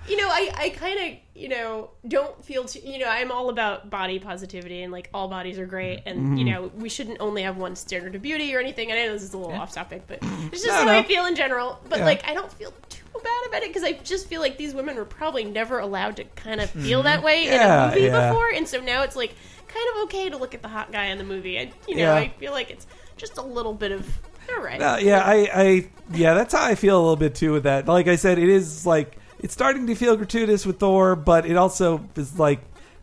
you 0.07 0.15
know, 0.15 0.27
I, 0.27 0.51
I 0.55 0.69
kind 0.69 0.99
of, 0.99 1.17
you 1.33 1.49
know, 1.49 1.89
don't 2.07 2.45
feel 2.45 2.65
too, 2.65 2.81
you 2.81 2.99
know, 2.99 3.07
I'm 3.07 3.31
all 3.31 3.49
about 3.49 3.89
body 3.89 4.19
positivity 4.19 4.83
and 4.83 4.91
like 4.93 5.09
all 5.11 5.27
bodies 5.27 5.57
are 5.57 5.65
great. 5.65 6.03
And, 6.05 6.37
you 6.37 6.45
mm-hmm. 6.45 6.53
know, 6.53 6.71
we 6.75 6.87
shouldn't 6.87 7.17
only 7.19 7.41
have 7.41 7.57
one 7.57 7.75
standard 7.75 8.13
of 8.13 8.21
beauty 8.21 8.55
or 8.55 8.59
anything. 8.59 8.91
I 8.91 8.95
know 8.97 9.13
this 9.13 9.23
is 9.23 9.33
a 9.33 9.37
little 9.39 9.55
off 9.55 9.73
topic, 9.73 10.03
but 10.05 10.19
it's 10.21 10.63
just 10.63 10.67
No, 10.67 10.81
the 10.81 10.85
way 10.85 10.99
I 10.99 11.03
feel 11.03 11.25
in 11.25 11.35
general. 11.35 11.79
But, 11.89 11.99
Yeah. 11.99 12.05
like, 12.05 12.29
I 12.29 12.35
don't 12.35 12.53
feel 12.53 12.73
bad 13.25 13.47
about 13.49 13.63
it 13.63 13.69
because 13.69 13.83
I 13.83 13.93
just 14.03 14.27
feel 14.27 14.39
like 14.39 14.57
these 14.57 14.73
women 14.73 14.95
were 14.95 15.03
probably 15.05 15.43
never 15.43 15.79
allowed 15.79 16.15
to 16.17 16.23
kind 16.35 16.61
of 16.61 16.69
feel 16.69 17.03
that 17.03 17.21
way 17.23 17.45
Yeah, 17.45 17.87
in 17.87 17.89
a 17.91 17.95
movie 17.95 18.05
yeah. 18.07 18.29
before. 18.29 18.49
And 18.49 18.67
so 18.67 18.79
now 18.79 19.03
it's 19.03 19.15
like 19.17 19.33
kind 19.67 19.85
of 19.95 20.03
okay 20.03 20.29
to 20.29 20.37
look 20.37 20.53
at 20.55 20.61
the 20.61 20.67
hot 20.69 20.91
guy 20.93 21.05
in 21.07 21.17
the 21.17 21.23
movie. 21.25 21.59
I, 21.59 21.71
you 21.87 21.95
know, 21.95 22.03
Yeah. 22.03 22.15
I 22.15 22.29
feel 22.29 22.53
like 22.53 22.69
it's 22.71 22.87
just 23.17 23.37
a 23.37 23.41
little 23.41 23.73
bit 23.73 23.91
of, 23.91 24.07
all 24.55 24.61
right. 24.63 24.81
Uh, 24.81 24.97
yeah, 25.01 25.19
I, 25.25 25.49
I, 25.53 25.87
yeah, 26.13 26.33
that's 26.35 26.53
how 26.53 26.63
I 26.63 26.75
feel 26.75 26.95
a 26.97 27.01
little 27.01 27.15
bit 27.17 27.35
too 27.35 27.51
with 27.51 27.63
that. 27.63 27.87
Like 27.87 28.07
I 28.07 28.15
said, 28.15 28.37
it 28.39 28.47
is 28.49 28.85
like 28.85 29.17
it's 29.39 29.53
starting 29.53 29.87
to 29.87 29.95
feel 29.95 30.15
gratuitous 30.15 30.65
with 30.65 30.79
Thor, 30.79 31.15
but 31.15 31.45
it 31.45 31.57
also 31.57 32.07
is 32.15 32.39
like 32.39 32.59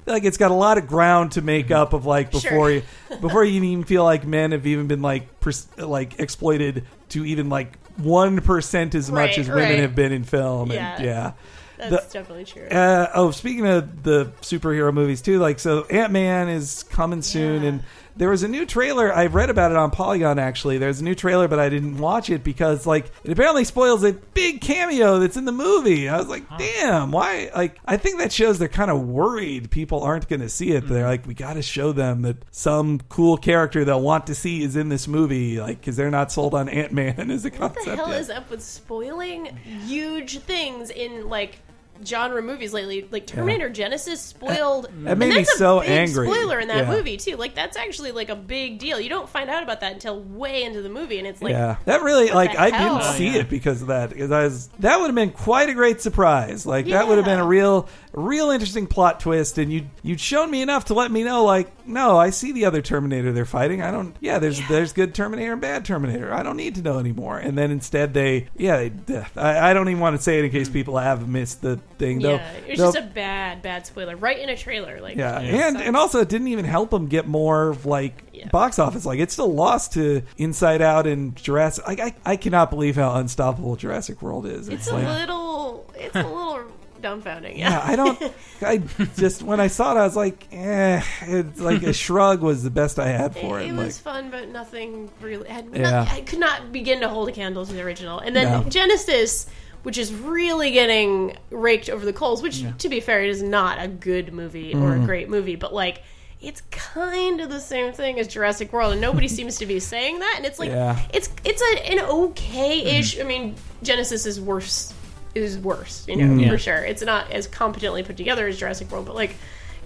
like 0.07 0.25
it's 0.25 0.37
got 0.37 0.51
a 0.51 0.55
lot 0.55 0.79
of 0.79 0.87
ground 0.89 1.33
to 1.33 1.43
make 1.43 1.71
up 1.71 1.93
of 1.93 2.07
like 2.07 2.31
before 2.33 2.51
Sure. 2.51 2.71
you 2.71 2.83
before 3.21 3.45
you 3.45 3.63
even 3.63 3.85
feel 3.85 4.03
like 4.03 4.27
men 4.27 4.51
have 4.53 4.67
even 4.67 4.87
been 4.89 5.03
like 5.03 5.39
pers- 5.41 5.69
like 5.77 6.19
exploited 6.19 6.85
to 7.11 7.25
even 7.25 7.49
like 7.49 7.77
one 7.97 8.41
percent 8.41 8.95
as 8.95 9.11
much 9.11 9.31
Right, 9.31 9.39
as 9.39 9.49
women 9.49 9.63
right. 9.65 9.79
have 9.81 9.95
been 9.95 10.13
in 10.13 10.25
film. 10.25 10.71
Yeah. 10.73 10.97
And 10.97 11.05
yeah. 11.05 11.33
That's 11.79 12.13
definitely 12.13 12.45
true. 12.45 12.67
Uh, 12.69 13.11
oh, 13.15 13.33
speaking 13.33 13.67
of 13.67 14.05
the 14.05 14.27
superhero 14.41 14.95
movies 14.95 15.21
too, 15.21 15.41
like 15.41 15.59
so, 15.59 15.85
Ant 15.87 16.13
Man 16.13 16.49
is 16.49 16.85
coming 16.85 17.23
soon, 17.23 17.63
Yeah. 17.63 17.69
and 17.71 17.83
there 18.23 18.31
was 18.31 18.45
a 18.45 18.49
new 18.49 18.65
trailer. 18.65 19.13
I've 19.13 19.35
read 19.35 19.51
about 19.51 19.73
it 19.73 19.77
on 19.77 19.91
Polygon. 19.91 20.39
Actually, 20.39 20.79
there's 20.79 21.01
a 21.01 21.05
new 21.05 21.17
trailer, 21.17 21.49
but 21.49 21.59
I 21.59 21.69
didn't 21.69 21.99
watch 21.99 22.31
it 22.31 22.45
because 22.45 22.87
like 22.87 23.11
it 23.25 23.33
apparently 23.33 23.65
spoils 23.65 24.05
a 24.05 24.13
big 24.13 24.61
cameo 24.61 25.19
that's 25.19 25.37
in 25.37 25.45
the 25.45 25.51
movie. 25.51 26.09
I 26.09 26.19
was 26.19 26.29
like, 26.29 26.45
damn, 26.57 27.11
why? 27.11 27.51
Like, 27.53 27.81
I 27.85 27.97
think 27.97 28.21
that 28.21 28.31
shows 28.31 28.61
they're 28.61 28.69
kind 28.69 28.93
of 28.93 29.09
worried 29.09 29.73
people 29.73 30.05
aren't 30.05 30.29
going 30.29 30.39
to 30.39 30.49
see 30.49 30.71
it. 30.71 30.85
Mm-hmm. 30.85 30.95
They're 30.95 31.09
like, 31.09 31.27
we 31.27 31.35
got 31.35 31.55
to 31.55 31.63
show 31.63 31.91
them 31.91 32.23
that 32.23 32.37
some 32.53 33.01
cool 33.09 33.37
character 33.37 33.85
they'll 33.85 34.01
want 34.01 34.29
to 34.29 34.37
see 34.37 34.63
is 34.63 34.77
in 34.77 34.89
this 34.89 35.09
movie, 35.09 35.59
like 35.59 35.81
because 35.81 35.97
they're 35.97 36.09
not 36.09 36.31
sold 36.31 36.55
on 36.55 36.69
Ant 36.69 36.93
Man 36.93 37.19
as 37.33 37.45
a 37.45 37.51
concept. 37.51 37.61
What 37.61 37.75
concept. 37.75 37.97
the 37.97 37.97
hell 37.97 38.13
yet. 38.13 38.21
is 38.21 38.31
up 38.31 38.51
with 38.53 38.63
spoiling 38.63 39.47
huge 39.57 40.39
things 40.39 40.91
in 40.91 41.29
like 41.29 41.59
genre 42.05 42.43
movies 42.43 42.73
lately? 42.73 43.07
Like 43.11 43.27
Terminator 43.27 43.71
Genisys 43.71 44.19
spoiled. 44.19 44.89
That 45.05 45.19
made 45.19 45.27
and 45.27 45.37
me 45.37 45.43
a 45.43 45.45
so 45.45 45.81
big 45.81 45.91
angry. 45.91 46.29
Spoiler 46.29 46.61
in 46.61 46.69
that 46.69 46.89
Yeah. 46.89 46.91
movie 46.91 47.17
too. 47.17 47.37
Like 47.37 47.55
that's 47.55 47.77
actually 47.77 48.13
like 48.13 48.29
a 48.29 48.37
big 48.37 48.79
deal. 48.79 49.01
You 49.01 49.09
don't 49.09 49.29
find 49.29 49.51
out 49.51 49.63
about 49.63 49.81
that 49.81 49.93
until 49.93 50.21
way 50.21 50.65
into 50.65 50.83
the 50.83 50.89
movie, 50.89 51.19
and 51.19 51.27
it's 51.27 51.43
like 51.43 51.53
yeah, 51.53 51.77
that 51.85 52.03
really 52.03 52.27
what 52.27 52.35
like 52.35 52.57
I 52.57 52.71
hell? 52.71 52.97
didn't 52.99 53.11
Oh, 53.11 53.17
see 53.17 53.27
yeah. 53.29 53.41
it 53.41 53.51
because 53.51 53.83
of 53.83 53.89
that. 53.89 54.11
Because 54.11 54.31
I 54.31 54.45
was 54.45 54.69
that 54.81 54.99
would 55.01 55.07
have 55.07 55.15
been 55.15 55.31
quite 55.31 55.69
a 55.69 55.75
great 55.75 56.01
surprise. 56.01 56.67
Like 56.67 56.87
that 56.87 57.09
would 57.09 57.19
have 57.19 57.25
been 57.27 57.39
a 57.39 57.47
real, 57.47 57.89
real 58.13 58.51
interesting 58.51 58.87
plot 58.87 59.21
twist. 59.21 59.59
And 59.59 59.73
you 59.73 59.87
you'd 60.03 60.21
shown 60.21 60.51
me 60.51 60.63
enough 60.63 60.87
to 60.87 60.95
let 60.95 61.11
me 61.11 61.25
know. 61.25 61.45
Like, 61.45 61.87
no, 61.87 62.19
I 62.19 62.31
see 62.31 62.53
the 62.53 62.65
other 62.65 62.83
Terminator 62.83 63.33
they're 63.33 63.45
fighting. 63.45 63.83
I 63.83 63.91
don't. 63.91 64.17
Yeah, 64.21 64.39
there's 64.39 64.67
there's 64.69 64.93
good 64.93 65.15
Terminator 65.15 65.53
and 65.53 65.61
bad 65.61 65.85
Terminator. 65.85 66.33
I 66.33 66.43
don't 66.43 66.57
need 66.57 66.75
to 66.77 66.83
know 66.83 66.99
anymore. 66.99 67.39
And 67.39 67.57
then 67.57 67.71
instead 67.71 68.15
they 68.15 68.49
yeah 68.57 68.89
they, 69.07 69.25
I, 69.37 69.71
I 69.71 69.75
don't 69.75 69.89
even 69.89 70.01
want 70.01 70.17
to 70.17 70.23
say 70.23 70.39
it 70.39 70.45
in 70.45 70.51
case 70.51 70.69
hmm. 70.69 70.75
people 70.75 70.99
have 70.99 71.29
missed 71.29 71.63
the 71.63 71.81
thing. 71.99 72.21
though. 72.21 72.35
yeah, 72.35 72.53
it 72.53 72.71
was 72.71 72.79
though- 72.79 72.93
just 72.93 72.99
a 72.99 73.03
bad, 73.11 73.63
bad 73.63 73.87
spoiler 73.87 74.17
right 74.17 74.39
in 74.39 74.49
a 74.49 74.57
trailer. 74.57 75.01
Like 75.01 75.17
yeah, 75.17 75.41
it 75.41 75.55
and 75.55 75.77
sucks. 75.77 75.87
and 75.89 75.97
also 75.97 76.21
it 76.21 76.29
didn't 76.29 76.49
even 76.49 76.65
help 76.65 76.91
them 76.91 77.07
get 77.07 77.27
more 77.27 77.77
like 77.85 78.23
Yeah. 78.33 78.49
box 78.49 78.79
office. 78.79 79.05
Like 79.07 79.21
it 79.21 79.31
still 79.31 79.53
lost 79.53 79.93
to 79.95 80.23
Inside 80.37 80.83
Out 80.83 81.07
and 81.07 81.35
Jurassic. 81.37 81.87
Like 81.87 82.01
I, 82.01 82.15
I 82.25 82.37
cannot 82.37 82.71
believe 82.71 82.97
how 82.97 83.15
unstoppable 83.15 83.77
Jurassic 83.77 84.23
World 84.23 84.47
is. 84.47 84.69
it's 84.69 84.89
a 84.89 84.95
like, 84.95 85.07
little, 85.07 85.91
it's 85.95 86.15
a 86.17 86.23
little 86.23 86.61
dumbfounding. 87.01 87.59
yeah, 87.59 87.71
Yeah, 87.71 87.83
I 87.85 87.97
don't. 87.97 88.33
I 88.63 88.79
just 89.17 89.43
when 89.43 89.59
I 89.59 89.67
saw 89.67 89.97
it, 89.97 89.99
I 89.99 90.05
was 90.05 90.15
like, 90.15 90.47
eh. 90.53 91.03
It's 91.23 91.59
like 91.61 91.83
a 91.83 91.93
shrug 92.05 92.41
was 92.43 92.63
the 92.63 92.71
best 92.71 92.99
I 93.01 93.09
had 93.09 93.35
for 93.37 93.59
it. 93.59 93.65
It, 93.65 93.71
it 93.71 93.73
like, 93.75 93.87
was 93.87 93.99
fun, 93.99 94.31
but 94.31 94.49
nothing 94.51 95.11
really. 95.21 95.49
Had, 95.49 95.71
Yeah. 95.75 96.07
I 96.09 96.21
could 96.21 96.39
not 96.39 96.71
begin 96.71 97.01
to 97.01 97.09
hold 97.09 97.29
a 97.29 97.33
candle 97.33 97.67
to 97.67 97.73
the 97.73 97.83
original. 97.83 98.21
And 98.21 98.37
then 98.37 98.45
No. 98.47 98.63
Genisys 98.69 99.49
which 99.83 99.99
is 99.99 100.13
really 100.13 100.71
getting 100.71 101.37
raked 101.51 101.89
over 101.91 102.05
the 102.05 102.13
coals. 102.13 102.43
Which, 102.43 102.65
to 102.79 102.89
be 102.89 103.01
fair, 103.01 103.23
it 103.23 103.31
is 103.31 103.43
not 103.43 103.83
a 103.83 103.89
good 103.89 104.33
movie 104.33 104.73
or 104.75 104.79
Mm-hmm. 104.93 105.03
a 105.03 105.07
great 105.07 105.29
movie, 105.29 105.57
but 105.57 105.73
like. 105.75 106.03
It's 106.45 106.61
kind 106.73 107.41
of 107.41 107.51
the 107.51 107.61
same 107.61 107.93
thing 107.93 108.19
as 108.19 108.27
Jurassic 108.27 108.73
World, 108.73 108.91
and 108.91 109.01
nobody 109.01 109.29
seems 109.39 109.59
to 109.59 109.67
be 109.67 109.79
saying 109.79 110.19
that. 110.19 110.35
And 110.39 110.45
it's 110.45 110.59
like 110.59 110.71
Yeah. 110.71 110.99
it's 111.15 111.29
it's 111.45 111.63
a, 111.63 111.93
an 111.93 112.01
okay-ish. 112.01 113.21
I 113.21 113.23
mean, 113.23 113.55
Genisys 113.85 114.27
is 114.27 114.41
worse 114.41 114.93
is 115.37 115.57
worse, 115.57 116.05
you 116.09 116.17
know, 116.17 116.25
Mm-hmm. 116.25 116.41
Yeah. 116.41 116.51
for 116.51 116.59
sure. 116.59 116.85
It's 116.85 117.01
not 117.01 117.31
as 117.31 117.47
competently 117.47 118.03
put 118.03 118.17
together 118.17 118.49
as 118.49 118.59
Jurassic 118.59 118.91
World, 118.91 119.07
but 119.07 119.15
like, 119.15 119.37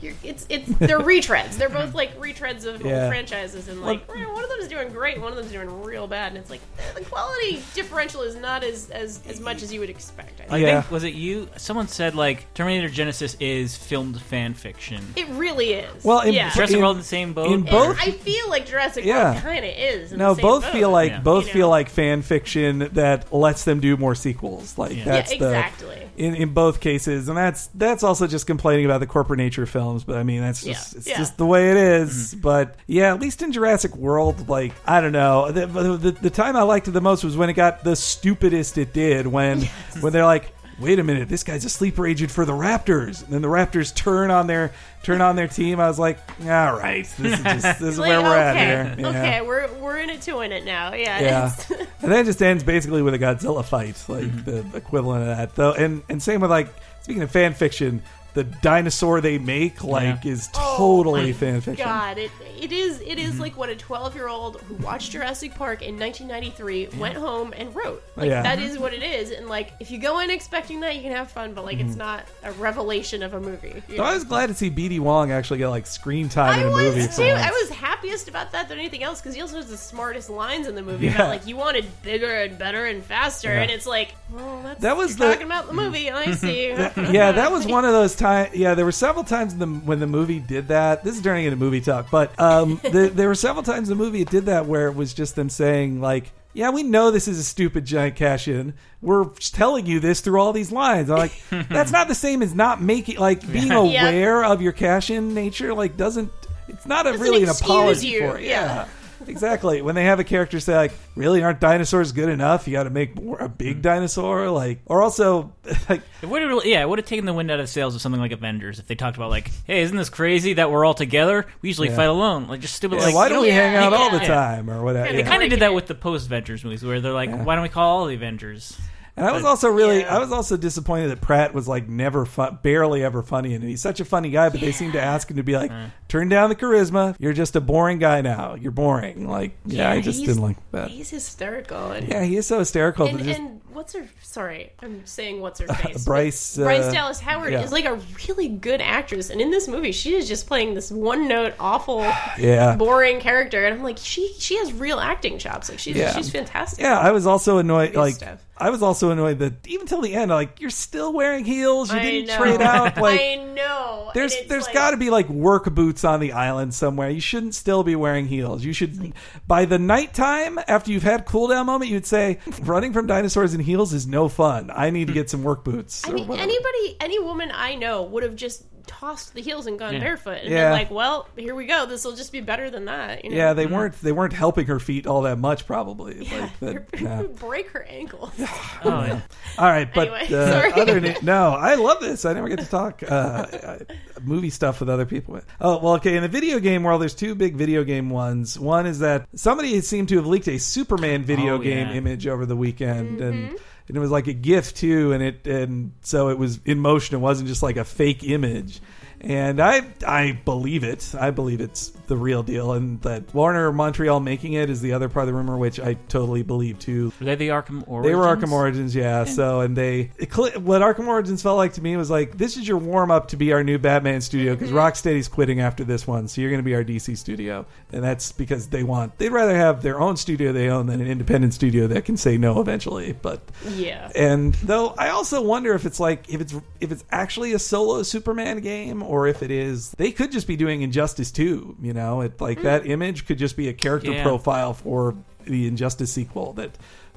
you're, 0.07 0.15
it's 0.23 0.47
it's 0.49 0.69
they're 0.79 1.01
retreads. 1.01 1.57
They're 1.57 1.69
both 1.69 1.95
like 1.95 2.19
retreads 2.19 2.65
of 2.65 2.85
Yeah. 2.85 3.03
old 3.03 3.09
franchises, 3.11 3.69
and 3.69 3.83
like 3.83 4.03
eh, 4.09 4.25
one 4.33 4.43
of 4.45 4.51
them 4.51 4.61
is 4.61 4.69
doing 4.69 4.89
great, 4.89 5.21
one 5.21 5.31
of 5.31 5.37
them 5.37 5.47
is 5.47 5.53
doing 5.53 5.83
real 5.83 6.07
bad, 6.07 6.29
and 6.29 6.39
it's 6.39 6.51
like 6.51 6.61
the 6.95 7.03
quality 7.05 7.63
differential 7.75 8.23
is 8.23 8.37
not 8.37 8.65
as 8.65 8.91
as 8.91 9.21
as 9.29 9.41
much 9.41 9.63
as 9.63 9.73
you 9.73 9.81
would 9.81 9.91
expect. 9.91 10.41
I 10.41 10.45
I 10.45 10.49
think. 10.49 10.63
Yeah. 10.67 10.81
think 10.83 10.91
was 10.91 11.05
it 11.05 11.15
you? 11.15 11.49
Someone 11.57 11.89
said 11.89 12.15
like 12.15 12.53
Terminator 12.55 12.89
Genisys 12.89 13.37
is 13.41 13.77
filmed 13.77 14.21
fan 14.21 14.55
fiction. 14.55 15.03
It 15.17 15.29
really 15.31 15.73
is. 15.75 16.05
Well, 16.05 16.21
in- 16.21 16.35
yeah. 16.35 16.51
Jurassic 16.55 16.77
in- 16.77 16.83
World 16.83 16.97
in 16.97 17.01
the 17.01 17.05
same 17.07 17.33
boat. 17.33 17.47
in 17.49 17.53
And 17.55 17.67
both- 17.67 17.99
I 18.01 18.11
feel 18.13 18.49
like 18.49 18.67
Jurassic 18.67 19.05
Yeah. 19.05 19.33
World 19.33 19.43
kind 19.43 19.65
of 19.65 19.71
is. 19.77 20.13
in 20.13 20.19
No, 20.19 20.31
the 20.31 20.37
same 20.37 20.43
both 20.43 20.63
boat. 20.65 20.73
feel 20.73 20.91
like 20.91 21.11
Yeah. 21.13 21.21
both 21.21 21.47
You 21.47 21.53
feel 21.53 21.69
like 21.69 21.89
fan 21.89 22.23
fiction 22.23 22.91
that 22.93 23.33
lets 23.33 23.65
them 23.65 23.81
do 23.81 23.97
more 23.97 24.15
sequels. 24.15 24.79
Like 24.79 24.97
Yeah. 24.97 25.05
that's 25.05 25.33
Yeah, 25.33 25.39
the 25.39 25.47
exactly. 25.49 26.03
in 26.17 26.35
in 26.35 26.51
both 26.51 26.81
cases, 26.81 27.29
and 27.29 27.37
that's 27.37 27.69
that's 27.75 28.03
also 28.03 28.27
just 28.27 28.47
complaining 28.47 28.85
about 28.85 29.01
the 29.01 29.07
corporate 29.07 29.39
nature 29.39 29.63
of 29.63 29.71
films. 30.03 30.05
But 30.05 30.19
I 30.19 30.23
mean, 30.23 30.41
that's 30.41 30.63
just 30.65 30.93
Yeah. 30.93 30.99
it's 30.99 31.07
Yeah. 31.09 31.19
just 31.19 31.37
the 31.39 31.47
way 31.47 31.71
it 31.71 31.77
is. 31.77 32.35
But 32.35 32.77
yeah, 32.87 33.13
at 33.15 33.21
least 33.21 33.43
in 33.43 33.53
Jurassic 33.53 33.95
World, 33.97 34.49
like 34.49 34.73
I 34.87 35.01
don't 35.01 35.13
know, 35.13 35.51
the, 35.53 35.67
the 35.67 36.11
the 36.13 36.31
time 36.31 36.57
I 36.57 36.63
liked 36.63 36.89
it 36.89 36.93
the 36.93 37.01
most 37.01 37.25
was 37.25 37.37
when 37.37 37.49
it 37.51 37.55
got 37.55 37.85
the 37.85 37.97
stupidest 37.97 38.79
it 38.79 38.93
did 38.93 39.27
when 39.27 39.63
when 40.01 40.13
they're 40.13 40.25
like. 40.25 40.53
Wait 40.79 40.99
a 40.99 41.03
minute! 41.03 41.27
This 41.31 41.43
guy's 41.43 41.65
a 41.65 41.71
sleeper 41.71 42.07
agent 42.07 42.31
for 42.31 42.45
the 42.45 42.53
Raptors, 42.53 43.25
and 43.25 43.33
then 43.33 43.41
the 43.41 43.49
Raptors 43.49 43.95
turn 43.95 44.31
on 44.31 44.47
their 44.47 44.73
turn 45.03 45.23
on 45.23 45.35
their 45.35 45.49
team. 45.49 45.81
I 45.81 45.89
was 45.89 45.99
like, 45.99 46.19
"All 46.43 46.47
right, 46.77 47.07
this 47.19 47.33
is 47.33 47.43
just 47.43 47.63
this 47.81 47.81
is 47.81 47.99
Like, 47.99 48.09
where 48.11 48.21
we're 48.21 48.29
okay, 48.37 48.59
at 48.61 48.87
here." 48.89 48.95
Yeah. 48.99 49.09
Okay, 49.09 49.41
we're 49.41 49.69
we're 49.81 49.97
in 49.97 50.11
it 50.11 50.21
to 50.23 50.35
win 50.35 50.53
it 50.53 50.67
now. 50.67 50.93
Yeah. 50.93 51.19
Yeah, 51.21 51.53
and 52.03 52.13
then 52.13 52.21
it 52.21 52.25
just 52.25 52.43
ends 52.43 52.63
basically 52.63 53.01
with 53.01 53.15
a 53.15 53.19
Godzilla 53.19 53.65
fight, 53.65 53.97
like 54.07 54.25
Mm-hmm. 54.25 54.71
the 54.71 54.77
equivalent 54.77 55.23
of 55.23 55.35
that. 55.39 55.55
Though, 55.55 55.73
and 55.73 56.03
and 56.11 56.23
same 56.23 56.43
with 56.43 56.51
like 56.51 56.69
speaking 57.01 57.23
of 57.23 57.31
fan 57.31 57.55
fiction, 57.55 58.03
the 58.37 58.45
dinosaur 58.45 59.21
they 59.21 59.39
make 59.39 59.83
like 59.83 60.25
Yeah. 60.25 60.33
is 60.33 60.49
Oh 60.55 60.77
totally 60.77 61.23
my 61.27 61.33
fan 61.33 61.61
fiction. 61.61 61.85
God, 61.85 62.19
it 62.19 62.31
it 62.61 62.71
is 62.71 63.01
it 63.01 63.17
Mm-hmm. 63.19 63.41
like 63.41 63.57
what 63.57 63.69
a 63.71 63.75
twelve 63.77 64.15
year 64.15 64.29
old 64.29 64.61
who 64.63 64.75
watched 64.77 65.11
Jurassic 65.11 65.55
Park 65.55 65.83
in 65.83 65.99
1993 65.99 66.99
went 66.99 67.17
home 67.17 67.53
and 67.57 67.75
wrote. 67.75 68.03
Like 68.15 68.29
Yeah. 68.29 68.43
that 68.43 68.59
is 68.61 68.79
what 68.79 68.93
it 68.93 69.03
is. 69.03 69.31
And 69.31 69.49
like 69.49 69.73
if 69.81 69.91
you 69.91 69.99
go 69.99 70.21
in 70.21 70.31
expecting 70.31 70.81
that, 70.81 70.95
you 70.97 71.03
can 71.03 71.13
have 71.13 71.31
fun, 71.31 71.55
but 71.55 71.65
like 71.65 71.79
Mm-hmm. 71.79 71.89
it's 71.89 71.97
not 71.97 72.25
a 72.45 72.53
revelation 72.53 73.23
of 73.23 73.35
a 73.35 73.41
movie. 73.41 73.83
So 73.97 74.03
I 74.03 74.15
was 74.15 74.25
glad 74.25 74.47
to 74.49 74.55
see 74.55 74.71
BD 74.71 75.01
Wong 75.01 75.33
actually 75.33 75.59
get 75.59 75.69
like 75.69 75.87
screen 75.87 76.29
time 76.29 76.51
I 76.55 76.61
in 76.63 76.67
a 76.69 76.71
was 76.71 76.83
movie. 76.95 77.07
too. 77.07 77.13
for 77.13 77.23
I 77.23 77.33
once. 77.51 77.57
was 77.63 77.71
happiest 78.07 78.29
about 78.29 78.53
that 78.53 78.69
than 78.69 78.79
anything 78.79 79.03
else 79.03 79.21
because 79.21 79.35
he 79.35 79.41
also 79.41 79.57
has 79.57 79.69
the 79.69 79.77
smartest 79.77 80.31
lines 80.31 80.67
in 80.67 80.75
the 80.75 80.83
movie 80.83 81.07
Yeah. 81.07 81.15
about 81.17 81.29
like 81.31 81.47
you 81.47 81.57
wanted 81.57 81.85
bigger 82.03 82.31
and 82.43 82.57
better 82.59 82.87
and 82.87 83.03
faster, 83.05 83.49
Yeah. 83.49 83.63
and 83.63 83.71
it's 83.71 83.87
like, 83.87 84.15
well, 84.31 84.61
that's 84.63 84.81
That 84.81 84.97
was 84.97 85.19
you're 85.19 85.29
the- 85.29 85.33
talking 85.35 85.47
about 85.47 85.67
the 85.67 85.73
movie. 85.73 86.11
I 86.11 86.33
see. 86.33 86.73
That- 86.77 86.97
yeah, 87.13 87.33
that 87.33 87.51
was 87.51 87.67
one 87.67 87.85
of 87.85 87.93
those 87.93 88.15
times. 88.15 88.55
Yeah, 88.55 88.75
there 88.75 88.85
were 88.85 88.93
several 88.93 89.25
times 89.25 89.53
in 89.53 89.59
the, 89.59 89.67
when 89.67 90.01
the 90.01 90.07
movie 90.07 90.39
did 90.39 90.69
that. 90.69 91.05
This 91.05 91.17
is 91.17 91.23
turning 91.23 91.45
into 91.47 91.57
movie 91.57 91.81
talk, 91.81 92.11
but 92.11 92.39
um, 92.41 92.81
the, 92.83 93.11
there 93.13 93.29
were 93.29 93.35
several 93.35 93.63
times 93.63 93.91
in 93.91 93.99
the 93.99 94.03
movie 94.05 94.21
it 94.23 94.31
did 94.31 94.47
that 94.47 94.67
where 94.67 94.89
it 94.89 94.95
was 94.95 95.13
just 95.15 95.35
them 95.37 95.49
saying 95.49 96.01
like, 96.01 96.31
"Yeah, 96.53 96.71
we 96.71 96.83
know 96.83 97.11
this 97.11 97.29
is 97.29 97.39
a 97.39 97.45
stupid 97.45 97.85
giant 97.85 98.17
cash 98.17 98.49
in. 98.49 98.75
We're 99.03 99.25
telling 99.41 99.87
you 99.87 100.01
this 100.01 100.21
through 100.21 100.41
all 100.41 100.53
these 100.53 100.73
lines." 100.73 101.11
I'm 101.11 101.19
like, 101.19 101.33
that's 101.69 101.93
not 101.93 102.09
the 102.09 102.15
same 102.15 102.43
as 102.43 102.55
not 102.55 102.81
making 102.81 103.19
like 103.19 103.41
being 103.51 103.69
Yeah. 103.69 104.09
aware 104.09 104.45
of 104.45 104.63
your 104.63 104.73
cash 104.73 105.11
in 105.11 105.35
nature. 105.35 105.75
Like, 105.75 105.97
doesn't 105.97 106.31
it's 106.69 106.87
not 106.87 107.07
a 107.07 107.11
Doesn't 107.13 107.25
really 107.25 107.43
an 107.43 107.49
excuse 107.49 107.61
apology 107.69 108.07
you, 108.09 108.21
for 108.21 108.39
it. 108.39 108.45
yeah. 108.45 108.87
exactly. 109.27 109.83
When 109.83 109.95
they 109.95 110.05
have 110.05 110.21
a 110.21 110.25
character 110.25 110.61
say 110.61 110.77
like, 110.77 110.93
"Really, 111.15 111.43
aren't 111.43 111.59
dinosaurs 111.61 112.13
good 112.13 112.29
enough? 112.29 112.67
You 112.69 112.73
got 112.75 112.85
to 112.85 112.91
make 112.91 113.21
more 113.21 113.39
a 113.39 113.49
big 113.49 113.83
dinosaur." 113.83 114.51
Like, 114.51 114.81
or 114.87 115.03
also 115.03 115.53
like. 115.89 116.03
It 116.23 116.27
would 116.29 116.43
have 116.43 116.49
really, 116.51 116.71
yeah, 116.71 116.83
it 116.83 116.89
would 116.89 116.99
have 116.99 117.07
taken 117.07 117.25
the 117.25 117.33
wind 117.33 117.51
out 117.51 117.59
of 117.59 117.65
the 117.65 117.73
sails 117.73 117.95
of 117.95 118.01
something 118.03 118.21
like 118.21 118.33
Avengers 118.33 118.79
if 118.79 118.87
they 118.87 118.95
talked 118.95 119.17
about 119.17 119.31
like, 119.31 119.51
hey, 119.67 119.81
isn't 119.83 119.97
this 119.97 120.11
crazy 120.11 120.55
that 120.55 120.71
we're 120.71 120.85
all 120.85 120.95
together? 120.95 121.47
We 121.63 121.69
usually 121.71 121.89
Yeah. 121.89 121.97
fight 121.97 122.09
alone, 122.09 122.47
like 122.49 122.61
just 122.61 122.75
stupid. 122.75 122.99
Yeah, 122.99 123.07
like, 123.07 123.15
why 123.15 123.29
don't 123.29 123.43
we 123.43 123.51
hang 123.51 123.75
out 123.77 123.93
all 123.95 124.11
the 124.11 124.19
time 124.21 124.69
or 124.71 124.83
whatever? 124.85 125.07
Kinda 125.07 125.23
They 125.23 125.25
Yeah. 125.25 125.31
kind 125.31 125.43
of 125.43 125.51
did 125.51 125.61
that 125.61 125.75
with 125.75 125.87
the 125.87 125.95
post 125.95 126.27
Avengers 126.27 126.63
movies, 126.65 126.85
where 126.85 127.01
they're 127.01 127.13
like, 127.13 127.31
Yeah. 127.31 127.43
why 127.43 127.55
don't 127.55 127.63
we 127.63 127.69
call 127.69 127.99
all 128.01 128.07
the 128.07 128.15
Avengers? 128.15 128.77
And 129.19 129.25
I 129.27 129.33
was 129.33 129.45
But- 129.45 129.49
also 129.49 129.71
really, 129.71 130.01
Yeah. 130.01 130.15
I 130.15 130.19
was 130.19 130.31
also 130.31 130.59
disappointed 130.59 131.09
that 131.09 131.23
Pratt 131.23 131.55
was 131.55 131.67
like 131.67 131.89
never, 131.89 132.27
fun, 132.27 132.59
barely 132.63 133.03
ever 133.03 133.23
funny 133.23 133.55
in 133.55 133.63
it. 133.63 133.67
He's 133.67 133.81
such 133.81 133.99
a 133.99 134.05
funny 134.05 134.29
guy, 134.29 134.51
but 134.51 134.61
they 134.61 134.73
seem 134.73 134.93
to 134.93 135.01
ask 135.01 135.31
him 135.31 135.39
to 135.39 135.43
be 135.43 135.57
like, 135.57 135.71
uh. 135.71 135.87
Turn 136.09 136.29
down 136.29 136.49
the 136.49 136.57
charisma. 136.57 137.17
You're 137.19 137.33
just 137.33 137.57
a 137.57 137.61
boring 137.61 137.99
guy 137.99 138.21
now. 138.21 138.55
You're 138.55 138.73
boring. 138.73 139.29
Like, 139.29 139.57
yeah, 139.67 139.91
I 139.91 140.01
just 140.01 140.19
he's- 140.19 140.29
didn't 140.29 140.43
like 140.43 140.57
that. 140.73 140.91
He's 140.91 141.11
hysterical. 141.11 141.91
And, 141.93 142.09
Yeah, 142.09 142.23
he 142.23 142.37
is 142.37 142.47
so 142.47 142.59
hysterical. 142.59 143.07
and, 143.07 143.19
but 143.19 143.25
just- 143.27 143.39
and 143.41 143.61
what's 143.73 143.93
her? 143.95 144.07
Sorry, 144.23 144.73
I'm 144.83 145.05
saying 145.07 145.41
what's 145.41 145.61
her 145.61 145.67
face. 145.75 146.05
Bryce, 146.05 146.57
but 146.57 146.65
Bryce 146.65 146.85
uh, 146.85 146.93
Dallas 146.93 147.21
Howard 147.21 147.53
yeah. 147.53 147.63
is 147.63 147.73
like 147.73 147.85
a 147.87 148.01
really 148.29 148.49
good 148.49 148.81
actress, 148.81 149.31
and 149.31 149.41
in 149.41 149.51
this 149.51 149.67
movie, 149.69 149.93
she 149.93 150.15
is 150.15 150.29
just 150.29 150.47
playing 150.47 150.75
this 150.75 150.91
one 150.91 151.27
note, 151.29 151.55
awful, 151.59 152.01
yeah. 152.39 152.77
boring 152.77 153.21
character, 153.21 153.65
and 153.67 153.75
I'm 153.75 153.83
like, 153.83 153.99
she 153.99 154.33
she 154.39 154.57
has 154.59 154.73
real 154.73 154.99
acting 155.01 155.39
chops. 155.39 155.69
Like 155.69 155.79
she's 155.79 155.97
Yeah. 155.97 156.15
she's 156.15 156.31
fantastic. 156.31 156.81
Yeah, 156.81 156.99
I 156.99 157.11
was 157.13 157.27
also 157.27 157.59
annoyed. 157.59 157.95
Like, 157.95 158.15
stuff. 158.15 158.43
I 158.59 158.71
was 158.71 158.83
also 158.83 159.11
annoyed 159.11 159.39
that 159.41 159.67
even 159.67 159.87
till 159.87 160.01
the 160.01 160.15
end, 160.15 160.31
like, 160.31 160.61
you're 160.63 160.71
still 160.71 161.13
wearing 161.13 161.45
heels. 161.45 161.93
You 161.93 161.99
I 161.99 162.03
didn't 162.03 162.29
know. 162.29 162.37
trade 162.39 162.63
out. 162.63 162.97
Like, 163.07 163.21
I 163.21 163.35
know. 163.37 164.11
There's 164.15 164.35
there's 164.49 164.65
like- 164.65 164.75
got 164.75 164.91
to 164.93 164.97
be 164.97 165.11
like 165.11 165.29
work 165.29 165.65
boots 165.75 165.96
on 166.05 166.21
the 166.21 166.33
island 166.33 166.75
somewhere. 166.75 167.11
You 167.11 167.21
shouldn't 167.21 167.55
still 167.55 167.83
be 167.83 167.97
wearing 167.97 168.27
heels. 168.27 168.65
You 168.65 168.73
should 168.73 169.13
by 169.47 169.65
the 169.65 169.79
nighttime 169.79 170.59
after 170.67 170.91
you've 170.91 171.03
had 171.03 171.27
cool 171.27 171.49
down 171.49 171.67
moment, 171.67 171.91
you'd 171.91 172.07
say 172.07 172.39
running 172.63 172.93
from 172.93 173.07
dinosaurs 173.07 173.55
in 173.55 173.61
heels 173.61 173.93
is 173.93 174.07
no 174.07 174.29
fun. 174.29 174.71
I 174.75 174.91
need 174.91 175.09
to 175.09 175.13
get 175.13 175.29
some 175.29 175.43
work 175.43 175.65
boots. 175.65 176.07
I 176.09 176.13
mean, 176.13 176.27
whatever. 176.27 176.49
anybody, 176.49 176.97
any 177.01 177.19
woman 177.19 177.51
I 177.53 177.75
know 177.75 178.05
would 178.05 178.23
have 178.23 178.37
just 178.37 178.65
tossed 178.87 179.35
the 179.35 179.41
heels 179.43 179.67
and 179.67 179.79
gone 179.79 179.95
Yeah. 179.95 180.01
barefoot, 180.01 180.39
and 180.43 180.51
Yeah. 180.51 180.65
been 180.65 180.73
like, 180.73 180.91
"Well, 180.91 181.29
here 181.37 181.55
we 181.55 181.67
go. 181.67 181.87
This 181.87 182.05
will 182.05 182.15
just 182.17 182.33
be 182.33 182.41
better 182.41 182.71
than 182.71 182.85
that." 182.87 183.25
You 183.25 183.31
know? 183.31 183.37
yeah, 183.37 183.53
they 183.53 183.67
weren't 183.67 184.01
they 184.03 184.13
weren't 184.13 184.33
helping 184.33 184.67
her 184.67 184.79
feet 184.81 185.07
all 185.07 185.23
that 185.23 185.39
much 185.39 185.67
probably. 185.67 186.27
Yeah, 186.27 186.41
Like 186.61 186.61
that, 186.91 187.01
yeah. 187.01 187.23
break 187.41 187.71
her 187.71 187.85
ankles. 187.89 188.31
Oh, 188.85 189.05
yeah. 189.05 189.21
All 189.59 189.67
right, 189.67 189.93
but 189.93 190.09
Anyway, 190.13 190.33
uh, 190.33 190.81
other 190.81 191.01
than, 191.01 191.17
no, 191.23 191.51
I 191.51 191.75
love 191.75 192.01
this. 192.01 192.25
I 192.25 192.35
never 192.35 192.49
get 192.49 192.61
to 192.61 192.67
talk 192.67 193.03
uh, 193.03 193.15
uh, 193.15 193.79
movie 194.23 194.51
stuff 194.51 194.81
with 194.81 194.89
other 194.89 195.07
people. 195.07 195.41
Oh 195.61 195.79
well, 195.79 195.95
okay. 195.95 196.15
In 196.17 196.23
the 196.23 196.29
video 196.29 196.59
game 196.61 196.83
world, 196.83 197.01
there's 197.03 197.15
two 197.15 197.35
big 197.35 197.57
video 197.57 197.83
game 197.85 198.11
ones. 198.11 198.59
One 198.59 198.87
is 198.87 198.99
that 199.01 199.27
somebody 199.35 199.81
seemed 199.81 200.09
to 200.11 200.17
have 200.17 200.27
leaked 200.27 200.47
a 200.49 200.59
Superman 200.59 201.25
video 201.25 201.55
Oh, 201.55 201.59
game 201.59 201.89
yeah. 201.89 201.95
image 201.95 202.27
over 202.27 202.45
the 202.47 202.57
weekend, 202.57 203.19
Mm-hmm. 203.19 203.23
and 203.23 203.59
it 203.95 203.99
was 203.99 204.11
like 204.11 204.27
a 204.27 204.33
gift 204.33 204.77
too, 204.77 205.13
and 205.13 205.23
it 205.23 205.47
and 205.47 205.93
so 206.03 206.29
it 206.29 206.39
was 206.39 206.61
in 206.65 206.79
motion. 206.81 207.17
It 207.17 207.21
wasn't 207.21 207.49
just 207.49 207.63
like 207.63 207.77
a 207.77 207.85
fake 207.85 208.25
image. 208.25 208.81
And 209.21 209.61
I 209.61 209.87
I 210.07 210.41
believe 210.45 210.85
it. 210.85 211.15
I 211.19 211.31
believe 211.31 211.61
it's 211.61 211.96
the 212.07 212.17
real 212.17 212.43
deal, 212.43 212.73
and 212.73 213.01
that 213.03 213.35
Warner 213.35 213.73
Montreal 213.73 214.21
making 214.21 214.55
it 214.55 214.71
is 214.71 214.81
the 214.81 214.93
other 214.93 215.09
part 215.09 215.25
of 215.25 215.27
the 215.29 215.35
rumor, 215.35 215.57
which 215.57 215.81
I 215.81 215.95
totally 215.95 216.43
believe 216.43 216.79
too. 216.79 217.13
Were 217.21 217.27
they 217.27 217.35
the 217.35 217.49
Arkham 217.49 217.87
Origins? 217.87 218.11
They 218.11 218.15
were 218.15 218.25
Arkham 218.25 218.53
Origins, 218.53 218.95
yeah. 218.95 219.25
So, 219.25 219.61
and 219.61 219.77
they 219.77 220.11
it, 220.19 220.35
what 220.61 220.83
Arkham 220.83 221.07
Origins 221.07 221.43
felt 221.43 221.57
like 221.57 221.75
to 221.75 221.83
me 221.83 221.97
was 221.97 222.11
like 222.11 222.39
this 222.39 222.57
is 222.57 222.67
your 222.67 222.79
warm 222.79 223.11
up 223.11 223.29
to 223.29 223.37
be 223.37 223.53
our 223.53 223.63
new 223.63 223.79
Batman 223.79 224.21
studio 224.21 224.55
because 224.55 224.69
mm-hmm. 224.69 224.79
Rocksteady's 224.79 225.29
quitting 225.29 225.61
after 225.61 225.85
this 225.85 226.07
one, 226.07 226.29
so 226.29 226.41
you're 226.41 226.51
going 226.51 226.63
to 226.63 226.65
be 226.65 226.75
our 226.75 226.85
DC 226.85 227.17
studio, 227.17 227.67
and 227.93 228.03
that's 228.03 228.33
because 228.33 228.69
they 228.69 228.83
want 228.83 229.19
they'd 229.19 229.31
rather 229.31 229.57
have 229.57 229.83
their 229.83 230.01
own 230.01 230.17
studio 230.17 230.53
they 230.53 230.69
own 230.69 230.87
than 230.87 231.01
an 231.01 231.07
independent 231.07 231.55
studio 231.55 231.87
that 231.87 232.05
can 232.05 232.17
say 232.17 232.39
no 232.39 232.61
eventually. 232.61 233.13
But 233.13 233.41
yeah. 233.69 234.11
and 234.15 234.55
though 234.55 234.95
I 234.99 235.11
also 235.11 235.43
wonder 235.43 235.75
if 235.75 235.87
it's 235.87 236.01
like 236.01 236.29
if 236.33 236.41
it's 236.41 236.55
if 236.81 236.93
it's 236.93 237.05
actually 237.11 237.53
a 237.53 237.59
solo 237.59 238.03
Superman 238.03 238.61
game 238.61 239.03
or 239.03 239.27
if 239.27 239.43
it 239.43 239.51
is 239.51 239.91
they 239.93 240.13
could 240.13 240.33
just 240.33 240.47
be 240.47 240.57
doing 240.57 240.83
Injustice 240.83 241.31
too, 241.31 241.77
you 241.81 241.93
know, 241.93 241.96
it 242.21 242.41
like 242.41 242.63
that 242.63 242.87
image 242.87 243.27
could 243.27 243.39
just 243.39 243.57
be 243.57 243.69
a 243.69 243.73
character 243.73 244.13
Yeah. 244.13 244.23
profile 244.23 244.75
for 244.75 245.15
the 245.45 245.67
Injustice 245.67 246.13
sequel 246.13 246.53
that 246.55 246.71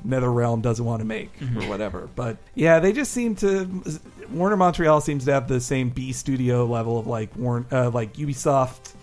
NetherRealm 0.07 0.61
doesn't 0.61 0.85
want 0.85 0.99
to 1.01 1.05
make 1.05 1.29
or 1.57 1.67
whatever. 1.67 2.09
But 2.15 2.37
yeah, 2.55 2.79
they 2.79 2.93
just 2.93 3.11
seem 3.11 3.35
to 3.37 3.83
Warner 4.31 4.55
Montreal 4.57 5.01
seems 5.01 5.25
to 5.25 5.33
have 5.33 5.47
the 5.47 5.59
same 5.59 5.89
B 5.89 6.11
studio 6.13 6.65
level 6.65 6.97
of 6.99 7.07
like 7.07 7.35
Warn 7.35 7.65
uh, 7.71 7.89
like 7.89 8.13
Ubisoft 8.13 8.93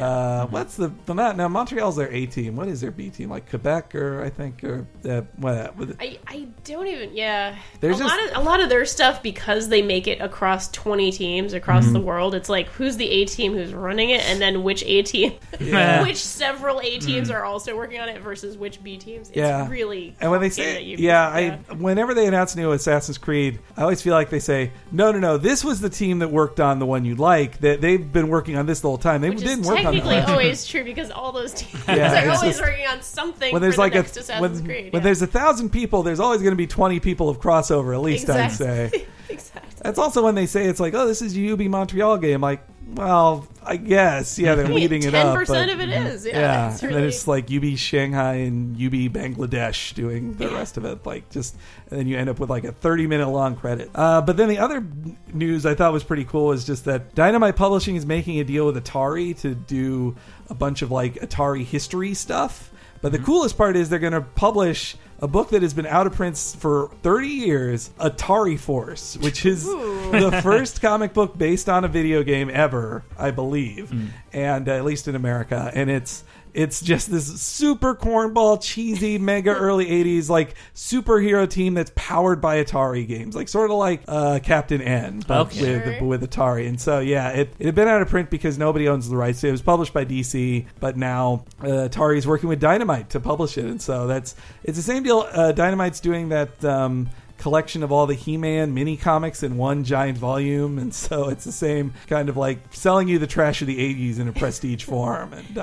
Yeah. 0.00 0.06
Uh, 0.06 0.46
what's 0.46 0.76
the, 0.76 0.92
the 1.06 1.14
not 1.14 1.36
now 1.36 1.48
Montreal's 1.48 1.96
their 1.96 2.10
A 2.12 2.26
team? 2.26 2.56
What 2.56 2.68
is 2.68 2.80
their 2.80 2.90
B 2.90 3.10
team? 3.10 3.30
Like 3.30 3.48
Quebec 3.50 3.94
or 3.94 4.22
I 4.22 4.30
think 4.30 4.64
or 4.64 4.86
uh, 5.08 5.22
what? 5.36 5.74
I, 6.00 6.18
I 6.26 6.48
don't 6.64 6.86
even 6.86 7.14
yeah. 7.14 7.56
There's 7.80 8.00
a 8.00 8.04
just- 8.04 8.16
lot 8.16 8.30
of 8.30 8.36
a 8.36 8.40
lot 8.48 8.60
of 8.60 8.68
their 8.68 8.84
stuff 8.84 9.22
because 9.22 9.68
they 9.68 9.82
make 9.82 10.06
it 10.08 10.20
across 10.20 10.68
twenty 10.70 11.12
teams 11.12 11.52
across 11.52 11.84
Mm-hmm. 11.84 11.92
the 11.94 12.00
world. 12.00 12.34
It's 12.34 12.48
like 12.48 12.68
who's 12.68 12.96
the 12.96 13.08
A 13.08 13.24
team 13.24 13.52
who's 13.54 13.72
running 13.72 14.10
it, 14.10 14.22
and 14.22 14.40
then 14.40 14.62
which 14.62 14.82
A 14.84 15.02
team, 15.02 15.32
Yeah. 15.58 16.02
which 16.06 16.16
several 16.18 16.80
A 16.80 16.98
teams 16.98 17.30
are 17.30 17.44
also 17.44 17.76
working 17.76 18.00
on 18.00 18.08
it 18.08 18.20
versus 18.20 18.56
which 18.58 18.82
B 18.82 18.96
teams. 18.98 19.28
It's 19.28 19.36
Mm. 19.38 19.40
Yeah. 19.40 19.68
really 19.68 20.14
And 20.20 20.30
when 20.30 20.40
they 20.40 20.50
say, 20.50 20.84
Ubisoft, 20.84 20.98
yeah, 20.98 21.26
I 21.28 21.50
whenever 21.74 22.14
they 22.14 22.26
announce 22.26 22.54
new 22.56 22.72
Assassin's 22.72 23.18
Creed, 23.18 23.58
I 23.76 23.82
always 23.82 24.02
feel 24.02 24.14
like 24.14 24.30
they 24.30 24.38
say, 24.40 24.72
no, 24.92 25.12
no, 25.12 25.18
no, 25.18 25.36
this 25.38 25.64
was 25.64 25.80
the 25.80 25.90
team 25.90 26.18
that 26.20 26.28
worked 26.28 26.60
on 26.60 26.78
the 26.78 26.86
one 26.86 27.04
you 27.04 27.14
like. 27.16 27.58
That 27.58 27.80
they've 27.80 28.10
been 28.12 28.28
working 28.28 28.56
on 28.56 28.66
this 28.66 28.80
the 28.80 28.88
whole 28.88 28.98
time. 28.98 29.20
They 29.20 29.30
which 29.30 29.40
didn't 29.40 29.64
work 29.64 29.84
on 29.84 29.89
technically 29.92 30.16
that. 30.20 30.28
always 30.28 30.66
true 30.66 30.84
because 30.84 31.10
all 31.10 31.32
those 31.32 31.52
teams 31.54 31.82
Yeah, 31.88 32.24
are 32.24 32.28
it's 32.30 32.38
always 32.40 32.56
just- 32.56 32.60
working 32.60 32.86
on 32.86 33.02
something 33.02 33.52
when 33.52 33.62
there's 33.62 33.74
for 33.76 33.80
like 33.82 33.92
the 33.92 33.98
a 33.98 34.02
Assassin's 34.02 34.40
when, 34.40 34.64
Creed. 34.64 34.92
when 34.92 35.00
yeah. 35.00 35.04
there's 35.04 35.22
a 35.22 35.26
thousand 35.26 35.70
people, 35.70 36.02
there's 36.02 36.20
always 36.20 36.40
going 36.40 36.52
to 36.52 36.56
be 36.56 36.66
twenty 36.66 37.00
people 37.00 37.28
of 37.28 37.40
crossover 37.40 37.94
at 37.94 38.00
least. 38.00 38.28
I'd 38.30 38.48
say. 38.52 39.06
exactly. 39.32 39.70
That's 39.82 39.98
also 39.98 40.22
when 40.24 40.34
they 40.34 40.46
say 40.46 40.66
it's 40.66 40.80
like, 40.80 40.94
oh, 40.94 41.06
this 41.06 41.22
is 41.22 41.36
UB 41.36 41.60
Montreal 41.60 42.18
game. 42.18 42.40
Like, 42.40 42.62
well, 42.94 43.46
I 43.64 43.76
guess, 43.76 44.36
yeah, 44.38 44.56
they're 44.56 44.66
leading 44.80 45.04
it 45.04 45.14
up. 45.14 45.26
Ten 45.26 45.34
percent 45.36 45.70
of 45.70 45.80
it 45.80 45.90
is. 45.90 46.26
Yeah, 46.26 46.38
yeah, 46.40 46.72
it's 46.72 46.82
and 46.82 46.92
then 46.94 47.04
it's 47.04 47.28
like 47.28 47.50
UB 47.52 47.76
Shanghai 47.76 48.34
and 48.34 48.74
UB 48.74 49.12
Bangladesh 49.12 49.94
doing 49.94 50.34
the 50.34 50.46
Yeah. 50.46 50.54
rest 50.54 50.76
of 50.76 50.84
it, 50.84 51.06
like 51.06 51.30
just, 51.30 51.56
and 51.90 52.00
then 52.00 52.06
you 52.08 52.16
end 52.18 52.28
up 52.28 52.40
with 52.40 52.50
like 52.50 52.64
a 52.64 52.72
thirty 52.72 53.06
minute 53.06 53.28
long 53.28 53.54
credit. 53.54 53.90
Uh, 53.94 54.20
but 54.22 54.36
then 54.36 54.48
the 54.48 54.58
other 54.58 54.84
news 55.32 55.66
I 55.66 55.74
thought 55.74 55.92
was 55.92 56.02
pretty 56.02 56.24
cool 56.24 56.50
is 56.52 56.64
just 56.64 56.84
that 56.86 57.14
Dynamite 57.14 57.54
Publishing 57.56 57.94
is 57.96 58.04
making 58.04 58.40
a 58.40 58.44
deal 58.44 58.66
with 58.66 58.82
Atari 58.82 59.38
to 59.42 59.54
do 59.54 60.16
a 60.48 60.54
bunch 60.54 60.82
of 60.82 60.90
like 60.90 61.14
Atari 61.14 61.64
history 61.64 62.14
stuff. 62.14 62.72
But 63.02 63.12
the 63.12 63.18
coolest 63.18 63.56
part 63.56 63.76
is 63.76 63.88
they're 63.88 63.98
going 63.98 64.12
to 64.12 64.20
publish 64.20 64.94
a 65.22 65.28
book 65.28 65.50
that 65.50 65.62
has 65.62 65.74
been 65.74 65.86
out 65.86 66.06
of 66.06 66.14
print 66.14 66.36
for 66.58 66.90
30 67.02 67.28
years, 67.28 67.90
Atari 68.00 68.58
Force, 68.58 69.18
which 69.18 69.44
is 69.44 69.64
the 69.64 70.40
first 70.42 70.80
comic 70.80 71.12
book 71.12 71.36
based 71.36 71.68
on 71.68 71.84
a 71.84 71.88
video 71.88 72.22
game 72.22 72.50
ever, 72.52 73.04
I 73.18 73.30
believe, 73.30 73.92
and 74.32 74.68
uh, 74.68 74.72
at 74.72 74.84
least 74.84 75.08
in 75.08 75.14
America. 75.14 75.70
And 75.74 75.90
it's 75.90 76.24
it's 76.54 76.80
just 76.80 77.10
this 77.10 77.40
super 77.40 77.94
cornball, 77.94 78.60
cheesy, 78.62 79.18
mega 79.18 79.50
early 79.54 79.86
80s 79.86 80.28
like 80.28 80.54
superhero 80.74 81.48
team 81.48 81.74
that's 81.74 81.92
powered 81.94 82.40
by 82.40 82.62
Atari 82.62 83.06
games, 83.06 83.34
like 83.36 83.48
sort 83.48 83.70
of 83.70 83.76
like 83.76 84.02
uh, 84.08 84.40
Captain 84.42 84.80
N, 84.80 85.22
but 85.26 85.46
Okay. 85.48 85.60
with 85.84 85.98
Sure. 85.98 86.04
with 86.08 86.28
Atari. 86.28 86.66
And 86.68 86.80
so 86.80 87.00
yeah, 87.00 87.28
it, 87.30 87.52
it 87.58 87.66
had 87.66 87.74
been 87.74 87.88
out 87.88 88.02
of 88.02 88.08
print 88.08 88.30
because 88.30 88.58
nobody 88.58 88.88
owns 88.88 89.08
the 89.08 89.16
rights. 89.16 89.40
to 89.42 89.46
It 89.46 89.50
It 89.50 89.52
was 89.52 89.62
published 89.62 89.92
by 89.92 90.04
DC, 90.04 90.66
but 90.80 90.96
now 90.96 91.44
uh, 91.62 91.88
Atari 91.88 92.16
is 92.16 92.26
working 92.26 92.48
with 92.48 92.60
Dynamite 92.60 93.10
to 93.10 93.20
publish 93.20 93.58
it, 93.58 93.64
and 93.64 93.80
so 93.80 94.06
that's 94.06 94.34
it's 94.64 94.76
the 94.76 94.82
same 94.82 95.02
deal. 95.02 95.26
Uh, 95.30 95.52
Dynamite's 95.52 96.00
doing 96.00 96.30
that. 96.30 96.64
Um, 96.64 97.10
collection 97.38 97.82
of 97.82 97.90
all 97.90 98.06
the 98.06 98.12
He-Man 98.12 98.74
mini 98.74 98.98
comics 98.98 99.42
in 99.42 99.56
one 99.56 99.82
giant 99.82 100.18
volume, 100.18 100.78
and 100.78 100.94
so 100.94 101.30
it's 101.30 101.44
the 101.44 101.52
same 101.52 101.94
kind 102.06 102.28
of 102.28 102.36
like 102.36 102.58
selling 102.70 103.08
you 103.08 103.18
the 103.18 103.26
trash 103.26 103.62
of 103.62 103.66
the 103.66 103.78
'80s 103.78 104.18
in 104.20 104.28
a 104.28 104.32
prestige 104.34 104.84
form. 104.92 105.32
And 105.32 105.56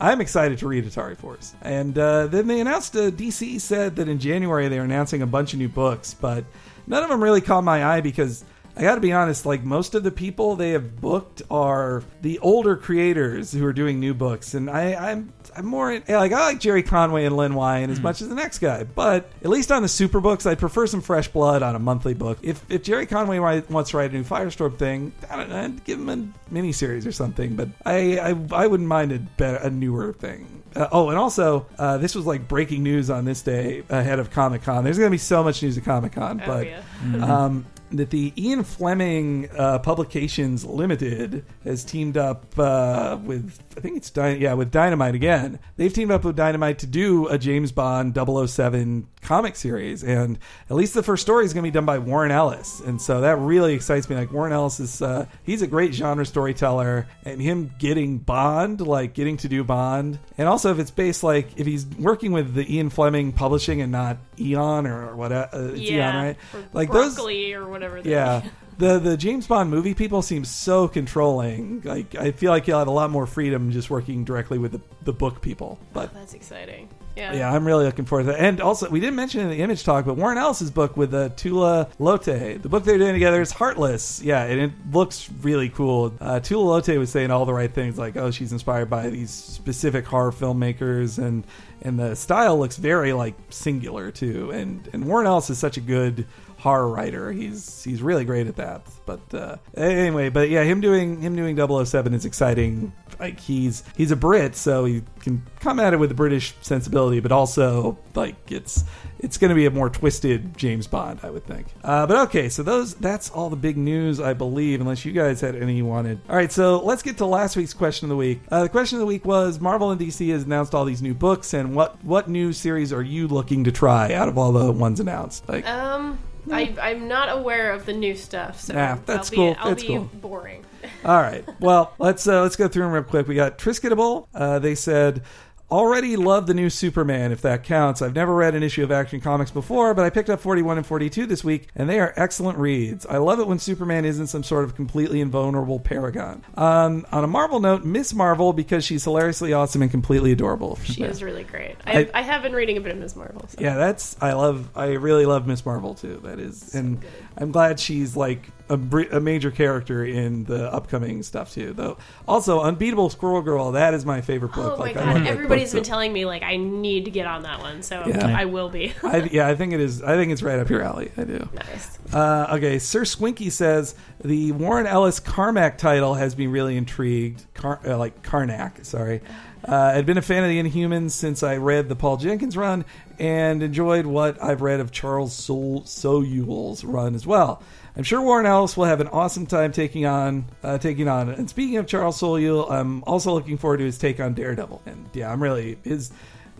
I'm 0.00 0.20
excited 0.20 0.58
to 0.58 0.68
read 0.68 0.84
Atari 0.84 1.16
Force. 1.16 1.54
And 1.62 1.98
uh, 1.98 2.28
then 2.28 2.46
they 2.46 2.60
announced, 2.60 2.96
uh, 2.96 3.10
DC 3.10 3.60
said 3.60 3.96
that 3.96 4.08
in 4.08 4.18
January 4.18 4.68
they 4.68 4.78
were 4.78 4.84
announcing 4.84 5.22
a 5.22 5.26
bunch 5.26 5.52
of 5.52 5.58
new 5.58 5.68
books, 5.68 6.14
but 6.14 6.44
none 6.86 7.02
of 7.02 7.08
them 7.08 7.22
really 7.22 7.40
caught 7.40 7.64
my 7.64 7.84
eye 7.84 8.00
because. 8.00 8.44
I 8.78 8.82
got 8.82 8.94
to 8.94 9.00
be 9.00 9.12
honest, 9.12 9.44
like 9.44 9.64
most 9.64 9.96
of 9.96 10.04
the 10.04 10.12
people 10.12 10.54
they 10.54 10.70
have 10.70 11.00
booked 11.00 11.42
are 11.50 12.04
the 12.22 12.38
older 12.38 12.76
creators 12.76 13.50
who 13.50 13.66
are 13.66 13.72
doing 13.72 13.98
new 13.98 14.14
books, 14.14 14.54
and 14.54 14.70
I, 14.70 14.94
I'm 14.94 15.32
I'm 15.56 15.66
more 15.66 15.90
in, 15.92 16.04
like 16.08 16.32
I 16.32 16.46
like 16.46 16.60
Gerry 16.60 16.84
Conway 16.84 17.24
and 17.24 17.36
Len 17.36 17.54
Wein 17.54 17.90
as 17.90 17.98
much 17.98 18.22
as 18.22 18.28
the 18.28 18.36
next 18.36 18.60
guy, 18.60 18.84
but 18.84 19.28
at 19.42 19.50
least 19.50 19.72
on 19.72 19.82
the 19.82 19.88
super 19.88 20.20
books, 20.20 20.46
I'd 20.46 20.60
prefer 20.60 20.86
some 20.86 21.00
fresh 21.00 21.26
blood 21.26 21.62
on 21.64 21.74
a 21.74 21.80
monthly 21.80 22.14
book. 22.14 22.38
If 22.42 22.64
if 22.70 22.84
Gerry 22.84 23.06
Conway 23.06 23.40
wants 23.40 23.90
to 23.90 23.96
write 23.96 24.10
a 24.10 24.14
new 24.14 24.22
Firestorm 24.22 24.78
thing, 24.78 25.12
I 25.28 25.36
don't 25.36 25.48
know, 25.50 25.60
I'd 25.60 25.82
give 25.84 25.98
him 25.98 26.08
a 26.08 26.54
miniseries 26.54 27.04
or 27.04 27.12
something, 27.12 27.56
but 27.56 27.68
I 27.84 28.18
I, 28.18 28.36
I 28.52 28.66
wouldn't 28.68 28.88
mind 28.88 29.10
a 29.10 29.18
better 29.18 29.56
a 29.56 29.70
newer 29.70 30.12
thing. 30.12 30.62
Uh, 30.76 30.86
oh, 30.92 31.08
and 31.08 31.18
also, 31.18 31.66
uh, 31.78 31.98
this 31.98 32.14
was 32.14 32.26
like 32.26 32.46
breaking 32.46 32.84
news 32.84 33.10
on 33.10 33.24
this 33.24 33.42
day 33.42 33.82
ahead 33.88 34.20
of 34.20 34.30
Comic 34.30 34.62
Con. 34.62 34.84
There's 34.84 34.98
going 34.98 35.08
to 35.08 35.14
be 35.14 35.18
so 35.18 35.42
much 35.42 35.62
news 35.62 35.76
at 35.76 35.84
Comic 35.84 36.12
Con, 36.12 36.40
Oh, 36.40 36.46
but 36.46 36.66
yeah. 36.66 36.82
um, 37.44 37.66
that 37.92 38.10
the 38.10 38.32
Ian 38.36 38.64
Fleming 38.64 39.48
uh, 39.56 39.78
Publications 39.78 40.64
Limited 40.64 41.44
has 41.64 41.84
teamed 41.84 42.16
up 42.16 42.44
uh, 42.58 43.18
with, 43.22 43.58
I 43.76 43.80
think 43.80 43.96
it's 43.96 44.10
Dy- 44.10 44.36
yeah, 44.36 44.54
with 44.54 44.70
Dynamite 44.70 45.14
again. 45.14 45.58
They've 45.76 45.92
teamed 45.92 46.10
up 46.10 46.24
with 46.24 46.36
Dynamite 46.36 46.80
to 46.80 46.86
do 46.86 47.28
a 47.28 47.38
James 47.38 47.72
Bond 47.72 48.14
007 48.16 49.06
comic 49.22 49.56
series, 49.56 50.04
and 50.04 50.38
at 50.68 50.76
least 50.76 50.94
the 50.94 51.02
first 51.02 51.22
story 51.22 51.44
is 51.44 51.52
going 51.52 51.64
to 51.64 51.70
be 51.70 51.74
done 51.74 51.86
by 51.86 51.98
Warren 51.98 52.30
Ellis, 52.30 52.80
and 52.80 53.00
so 53.00 53.22
that 53.22 53.36
really 53.38 53.74
excites 53.74 54.08
me. 54.08 54.16
Like 54.16 54.32
Warren 54.32 54.52
Ellis 54.52 54.80
is, 54.80 55.02
uh, 55.02 55.26
he's 55.42 55.62
a 55.62 55.66
great 55.66 55.94
genre 55.94 56.26
storyteller, 56.26 57.06
and 57.24 57.40
him 57.40 57.72
getting 57.78 58.18
Bond, 58.18 58.80
like 58.80 59.14
getting 59.14 59.38
to 59.38 59.48
do 59.48 59.64
Bond, 59.64 60.18
and 60.36 60.46
also 60.46 60.70
if 60.70 60.78
it's 60.78 60.90
based 60.90 61.22
like 61.22 61.58
if 61.58 61.66
he's 61.66 61.86
working 61.98 62.32
with 62.32 62.54
the 62.54 62.74
Ian 62.74 62.90
Fleming 62.90 63.32
Publishing 63.32 63.80
and 63.80 63.92
not 63.92 64.18
Eon 64.38 64.86
or 64.86 65.16
whatever, 65.16 65.48
uh, 65.52 65.58
it's 65.72 65.80
Eon, 65.80 66.14
right? 66.14 66.36
Like 66.72 66.90
those 66.90 67.16
or 67.54 67.68
whatever. 67.68 67.77
They're- 67.80 68.00
yeah. 68.04 68.42
The 68.78 69.00
the 69.00 69.16
James 69.16 69.48
Bond 69.48 69.70
movie 69.72 69.92
people 69.92 70.22
seem 70.22 70.44
so 70.44 70.86
controlling. 70.86 71.80
Like 71.84 72.14
I 72.14 72.30
feel 72.30 72.52
like 72.52 72.68
you'll 72.68 72.78
have 72.78 72.86
a 72.86 72.92
lot 72.92 73.10
more 73.10 73.26
freedom 73.26 73.72
just 73.72 73.90
working 73.90 74.22
directly 74.24 74.56
with 74.56 74.70
the, 74.70 74.80
the 75.02 75.12
book 75.12 75.40
people. 75.42 75.80
But 75.92 76.14
that's 76.14 76.32
exciting. 76.32 76.88
Yeah. 77.16 77.32
yeah, 77.32 77.52
I'm 77.52 77.66
really 77.66 77.84
looking 77.84 78.04
forward 78.04 78.26
to 78.26 78.32
that. 78.32 78.38
And 78.40 78.60
also, 78.60 78.88
we 78.88 79.00
didn't 79.00 79.16
mention 79.16 79.40
in 79.40 79.50
the 79.50 79.60
image 79.60 79.82
talk, 79.82 80.04
but 80.04 80.16
Warren 80.16 80.38
Ellis's 80.38 80.70
book 80.70 80.96
with 80.96 81.12
uh, 81.12 81.30
Tula 81.30 81.88
Lotay, 81.98 82.62
the 82.62 82.68
book 82.68 82.84
they're 82.84 82.96
doing 82.98 83.14
together 83.14 83.42
is 83.42 83.50
Heartless. 83.50 84.22
Yeah, 84.22 84.44
and 84.44 84.60
it 84.60 84.70
looks 84.92 85.28
really 85.42 85.68
cool. 85.70 86.14
Uh, 86.20 86.38
Tula 86.38 86.80
Lotay 86.80 86.96
was 87.00 87.10
saying 87.10 87.32
all 87.32 87.44
the 87.46 87.52
right 87.52 87.72
things, 87.74 87.98
like 87.98 88.16
oh, 88.16 88.30
she's 88.30 88.52
inspired 88.52 88.88
by 88.88 89.10
these 89.10 89.32
specific 89.32 90.06
horror 90.06 90.30
filmmakers, 90.30 91.18
and 91.18 91.44
and 91.82 91.98
the 91.98 92.14
style 92.14 92.56
looks 92.56 92.76
very 92.76 93.12
like 93.12 93.34
singular 93.50 94.12
too. 94.12 94.52
And 94.52 94.88
and 94.92 95.06
Warren 95.06 95.26
Ellis 95.26 95.50
is 95.50 95.58
such 95.58 95.76
a 95.76 95.80
good 95.80 96.24
horror 96.58 96.88
writer. 96.88 97.32
He's 97.32 97.82
he's 97.84 98.02
really 98.02 98.24
great 98.24 98.46
at 98.46 98.56
that. 98.56 98.82
But 99.06 99.32
uh, 99.34 99.56
anyway, 99.76 100.28
but 100.28 100.50
yeah, 100.50 100.64
him 100.64 100.80
doing 100.80 101.20
him 101.20 101.34
doing 101.36 101.56
007 101.56 102.12
is 102.14 102.24
exciting. 102.24 102.92
Like 103.18 103.40
he's 103.40 103.82
he's 103.96 104.10
a 104.12 104.16
Brit, 104.16 104.54
so 104.54 104.84
he 104.84 105.02
can 105.20 105.42
come 105.60 105.80
at 105.80 105.92
it 105.92 105.96
with 105.96 106.10
a 106.12 106.14
British 106.14 106.54
sensibility, 106.60 107.18
but 107.18 107.32
also 107.32 107.98
like 108.14 108.36
it's 108.52 108.84
it's 109.18 109.38
going 109.38 109.48
to 109.48 109.56
be 109.56 109.66
a 109.66 109.70
more 109.72 109.90
twisted 109.90 110.56
James 110.56 110.86
Bond, 110.86 111.18
I 111.24 111.30
would 111.30 111.44
think. 111.44 111.66
Uh, 111.82 112.06
but 112.06 112.16
okay, 112.28 112.48
so 112.48 112.62
those 112.62 112.94
that's 112.94 113.30
all 113.30 113.50
the 113.50 113.56
big 113.56 113.76
news, 113.76 114.20
I 114.20 114.34
believe, 114.34 114.80
unless 114.80 115.04
you 115.04 115.10
guys 115.10 115.40
had 115.40 115.56
any 115.56 115.76
you 115.78 115.84
wanted. 115.84 116.20
All 116.28 116.36
right, 116.36 116.52
so 116.52 116.78
let's 116.84 117.02
get 117.02 117.16
to 117.18 117.26
last 117.26 117.56
week's 117.56 117.74
question 117.74 118.04
of 118.06 118.10
the 118.10 118.16
week. 118.16 118.40
Uh, 118.52 118.62
the 118.62 118.68
question 118.68 118.96
of 118.96 119.00
the 119.00 119.06
week 119.06 119.24
was 119.24 119.58
Marvel 119.58 119.90
and 119.90 120.00
DC 120.00 120.30
has 120.30 120.44
announced 120.44 120.72
all 120.72 120.84
these 120.84 121.02
new 121.02 121.14
books, 121.14 121.54
and 121.54 121.74
what 121.74 122.02
what 122.04 122.28
new 122.28 122.52
series 122.52 122.92
are 122.92 123.02
you 123.02 123.26
looking 123.26 123.64
to 123.64 123.72
try 123.72 124.12
out 124.12 124.28
of 124.28 124.38
all 124.38 124.52
the 124.52 124.70
ones 124.70 125.00
announced? 125.00 125.48
Like, 125.48 125.66
Um, 125.68 126.20
I, 126.52 126.74
I'm 126.80 127.08
not 127.08 127.28
aware 127.36 127.72
of 127.72 127.86
the 127.86 127.92
new 127.92 128.14
stuff, 128.14 128.60
so 128.60 128.74
Nah, 128.74 128.96
that's 129.06 129.28
I'll 129.28 129.30
be, 129.30 129.36
cool. 129.36 129.56
I'll 129.58 129.68
That's 129.70 129.82
be 129.82 129.88
cool. 129.88 130.10
boring. 130.14 130.64
All 131.04 131.20
right. 131.20 131.44
Well, 131.60 131.92
let's 131.98 132.26
uh, 132.26 132.42
let's 132.42 132.56
go 132.56 132.68
through 132.68 132.84
them 132.84 132.92
real 132.92 133.02
quick. 133.02 133.26
We 133.28 133.34
got 133.34 133.58
Trisketable. 133.58 134.26
Uh, 134.34 134.58
they 134.58 134.74
said 134.74 135.22
already 135.70 136.16
love 136.16 136.46
the 136.46 136.54
new 136.54 136.70
Superman, 136.70 137.30
if 137.32 137.42
that 137.42 137.62
counts. 137.64 138.00
I've 138.00 138.14
never 138.14 138.34
read 138.34 138.54
an 138.54 138.62
issue 138.62 138.82
of 138.82 138.90
Action 138.90 139.20
Comics 139.20 139.50
before, 139.50 139.92
but 139.94 140.04
I 140.04 140.10
picked 140.10 140.30
up 140.30 140.40
41 140.40 140.78
and 140.78 140.86
42 140.86 141.26
this 141.26 141.44
week, 141.44 141.68
and 141.76 141.88
they 141.88 142.00
are 142.00 142.12
excellent 142.16 142.58
reads. 142.58 143.04
I 143.06 143.18
love 143.18 143.38
it 143.38 143.46
when 143.46 143.58
Superman 143.58 144.04
isn't 144.04 144.28
some 144.28 144.42
sort 144.42 144.64
of 144.64 144.74
completely 144.74 145.20
invulnerable 145.20 145.78
paragon. 145.80 146.42
Um, 146.56 147.06
on 147.12 147.24
a 147.24 147.26
Marvel 147.26 147.60
note, 147.60 147.84
Miss 147.84 148.14
Marvel 148.14 148.52
because 148.52 148.84
she's 148.84 149.04
hilariously 149.04 149.52
awesome 149.52 149.82
and 149.82 149.90
completely 149.90 150.32
adorable. 150.32 150.78
She 150.84 151.02
is 151.02 151.22
really 151.22 151.44
great. 151.44 151.76
I- 151.86 151.98
I, 151.98 152.10
I 152.14 152.22
have 152.22 152.42
been 152.42 152.52
reading 152.52 152.76
a 152.76 152.80
bit 152.80 152.92
of 152.92 152.98
Miss 152.98 153.16
Marvel. 153.16 153.44
So. 153.48 153.58
Yeah, 153.60 153.76
that's 153.76 154.16
I 154.22 154.32
love. 154.34 154.68
I 154.76 154.92
really 154.92 155.26
love 155.26 155.46
Miss 155.46 155.66
Marvel 155.66 155.94
too. 155.94 156.20
That 156.24 156.38
is, 156.38 156.74
and 156.74 157.00
good. 157.00 157.10
I'm 157.36 157.50
glad 157.52 157.80
she's 157.80 158.16
like 158.16 158.48
a, 158.68 158.76
br- 158.76 159.10
a 159.12 159.20
major 159.20 159.50
character 159.50 160.04
in 160.04 160.44
the 160.44 160.72
upcoming 160.72 161.22
stuff 161.22 161.52
too. 161.52 161.72
Though, 161.72 161.98
also 162.26 162.60
Unbeatable 162.60 163.10
Squirrel 163.10 163.42
Girl. 163.42 163.72
That 163.72 163.94
is 163.94 164.04
my 164.04 164.20
favorite 164.20 164.52
book. 164.52 164.74
Oh 164.74 164.76
my 164.78 164.84
like, 164.86 164.94
god! 164.94 165.26
Everybody's 165.26 165.72
been 165.72 165.84
telling 165.84 166.12
me 166.12 166.24
like 166.24 166.42
I 166.42 166.56
need 166.56 167.04
to 167.06 167.10
get 167.10 167.26
on 167.26 167.42
that 167.42 167.60
one, 167.60 167.82
so 167.82 168.02
Yeah. 168.06 168.34
I 168.36 168.44
will 168.46 168.68
be. 168.68 168.92
I, 169.02 169.18
yeah, 169.32 169.48
I 169.48 169.54
think 169.54 169.72
it 169.72 169.80
is. 169.80 170.02
I 170.02 170.16
think 170.16 170.32
it's 170.32 170.42
right 170.42 170.58
up 170.58 170.68
your 170.70 170.82
alley. 170.82 171.10
I 171.16 171.24
do. 171.24 171.48
nice. 171.54 171.98
Uh, 172.12 172.54
okay, 172.56 172.78
Sir 172.78 173.02
Squinky 173.02 173.50
says 173.52 173.94
the 174.24 174.52
Warren 174.52 174.86
Ellis 174.86 175.20
Carmack 175.20 175.78
title 175.78 176.14
has 176.14 176.36
me 176.36 176.46
really 176.46 176.76
intrigued. 176.76 177.44
Car- 177.54 177.80
uh, 177.84 177.96
like 177.98 178.22
Karnak, 178.22 178.84
sorry. 178.86 179.20
Uh, 179.66 179.92
I'd 179.96 180.06
been 180.06 180.18
a 180.18 180.22
fan 180.22 180.44
of 180.44 180.48
the 180.48 180.62
Inhumans 180.62 181.10
since 181.10 181.42
I 181.42 181.56
read 181.56 181.88
the 181.88 181.96
Paul 181.96 182.16
Jenkins 182.16 182.56
run 182.56 182.84
and 183.18 183.62
enjoyed 183.62 184.06
what 184.06 184.40
I've 184.42 184.62
read 184.62 184.78
of 184.80 184.92
Charles 184.92 185.34
Soule- 185.34 185.84
Soul's 185.84 186.84
run 186.84 187.14
as 187.16 187.26
well. 187.26 187.60
I'm 187.98 188.04
sure 188.04 188.22
Warren 188.22 188.46
Ellis 188.46 188.76
will 188.76 188.84
have 188.84 189.00
an 189.00 189.08
awesome 189.08 189.44
time 189.46 189.72
taking 189.72 190.06
on 190.06 190.44
uh, 190.62 190.78
taking 190.78 191.08
on. 191.08 191.30
And 191.30 191.50
speaking 191.50 191.78
of 191.78 191.86
Charles 191.88 192.16
Soule, 192.16 192.70
I'm 192.70 193.02
also 193.04 193.34
looking 193.34 193.58
forward 193.58 193.78
to 193.78 193.84
his 193.84 193.98
take 193.98 194.20
on 194.20 194.34
Daredevil. 194.34 194.80
And 194.86 195.08
yeah, 195.12 195.32
I'm 195.32 195.42
really 195.42 195.78
his 195.82 196.12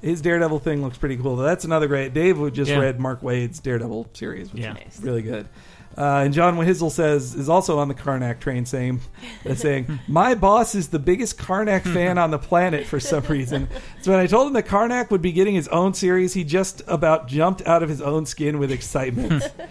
his 0.02 0.20
Daredevil 0.20 0.58
thing 0.60 0.82
looks 0.82 0.98
pretty 0.98 1.16
cool. 1.16 1.36
That's 1.36 1.64
another 1.64 1.86
great. 1.86 2.12
Dave 2.12 2.36
who 2.38 2.50
just 2.50 2.70
Yeah. 2.70 2.78
read 2.78 2.98
Mark 3.00 3.22
Waid's 3.22 3.60
Daredevil 3.60 4.08
series, 4.14 4.52
which 4.52 4.62
Yeah. 4.62 4.72
is 4.72 4.98
Nice. 4.98 5.00
really 5.00 5.22
good. 5.22 5.48
Uh, 5.96 6.22
and 6.24 6.32
John 6.34 6.56
Hizzle 6.56 6.92
says 6.92 7.34
is 7.34 7.48
also 7.48 7.78
on 7.80 7.88
the 7.88 7.94
Karnak 7.94 8.38
train, 8.38 8.64
saying, 8.66 9.00
uh, 9.48 9.54
saying, 9.54 9.98
"My 10.08 10.34
boss 10.36 10.76
is 10.76 10.88
the 10.88 11.00
biggest 11.00 11.38
Karnak 11.38 11.82
fan 11.94 12.18
on 12.18 12.30
the 12.32 12.38
planet 12.38 12.86
for 12.86 12.98
some 13.00 13.24
reason. 13.24 13.68
So 14.02 14.12
when 14.12 14.20
I 14.20 14.26
told 14.26 14.46
him 14.48 14.52
that 14.54 14.66
Karnak 14.66 15.10
would 15.10 15.22
be 15.22 15.32
getting 15.32 15.54
his 15.56 15.66
own 15.68 15.94
series, 15.94 16.34
he 16.34 16.42
just 16.44 16.82
about 16.86 17.26
jumped 17.26 17.66
out 17.66 17.82
of 17.84 17.88
his 17.88 18.02
own 18.02 18.26
skin 18.26 18.58
with 18.58 18.72
excitement." 18.72 19.44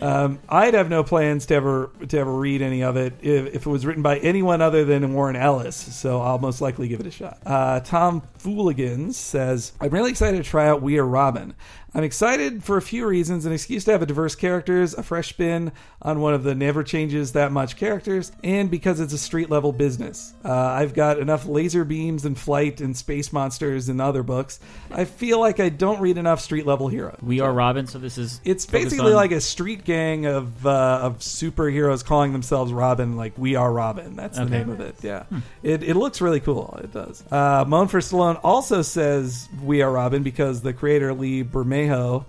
Um, 0.00 0.38
I'd 0.48 0.74
have 0.74 0.88
no 0.88 1.04
plans 1.04 1.46
to 1.46 1.54
ever 1.54 1.90
to 2.08 2.18
ever 2.18 2.32
read 2.32 2.62
any 2.62 2.82
of 2.82 2.96
it 2.96 3.14
if, 3.20 3.54
if 3.54 3.66
it 3.66 3.70
was 3.70 3.84
written 3.84 4.02
by 4.02 4.18
anyone 4.18 4.62
other 4.62 4.84
than 4.84 5.12
Warren 5.12 5.36
Ellis. 5.36 5.76
So 5.76 6.20
I'll 6.20 6.38
most 6.38 6.60
likely 6.60 6.88
give 6.88 7.00
it 7.00 7.06
a 7.06 7.10
shot. 7.10 7.38
Uh, 7.44 7.80
Tom 7.80 8.22
Fooligans 8.38 9.14
says, 9.14 9.72
"I'm 9.80 9.90
really 9.90 10.10
excited 10.10 10.42
to 10.42 10.48
try 10.48 10.68
out 10.68 10.82
We 10.82 10.98
Are 10.98 11.06
Robin. 11.06 11.54
I'm 11.94 12.04
excited 12.04 12.64
for 12.64 12.76
a 12.76 12.82
few 12.82 13.06
reasons: 13.06 13.44
an 13.46 13.52
excuse 13.52 13.84
to 13.84 13.92
have 13.92 14.02
a 14.02 14.06
diverse 14.06 14.34
characters, 14.34 14.94
a 14.94 15.02
fresh 15.02 15.28
spin 15.30 15.72
on 16.00 16.20
one 16.20 16.32
of 16.34 16.42
the 16.42 16.54
never 16.54 16.82
changes 16.82 17.32
that 17.32 17.52
much 17.52 17.76
characters, 17.76 18.32
and 18.42 18.70
because 18.70 18.98
it's 19.00 19.12
a 19.12 19.18
street 19.18 19.50
level 19.50 19.72
business. 19.72 20.32
Uh, 20.44 20.50
I've 20.52 20.94
got 20.94 21.18
enough 21.18 21.46
laser 21.46 21.84
beams 21.84 22.24
and 22.24 22.36
flight 22.38 22.80
and 22.80 22.96
space 22.96 23.32
monsters 23.32 23.88
in 23.88 24.00
other 24.00 24.22
books. 24.22 24.58
I 24.90 25.04
feel 25.04 25.38
like 25.38 25.60
I 25.60 25.68
don't 25.68 26.00
read 26.00 26.16
enough 26.18 26.40
street 26.40 26.66
level 26.66 26.88
heroes. 26.88 27.18
We 27.22 27.40
are 27.40 27.52
Robin, 27.52 27.86
so 27.86 27.98
this 27.98 28.16
is 28.18 28.40
It's 28.44 28.64
basically 28.66 29.10
on- 29.12 29.16
like 29.16 29.32
a 29.32 29.40
street 29.40 29.84
gang 29.84 30.26
of 30.26 30.66
uh, 30.66 31.00
of 31.02 31.18
superheroes 31.18 32.04
calling 32.04 32.32
themselves 32.32 32.72
Robin, 32.72 33.16
like 33.16 33.36
we 33.36 33.54
are 33.56 33.70
Robin. 33.72 34.16
That's 34.16 34.38
the 34.38 34.46
name 34.46 34.70
of 34.70 34.80
it. 34.80 34.96
Yeah, 35.02 35.24
it, 35.62 35.82
it 35.82 35.94
looks 35.96 36.20
really 36.20 36.40
cool. 36.40 36.78
It 36.82 36.92
does. 36.92 37.22
Uh, 37.30 37.64
Moan 37.66 37.88
for 37.88 37.98
Stallone 38.00 38.40
also 38.42 38.82
says 38.82 39.48
we 39.62 39.82
are 39.82 39.90
Robin 39.92 40.22
because 40.22 40.62
the 40.62 40.72
creator 40.72 41.12
Lee 41.12 41.42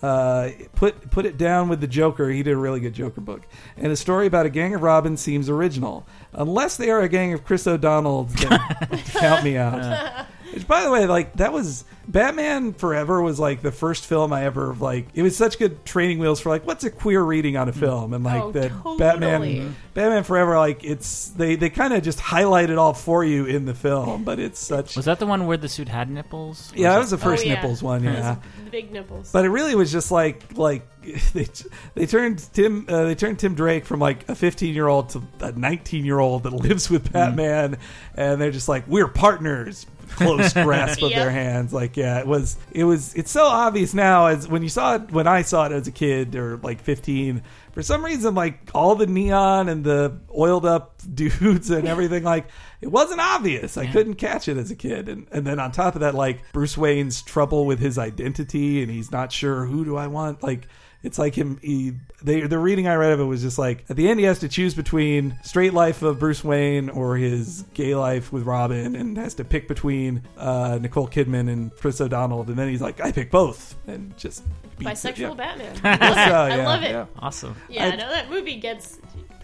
Uh, 0.02 0.52
put 0.76 1.10
put 1.12 1.26
it 1.26 1.38
down 1.38 1.70
with 1.70 1.82
the 1.82 1.88
Joker. 1.88 2.30
He 2.30 2.44
did 2.44 2.54
a 2.54 2.58
really 2.58 2.80
good 2.80 2.94
Joker 2.94 3.22
book, 3.22 3.42
and 3.78 3.92
a 3.92 3.96
story 3.96 4.28
about 4.28 4.46
a 4.46 4.50
gang 4.50 4.74
of 4.76 4.82
Robins 4.82 5.22
seems 5.22 5.50
original, 5.50 6.06
unless 6.34 6.78
they 6.78 6.90
are 6.90 7.02
a 7.02 7.10
gang 7.10 7.34
of 7.34 7.44
Chris 7.44 7.68
O'Donnell. 7.68 8.26
Then 8.26 8.60
count 9.14 9.44
me 9.44 9.58
out. 9.58 10.28
Which, 10.54 10.68
by 10.68 10.84
the 10.84 10.92
way, 10.92 11.06
like 11.08 11.34
that 11.38 11.52
was 11.54 11.84
Batman 12.08 12.74
Forever 12.74 13.22
was 13.22 13.40
like 13.40 13.62
the 13.62 13.72
first 13.72 14.06
film 14.06 14.34
I 14.34 14.44
ever 14.46 14.76
like. 14.76 15.08
It 15.14 15.22
was 15.24 15.36
such 15.36 15.58
good 15.58 15.86
training 15.86 16.20
wheels 16.20 16.40
for 16.40 16.50
like 16.50 16.66
what's 16.68 16.84
a 16.84 16.90
queer 16.90 17.22
reading 17.22 17.58
on 17.58 17.70
a 17.70 17.74
film, 17.74 18.14
and 18.14 18.24
like 18.24 18.42
Oh, 18.42 18.52
that 18.52 18.70
totally. 18.72 18.98
Batman 18.98 19.76
Batman 19.94 20.24
Forever, 20.24 20.58
like 20.58 20.84
it's 20.84 21.30
they 21.30 21.56
they 21.56 21.70
kind 21.70 21.94
of 21.94 22.04
just 22.04 22.20
highlight 22.20 22.70
it 22.70 22.78
all 22.78 22.94
for 22.94 23.24
you 23.24 23.46
in 23.46 23.66
the 23.66 23.74
film, 23.74 24.24
but 24.24 24.40
it's 24.40 24.60
such. 24.60 24.96
Was 24.96 25.06
that 25.06 25.20
the 25.20 25.26
one 25.26 25.46
where 25.48 25.58
the 25.58 25.70
suit 25.70 25.88
had 25.90 26.10
nipples? 26.10 26.74
Or 26.74 26.78
yeah, 26.78 26.90
that 26.92 26.98
was 26.98 27.06
was 27.06 27.12
the 27.12 27.18
first 27.26 27.44
Oh, 27.44 27.48
yeah. 27.48 27.54
nipples 27.56 27.82
one. 27.84 28.04
Yeah. 28.04 28.36
The 28.66 28.70
big 28.72 28.92
nipples. 28.92 29.32
But 29.32 29.46
it 29.46 29.50
really 29.50 29.76
was 29.76 29.92
just 29.92 30.12
like 30.12 30.58
like 30.58 30.86
they 31.34 31.48
they 31.96 32.06
turned 32.06 32.40
Tim 32.54 32.86
uh, 32.90 33.04
they 33.06 33.16
turned 33.16 33.40
Tim 33.40 33.56
Drake 33.56 33.86
from 33.86 34.00
like 34.00 34.28
a 34.30 34.36
15 34.36 34.74
year 34.74 34.88
old 34.88 35.10
to 35.10 35.22
a 35.42 35.52
19 35.52 36.06
year 36.06 36.20
old 36.20 36.44
that 36.44 36.54
lives 36.54 36.90
with 36.90 37.12
Batman, 37.12 37.78
and 38.16 38.42
they're 38.42 38.52
just 38.52 38.68
like 38.70 38.88
we're 38.88 39.08
partners. 39.08 39.86
Close 40.16 40.54
grasp 40.54 41.02
of 41.02 41.12
their 41.12 41.32
hands, 41.32 41.74
like 41.74 41.98
yeah, 41.98 42.20
it 42.20 42.28
was. 42.28 42.58
It 42.72 42.84
was. 42.84 43.14
It's 43.14 43.32
so 43.32 43.46
obvious 43.46 43.94
now 43.94 44.28
as 44.28 44.48
when 44.48 44.64
you 44.64 44.70
saw 44.70 44.96
it 44.96 45.12
when 45.12 45.28
I 45.28 45.42
saw 45.42 45.66
it 45.66 45.72
as 45.72 45.88
a 45.88 45.92
kid 45.92 46.36
or 46.36 46.58
like 46.58 46.82
15. 46.82 47.44
For 47.72 47.82
some 47.82 48.06
reason, 48.06 48.36
like 48.36 48.70
all 48.76 48.96
the 48.96 49.08
neon 49.08 49.68
and 49.68 49.84
the 49.84 50.20
oiled 50.36 50.66
up 50.66 51.02
dudes 51.14 51.72
and 51.72 51.88
everything, 51.88 52.24
like 52.24 52.48
it 52.82 52.88
wasn't 52.88 53.20
obvious. 53.22 53.78
I 53.78 53.88
couldn't 53.88 54.16
catch 54.16 54.48
it 54.48 54.58
as 54.58 54.72
a 54.72 54.76
kid, 54.76 55.10
and 55.10 55.28
and 55.32 55.46
then 55.46 55.60
on 55.60 55.72
top 55.72 55.96
of 55.96 56.02
that, 56.02 56.16
like 56.16 56.42
Bruce 56.54 56.78
Wayne's 56.78 57.22
trouble 57.22 57.66
with 57.66 57.80
his 57.80 57.98
identity, 57.98 58.82
and 58.84 58.92
he's 58.92 59.12
not 59.12 59.32
sure 59.32 59.66
who 59.66 59.86
do 59.86 59.98
I 59.98 60.08
want. 60.08 60.44
Like 60.44 60.68
it's 61.04 61.20
like 61.20 61.36
him. 61.36 61.60
He 61.62 61.94
they 62.24 62.42
the 62.42 62.58
reading 62.58 62.88
I 62.88 62.96
read 62.96 63.12
of 63.12 63.20
it 63.20 63.26
was 63.26 63.42
just 63.42 63.58
like 63.60 63.84
at 63.90 63.96
the 63.98 64.08
end 64.10 64.20
he 64.20 64.26
has 64.26 64.40
to 64.40 64.48
choose 64.48 64.74
between 64.74 65.38
straight 65.44 65.74
life 65.74 66.02
of 66.02 66.18
Bruce 66.20 66.44
Wayne 66.44 66.90
or 66.90 67.18
his 67.18 67.64
gay 67.74 67.94
life 67.96 68.32
with 68.34 68.44
Robin, 68.44 68.96
and 68.96 69.18
has 69.18 69.34
to 69.36 69.44
pick 69.44 69.68
between 69.68 70.24
uh, 70.38 70.80
Nicole 70.82 71.08
Kidman 71.08 71.52
and 71.52 71.76
Chris 71.76 72.00
O'Donnell, 72.02 72.42
and 72.44 72.56
then 72.56 72.70
he's 72.70 72.82
like 72.82 73.02
I 73.02 73.12
pick 73.12 73.30
both, 73.30 73.76
and 73.88 74.16
just 74.18 74.44
beats 74.78 75.06
it. 75.06 75.16
Bisexual 75.16 75.20
Yeah. 75.20 75.34
Batman. 75.36 75.76
So, 76.14 76.34
I 76.34 76.56
love 76.64 76.84
it. 76.84 76.92
Yeah. 76.92 77.06
awesome. 77.20 77.56
Yeah, 77.70 77.86
I- 77.86 77.92
I 77.92 77.96
know 77.98 78.10
that 78.10 78.30
movie 78.30 78.56
gets 78.56 78.98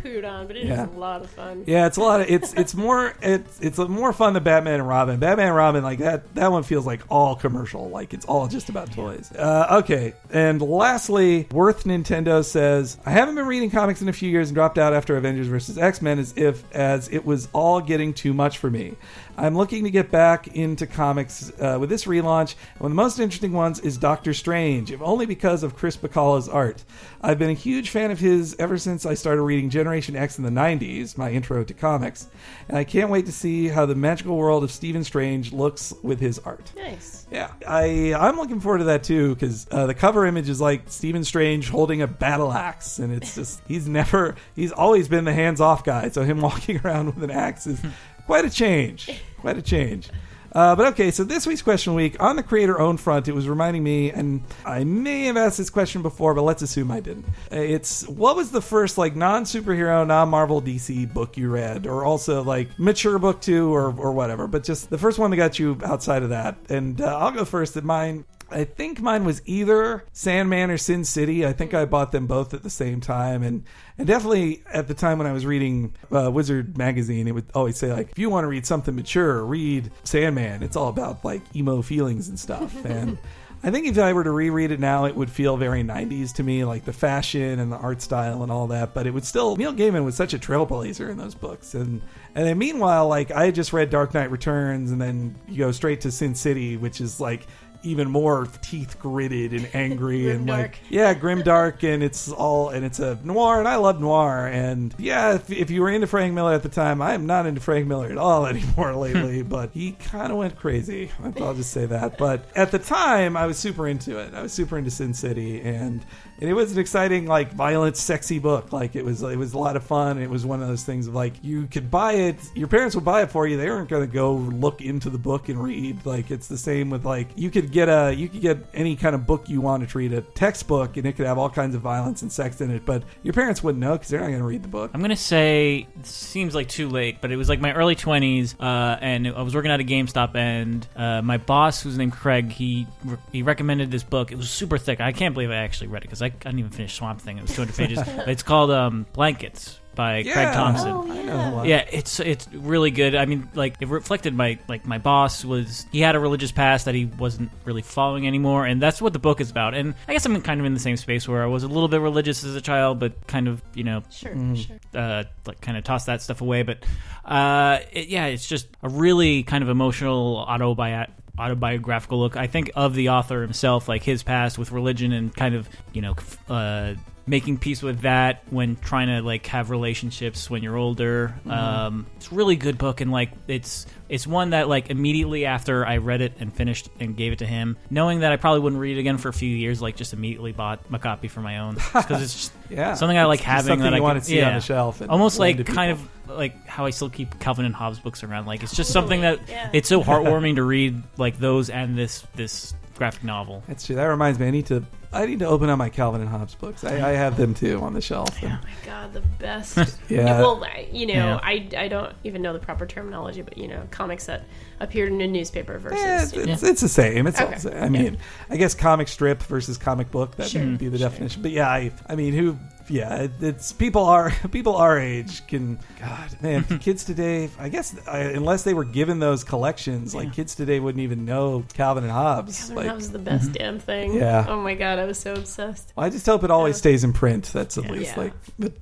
pooed 0.03 0.29
on, 0.29 0.47
but 0.47 0.55
it 0.55 0.63
is 0.63 0.69
Yeah. 0.69 0.87
a 0.87 0.97
lot 0.97 1.21
of 1.21 1.29
fun. 1.29 1.63
Yeah, 1.67 1.85
it's 1.87 1.97
a 1.97 2.01
lot 2.01 2.21
of 2.21 2.29
it's 2.29 2.53
it's 2.57 2.75
more 2.75 3.13
it's 3.21 3.59
it's 3.59 3.77
more 3.77 4.13
fun 4.13 4.33
than 4.33 4.43
Batman 4.43 4.75
and 4.79 4.87
Robin. 4.87 5.19
Batman 5.19 5.47
and 5.47 5.55
Robin 5.55 5.83
like 5.83 5.99
that 5.99 6.33
that 6.35 6.51
one 6.51 6.63
feels 6.63 6.85
like 6.85 7.01
all 7.09 7.35
commercial, 7.35 7.89
like 7.89 8.13
it's 8.13 8.25
all 8.25 8.47
just 8.47 8.69
about 8.69 8.91
toys. 8.91 9.31
Uh, 9.31 9.79
okay, 9.83 10.13
and 10.31 10.61
lastly, 10.61 11.47
Worth 11.51 11.83
Nintendo 11.83 12.43
says 12.43 12.97
I 13.05 13.11
haven't 13.11 13.35
been 13.35 13.45
reading 13.47 13.69
comics 13.71 14.01
in 14.01 14.09
a 14.09 14.13
few 14.13 14.29
years 14.29 14.49
and 14.49 14.55
dropped 14.55 14.77
out 14.77 14.93
after 14.93 15.17
Avengers 15.17 15.47
versus 15.47 15.77
X 15.77 16.01
Men 16.01 16.19
as 16.19 16.33
if 16.35 16.63
as 16.73 17.07
it 17.09 17.25
was 17.25 17.47
all 17.53 17.81
getting 17.81 18.13
too 18.13 18.33
much 18.33 18.57
for 18.57 18.69
me. 18.69 18.95
I'm 19.39 19.55
looking 19.55 19.85
to 19.85 19.89
get 19.89 20.11
back 20.11 20.47
into 20.49 20.85
comics 20.85 21.49
uh, 21.61 21.77
with 21.79 21.89
this 21.89 22.03
relaunch. 22.03 22.55
One 22.77 22.91
of 22.91 22.95
the 22.95 23.01
most 23.01 23.19
interesting 23.19 23.53
ones 23.53 23.79
is 23.79 23.97
Doctor 23.97 24.33
Strange, 24.33 24.91
if 24.91 25.01
only 25.01 25.25
because 25.25 25.63
of 25.63 25.77
Chris 25.77 25.95
Bachalo's 25.95 26.49
art. 26.49 26.83
I've 27.21 27.39
been 27.39 27.49
a 27.49 27.53
huge 27.53 27.89
fan 27.89 28.11
of 28.11 28.19
his 28.19 28.53
ever 28.59 28.77
since 28.77 29.05
I 29.05 29.13
started 29.13 29.41
reading 29.41 29.69
Generation 29.69 30.17
X 30.17 30.37
in 30.37 30.43
the 30.43 30.49
90s, 30.49 31.17
my 31.17 31.31
intro 31.31 31.63
to 31.63 31.73
comics, 31.73 32.27
and 32.67 32.77
I 32.77 32.83
can't 32.83 33.09
wait 33.09 33.27
to 33.27 33.31
see 33.31 33.69
how 33.69 33.85
the 33.85 33.95
magical 33.95 34.35
world 34.35 34.61
of 34.65 34.71
Stephen 34.71 35.05
Strange 35.05 35.53
looks 35.53 35.93
with 36.03 36.19
his 36.19 36.39
art. 36.39 36.73
Nice. 36.75 37.25
Yeah, 37.31 37.51
I 37.65 38.13
I'm 38.13 38.35
looking 38.35 38.59
forward 38.59 38.79
to 38.79 38.83
that 38.85 39.03
too 39.03 39.35
because 39.35 39.67
uh, 39.71 39.85
the 39.85 39.93
cover 39.93 40.25
image 40.25 40.49
is 40.49 40.59
like 40.59 40.83
Stephen 40.87 41.23
Strange 41.23 41.69
holding 41.69 42.01
a 42.01 42.07
battle 42.07 42.51
axe, 42.51 42.99
and 42.99 43.13
it's 43.13 43.35
just 43.35 43.61
he's 43.69 43.87
never 43.87 44.35
he's 44.53 44.73
always 44.73 45.07
been 45.07 45.23
the 45.23 45.33
hands 45.33 45.61
off 45.61 45.85
guy, 45.85 46.09
so 46.09 46.23
him 46.23 46.41
walking 46.41 46.81
around 46.83 47.15
with 47.15 47.23
an 47.23 47.31
axe 47.31 47.67
is 47.67 47.79
quite 48.25 48.45
a 48.45 48.49
change, 48.49 49.09
quite 49.39 49.57
a 49.57 49.61
change. 49.61 50.09
Uh, 50.51 50.75
but 50.75 50.87
okay, 50.93 51.11
so 51.11 51.23
this 51.23 51.45
week's 51.45 51.61
question 51.61 51.93
week 51.93 52.19
on 52.19 52.35
the 52.35 52.41
creator 52.41 52.79
owned 52.79 52.99
front, 52.99 53.27
it 53.27 53.35
was 53.35 53.47
reminding 53.47 53.83
me, 53.83 54.11
and 54.11 54.41
I 54.65 54.83
may 54.83 55.25
have 55.25 55.37
asked 55.37 55.59
this 55.59 55.69
question 55.69 56.01
before, 56.01 56.33
but 56.33 56.41
let's 56.41 56.63
assume 56.63 56.89
I 56.89 56.99
didn't. 57.01 57.25
Uh, 57.51 57.57
It's 57.57 58.07
what 58.07 58.35
was 58.35 58.49
the 58.49 58.61
first 58.61 58.97
like 58.97 59.15
non 59.15 59.43
superhero, 59.43 60.05
non 60.07 60.29
Marvel 60.29 60.59
DC 60.59 61.13
book 61.13 61.37
you 61.37 61.49
read, 61.51 61.85
or 61.85 62.03
also 62.03 62.41
like 62.43 62.67
mature 62.79 63.19
book 63.19 63.41
too, 63.41 63.71
or 63.73 63.93
or 63.95 64.11
whatever, 64.11 64.47
but 64.47 64.63
just 64.63 64.89
the 64.89 64.97
first 64.97 65.19
one 65.19 65.29
that 65.29 65.37
got 65.37 65.59
you 65.59 65.77
outside 65.85 66.23
of 66.23 66.29
that. 66.29 66.57
And 66.69 66.99
uh, 66.99 67.17
I'll 67.17 67.31
go 67.31 67.45
first. 67.45 67.77
At 67.77 67.83
mine, 67.83 68.25
I 68.51 68.63
think 68.63 69.01
mine 69.01 69.25
was 69.25 69.41
either 69.45 70.03
Sandman 70.11 70.71
or 70.71 70.77
Sin 70.77 71.05
City. 71.05 71.45
I 71.45 71.53
think 71.53 71.73
I 71.73 71.85
bought 71.85 72.11
them 72.11 72.27
both 72.27 72.53
at 72.53 72.63
the 72.63 72.69
same 72.69 73.01
time, 73.01 73.43
and 73.43 73.63
and 73.97 74.07
definitely 74.07 74.63
at 74.71 74.87
the 74.87 74.93
time 74.93 75.17
when 75.17 75.27
I 75.27 75.33
was 75.33 75.45
reading 75.45 75.93
uh, 76.11 76.31
Wizard 76.31 76.77
magazine, 76.77 77.27
it 77.27 77.33
would 77.33 77.45
always 77.53 77.77
say 77.77 77.91
like, 77.91 78.11
if 78.11 78.19
you 78.19 78.29
want 78.29 78.43
to 78.45 78.47
read 78.47 78.65
something 78.65 78.95
mature, 78.95 79.43
read 79.43 79.91
Sandman. 80.03 80.63
It's 80.63 80.75
all 80.75 80.89
about 80.89 81.23
like 81.23 81.41
emo 81.55 81.81
feelings 81.81 82.27
and 82.29 82.39
stuff. 82.39 82.75
And 82.89 83.19
I 83.61 83.71
think 83.71 83.87
if 83.87 83.97
I 83.97 84.13
were 84.13 84.23
to 84.23 84.31
reread 84.31 84.71
it 84.71 84.79
now, 84.79 85.03
it 85.05 85.15
would 85.15 85.29
feel 85.29 85.57
very 85.57 85.83
90s 85.83 86.33
to 86.35 86.43
me, 86.43 86.63
like 86.63 86.85
the 86.85 86.93
fashion 86.93 87.59
and 87.59 87.71
the 87.71 87.75
art 87.75 88.01
style 88.01 88.41
and 88.41 88.51
all 88.51 88.67
that. 88.67 88.93
But 88.93 89.05
it 89.05 89.11
would 89.11 89.25
still, 89.25 89.57
Neil 89.57 89.73
Gaiman 89.73 90.05
was 90.05 90.15
such 90.15 90.33
a 90.33 90.39
trailblazer 90.39 91.09
in 91.09 91.17
those 91.17 91.35
books. 91.35 91.73
And 91.73 92.01
and 92.35 92.47
then 92.47 92.57
meanwhile, 92.57 93.07
like 93.07 93.31
I 93.31 93.45
had 93.45 93.55
just 93.55 93.73
read 93.73 93.89
Dark 93.89 94.13
Knight 94.13 94.31
Returns, 94.31 94.91
and 94.91 95.01
then 95.01 95.35
you 95.47 95.57
go 95.57 95.71
straight 95.71 96.01
to 96.01 96.11
Sin 96.11 96.35
City, 96.35 96.77
which 96.77 97.01
is 97.01 97.19
like 97.19 97.47
even 97.83 98.09
more 98.09 98.47
teeth 98.61 98.99
gritted 98.99 99.53
and 99.53 99.69
angry 99.73 100.29
and 100.31 100.47
like 100.47 100.79
yeah 100.89 101.13
grim 101.13 101.41
dark 101.41 101.83
and 101.83 102.03
it's 102.03 102.31
all 102.31 102.69
and 102.69 102.85
it's 102.85 102.99
a 102.99 103.17
noir 103.23 103.59
and 103.59 103.67
i 103.67 103.75
love 103.75 103.99
noir 103.99 104.47
and 104.47 104.93
yeah 104.97 105.35
if, 105.35 105.49
if 105.49 105.69
you 105.69 105.81
were 105.81 105.89
into 105.89 106.07
frank 106.07 106.33
miller 106.33 106.53
at 106.53 106.63
the 106.63 106.69
time 106.69 107.01
i 107.01 107.13
am 107.13 107.25
not 107.25 107.45
into 107.45 107.61
frank 107.61 107.87
miller 107.87 108.09
at 108.09 108.17
all 108.17 108.45
anymore 108.47 108.93
lately 108.95 109.41
but 109.43 109.71
he 109.71 109.93
kind 109.93 110.31
of 110.31 110.37
went 110.37 110.55
crazy 110.55 111.09
i'll 111.41 111.53
just 111.53 111.71
say 111.71 111.85
that 111.85 112.17
but 112.17 112.45
at 112.55 112.71
the 112.71 112.79
time 112.79 113.37
i 113.37 113.45
was 113.45 113.57
super 113.57 113.87
into 113.87 114.17
it. 114.19 114.33
I 114.33 114.41
was 114.41 114.53
super 114.53 114.77
into 114.77 114.91
sin 114.91 115.13
city 115.13 115.61
and 115.61 116.05
and 116.39 116.49
it 116.49 116.53
was 116.53 116.71
an 116.71 116.79
exciting 116.79 117.25
like 117.25 117.51
violent 117.53 117.97
sexy 117.97 118.39
book 118.39 118.71
like 118.71 118.95
it 118.95 119.03
was 119.03 119.21
it 119.23 119.37
was 119.37 119.53
a 119.53 119.57
lot 119.57 119.75
of 119.75 119.83
fun 119.83 120.17
it 120.17 120.29
was 120.29 120.45
one 120.45 120.61
of 120.61 120.67
those 120.67 120.83
things 120.83 121.07
of 121.07 121.13
like 121.13 121.33
you 121.43 121.67
could 121.67 121.91
buy 121.91 122.13
it 122.13 122.35
your 122.55 122.67
parents 122.67 122.95
would 122.95 123.05
buy 123.05 123.21
it 123.21 123.31
for 123.31 123.47
you 123.47 123.57
they 123.57 123.69
weren't 123.69 123.89
going 123.89 124.05
to 124.05 124.13
go 124.13 124.33
look 124.33 124.81
into 124.81 125.09
the 125.09 125.17
book 125.17 125.49
and 125.49 125.61
read 125.61 126.05
like 126.05 126.31
it's 126.31 126.47
the 126.47 126.57
same 126.57 126.89
with 126.89 127.05
like 127.05 127.27
you 127.35 127.49
could 127.49 127.71
get 127.71 127.89
a 127.89 128.13
you 128.13 128.27
could 128.27 128.41
get 128.41 128.57
any 128.73 128.95
kind 128.95 129.15
of 129.15 129.25
book 129.25 129.49
you 129.49 129.61
want 129.61 129.87
to 129.87 129.97
read, 129.97 130.13
a 130.13 130.21
textbook, 130.21 130.97
and 130.97 131.05
it 131.05 131.13
could 131.13 131.25
have 131.25 131.37
all 131.37 131.49
kinds 131.49 131.75
of 131.75 131.81
violence 131.81 132.21
and 132.21 132.31
sex 132.31 132.61
in 132.61 132.71
it. 132.71 132.85
But 132.85 133.03
your 133.23 133.33
parents 133.33 133.63
wouldn't 133.63 133.81
know 133.81 133.93
because 133.93 134.09
they're 134.09 134.19
not 134.19 134.27
going 134.27 134.39
to 134.39 134.45
read 134.45 134.63
the 134.63 134.69
book. 134.69 134.91
I'm 134.93 135.01
gonna 135.01 135.15
say 135.15 135.87
it 135.99 136.05
seems 136.05 136.55
like 136.55 136.67
too 136.67 136.89
late, 136.89 137.21
but 137.21 137.31
it 137.31 137.35
was 137.35 137.49
like 137.49 137.59
my 137.59 137.73
early 137.73 137.95
20s, 137.95 138.55
uh, 138.59 138.97
and 139.01 139.27
I 139.27 139.41
was 139.41 139.55
working 139.55 139.71
at 139.71 139.79
a 139.79 139.83
GameStop, 139.83 140.35
and 140.35 140.87
uh, 140.95 141.21
my 141.21 141.37
boss, 141.37 141.81
who's 141.81 141.97
named 141.97 142.13
Craig, 142.13 142.51
he 142.51 142.87
he 143.31 143.43
recommended 143.43 143.91
this 143.91 144.03
book. 144.03 144.31
It 144.31 144.35
was 144.35 144.49
super 144.49 144.77
thick. 144.77 144.99
I 145.01 145.11
can't 145.11 145.33
believe 145.33 145.51
I 145.51 145.55
actually 145.55 145.87
read 145.87 146.03
it 146.03 146.07
because 146.07 146.21
I, 146.21 146.28
I 146.33 146.49
didn't 146.49 146.59
even 146.59 146.71
finish 146.71 146.95
Swamp 146.95 147.21
Thing. 147.21 147.37
It 147.37 147.41
was 147.41 147.51
200 147.55 147.75
pages. 147.75 147.99
it's 148.27 148.43
called 148.43 148.71
um, 148.71 149.05
Blankets 149.13 149.79
by 149.95 150.19
Yeah. 150.19 150.33
Craig 150.33 150.53
Thompson. 150.53 150.91
Oh, 150.91 151.11
I 151.11 151.15
yeah. 151.15 151.25
know. 151.25 151.63
Yeah, 151.63 151.85
it's 151.91 152.19
it's 152.21 152.47
really 152.53 152.89
good. 152.91 153.15
I 153.15 153.25
mean, 153.25 153.49
like 153.53 153.75
it 153.81 153.87
reflected 153.89 154.33
my 154.33 154.57
like 154.69 154.85
my 154.85 154.97
boss 154.97 155.43
was 155.43 155.85
he 155.91 155.99
had 155.99 156.15
a 156.15 156.19
religious 156.19 156.51
past 156.53 156.85
that 156.85 156.95
he 156.95 157.05
wasn't 157.05 157.51
really 157.65 157.81
following 157.81 158.25
anymore, 158.25 158.65
and 158.65 158.81
that's 158.81 159.01
what 159.01 159.11
the 159.13 159.19
book 159.19 159.41
is 159.41 159.51
about. 159.51 159.73
And 159.73 159.95
I 160.07 160.13
guess 160.13 160.25
I'm 160.25 160.39
kind 160.41 160.59
of 160.61 160.65
in 160.65 160.73
the 160.73 160.79
same 160.79 160.95
space 160.95 161.27
where 161.27 161.43
I 161.43 161.47
was 161.47 161.63
a 161.63 161.67
little 161.67 161.89
bit 161.89 161.99
religious 162.01 162.43
as 162.45 162.55
a 162.55 162.61
child, 162.61 162.99
but 162.99 163.27
kind 163.27 163.47
of 163.49 163.61
you 163.73 163.83
know 163.83 164.03
Sure, 164.09 164.31
Mm-hmm. 164.31 164.55
sure. 164.55 164.77
uh, 164.93 165.23
like 165.45 165.59
kind 165.59 165.77
of 165.77 165.83
toss 165.83 166.05
that 166.05 166.21
stuff 166.21 166.39
away. 166.41 166.63
But 166.63 166.85
uh, 167.25 167.79
it, 167.91 168.07
yeah, 168.07 168.27
it's 168.27 168.47
just 168.47 168.67
a 168.81 168.89
really 168.89 169.43
kind 169.43 169.63
of 169.63 169.69
emotional 169.69 170.45
autobi- 170.47 171.09
autobiographical 171.39 172.19
look. 172.19 172.35
I 172.35 172.47
think 172.47 172.71
of 172.75 172.93
the 172.93 173.09
author 173.09 173.41
himself, 173.41 173.87
like 173.87 174.03
his 174.03 174.23
past 174.23 174.57
with 174.57 174.71
religion, 174.71 175.11
and 175.11 175.35
kind 175.35 175.55
of 175.55 175.69
you 175.93 176.01
know. 176.01 176.15
Uh, 176.47 176.95
making 177.29 177.59
peace 177.59 177.83
with 177.83 178.01
that 178.01 178.41
when 178.49 178.75
trying 178.77 179.07
to 179.07 179.21
like 179.21 179.45
have 179.45 179.69
relationships 179.69 180.49
when 180.49 180.63
you're 180.63 180.75
older 180.75 181.35
um 181.47 182.07
it's 182.17 182.31
a 182.31 182.35
really 182.35 182.55
good 182.55 182.77
book 182.79 183.01
and 183.01 183.11
like 183.11 183.29
it's 183.47 183.85
it's 184.09 184.25
one 184.25 184.49
that 184.49 184.67
like 184.67 184.89
immediately 184.89 185.45
after 185.45 185.85
i 185.85 185.97
read 185.97 186.21
it 186.21 186.33
and 186.39 186.51
finished 186.51 186.89
and 186.99 187.15
gave 187.15 187.31
it 187.31 187.39
to 187.39 187.45
him 187.45 187.77
knowing 187.91 188.21
that 188.21 188.31
i 188.31 188.35
probably 188.35 188.59
wouldn't 188.61 188.81
read 188.81 188.97
it 188.97 188.99
again 188.99 189.17
for 189.19 189.29
a 189.29 189.33
few 189.33 189.55
years 189.55 189.79
like 189.79 189.95
just 189.95 190.11
immediately 190.11 190.51
bought 190.51 190.79
a 190.91 190.97
copy 190.97 191.27
for 191.27 191.41
my 191.41 191.59
own 191.59 191.75
because 191.93 192.21
it's 192.23 192.33
just 192.33 192.51
Yeah. 192.69 192.95
something 192.95 193.17
i 193.17 193.25
like 193.25 193.39
It's 193.41 193.45
having 193.45 193.67
something 193.67 193.83
that 193.83 193.91
you 193.91 193.97
I 193.97 193.99
want 194.01 194.19
to 194.19 194.25
see 194.25 194.41
on 194.41 194.55
the 194.55 194.59
shelf 194.61 194.99
almost 195.07 195.37
like 195.37 195.63
kind 195.67 195.97
people. 195.97 196.33
of 196.33 196.37
like 196.37 196.67
how 196.67 196.85
I 196.85 196.91
still 196.91 197.09
keep 197.09 197.39
Calvin 197.39 197.65
and 197.65 197.73
Hobbes 197.73 197.97
books 197.97 198.23
around. 198.23 198.45
Like 198.45 198.61
it's 198.61 198.75
just 198.75 198.91
something 198.91 199.21
that 199.21 199.39
Yeah. 199.49 199.71
it's 199.73 199.89
so 199.89 200.03
heartwarming 200.03 200.57
to 200.57 200.63
read, 200.63 201.01
like 201.17 201.39
those 201.39 201.71
and 201.71 201.97
this 201.97 202.23
this 202.35 202.75
graphic 202.99 203.23
novel. 203.23 203.63
That's 203.67 203.85
true. 203.85 203.95
That 203.95 204.03
reminds 204.05 204.37
me. 204.37 204.45
I 204.47 204.51
need 204.51 204.67
to. 204.67 204.83
I 205.11 205.25
need 205.25 205.39
to 205.39 205.47
open 205.47 205.71
up 205.71 205.79
my 205.79 205.89
Calvin 205.89 206.21
and 206.21 206.29
Hobbes 206.29 206.53
books. 206.53 206.83
I, 206.83 207.09
I 207.09 207.13
have 207.13 207.35
them 207.35 207.55
too 207.55 207.79
on 207.81 207.95
the 207.95 208.01
shelf. 208.01 208.43
And- 208.43 208.53
Oh 208.53 208.59
my 208.61 208.85
god, 208.85 209.11
the 209.13 209.21
best. 209.21 209.75
Yeah. 210.09 210.39
Well, 210.39 210.63
you 210.91 211.07
know, 211.07 211.13
Yeah. 211.13 211.39
I, 211.41 211.67
I 211.75 211.87
don't 211.87 212.13
even 212.23 212.43
know 212.43 212.53
the 212.53 212.59
proper 212.59 212.85
terminology, 212.85 213.41
but 213.41 213.57
you 213.57 213.67
know, 213.67 213.81
comics 213.89 214.27
that 214.27 214.43
appeared 214.79 215.11
in 215.11 215.19
a 215.21 215.25
newspaper 215.27 215.79
versus. 215.79 215.99
Yeah, 215.99 216.21
it's, 216.23 216.33
you 216.35 216.45
know- 216.45 216.53
it's, 216.53 216.61
it's 216.61 216.81
the 216.81 216.89
same. 216.89 217.25
It's 217.25 217.39
all 217.41 217.47
Okay. 217.47 217.55
the 217.55 217.61
same. 217.61 217.83
I 217.83 217.89
mean, 217.89 218.17
I 218.51 218.57
guess 218.57 218.75
comic 218.75 219.07
strip 219.07 219.41
versus 219.43 219.79
comic 219.79 220.11
book 220.11 220.35
that 220.35 220.49
Sure, 220.49 220.61
would 220.63 220.77
be 220.77 220.89
the 220.89 220.99
sure. 220.99 221.09
definition. 221.09 221.41
But 221.41 221.51
yeah, 221.51 221.67
I, 221.69 221.91
I 222.07 222.15
mean, 222.15 222.33
who? 222.33 222.57
Yeah, 222.89 223.15
it, 223.23 223.31
it's 223.41 223.71
people 223.71 224.03
are 224.03 224.31
people 224.51 224.75
our 224.75 224.97
age 224.99 225.45
can. 225.47 225.79
God, 225.99 226.41
man, 226.41 226.63
kids 226.79 227.03
today. 227.03 227.49
I 227.59 227.69
guess 227.69 227.95
uh, 228.07 228.31
unless 228.33 228.63
they 228.63 228.73
were 228.73 228.83
given 228.85 229.19
those 229.19 229.43
collections, 229.43 230.15
like 230.15 230.33
kids 230.33 230.55
today 230.55 230.79
wouldn't 230.79 231.01
even 231.03 231.25
know 231.25 231.63
Calvin 231.73 232.03
and 232.03 232.11
Hobbes. 232.11 232.57
Calvin 232.59 232.75
Like, 232.75 232.85
that 232.87 232.95
was 232.95 233.11
the 233.11 233.19
best 233.19 233.51
damn 233.53 233.79
thing. 233.79 234.13
Yeah. 234.15 234.45
Oh 234.47 234.59
my 234.61 234.73
god, 234.75 234.99
I 234.99 235.05
was 235.05 235.19
so 235.19 235.33
obsessed. 235.33 235.93
I 235.97 236.09
just 236.09 236.25
hope 236.25 236.43
it 236.43 236.51
always 236.51 236.75
Yeah. 236.75 236.79
stays 236.79 237.03
in 237.03 237.13
print. 237.13 237.45
That's 237.53 237.77
at 237.77 237.85
Yeah. 237.85 237.91
least 237.91 238.11
Yeah. 238.15 238.23
like. 238.23 238.33
But 238.57 238.73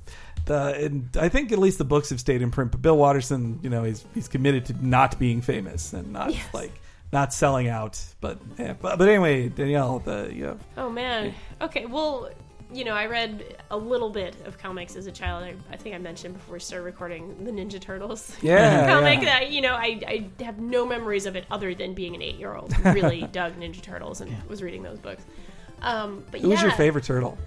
the, 0.45 0.85
and 0.85 1.09
I 1.19 1.27
think 1.27 1.51
at 1.51 1.59
least 1.59 1.77
the 1.77 1.83
books 1.85 2.09
have 2.09 2.19
stayed 2.21 2.41
in 2.41 2.51
print. 2.51 2.71
But 2.71 2.81
Bill 2.81 2.97
Watterson, 2.97 3.59
you 3.61 3.69
know, 3.69 3.83
he's 3.83 4.05
he's 4.13 4.27
committed 4.29 4.65
to 4.67 4.85
not 4.85 5.19
being 5.19 5.41
famous 5.41 5.91
and 5.93 6.13
not 6.13 6.33
Yes. 6.33 6.45
like 6.53 6.71
not 7.11 7.33
selling 7.33 7.67
out. 7.67 8.01
But 8.21 8.39
yeah, 8.57 8.73
but, 8.81 8.97
but 8.97 9.09
anyway, 9.09 9.49
Danielle, 9.49 9.99
the 9.99 10.29
you 10.33 10.43
know, 10.43 10.57
Oh 10.77 10.89
man. 10.89 11.33
Okay, 11.61 11.85
well, 11.85 12.29
you 12.73 12.83
know, 12.83 12.93
I 12.93 13.05
read 13.05 13.57
a 13.71 13.77
little 13.77 14.09
bit 14.09 14.35
of 14.45 14.57
comics 14.57 14.95
as 14.95 15.07
a 15.07 15.11
child. 15.11 15.43
I, 15.43 15.55
I 15.73 15.77
think 15.77 15.95
I 15.95 15.97
mentioned 15.99 16.33
before 16.33 16.53
we 16.53 16.59
started 16.59 16.83
recording 16.83 17.43
the 17.45 17.51
Ninja 17.51 17.79
Turtles. 17.79 18.35
Yeah, 18.41 18.87
comic 18.87 19.19
yeah. 19.19 19.25
that 19.39 19.51
you 19.51 19.61
know 19.61 19.73
I, 19.73 19.99
I 20.39 20.43
have 20.43 20.59
no 20.59 20.85
memories 20.85 21.25
of 21.25 21.35
it 21.35 21.45
other 21.49 21.73
than 21.73 21.93
being 21.93 22.13
an 22.15 22.21
eight 22.21 22.35
year 22.37 22.55
old 22.55 22.73
who 22.73 22.91
really 22.91 23.21
dug 23.31 23.57
Ninja 23.59 23.81
Turtles 23.81 24.21
and 24.21 24.35
was 24.49 24.61
reading 24.61 24.83
those 24.83 24.99
books. 24.99 25.23
Um, 25.81 26.23
but 26.31 26.41
who 26.41 26.49
was 26.49 26.61
your 26.61 26.71
favorite 26.71 27.03
turtle? 27.05 27.37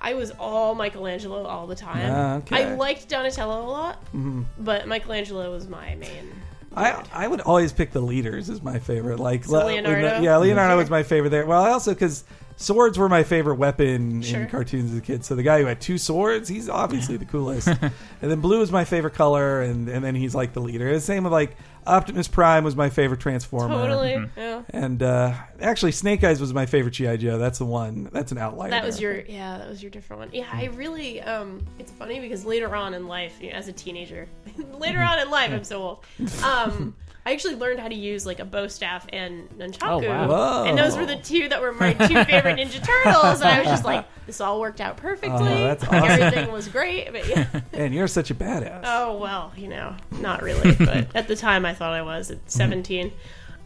I 0.00 0.14
was 0.14 0.32
all 0.32 0.74
Michelangelo 0.74 1.44
all 1.46 1.66
the 1.68 1.76
time. 1.76 2.10
Ah, 2.10 2.34
okay. 2.38 2.64
I 2.64 2.74
liked 2.74 3.08
Donatello 3.08 3.62
a 3.64 3.68
lot, 3.70 4.04
Mhm. 4.12 4.44
but 4.58 4.88
Michelangelo 4.88 5.52
was 5.52 5.68
my 5.68 5.94
main. 5.94 6.32
I 6.74 7.04
I 7.12 7.28
would 7.28 7.40
always 7.42 7.72
pick 7.72 7.92
the 7.92 8.00
leaders 8.00 8.48
as 8.50 8.62
my 8.62 8.78
favorite. 8.78 9.20
Like 9.20 9.44
So 9.44 9.58
Le- 9.58 9.66
Leonardo? 9.66 10.20
yeah, 10.20 10.36
Leonardo 10.38 10.76
was 10.78 10.90
my 10.90 11.02
favorite 11.04 11.30
there. 11.30 11.46
Well, 11.46 11.62
I 11.62 11.70
also 11.70 11.92
because 11.92 12.24
swords 12.56 12.98
were 12.98 13.08
my 13.08 13.22
favorite 13.22 13.56
weapon 13.56 14.22
Sure. 14.22 14.42
in 14.42 14.48
cartoons 14.48 14.92
as 14.92 14.98
a 14.98 15.00
kid. 15.00 15.24
So 15.24 15.34
the 15.34 15.42
guy 15.42 15.60
who 15.60 15.66
had 15.66 15.80
two 15.80 15.98
swords, 15.98 16.48
he's 16.48 16.68
obviously 16.68 17.16
the 17.16 17.24
coolest. 17.24 17.66
and 17.68 17.90
then 18.20 18.40
blue 18.40 18.62
is 18.62 18.70
my 18.72 18.84
favorite 18.84 19.14
color, 19.14 19.62
and 19.62 19.88
and 19.88 20.04
then 20.04 20.14
he's 20.14 20.34
like 20.34 20.52
the 20.52 20.60
leader. 20.60 20.92
The 20.92 21.00
same 21.00 21.24
with 21.24 21.32
like 21.32 21.56
Optimus 21.86 22.28
Prime 22.28 22.62
was 22.64 22.76
my 22.76 22.90
favorite 22.90 23.20
Transformer. 23.20 23.74
Totally. 23.74 24.10
Mm-hmm. 24.12 24.38
Yeah. 24.38 24.62
And 24.70 25.02
uh, 25.02 25.34
actually, 25.60 25.92
Snake 25.92 26.22
Eyes 26.22 26.40
was 26.40 26.54
my 26.54 26.66
favorite 26.66 26.92
GI 26.92 27.16
Joe. 27.18 27.38
That's 27.38 27.58
the 27.58 27.64
one. 27.66 28.08
That's 28.12 28.30
an 28.32 28.38
outlier. 28.38 28.70
That 28.70 28.84
was 28.84 28.98
there. 28.98 29.16
your 29.16 29.24
yeah, 29.26 29.58
that 29.58 29.68
was 29.68 29.82
your 29.82 29.90
different 29.90 30.20
one. 30.20 30.30
Yeah, 30.32 30.48
I 30.52 30.66
really 30.66 31.20
um 31.20 31.64
it's 31.78 31.90
funny 31.92 32.20
because 32.20 32.44
later 32.44 32.74
on 32.76 32.94
in 32.94 33.08
life, 33.08 33.34
you 33.40 33.50
know, 33.50 33.56
as 33.56 33.68
a 33.68 33.72
teenager, 33.72 34.28
later 34.72 35.00
on 35.00 35.18
in 35.18 35.30
life, 35.30 35.50
I'm 35.50 35.64
so 35.64 35.82
old. 35.82 36.04
Um 36.44 36.94
I 37.24 37.32
actually 37.32 37.54
learned 37.54 37.78
how 37.78 37.88
to 37.88 37.94
use 37.94 38.26
like 38.26 38.40
a 38.40 38.44
bow 38.44 38.66
staff 38.66 39.06
and 39.12 39.48
nunchaku. 39.50 40.04
Oh, 40.04 40.28
wow. 40.28 40.64
And 40.64 40.76
those 40.76 40.96
were 40.96 41.06
the 41.06 41.16
two 41.16 41.48
that 41.48 41.60
were 41.60 41.72
my 41.72 41.92
two 41.92 42.24
favorite 42.24 42.58
Ninja 42.58 42.84
Turtles. 42.84 43.40
And 43.40 43.48
I 43.48 43.60
was 43.60 43.68
just 43.68 43.84
like, 43.84 44.06
this 44.26 44.40
all 44.40 44.60
worked 44.60 44.80
out 44.80 44.96
perfectly. 44.96 45.30
Oh, 45.30 45.64
that's 45.64 45.84
awesome. 45.84 46.04
Everything 46.04 46.50
was 46.50 46.66
great. 46.66 47.12
But 47.12 47.28
yeah. 47.28 47.60
and 47.72 47.94
you're 47.94 48.08
such 48.08 48.30
a 48.30 48.34
badass. 48.34 48.82
Oh 48.84 49.18
well, 49.18 49.52
you 49.56 49.68
know, 49.68 49.96
not 50.10 50.42
really, 50.42 50.74
but 50.74 51.14
at 51.14 51.28
the 51.28 51.36
time 51.36 51.64
I 51.64 51.74
thought 51.74 51.92
I 51.92 52.02
was 52.02 52.32
at 52.32 52.38
17. 52.50 53.12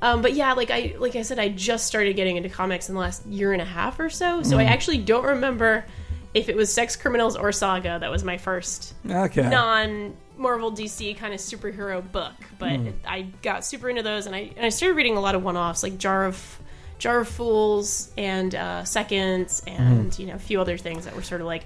Um, 0.02 0.20
but 0.20 0.34
yeah, 0.34 0.52
like 0.52 0.70
I 0.70 0.94
like 0.98 1.16
I 1.16 1.22
said, 1.22 1.38
I 1.38 1.48
just 1.48 1.86
started 1.86 2.14
getting 2.14 2.36
into 2.36 2.50
comics 2.50 2.90
in 2.90 2.94
the 2.94 3.00
last 3.00 3.24
year 3.24 3.54
and 3.54 3.62
a 3.62 3.66
half 3.66 3.98
or 3.98 4.10
so. 4.10 4.42
So 4.42 4.58
I 4.58 4.64
actually 4.64 4.98
don't 4.98 5.24
remember 5.24 5.86
if 6.34 6.50
it 6.50 6.56
was 6.56 6.70
Sex 6.70 6.96
Criminals 6.96 7.36
or 7.36 7.50
Saga 7.52 7.98
that 7.98 8.10
was 8.10 8.22
my 8.22 8.36
first 8.36 8.94
okay. 9.08 9.48
non 9.48 10.14
Marvel 10.36 10.72
DC 10.72 11.16
kind 11.16 11.34
of 11.34 11.40
superhero 11.40 12.00
book. 12.12 12.34
But 12.58 12.80
I 13.06 13.22
got 13.42 13.64
super 13.64 13.88
into 13.88 14.02
those, 14.02 14.26
and 14.26 14.34
I 14.34 14.50
and 14.56 14.64
I 14.64 14.68
started 14.70 14.94
reading 14.96 15.16
a 15.16 15.20
lot 15.20 15.34
of 15.34 15.42
one 15.42 15.56
offs 15.56 15.82
like 15.82 15.98
Jar 15.98 16.24
of 16.24 16.58
Jar 16.98 17.20
of 17.20 17.28
Fools 17.28 18.10
and 18.16 18.54
uh, 18.54 18.84
Seconds, 18.84 19.62
and 19.66 20.16
you 20.18 20.26
know 20.26 20.34
a 20.34 20.38
few 20.38 20.60
other 20.60 20.78
things 20.78 21.04
that 21.04 21.14
were 21.14 21.22
sort 21.22 21.40
of 21.40 21.46
like 21.46 21.64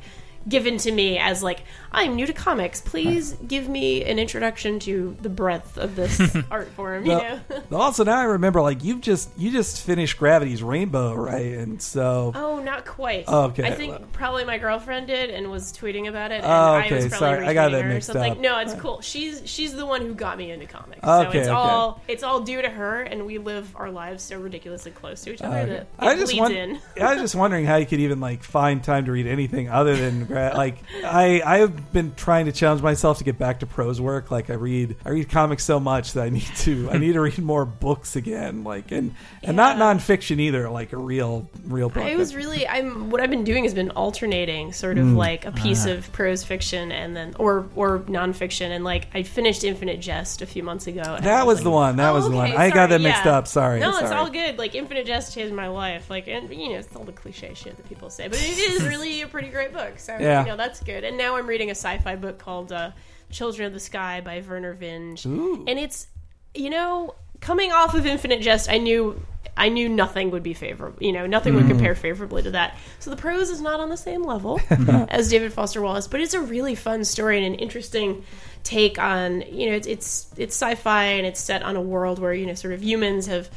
given 0.48 0.78
to 0.78 0.90
me 0.92 1.18
as 1.18 1.42
like 1.42 1.62
I'm 1.92 2.14
new 2.14 2.24
to 2.26 2.32
comics. 2.32 2.80
Please 2.80 3.32
give 3.46 3.68
me 3.68 4.04
an 4.04 4.18
introduction 4.18 4.78
to 4.80 5.16
the 5.20 5.28
breadth 5.28 5.76
of 5.76 5.96
this 5.96 6.20
art 6.50 6.68
form. 6.68 7.04
You 7.04 7.10
Well, 7.12 7.40
know. 7.70 7.76
Also, 7.76 8.04
now 8.04 8.16
I 8.18 8.24
remember, 8.24 8.62
like 8.62 8.84
you've 8.84 9.00
just 9.00 9.28
you 9.36 9.50
just 9.50 9.82
finished 9.82 10.16
Gravity's 10.16 10.62
Rainbow, 10.62 11.14
right? 11.14 11.52
And 11.54 11.82
so, 11.82 12.32
Oh, 12.34 12.60
not 12.60 12.86
quite. 12.86 13.24
Oh, 13.26 13.44
okay. 13.46 13.64
I 13.66 13.72
think 13.72 14.12
probably 14.12 14.44
my 14.44 14.58
girlfriend 14.58 15.08
did 15.08 15.30
and 15.30 15.50
was 15.50 15.72
tweeting 15.72 16.08
about 16.08 16.30
it. 16.30 16.36
And 16.42 16.46
Oh, 16.46 16.48
I 16.48 16.86
okay. 16.86 16.94
was 16.96 17.08
probably 17.08 17.18
Sorry, 17.18 17.46
I 17.46 17.54
got 17.54 17.70
retweeting 17.70 17.72
that 17.72 17.82
her 17.82 17.88
or 17.90 17.92
mixed 17.94 18.06
something. 18.12 18.32
up. 18.32 18.38
No, 18.38 18.58
it's 18.60 18.74
cool. 18.74 19.00
She's 19.00 19.42
she's 19.46 19.74
the 19.74 19.84
one 19.86 20.02
who 20.02 20.14
got 20.14 20.38
me 20.38 20.50
into 20.52 20.66
comics. 20.66 21.02
Okay, 21.02 21.32
so 21.32 21.38
it's 21.38 21.48
okay. 21.48 21.50
all 21.50 22.00
it's 22.06 22.22
all 22.22 22.40
due 22.42 22.62
to 22.62 22.68
her, 22.68 23.02
and 23.02 23.26
we 23.26 23.38
live 23.38 23.74
our 23.76 23.90
lives 23.90 24.22
so 24.22 24.38
ridiculously 24.38 24.92
close 24.92 25.22
to 25.22 25.32
each 25.34 25.42
other 25.42 25.56
Okay. 25.58 25.70
that 25.70 25.80
it 25.82 25.88
I 25.98 26.14
just 26.14 26.26
bleeds 26.32 26.38
want, 26.40 26.54
in. 26.54 26.78
I 27.00 27.14
was 27.14 27.22
just 27.22 27.34
wondering 27.34 27.64
how 27.66 27.76
you 27.76 27.86
could 27.86 28.00
even 28.00 28.20
like 28.20 28.44
find 28.44 28.82
time 28.82 29.06
to 29.06 29.12
read 29.12 29.26
anything 29.26 29.68
other 29.68 29.96
than 29.96 30.28
gra- 30.30 30.52
like 30.56 30.78
I 31.04 31.42
I've 31.44 31.92
been 31.92 32.14
trying 32.14 32.46
to 32.46 32.52
challenge 32.52 32.82
myself 32.82 33.18
to 33.18 33.24
get 33.24 33.38
back 33.38 33.60
to 33.60 33.66
prose 33.66 34.00
work. 34.00 34.30
Like 34.30 34.50
I 34.50 34.54
read 34.54 34.96
I 35.04 35.10
read 35.10 35.28
comics 35.28 35.64
so 35.64 35.78
much 35.80 36.12
that 36.14 36.24
I 36.24 36.28
need 36.30 36.46
to 36.58 36.88
I 36.90 36.98
need 36.98 37.12
to 37.14 37.20
read 37.20 37.38
more 37.38 37.64
books 37.64 38.16
again. 38.16 38.64
Like 38.64 38.90
and 38.92 39.14
and 39.42 39.56
not 39.56 39.76
nonfiction 39.76 40.40
either. 40.40 40.68
Like 40.70 40.92
a 40.92 40.96
real 40.96 41.48
real 41.64 41.88
book. 41.88 42.04
I 42.04 42.16
was 42.16 42.34
really 42.34 42.66
I'm 42.68 43.10
what 43.10 43.20
I've 43.20 43.30
been 43.30 43.44
doing 43.44 43.64
has 43.64 43.74
been 43.74 43.90
alternating 43.90 44.72
sort 44.72 44.96
Mm. 44.96 45.00
of 45.02 45.06
like 45.16 45.44
a 45.46 45.52
piece 45.52 45.86
Ah. 45.86 45.90
of 45.92 46.10
prose 46.12 46.42
fiction 46.44 46.90
and 46.92 47.16
then 47.16 47.34
or 47.38 47.66
or 47.76 48.00
nonfiction 48.00 48.70
and 48.70 48.84
like 48.84 49.06
I 49.14 49.22
finished 49.22 49.64
Infinite 49.64 50.00
Jest 50.00 50.42
a 50.42 50.46
few 50.46 50.62
months 50.62 50.86
ago. 50.86 51.02
and 51.02 51.24
that 51.24 51.46
was 51.46 51.58
like, 51.58 51.64
the 51.64 51.70
one. 51.70 51.96
That 51.96 52.10
Oh, 52.10 52.14
was 52.14 52.28
the 52.28 52.34
one. 52.36 52.48
okay, 52.50 52.56
I 52.56 52.68
got 52.68 52.74
sorry, 52.74 52.88
that 52.88 53.00
mixed 53.00 53.24
yeah. 53.24 53.36
up. 53.38 53.46
Sorry. 53.48 53.80
No, 53.80 53.92
sorry. 53.92 54.04
it's 54.04 54.12
all 54.12 54.30
good. 54.30 54.58
Like 54.58 54.74
Infinite 54.74 55.06
Jest 55.06 55.34
changed 55.34 55.54
my 55.54 55.68
life. 55.68 56.10
Like, 56.10 56.28
and 56.28 56.50
you 56.52 56.70
know, 56.70 56.78
it's 56.78 56.94
all 56.96 57.04
the 57.04 57.12
cliche 57.12 57.52
shit 57.54 57.76
that 57.76 57.88
people 57.88 58.10
say, 58.10 58.28
but 58.28 58.38
it 58.38 58.58
is 58.58 58.82
really 58.82 59.22
a 59.22 59.26
pretty 59.26 59.48
great 59.48 59.72
book. 59.72 59.98
So 59.98 60.16
Yeah. 60.24 60.42
you 60.42 60.48
know, 60.48 60.56
that's 60.56 60.82
good. 60.82 61.04
And 61.04 61.16
now 61.18 61.36
I'm 61.36 61.46
reading 61.46 61.68
a 61.68 61.74
sci-fi 61.74 62.16
book 62.16 62.38
called 62.38 62.72
uh, 62.72 62.90
"Children 63.30 63.66
of 63.68 63.72
the 63.72 63.80
Sky" 63.80 64.20
by 64.20 64.40
Vernor 64.40 64.74
Vinge, 64.74 65.24
Ooh. 65.26 65.64
and 65.66 65.78
it's 65.78 66.06
you 66.54 66.70
know, 66.70 67.14
coming 67.40 67.70
off 67.72 67.94
of 67.94 68.06
Infinite 68.06 68.40
Jest, 68.42 68.70
I 68.70 68.78
knew. 68.78 69.20
I 69.56 69.68
knew 69.68 69.88
nothing 69.90 70.30
would 70.30 70.42
be 70.42 70.54
favorable. 70.54 71.02
You 71.02 71.12
know, 71.12 71.26
nothing 71.26 71.54
would 71.54 71.66
compare 71.66 71.94
favorably 71.94 72.42
to 72.44 72.52
that. 72.52 72.78
So 72.98 73.10
the 73.10 73.16
prose 73.16 73.50
is 73.50 73.60
not 73.60 73.78
on 73.78 73.90
the 73.90 73.96
same 73.96 74.22
level 74.22 74.58
as 75.08 75.28
David 75.28 75.52
Foster 75.52 75.82
Wallace, 75.82 76.06
but 76.06 76.20
it's 76.20 76.32
a 76.32 76.40
really 76.40 76.74
fun 76.74 77.04
story 77.04 77.36
and 77.44 77.54
an 77.54 77.60
interesting 77.60 78.24
take 78.62 78.98
on. 78.98 79.42
You 79.42 79.70
know, 79.70 79.76
it's 79.76 79.86
it's, 79.86 80.30
it's 80.38 80.56
sci-fi 80.56 81.04
and 81.04 81.26
it's 81.26 81.40
set 81.40 81.62
on 81.62 81.76
a 81.76 81.80
world 81.82 82.18
where 82.20 82.32
you 82.32 82.46
know, 82.46 82.54
sort 82.54 82.72
of 82.72 82.82
humans 82.82 83.26
have 83.26 83.50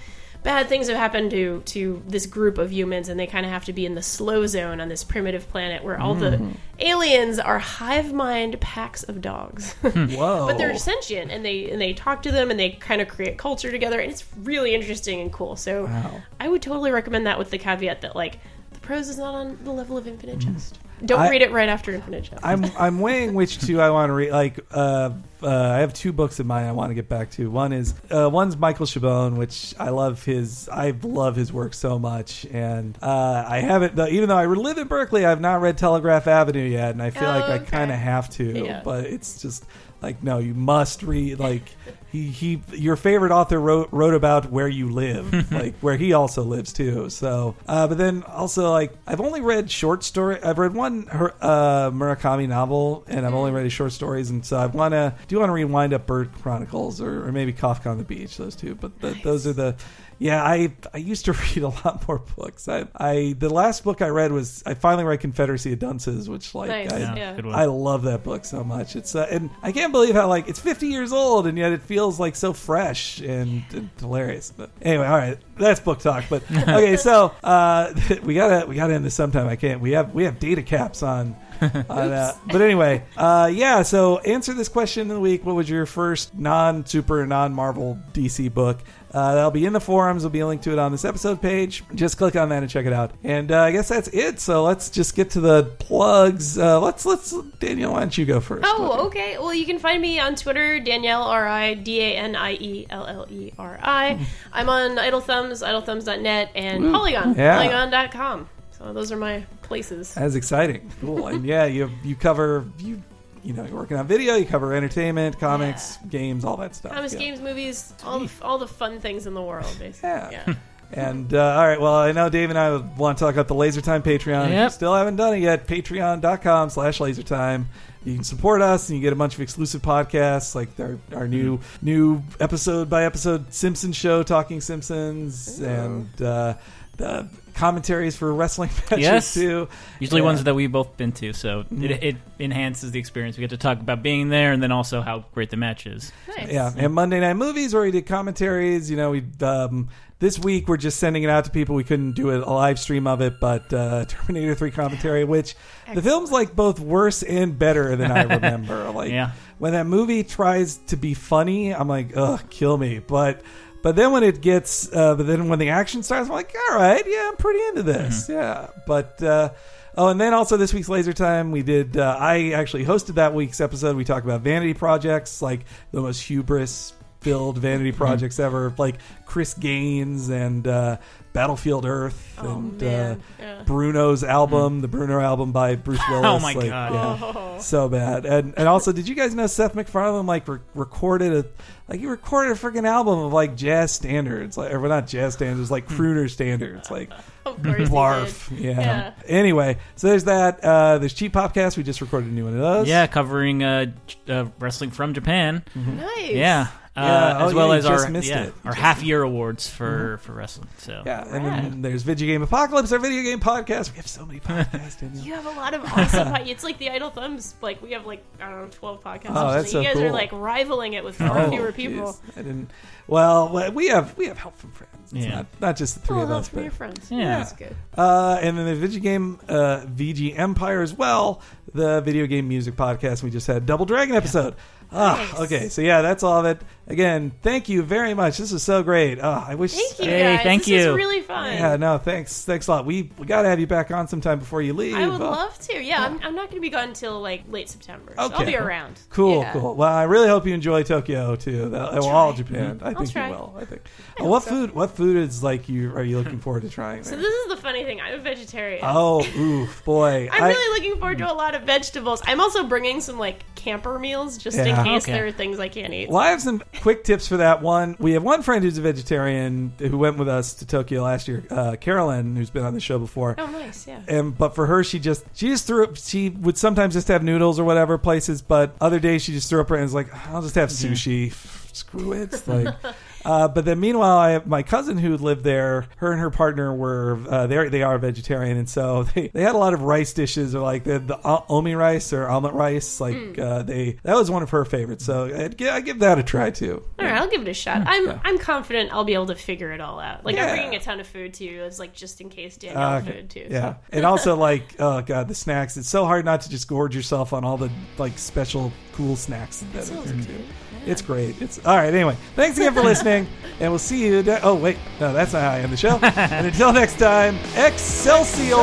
bad 0.43 0.67
things 0.67 0.87
have 0.87 0.97
happened 0.97 1.31
to 1.31 1.61
to 1.65 2.01
this 2.07 2.25
group 2.25 2.57
of 2.57 2.71
humans, 2.71 3.09
and 3.09 3.19
they 3.19 3.27
kind 3.27 3.45
of 3.45 3.51
have 3.51 3.65
to 3.65 3.73
be 3.73 3.85
in 3.85 3.95
the 3.95 4.01
slow 4.01 4.45
zone 4.45 4.79
on 4.79 4.89
this 4.89 5.03
primitive 5.03 5.49
planet 5.49 5.83
where 5.83 5.99
all 5.99 6.13
the 6.13 6.31
mm-hmm. 6.31 6.51
aliens 6.79 7.39
are 7.39 7.59
hive 7.59 8.13
mind 8.13 8.59
packs 8.61 9.03
of 9.03 9.21
dogs. 9.21 9.75
Hmm. 9.93 10.07
Whoa. 10.07 10.47
but 10.47 10.57
they're 10.57 10.75
sentient 10.77 11.29
and 11.29 11.45
they 11.45 11.69
and 11.69 11.79
they 11.79 11.93
talk 11.93 12.23
to 12.23 12.31
them 12.31 12.49
and 12.49 12.59
they 12.59 12.71
kind 12.71 12.99
of 12.99 13.07
create 13.07 13.37
culture 13.37 13.69
together 13.69 13.99
and 13.99 14.09
it's 14.09 14.25
really 14.37 14.73
interesting 14.73 15.21
and 15.21 15.31
cool 15.31 15.55
so 15.55 15.85
Wow. 15.85 16.21
i 16.39 16.47
would 16.47 16.63
totally 16.63 16.89
recommend 16.89 17.27
that 17.27 17.37
with 17.37 17.51
the 17.51 17.59
caveat 17.59 18.01
that 18.01 18.15
like 18.15 18.39
the 18.71 18.79
prose 18.79 19.09
is 19.09 19.19
not 19.19 19.35
on 19.35 19.59
the 19.63 19.71
level 19.71 19.97
of 19.97 20.07
infinite 20.07 20.39
mm-hmm. 20.39 20.53
jest 20.53 20.79
don't 21.05 21.19
I- 21.21 21.29
read 21.29 21.41
it 21.41 21.51
right 21.51 21.69
after 21.69 21.91
infinite 21.93 22.23
jest 22.23 22.45
I'm 22.45 22.65
I'm 22.77 22.99
weighing 22.99 23.33
which 23.33 23.59
two 23.59 23.79
I 23.81 23.89
want 23.89 24.09
to 24.09 24.13
read. 24.13 24.31
Like, 24.31 24.59
uh, 24.71 25.11
uh, 25.41 25.47
I 25.49 25.79
have 25.79 25.93
two 25.93 26.13
books 26.13 26.39
in 26.39 26.47
mind 26.47 26.65
I 26.67 26.71
want 26.71 26.89
to 26.91 26.93
get 26.93 27.09
back 27.09 27.29
to. 27.31 27.49
One 27.51 27.73
is 27.73 27.93
uh, 28.09 28.29
one's 28.31 28.55
Michael 28.55 28.85
Chabon, 28.85 29.35
which 29.35 29.75
I 29.77 29.89
love 29.89 30.23
his 30.23 30.69
I 30.69 30.91
love 31.03 31.35
his 31.35 31.51
work 31.51 31.73
so 31.73 31.99
much, 31.99 32.45
and 32.51 32.97
uh, 33.01 33.45
I 33.47 33.59
haven't 33.59 33.99
even 34.09 34.29
though 34.29 34.37
I 34.37 34.45
live 34.45 34.77
in 34.77 34.87
Berkeley, 34.87 35.25
I've 35.25 35.41
not 35.41 35.59
read 35.61 35.77
Telegraph 35.77 36.27
Avenue 36.27 36.63
yet, 36.67 36.91
and 36.91 37.01
I 37.03 37.09
feel 37.09 37.23
Oh, 37.27 37.39
like 37.39 37.49
I 37.49 37.59
kind 37.59 37.91
of 37.91 37.97
have 37.97 38.29
to, 38.31 38.43
Yeah. 38.65 38.81
but 38.85 39.05
it's 39.05 39.41
just 39.41 39.65
like 40.03 40.21
no, 40.21 40.37
you 40.37 40.53
must 40.53 41.01
read 41.01 41.39
like. 41.39 41.63
He, 42.11 42.27
he 42.27 42.61
your 42.73 42.95
favorite 42.95 43.31
author 43.31 43.59
wrote 43.59 43.89
wrote 43.91 44.13
about 44.13 44.51
where 44.51 44.67
you 44.67 44.87
live 44.87 45.51
like 45.51 45.73
where 45.79 45.97
he 45.97 46.13
also 46.13 46.43
lives 46.43 46.71
too 46.71 47.09
so 47.09 47.55
uh, 47.67 47.87
but 47.87 47.97
then 47.97 48.21
also 48.21 48.69
like 48.69 48.93
I've 49.07 49.19
only 49.19 49.41
read 49.41 49.71
short 49.71 50.03
story 50.03 50.39
I've 50.43 50.59
read 50.59 50.75
one 50.75 51.07
her, 51.07 51.33
uh, 51.41 51.89
Murakami 51.89 52.47
novel 52.47 53.03
and 53.07 53.25
I've 53.25 53.33
only 53.33 53.49
read 53.49 53.63
his 53.63 53.73
short 53.73 53.93
stories 53.93 54.29
and 54.29 54.45
so 54.45 54.57
I 54.57 54.67
want 54.67 54.91
to 54.91 55.15
do 55.27 55.39
want 55.39 55.49
to 55.49 55.53
read 55.53 55.65
Wind 55.65 55.91
Up 55.91 56.05
Bird 56.05 56.31
Chronicles 56.39 57.01
or, 57.01 57.27
or 57.27 57.31
maybe 57.31 57.51
Kafka 57.51 57.87
on 57.87 57.97
the 57.97 58.03
Beach 58.03 58.37
those 58.37 58.55
two 58.55 58.75
but 58.75 58.99
the, 59.01 59.17
those 59.23 59.47
are 59.47 59.53
the 59.53 59.75
yeah 60.19 60.43
I 60.43 60.73
I 60.93 60.97
used 60.97 61.25
to 61.25 61.33
read 61.55 61.57
a 61.63 61.69
lot 61.69 62.07
more 62.07 62.19
books 62.19 62.67
I 62.67 62.87
I 62.95 63.35
the 63.37 63.49
last 63.49 63.83
book 63.83 64.01
I 64.01 64.09
read 64.09 64.31
was 64.31 64.63
I 64.65 64.73
finally 64.73 65.03
read 65.03 65.19
Confederacy 65.19 65.73
of 65.73 65.79
Dunces 65.79 66.29
which 66.29 66.53
like 66.55 66.69
Nice. 66.69 66.91
I, 66.91 66.99
Yeah, 66.99 67.41
Yeah. 67.41 67.55
I 67.55 67.65
love 67.65 68.03
that 68.03 68.23
book 68.23 68.45
so 68.45 68.63
much. 68.63 68.95
It's 68.95 69.15
uh, 69.15 69.27
and 69.29 69.49
I 69.61 69.71
can't 69.71 69.91
believe 69.91 70.15
how 70.15 70.27
like 70.27 70.47
it's 70.47 70.59
50 70.59 70.87
years 70.87 71.11
old 71.11 71.47
and 71.47 71.57
yet 71.57 71.71
it 71.71 71.81
feels 71.81 72.19
like 72.19 72.35
so 72.35 72.53
fresh 72.53 73.19
and, 73.19 73.63
and 73.73 73.89
hilarious. 73.99 74.53
But 74.55 74.71
anyway, 74.81 75.07
all 75.07 75.17
right, 75.17 75.37
that's 75.57 75.79
book 75.79 75.99
talk. 75.99 76.25
But 76.29 76.43
okay, 76.51 76.97
so 76.97 77.33
uh, 77.43 77.93
we 78.23 78.35
gotta 78.35 78.65
we 78.67 78.75
gotta 78.75 78.93
end 78.93 79.05
this 79.05 79.15
sometime. 79.15 79.47
I 79.47 79.55
can't. 79.55 79.81
We 79.81 79.91
have 79.91 80.13
we 80.13 80.23
have 80.25 80.39
data 80.39 80.61
caps 80.61 81.03
on. 81.03 81.35
on 81.61 81.89
uh, 81.89 82.33
but 82.47 82.61
anyway, 82.61 83.03
uh, 83.15 83.49
yeah. 83.53 83.83
So 83.83 84.19
answer 84.19 84.53
this 84.53 84.69
question 84.69 85.03
of 85.03 85.15
the 85.15 85.19
week. 85.19 85.45
What 85.45 85.55
was 85.55 85.69
your 85.69 85.85
first 85.85 86.33
non 86.33 86.85
super 86.85 87.25
non 87.25 87.53
Marvel 87.53 87.99
DC 88.13 88.53
book? 88.53 88.79
Uh, 89.13 89.35
that'll 89.35 89.51
be 89.51 89.63
in 89.65 89.73
the 89.73 89.79
forums. 89.79 90.23
There'll 90.23 90.31
be 90.33 90.39
a 90.39 90.47
link 90.47 90.63
to 90.63 90.71
it 90.71 90.79
on 90.79 90.91
this 90.91 91.05
episode 91.05 91.39
page. 91.39 91.83
Just 91.93 92.17
click 92.17 92.35
on 92.35 92.49
that 92.49 92.63
and 92.63 92.69
check 92.69 92.87
it 92.87 92.93
out. 92.93 93.11
And 93.23 93.51
uh, 93.51 93.61
I 93.61 93.71
guess 93.71 93.87
that's 93.89 94.07
it. 94.07 94.39
So 94.39 94.63
let's 94.63 94.89
just 94.89 95.15
get 95.15 95.29
to 95.31 95.39
the 95.39 95.63
plugs. 95.77 96.57
Uh, 96.57 96.79
let's 96.81 97.05
let's 97.05 97.31
Daniel, 97.59 97.93
why 97.93 97.99
don't 97.99 98.17
you 98.17 98.25
go 98.25 98.39
first? 98.39 98.63
Oh, 98.65 99.05
okay. 99.07 99.37
Well, 99.37 99.53
you 99.53 99.65
can 99.67 99.77
find 99.77 100.01
me 100.01 100.19
on 100.19 100.33
Twitter, 100.35 100.79
Danielle 100.79 101.21
R 101.23 101.47
I 101.47 101.75
D 101.75 102.01
A 102.01 102.15
N 102.15 102.35
I 102.35 102.53
E 102.53 102.87
L 102.89 103.05
L 103.05 103.27
E 103.29 103.51
R 103.59 103.79
I. 103.83 104.25
I'm 104.53 104.67
on 104.69 104.97
Idle 104.97 105.21
Thumbs, 105.21 105.61
idlethumbs.net, 105.61 106.49
and 106.55 106.91
Polygon, 106.91 107.35
Yeah. 107.37 107.57
polygon.com. 107.57 108.49
So 108.71 108.91
those 108.93 109.11
are 109.11 109.17
my 109.17 109.45
places. 109.61 110.13
That's 110.15 110.33
exciting. 110.35 110.89
Cool. 111.01 111.27
and 111.27 111.45
yeah, 111.45 111.65
you 111.65 111.91
you 112.03 112.15
cover 112.15 112.65
you 112.79 113.01
you 113.43 113.53
know 113.53 113.65
you're 113.65 113.75
working 113.75 113.97
on 113.97 114.07
video. 114.07 114.35
You 114.35 114.45
cover 114.45 114.73
entertainment, 114.73 115.39
comics, 115.39 115.97
games, 116.09 116.45
all 116.45 116.57
that 116.57 116.75
stuff. 116.75 116.93
Comics, 116.93 117.13
yeah. 117.13 117.19
games, 117.19 117.41
movies, 117.41 117.93
all 118.05 118.19
the, 118.19 118.31
all 118.41 118.57
the 118.57 118.67
fun 118.67 118.99
things 118.99 119.27
in 119.27 119.33
the 119.33 119.41
world, 119.41 119.75
basically. 119.79 120.09
Yeah. 120.09 120.53
And 120.95 121.33
uh, 121.33 121.43
all 121.43 121.67
right, 121.67 121.81
well, 121.81 121.95
I 121.95 122.11
know 122.11 122.29
Dave 122.29 122.51
and 122.51 122.59
I 122.59 122.75
want 122.77 123.17
to 123.17 123.23
talk 123.23 123.33
about 123.33 123.47
the 123.47 123.55
Laser 123.55 123.81
Time 123.81 124.03
Patreon. 124.03 124.43
If 124.43 124.49
you 124.49 124.55
Yep. 124.57 124.71
still 124.73 124.93
haven't 124.93 125.15
done 125.15 125.33
it 125.33 125.39
yet, 125.39 125.65
patreon.com 125.65 126.69
slash 126.69 126.99
lasertime. 126.99 127.65
You 128.05 128.13
can 128.13 128.23
support 128.23 128.61
us 128.61 128.89
and 128.89 128.97
you 128.99 129.01
get 129.01 129.11
a 129.11 129.15
bunch 129.15 129.33
of 129.33 129.41
exclusive 129.41 129.81
podcasts 129.81 130.53
like 130.53 130.79
our, 130.79 130.99
our 131.15 131.27
new 131.27 131.59
new 131.81 132.21
episode 132.39 132.91
by 132.91 133.05
episode 133.05 133.51
Simpsons 133.51 133.95
show, 133.95 134.21
Talking 134.21 134.61
Simpsons, 134.61 135.59
and 135.59 136.21
uh, 136.21 136.53
the 136.97 137.27
commentaries 137.53 138.15
for 138.15 138.33
wrestling 138.33 138.69
matches 138.91 138.99
Yes. 138.99 139.33
too. 139.33 139.67
Usually 139.99 140.21
Yeah. 140.21 140.25
ones 140.25 140.43
that 140.43 140.53
we've 140.55 140.71
both 140.71 140.97
been 140.97 141.11
to, 141.13 141.33
so 141.33 141.65
it, 141.71 141.91
it 142.03 142.15
enhances 142.39 142.91
the 142.91 142.99
experience. 142.99 143.37
We 143.37 143.41
get 143.41 143.51
to 143.51 143.57
talk 143.57 143.79
about 143.79 144.01
being 144.03 144.29
there, 144.29 144.51
and 144.51 144.61
then 144.61 144.71
also 144.71 145.01
how 145.01 145.25
great 145.33 145.49
the 145.49 145.57
match 145.57 145.85
is. 145.87 146.11
Nice. 146.37 146.51
Yeah, 146.51 146.71
and 146.75 146.93
Monday 146.93 147.19
Night 147.19 147.35
Movies 147.35 147.73
where 147.73 147.83
we 147.83 147.91
did 147.91 148.05
commentaries. 148.05 148.89
You 148.89 148.97
know, 148.97 149.11
we 149.11 149.23
um, 149.41 149.89
this 150.19 150.39
week 150.39 150.67
we're 150.67 150.77
just 150.77 150.99
sending 150.99 151.23
it 151.23 151.29
out 151.29 151.45
to 151.45 151.51
people. 151.51 151.75
We 151.75 151.83
couldn't 151.83 152.13
do 152.13 152.31
a, 152.31 152.39
a 152.39 152.51
live 152.53 152.79
stream 152.79 153.07
of 153.07 153.21
it, 153.21 153.39
but 153.39 153.71
uh, 153.73 154.05
Terminator 154.07 154.55
Three 154.55 154.71
commentary, 154.71 155.23
which 155.23 155.55
the 155.93 156.01
film's 156.01 156.31
like 156.31 156.55
both 156.55 156.79
worse 156.79 157.23
and 157.23 157.57
better 157.59 157.95
than 157.95 158.11
I 158.11 158.23
remember. 158.35 158.89
like 158.91 159.11
Yeah. 159.11 159.31
when 159.59 159.73
that 159.73 159.85
movie 159.85 160.23
tries 160.23 160.77
to 160.87 160.97
be 160.97 161.13
funny, 161.13 161.73
I'm 161.75 161.87
like, 161.87 162.15
ugh, 162.15 162.41
kill 162.49 162.77
me. 162.77 162.99
But 162.99 163.41
but 163.83 163.95
then 163.95 164.11
when 164.11 164.23
it 164.23 164.41
gets, 164.41 164.91
uh, 164.91 165.13
but 165.15 165.27
then 165.27 165.47
when 165.47 165.59
the 165.59 165.69
action 165.69 166.01
starts, 166.01 166.27
I'm 166.27 166.33
like, 166.33 166.55
all 166.71 166.77
right, 166.77 167.03
yeah, 167.05 167.29
I'm 167.29 167.37
pretty 167.37 167.59
into 167.67 167.83
this. 167.83 168.27
Yeah, 168.29 168.67
but. 168.87 169.21
Uh, 169.21 169.49
Oh, 169.95 170.07
and 170.07 170.19
then 170.19 170.33
also 170.33 170.57
this 170.57 170.73
week's 170.73 170.89
Laser 170.89 171.13
Time, 171.13 171.51
we 171.51 171.61
did. 171.61 171.97
Uh, 171.97 172.17
I 172.19 172.53
actually 172.53 172.83
hosted 172.83 173.13
that 173.13 173.35
week's 173.35 173.61
episode. 173.61 173.95
We 173.95 174.03
talked 174.03 174.25
about 174.25 174.41
vanity 174.41 174.73
projects, 174.73 175.39
like 175.39 175.65
the 175.91 176.01
most 176.01 176.19
hubris 176.19 176.93
filled 177.21 177.59
vanity 177.59 177.91
projects 177.91 178.39
ever, 178.39 178.73
like 178.79 178.95
Chris 179.27 179.53
Gaines 179.53 180.29
and 180.29 180.67
uh, 180.67 180.97
Battlefield 181.33 181.85
Earth 181.85 182.19
Oh, 182.41 182.55
and 182.57 182.81
uh. 182.83 183.15
Yeah. 183.39 183.63
Bruno's 183.65 184.23
album, 184.23 184.81
the 184.81 184.87
Bruno 184.87 185.19
album 185.19 185.51
by 185.51 185.75
Bruce 185.75 185.99
Willis. 186.09 186.25
Oh, 186.25 186.39
my 186.39 186.53
like, 186.53 186.69
God. 186.69 186.93
yeah, 186.93 187.31
Oh. 187.35 187.57
so 187.59 187.89
bad. 187.89 188.25
And 188.25 188.53
and 188.57 188.67
also, 188.67 188.91
did 188.91 189.07
you 189.07 189.15
guys 189.15 189.33
know 189.35 189.47
Seth 189.47 189.75
MacFarlane 189.75 190.25
like 190.25 190.47
re- 190.47 190.59
recorded 190.75 191.33
a 191.33 191.45
like 191.87 191.99
he 191.99 192.05
recorded 192.07 192.51
a 192.51 192.55
freaking 192.55 192.87
album 192.87 193.19
of 193.19 193.33
like 193.33 193.55
jazz 193.55 193.91
standards, 193.91 194.57
like 194.57 194.73
or 194.73 194.87
not 194.87 195.07
jazz 195.07 195.33
standards, 195.33 195.69
like 195.71 195.87
crooner 195.87 196.29
standards, 196.29 196.89
like 196.91 197.11
Of 197.45 197.61
course 197.61 197.89
Barf. 197.89 198.59
Yeah. 198.59 198.79
Yeah. 198.79 199.13
Anyway, 199.27 199.77
so 199.95 200.07
there's 200.07 200.23
that. 200.25 200.63
Uh, 200.63 200.97
there's 200.99 201.13
Cheap 201.13 201.33
podcast. 201.33 201.77
We 201.77 201.83
just 201.83 201.99
recorded 202.01 202.29
a 202.31 202.33
new 202.33 202.45
one 202.45 202.53
of 202.53 202.59
those. 202.59 202.87
Yeah, 202.87 203.05
covering 203.07 203.63
uh, 203.63 203.87
uh, 204.27 204.45
wrestling 204.59 204.91
from 204.91 205.13
Japan. 205.13 205.63
Nice. 205.75 206.29
Yeah. 206.31 206.67
Uh, 206.95 207.01
Yeah, 207.01 207.37
oh, 207.39 207.47
as 207.47 207.53
well 207.55 207.67
yeah, 207.69 207.73
as 207.75 207.85
our 207.87 208.11
yeah, 208.21 208.49
our 208.65 208.73
half 208.73 209.01
year 209.01 209.23
awards 209.23 209.67
for 209.67 210.19
for 210.19 210.33
wrestling. 210.33 210.67
So 210.77 211.01
Yeah. 211.03 211.23
And 211.27 211.43
Rad. 211.45 211.63
then 211.63 211.81
there's 211.81 212.03
Video 212.03 212.27
Game 212.27 212.43
Apocalypse, 212.43 212.91
our 212.91 212.99
video 212.99 213.23
game 213.23 213.39
podcast. 213.39 213.89
We 213.91 213.95
have 213.97 214.05
so 214.07 214.25
many 214.27 214.39
podcasts. 214.39 214.99
Danielle. 214.99 215.25
You 215.25 215.33
have 215.33 215.45
a 215.47 215.51
lot 215.51 215.73
of 215.73 215.83
awesome. 215.85 216.27
pod- 216.31 216.47
it's 216.47 216.63
like 216.63 216.77
the 216.77 216.91
Idle 216.91 217.09
Thumbs. 217.09 217.55
Like 217.61 217.81
we 217.81 217.93
have 217.93 218.05
like 218.05 218.23
I 218.39 218.47
don't 218.49 218.61
know, 218.61 218.67
twelve 218.69 219.03
podcasts. 219.03 219.31
Oh, 219.31 219.51
that's 219.53 219.71
something. 219.71 219.87
you 219.89 219.93
so 219.95 220.01
guys 220.01 220.03
are 220.03 220.11
like 220.11 220.31
rivaling 220.31 220.93
it 220.93 221.03
with 221.03 221.15
far 221.15 221.35
Oh, 221.39 221.49
fewer 221.49 221.71
jeez. 221.71 221.75
people. 221.75 222.15
I 222.37 222.41
didn't. 222.43 222.69
Well, 223.07 223.71
we 223.73 223.87
have 223.87 224.15
we 224.15 224.27
have 224.27 224.37
help 224.37 224.55
from 224.57 224.71
friends. 224.73 225.11
It's 225.13 225.25
Yeah. 225.25 225.35
not, 225.35 225.45
not 225.59 225.75
just 225.77 225.95
the 225.95 226.01
three 226.07 226.19
Oh, 226.19 226.23
of 226.23 226.29
us. 226.31 226.47
from 226.47 226.57
But, 226.57 226.63
your 226.63 226.71
friends. 226.73 227.09
Yeah. 227.09 227.39
that's 227.39 227.53
good. 227.53 227.75
uh, 227.97 228.37
and 228.39 228.55
then 228.55 228.65
the 228.67 228.75
video 228.75 228.99
game 229.01 229.39
uh, 229.49 229.81
VG 229.87 230.37
Empire 230.37 230.81
as 230.83 230.93
well, 230.93 231.41
the 231.73 232.01
video 232.01 232.27
game 232.27 232.47
music 232.47 232.75
podcast. 232.75 233.23
We 233.23 233.31
just 233.31 233.47
had 233.47 233.65
Double 233.65 233.85
Dragon 233.85 234.15
episode. 234.15 234.53
Ah, 234.95 235.15
Nice. 235.31 235.39
okay. 235.41 235.69
So 235.69 235.81
yeah, 235.81 236.03
that's 236.03 236.21
all 236.21 236.39
of 236.39 236.45
it. 236.45 236.61
Again, 236.85 237.31
thank 237.41 237.69
you 237.69 237.81
very 237.81 238.13
much. 238.13 238.37
This 238.37 238.51
was 238.51 238.61
so 238.61 238.83
great. 238.83 239.17
Ah, 239.21 239.45
I 239.47 239.55
wish. 239.55 239.71
Thank 239.73 239.99
you 239.99 240.05
Hey, 240.05 240.35
guys. 240.35 240.43
thank 240.43 240.65
this 240.65 240.71
was 240.79 240.85
you. 240.87 240.95
really 240.95 241.21
fun. 241.21 241.53
Yeah, 241.53 241.77
no, 241.77 241.97
thanks, 241.97 242.43
thanks 242.43 242.67
a 242.67 242.71
lot. 242.71 242.85
We 242.85 243.09
we 243.17 243.25
got 243.25 243.43
to 243.43 243.49
have 243.49 243.59
you 243.61 243.67
back 243.67 243.89
on 243.89 244.09
sometime 244.09 244.37
before 244.39 244.61
you 244.61 244.73
leave. 244.73 244.93
I 244.95 245.07
would 245.07 245.21
Uh, 245.21 245.31
love 245.31 245.57
to. 245.59 245.81
Yeah, 245.81 246.03
I'm, 246.03 246.19
I'm 246.21 246.35
not 246.35 246.49
going 246.49 246.55
to 246.55 246.59
be 246.59 246.69
gone 246.69 246.89
until 246.89 247.21
like 247.21 247.43
late 247.49 247.69
September. 247.69 248.13
So 248.17 248.23
I'll 248.33 248.45
be 248.45 248.57
around. 248.57 248.99
Cool, 249.11 249.39
Yeah. 249.39 249.53
cool. 249.53 249.75
Well, 249.75 249.93
I 249.93 250.03
really 250.03 250.27
hope 250.27 250.45
you 250.45 250.53
enjoy 250.53 250.83
Tokyo 250.83 251.37
too. 251.37 251.69
That, 251.69 251.93
well, 251.93 252.07
all 252.09 252.33
Japan. 252.33 252.81
I 252.83 252.93
think 252.93 253.11
try. 253.13 253.27
you 253.29 253.33
will. 253.33 253.55
I 253.57 253.63
think. 253.63 253.81
Oh, 254.19 254.27
what 254.27 254.43
so. 254.43 254.49
food? 254.49 254.75
What 254.75 254.91
food 254.91 255.15
is 255.15 255.41
like 255.41 255.69
you? 255.69 255.93
Are 255.95 256.03
you 256.03 256.17
looking 256.17 256.39
forward 256.39 256.63
to 256.63 256.69
trying? 256.69 257.05
So 257.05 257.15
this 257.15 257.33
is 257.33 257.47
the 257.47 257.57
funny 257.57 257.85
thing. 257.85 258.01
I'm 258.01 258.15
a 258.19 258.21
vegetarian. 258.21 258.81
oh, 258.83 259.25
oof, 259.37 259.85
boy. 259.85 260.27
I'm 260.33 260.43
I- 260.43 260.47
really 260.49 260.79
looking 260.79 260.99
forward 260.99 261.19
to 261.19 261.31
a 261.31 261.33
lot 261.33 261.55
of 261.55 261.61
vegetables. 261.63 262.21
I'm 262.25 262.41
also 262.41 262.65
bringing 262.65 262.99
some 262.99 263.17
like 263.17 263.45
camper 263.55 263.97
meals 263.97 264.37
just 264.37 264.57
Yeah. 264.57 264.65
in 264.79 264.85
case 264.85 265.03
Okay. 265.03 265.13
there 265.13 265.25
are 265.27 265.31
things 265.31 265.57
I 265.59 265.69
can't 265.69 265.93
eat. 265.93 266.09
Well, 266.09 266.17
I 266.19 266.27
have 266.31 266.41
some 266.41 266.61
quick 266.81 267.03
tips 267.03 267.27
for 267.27 267.37
that 267.37 267.61
one. 267.61 267.95
We 267.99 268.13
have 268.13 268.23
one 268.23 268.41
friend 268.41 268.63
who's 268.63 268.77
a 268.77 268.81
vegetarian 268.81 269.73
who 269.79 269.97
went 269.97 270.17
with 270.17 270.27
us 270.27 270.53
to 270.55 270.65
Tokyo 270.65 271.03
last 271.03 271.27
year, 271.27 271.43
uh, 271.49 271.75
Carolyn, 271.79 272.35
who's 272.35 272.49
been 272.49 272.63
on 272.63 272.73
the 272.73 272.79
show 272.79 272.99
before. 272.99 273.35
Oh, 273.37 273.47
nice. 273.47 273.87
Yeah. 273.87 274.01
And 274.07 274.37
but 274.37 274.55
for 274.55 274.65
her, 274.65 274.83
she 274.83 274.99
just 274.99 275.25
she 275.33 275.47
just 275.47 275.67
threw 275.67 275.83
up. 275.85 275.97
She 275.97 276.29
would 276.29 276.57
sometimes 276.57 276.93
just 276.93 277.07
have 277.07 277.23
noodles 277.23 277.59
or 277.59 277.63
whatever 277.63 277.97
places, 277.97 278.41
but 278.41 278.75
other 278.81 278.99
days 278.99 279.23
she 279.23 279.33
just 279.33 279.49
threw 279.49 279.61
up 279.61 279.69
her 279.69 279.77
hands 279.77 279.93
like, 279.93 280.13
I'll 280.29 280.41
just 280.41 280.55
have 280.55 280.69
sushi. 280.69 281.33
Screw 281.73 282.13
it. 282.13 282.33
It's 282.33 282.47
like, 282.47 282.67
Uh, 283.25 283.47
but 283.47 283.65
then 283.65 283.79
meanwhile, 283.79 284.17
I 284.17 284.31
have 284.31 284.47
my 284.47 284.63
cousin 284.63 284.97
who 284.97 285.15
lived 285.17 285.43
there. 285.43 285.87
Her 285.97 286.11
and 286.11 286.19
her 286.21 286.29
partner 286.29 286.73
were 286.73 287.19
uh, 287.29 287.47
they 287.47 287.69
they 287.69 287.83
are 287.83 287.97
vegetarian, 287.97 288.57
and 288.57 288.69
so 288.69 289.03
they, 289.15 289.29
they 289.29 289.41
had 289.41 289.55
a 289.55 289.57
lot 289.57 289.73
of 289.73 289.81
rice 289.81 290.13
dishes, 290.13 290.53
or 290.55 290.59
like 290.61 290.83
the, 290.83 290.99
the 290.99 291.17
omurice 291.17 292.13
or 292.13 292.27
omelet 292.27 292.53
rice. 292.53 292.99
Like 292.99 293.15
Hmm. 293.15 293.39
uh, 293.41 293.63
they 293.63 293.97
that 294.03 294.15
was 294.15 294.29
one 294.31 294.43
of 294.43 294.49
her 294.51 294.65
favorites. 294.65 295.05
So 295.05 295.25
I'd, 295.25 295.61
I'd 295.61 295.85
give 295.85 295.99
that 295.99 296.19
a 296.19 296.23
try 296.23 296.49
too. 296.51 296.83
All 296.99 297.05
right, 297.05 297.15
I'll 297.15 297.29
give 297.29 297.41
it 297.41 297.47
a 297.47 297.53
shot. 297.53 297.83
I'm 297.85 298.07
Yeah. 298.07 298.19
I'm 298.23 298.37
confident 298.39 298.91
I'll 298.93 299.03
be 299.03 299.13
able 299.13 299.27
to 299.27 299.35
figure 299.35 299.71
it 299.71 299.81
all 299.81 299.99
out. 299.99 300.25
Like 300.25 300.35
Yeah. 300.35 300.47
I'm 300.47 300.55
bringing 300.57 300.75
a 300.75 300.79
ton 300.79 300.99
of 300.99 301.07
food 301.07 301.33
to 301.35 301.43
you, 301.43 301.63
as 301.63 301.79
like 301.79 301.93
just 301.93 302.21
in 302.21 302.29
case 302.29 302.57
Danielle 302.57 302.81
Uh, 302.81 303.01
food 303.01 303.29
too. 303.29 303.47
Yeah, 303.49 303.75
and 303.91 304.05
also 304.05 304.35
like 304.35 304.75
oh 304.79 305.01
god, 305.01 305.27
the 305.27 305.35
snacks. 305.35 305.77
It's 305.77 305.89
so 305.89 306.05
hard 306.05 306.25
not 306.25 306.41
to 306.41 306.49
just 306.49 306.67
gorge 306.67 306.95
yourself 306.95 307.33
on 307.33 307.43
all 307.45 307.57
the 307.57 307.69
like 307.97 308.17
special 308.17 308.71
cool 308.93 309.15
snacks 309.15 309.63
that 309.73 309.83
are 309.83 309.85
sounds 309.85 310.05
there 310.27 310.35
too. 310.37 310.43
It's 310.85 311.01
great. 311.01 311.41
It's 311.41 311.65
all 311.65 311.75
right. 311.77 311.93
Anyway, 311.93 312.17
thanks 312.35 312.57
again 312.57 312.73
for 312.73 312.81
listening, 312.81 313.27
and 313.59 313.71
we'll 313.71 313.79
see 313.79 314.05
you. 314.05 314.21
ne- 314.23 314.39
oh 314.43 314.55
wait, 314.55 314.77
no, 314.99 315.13
that's 315.13 315.33
not 315.33 315.41
how 315.41 315.51
I 315.51 315.59
end 315.59 315.71
the 315.71 315.77
show. 315.77 315.97
and 316.01 316.47
until 316.47 316.73
next 316.73 316.99
time, 316.99 317.37
Excelsior. 317.55 318.53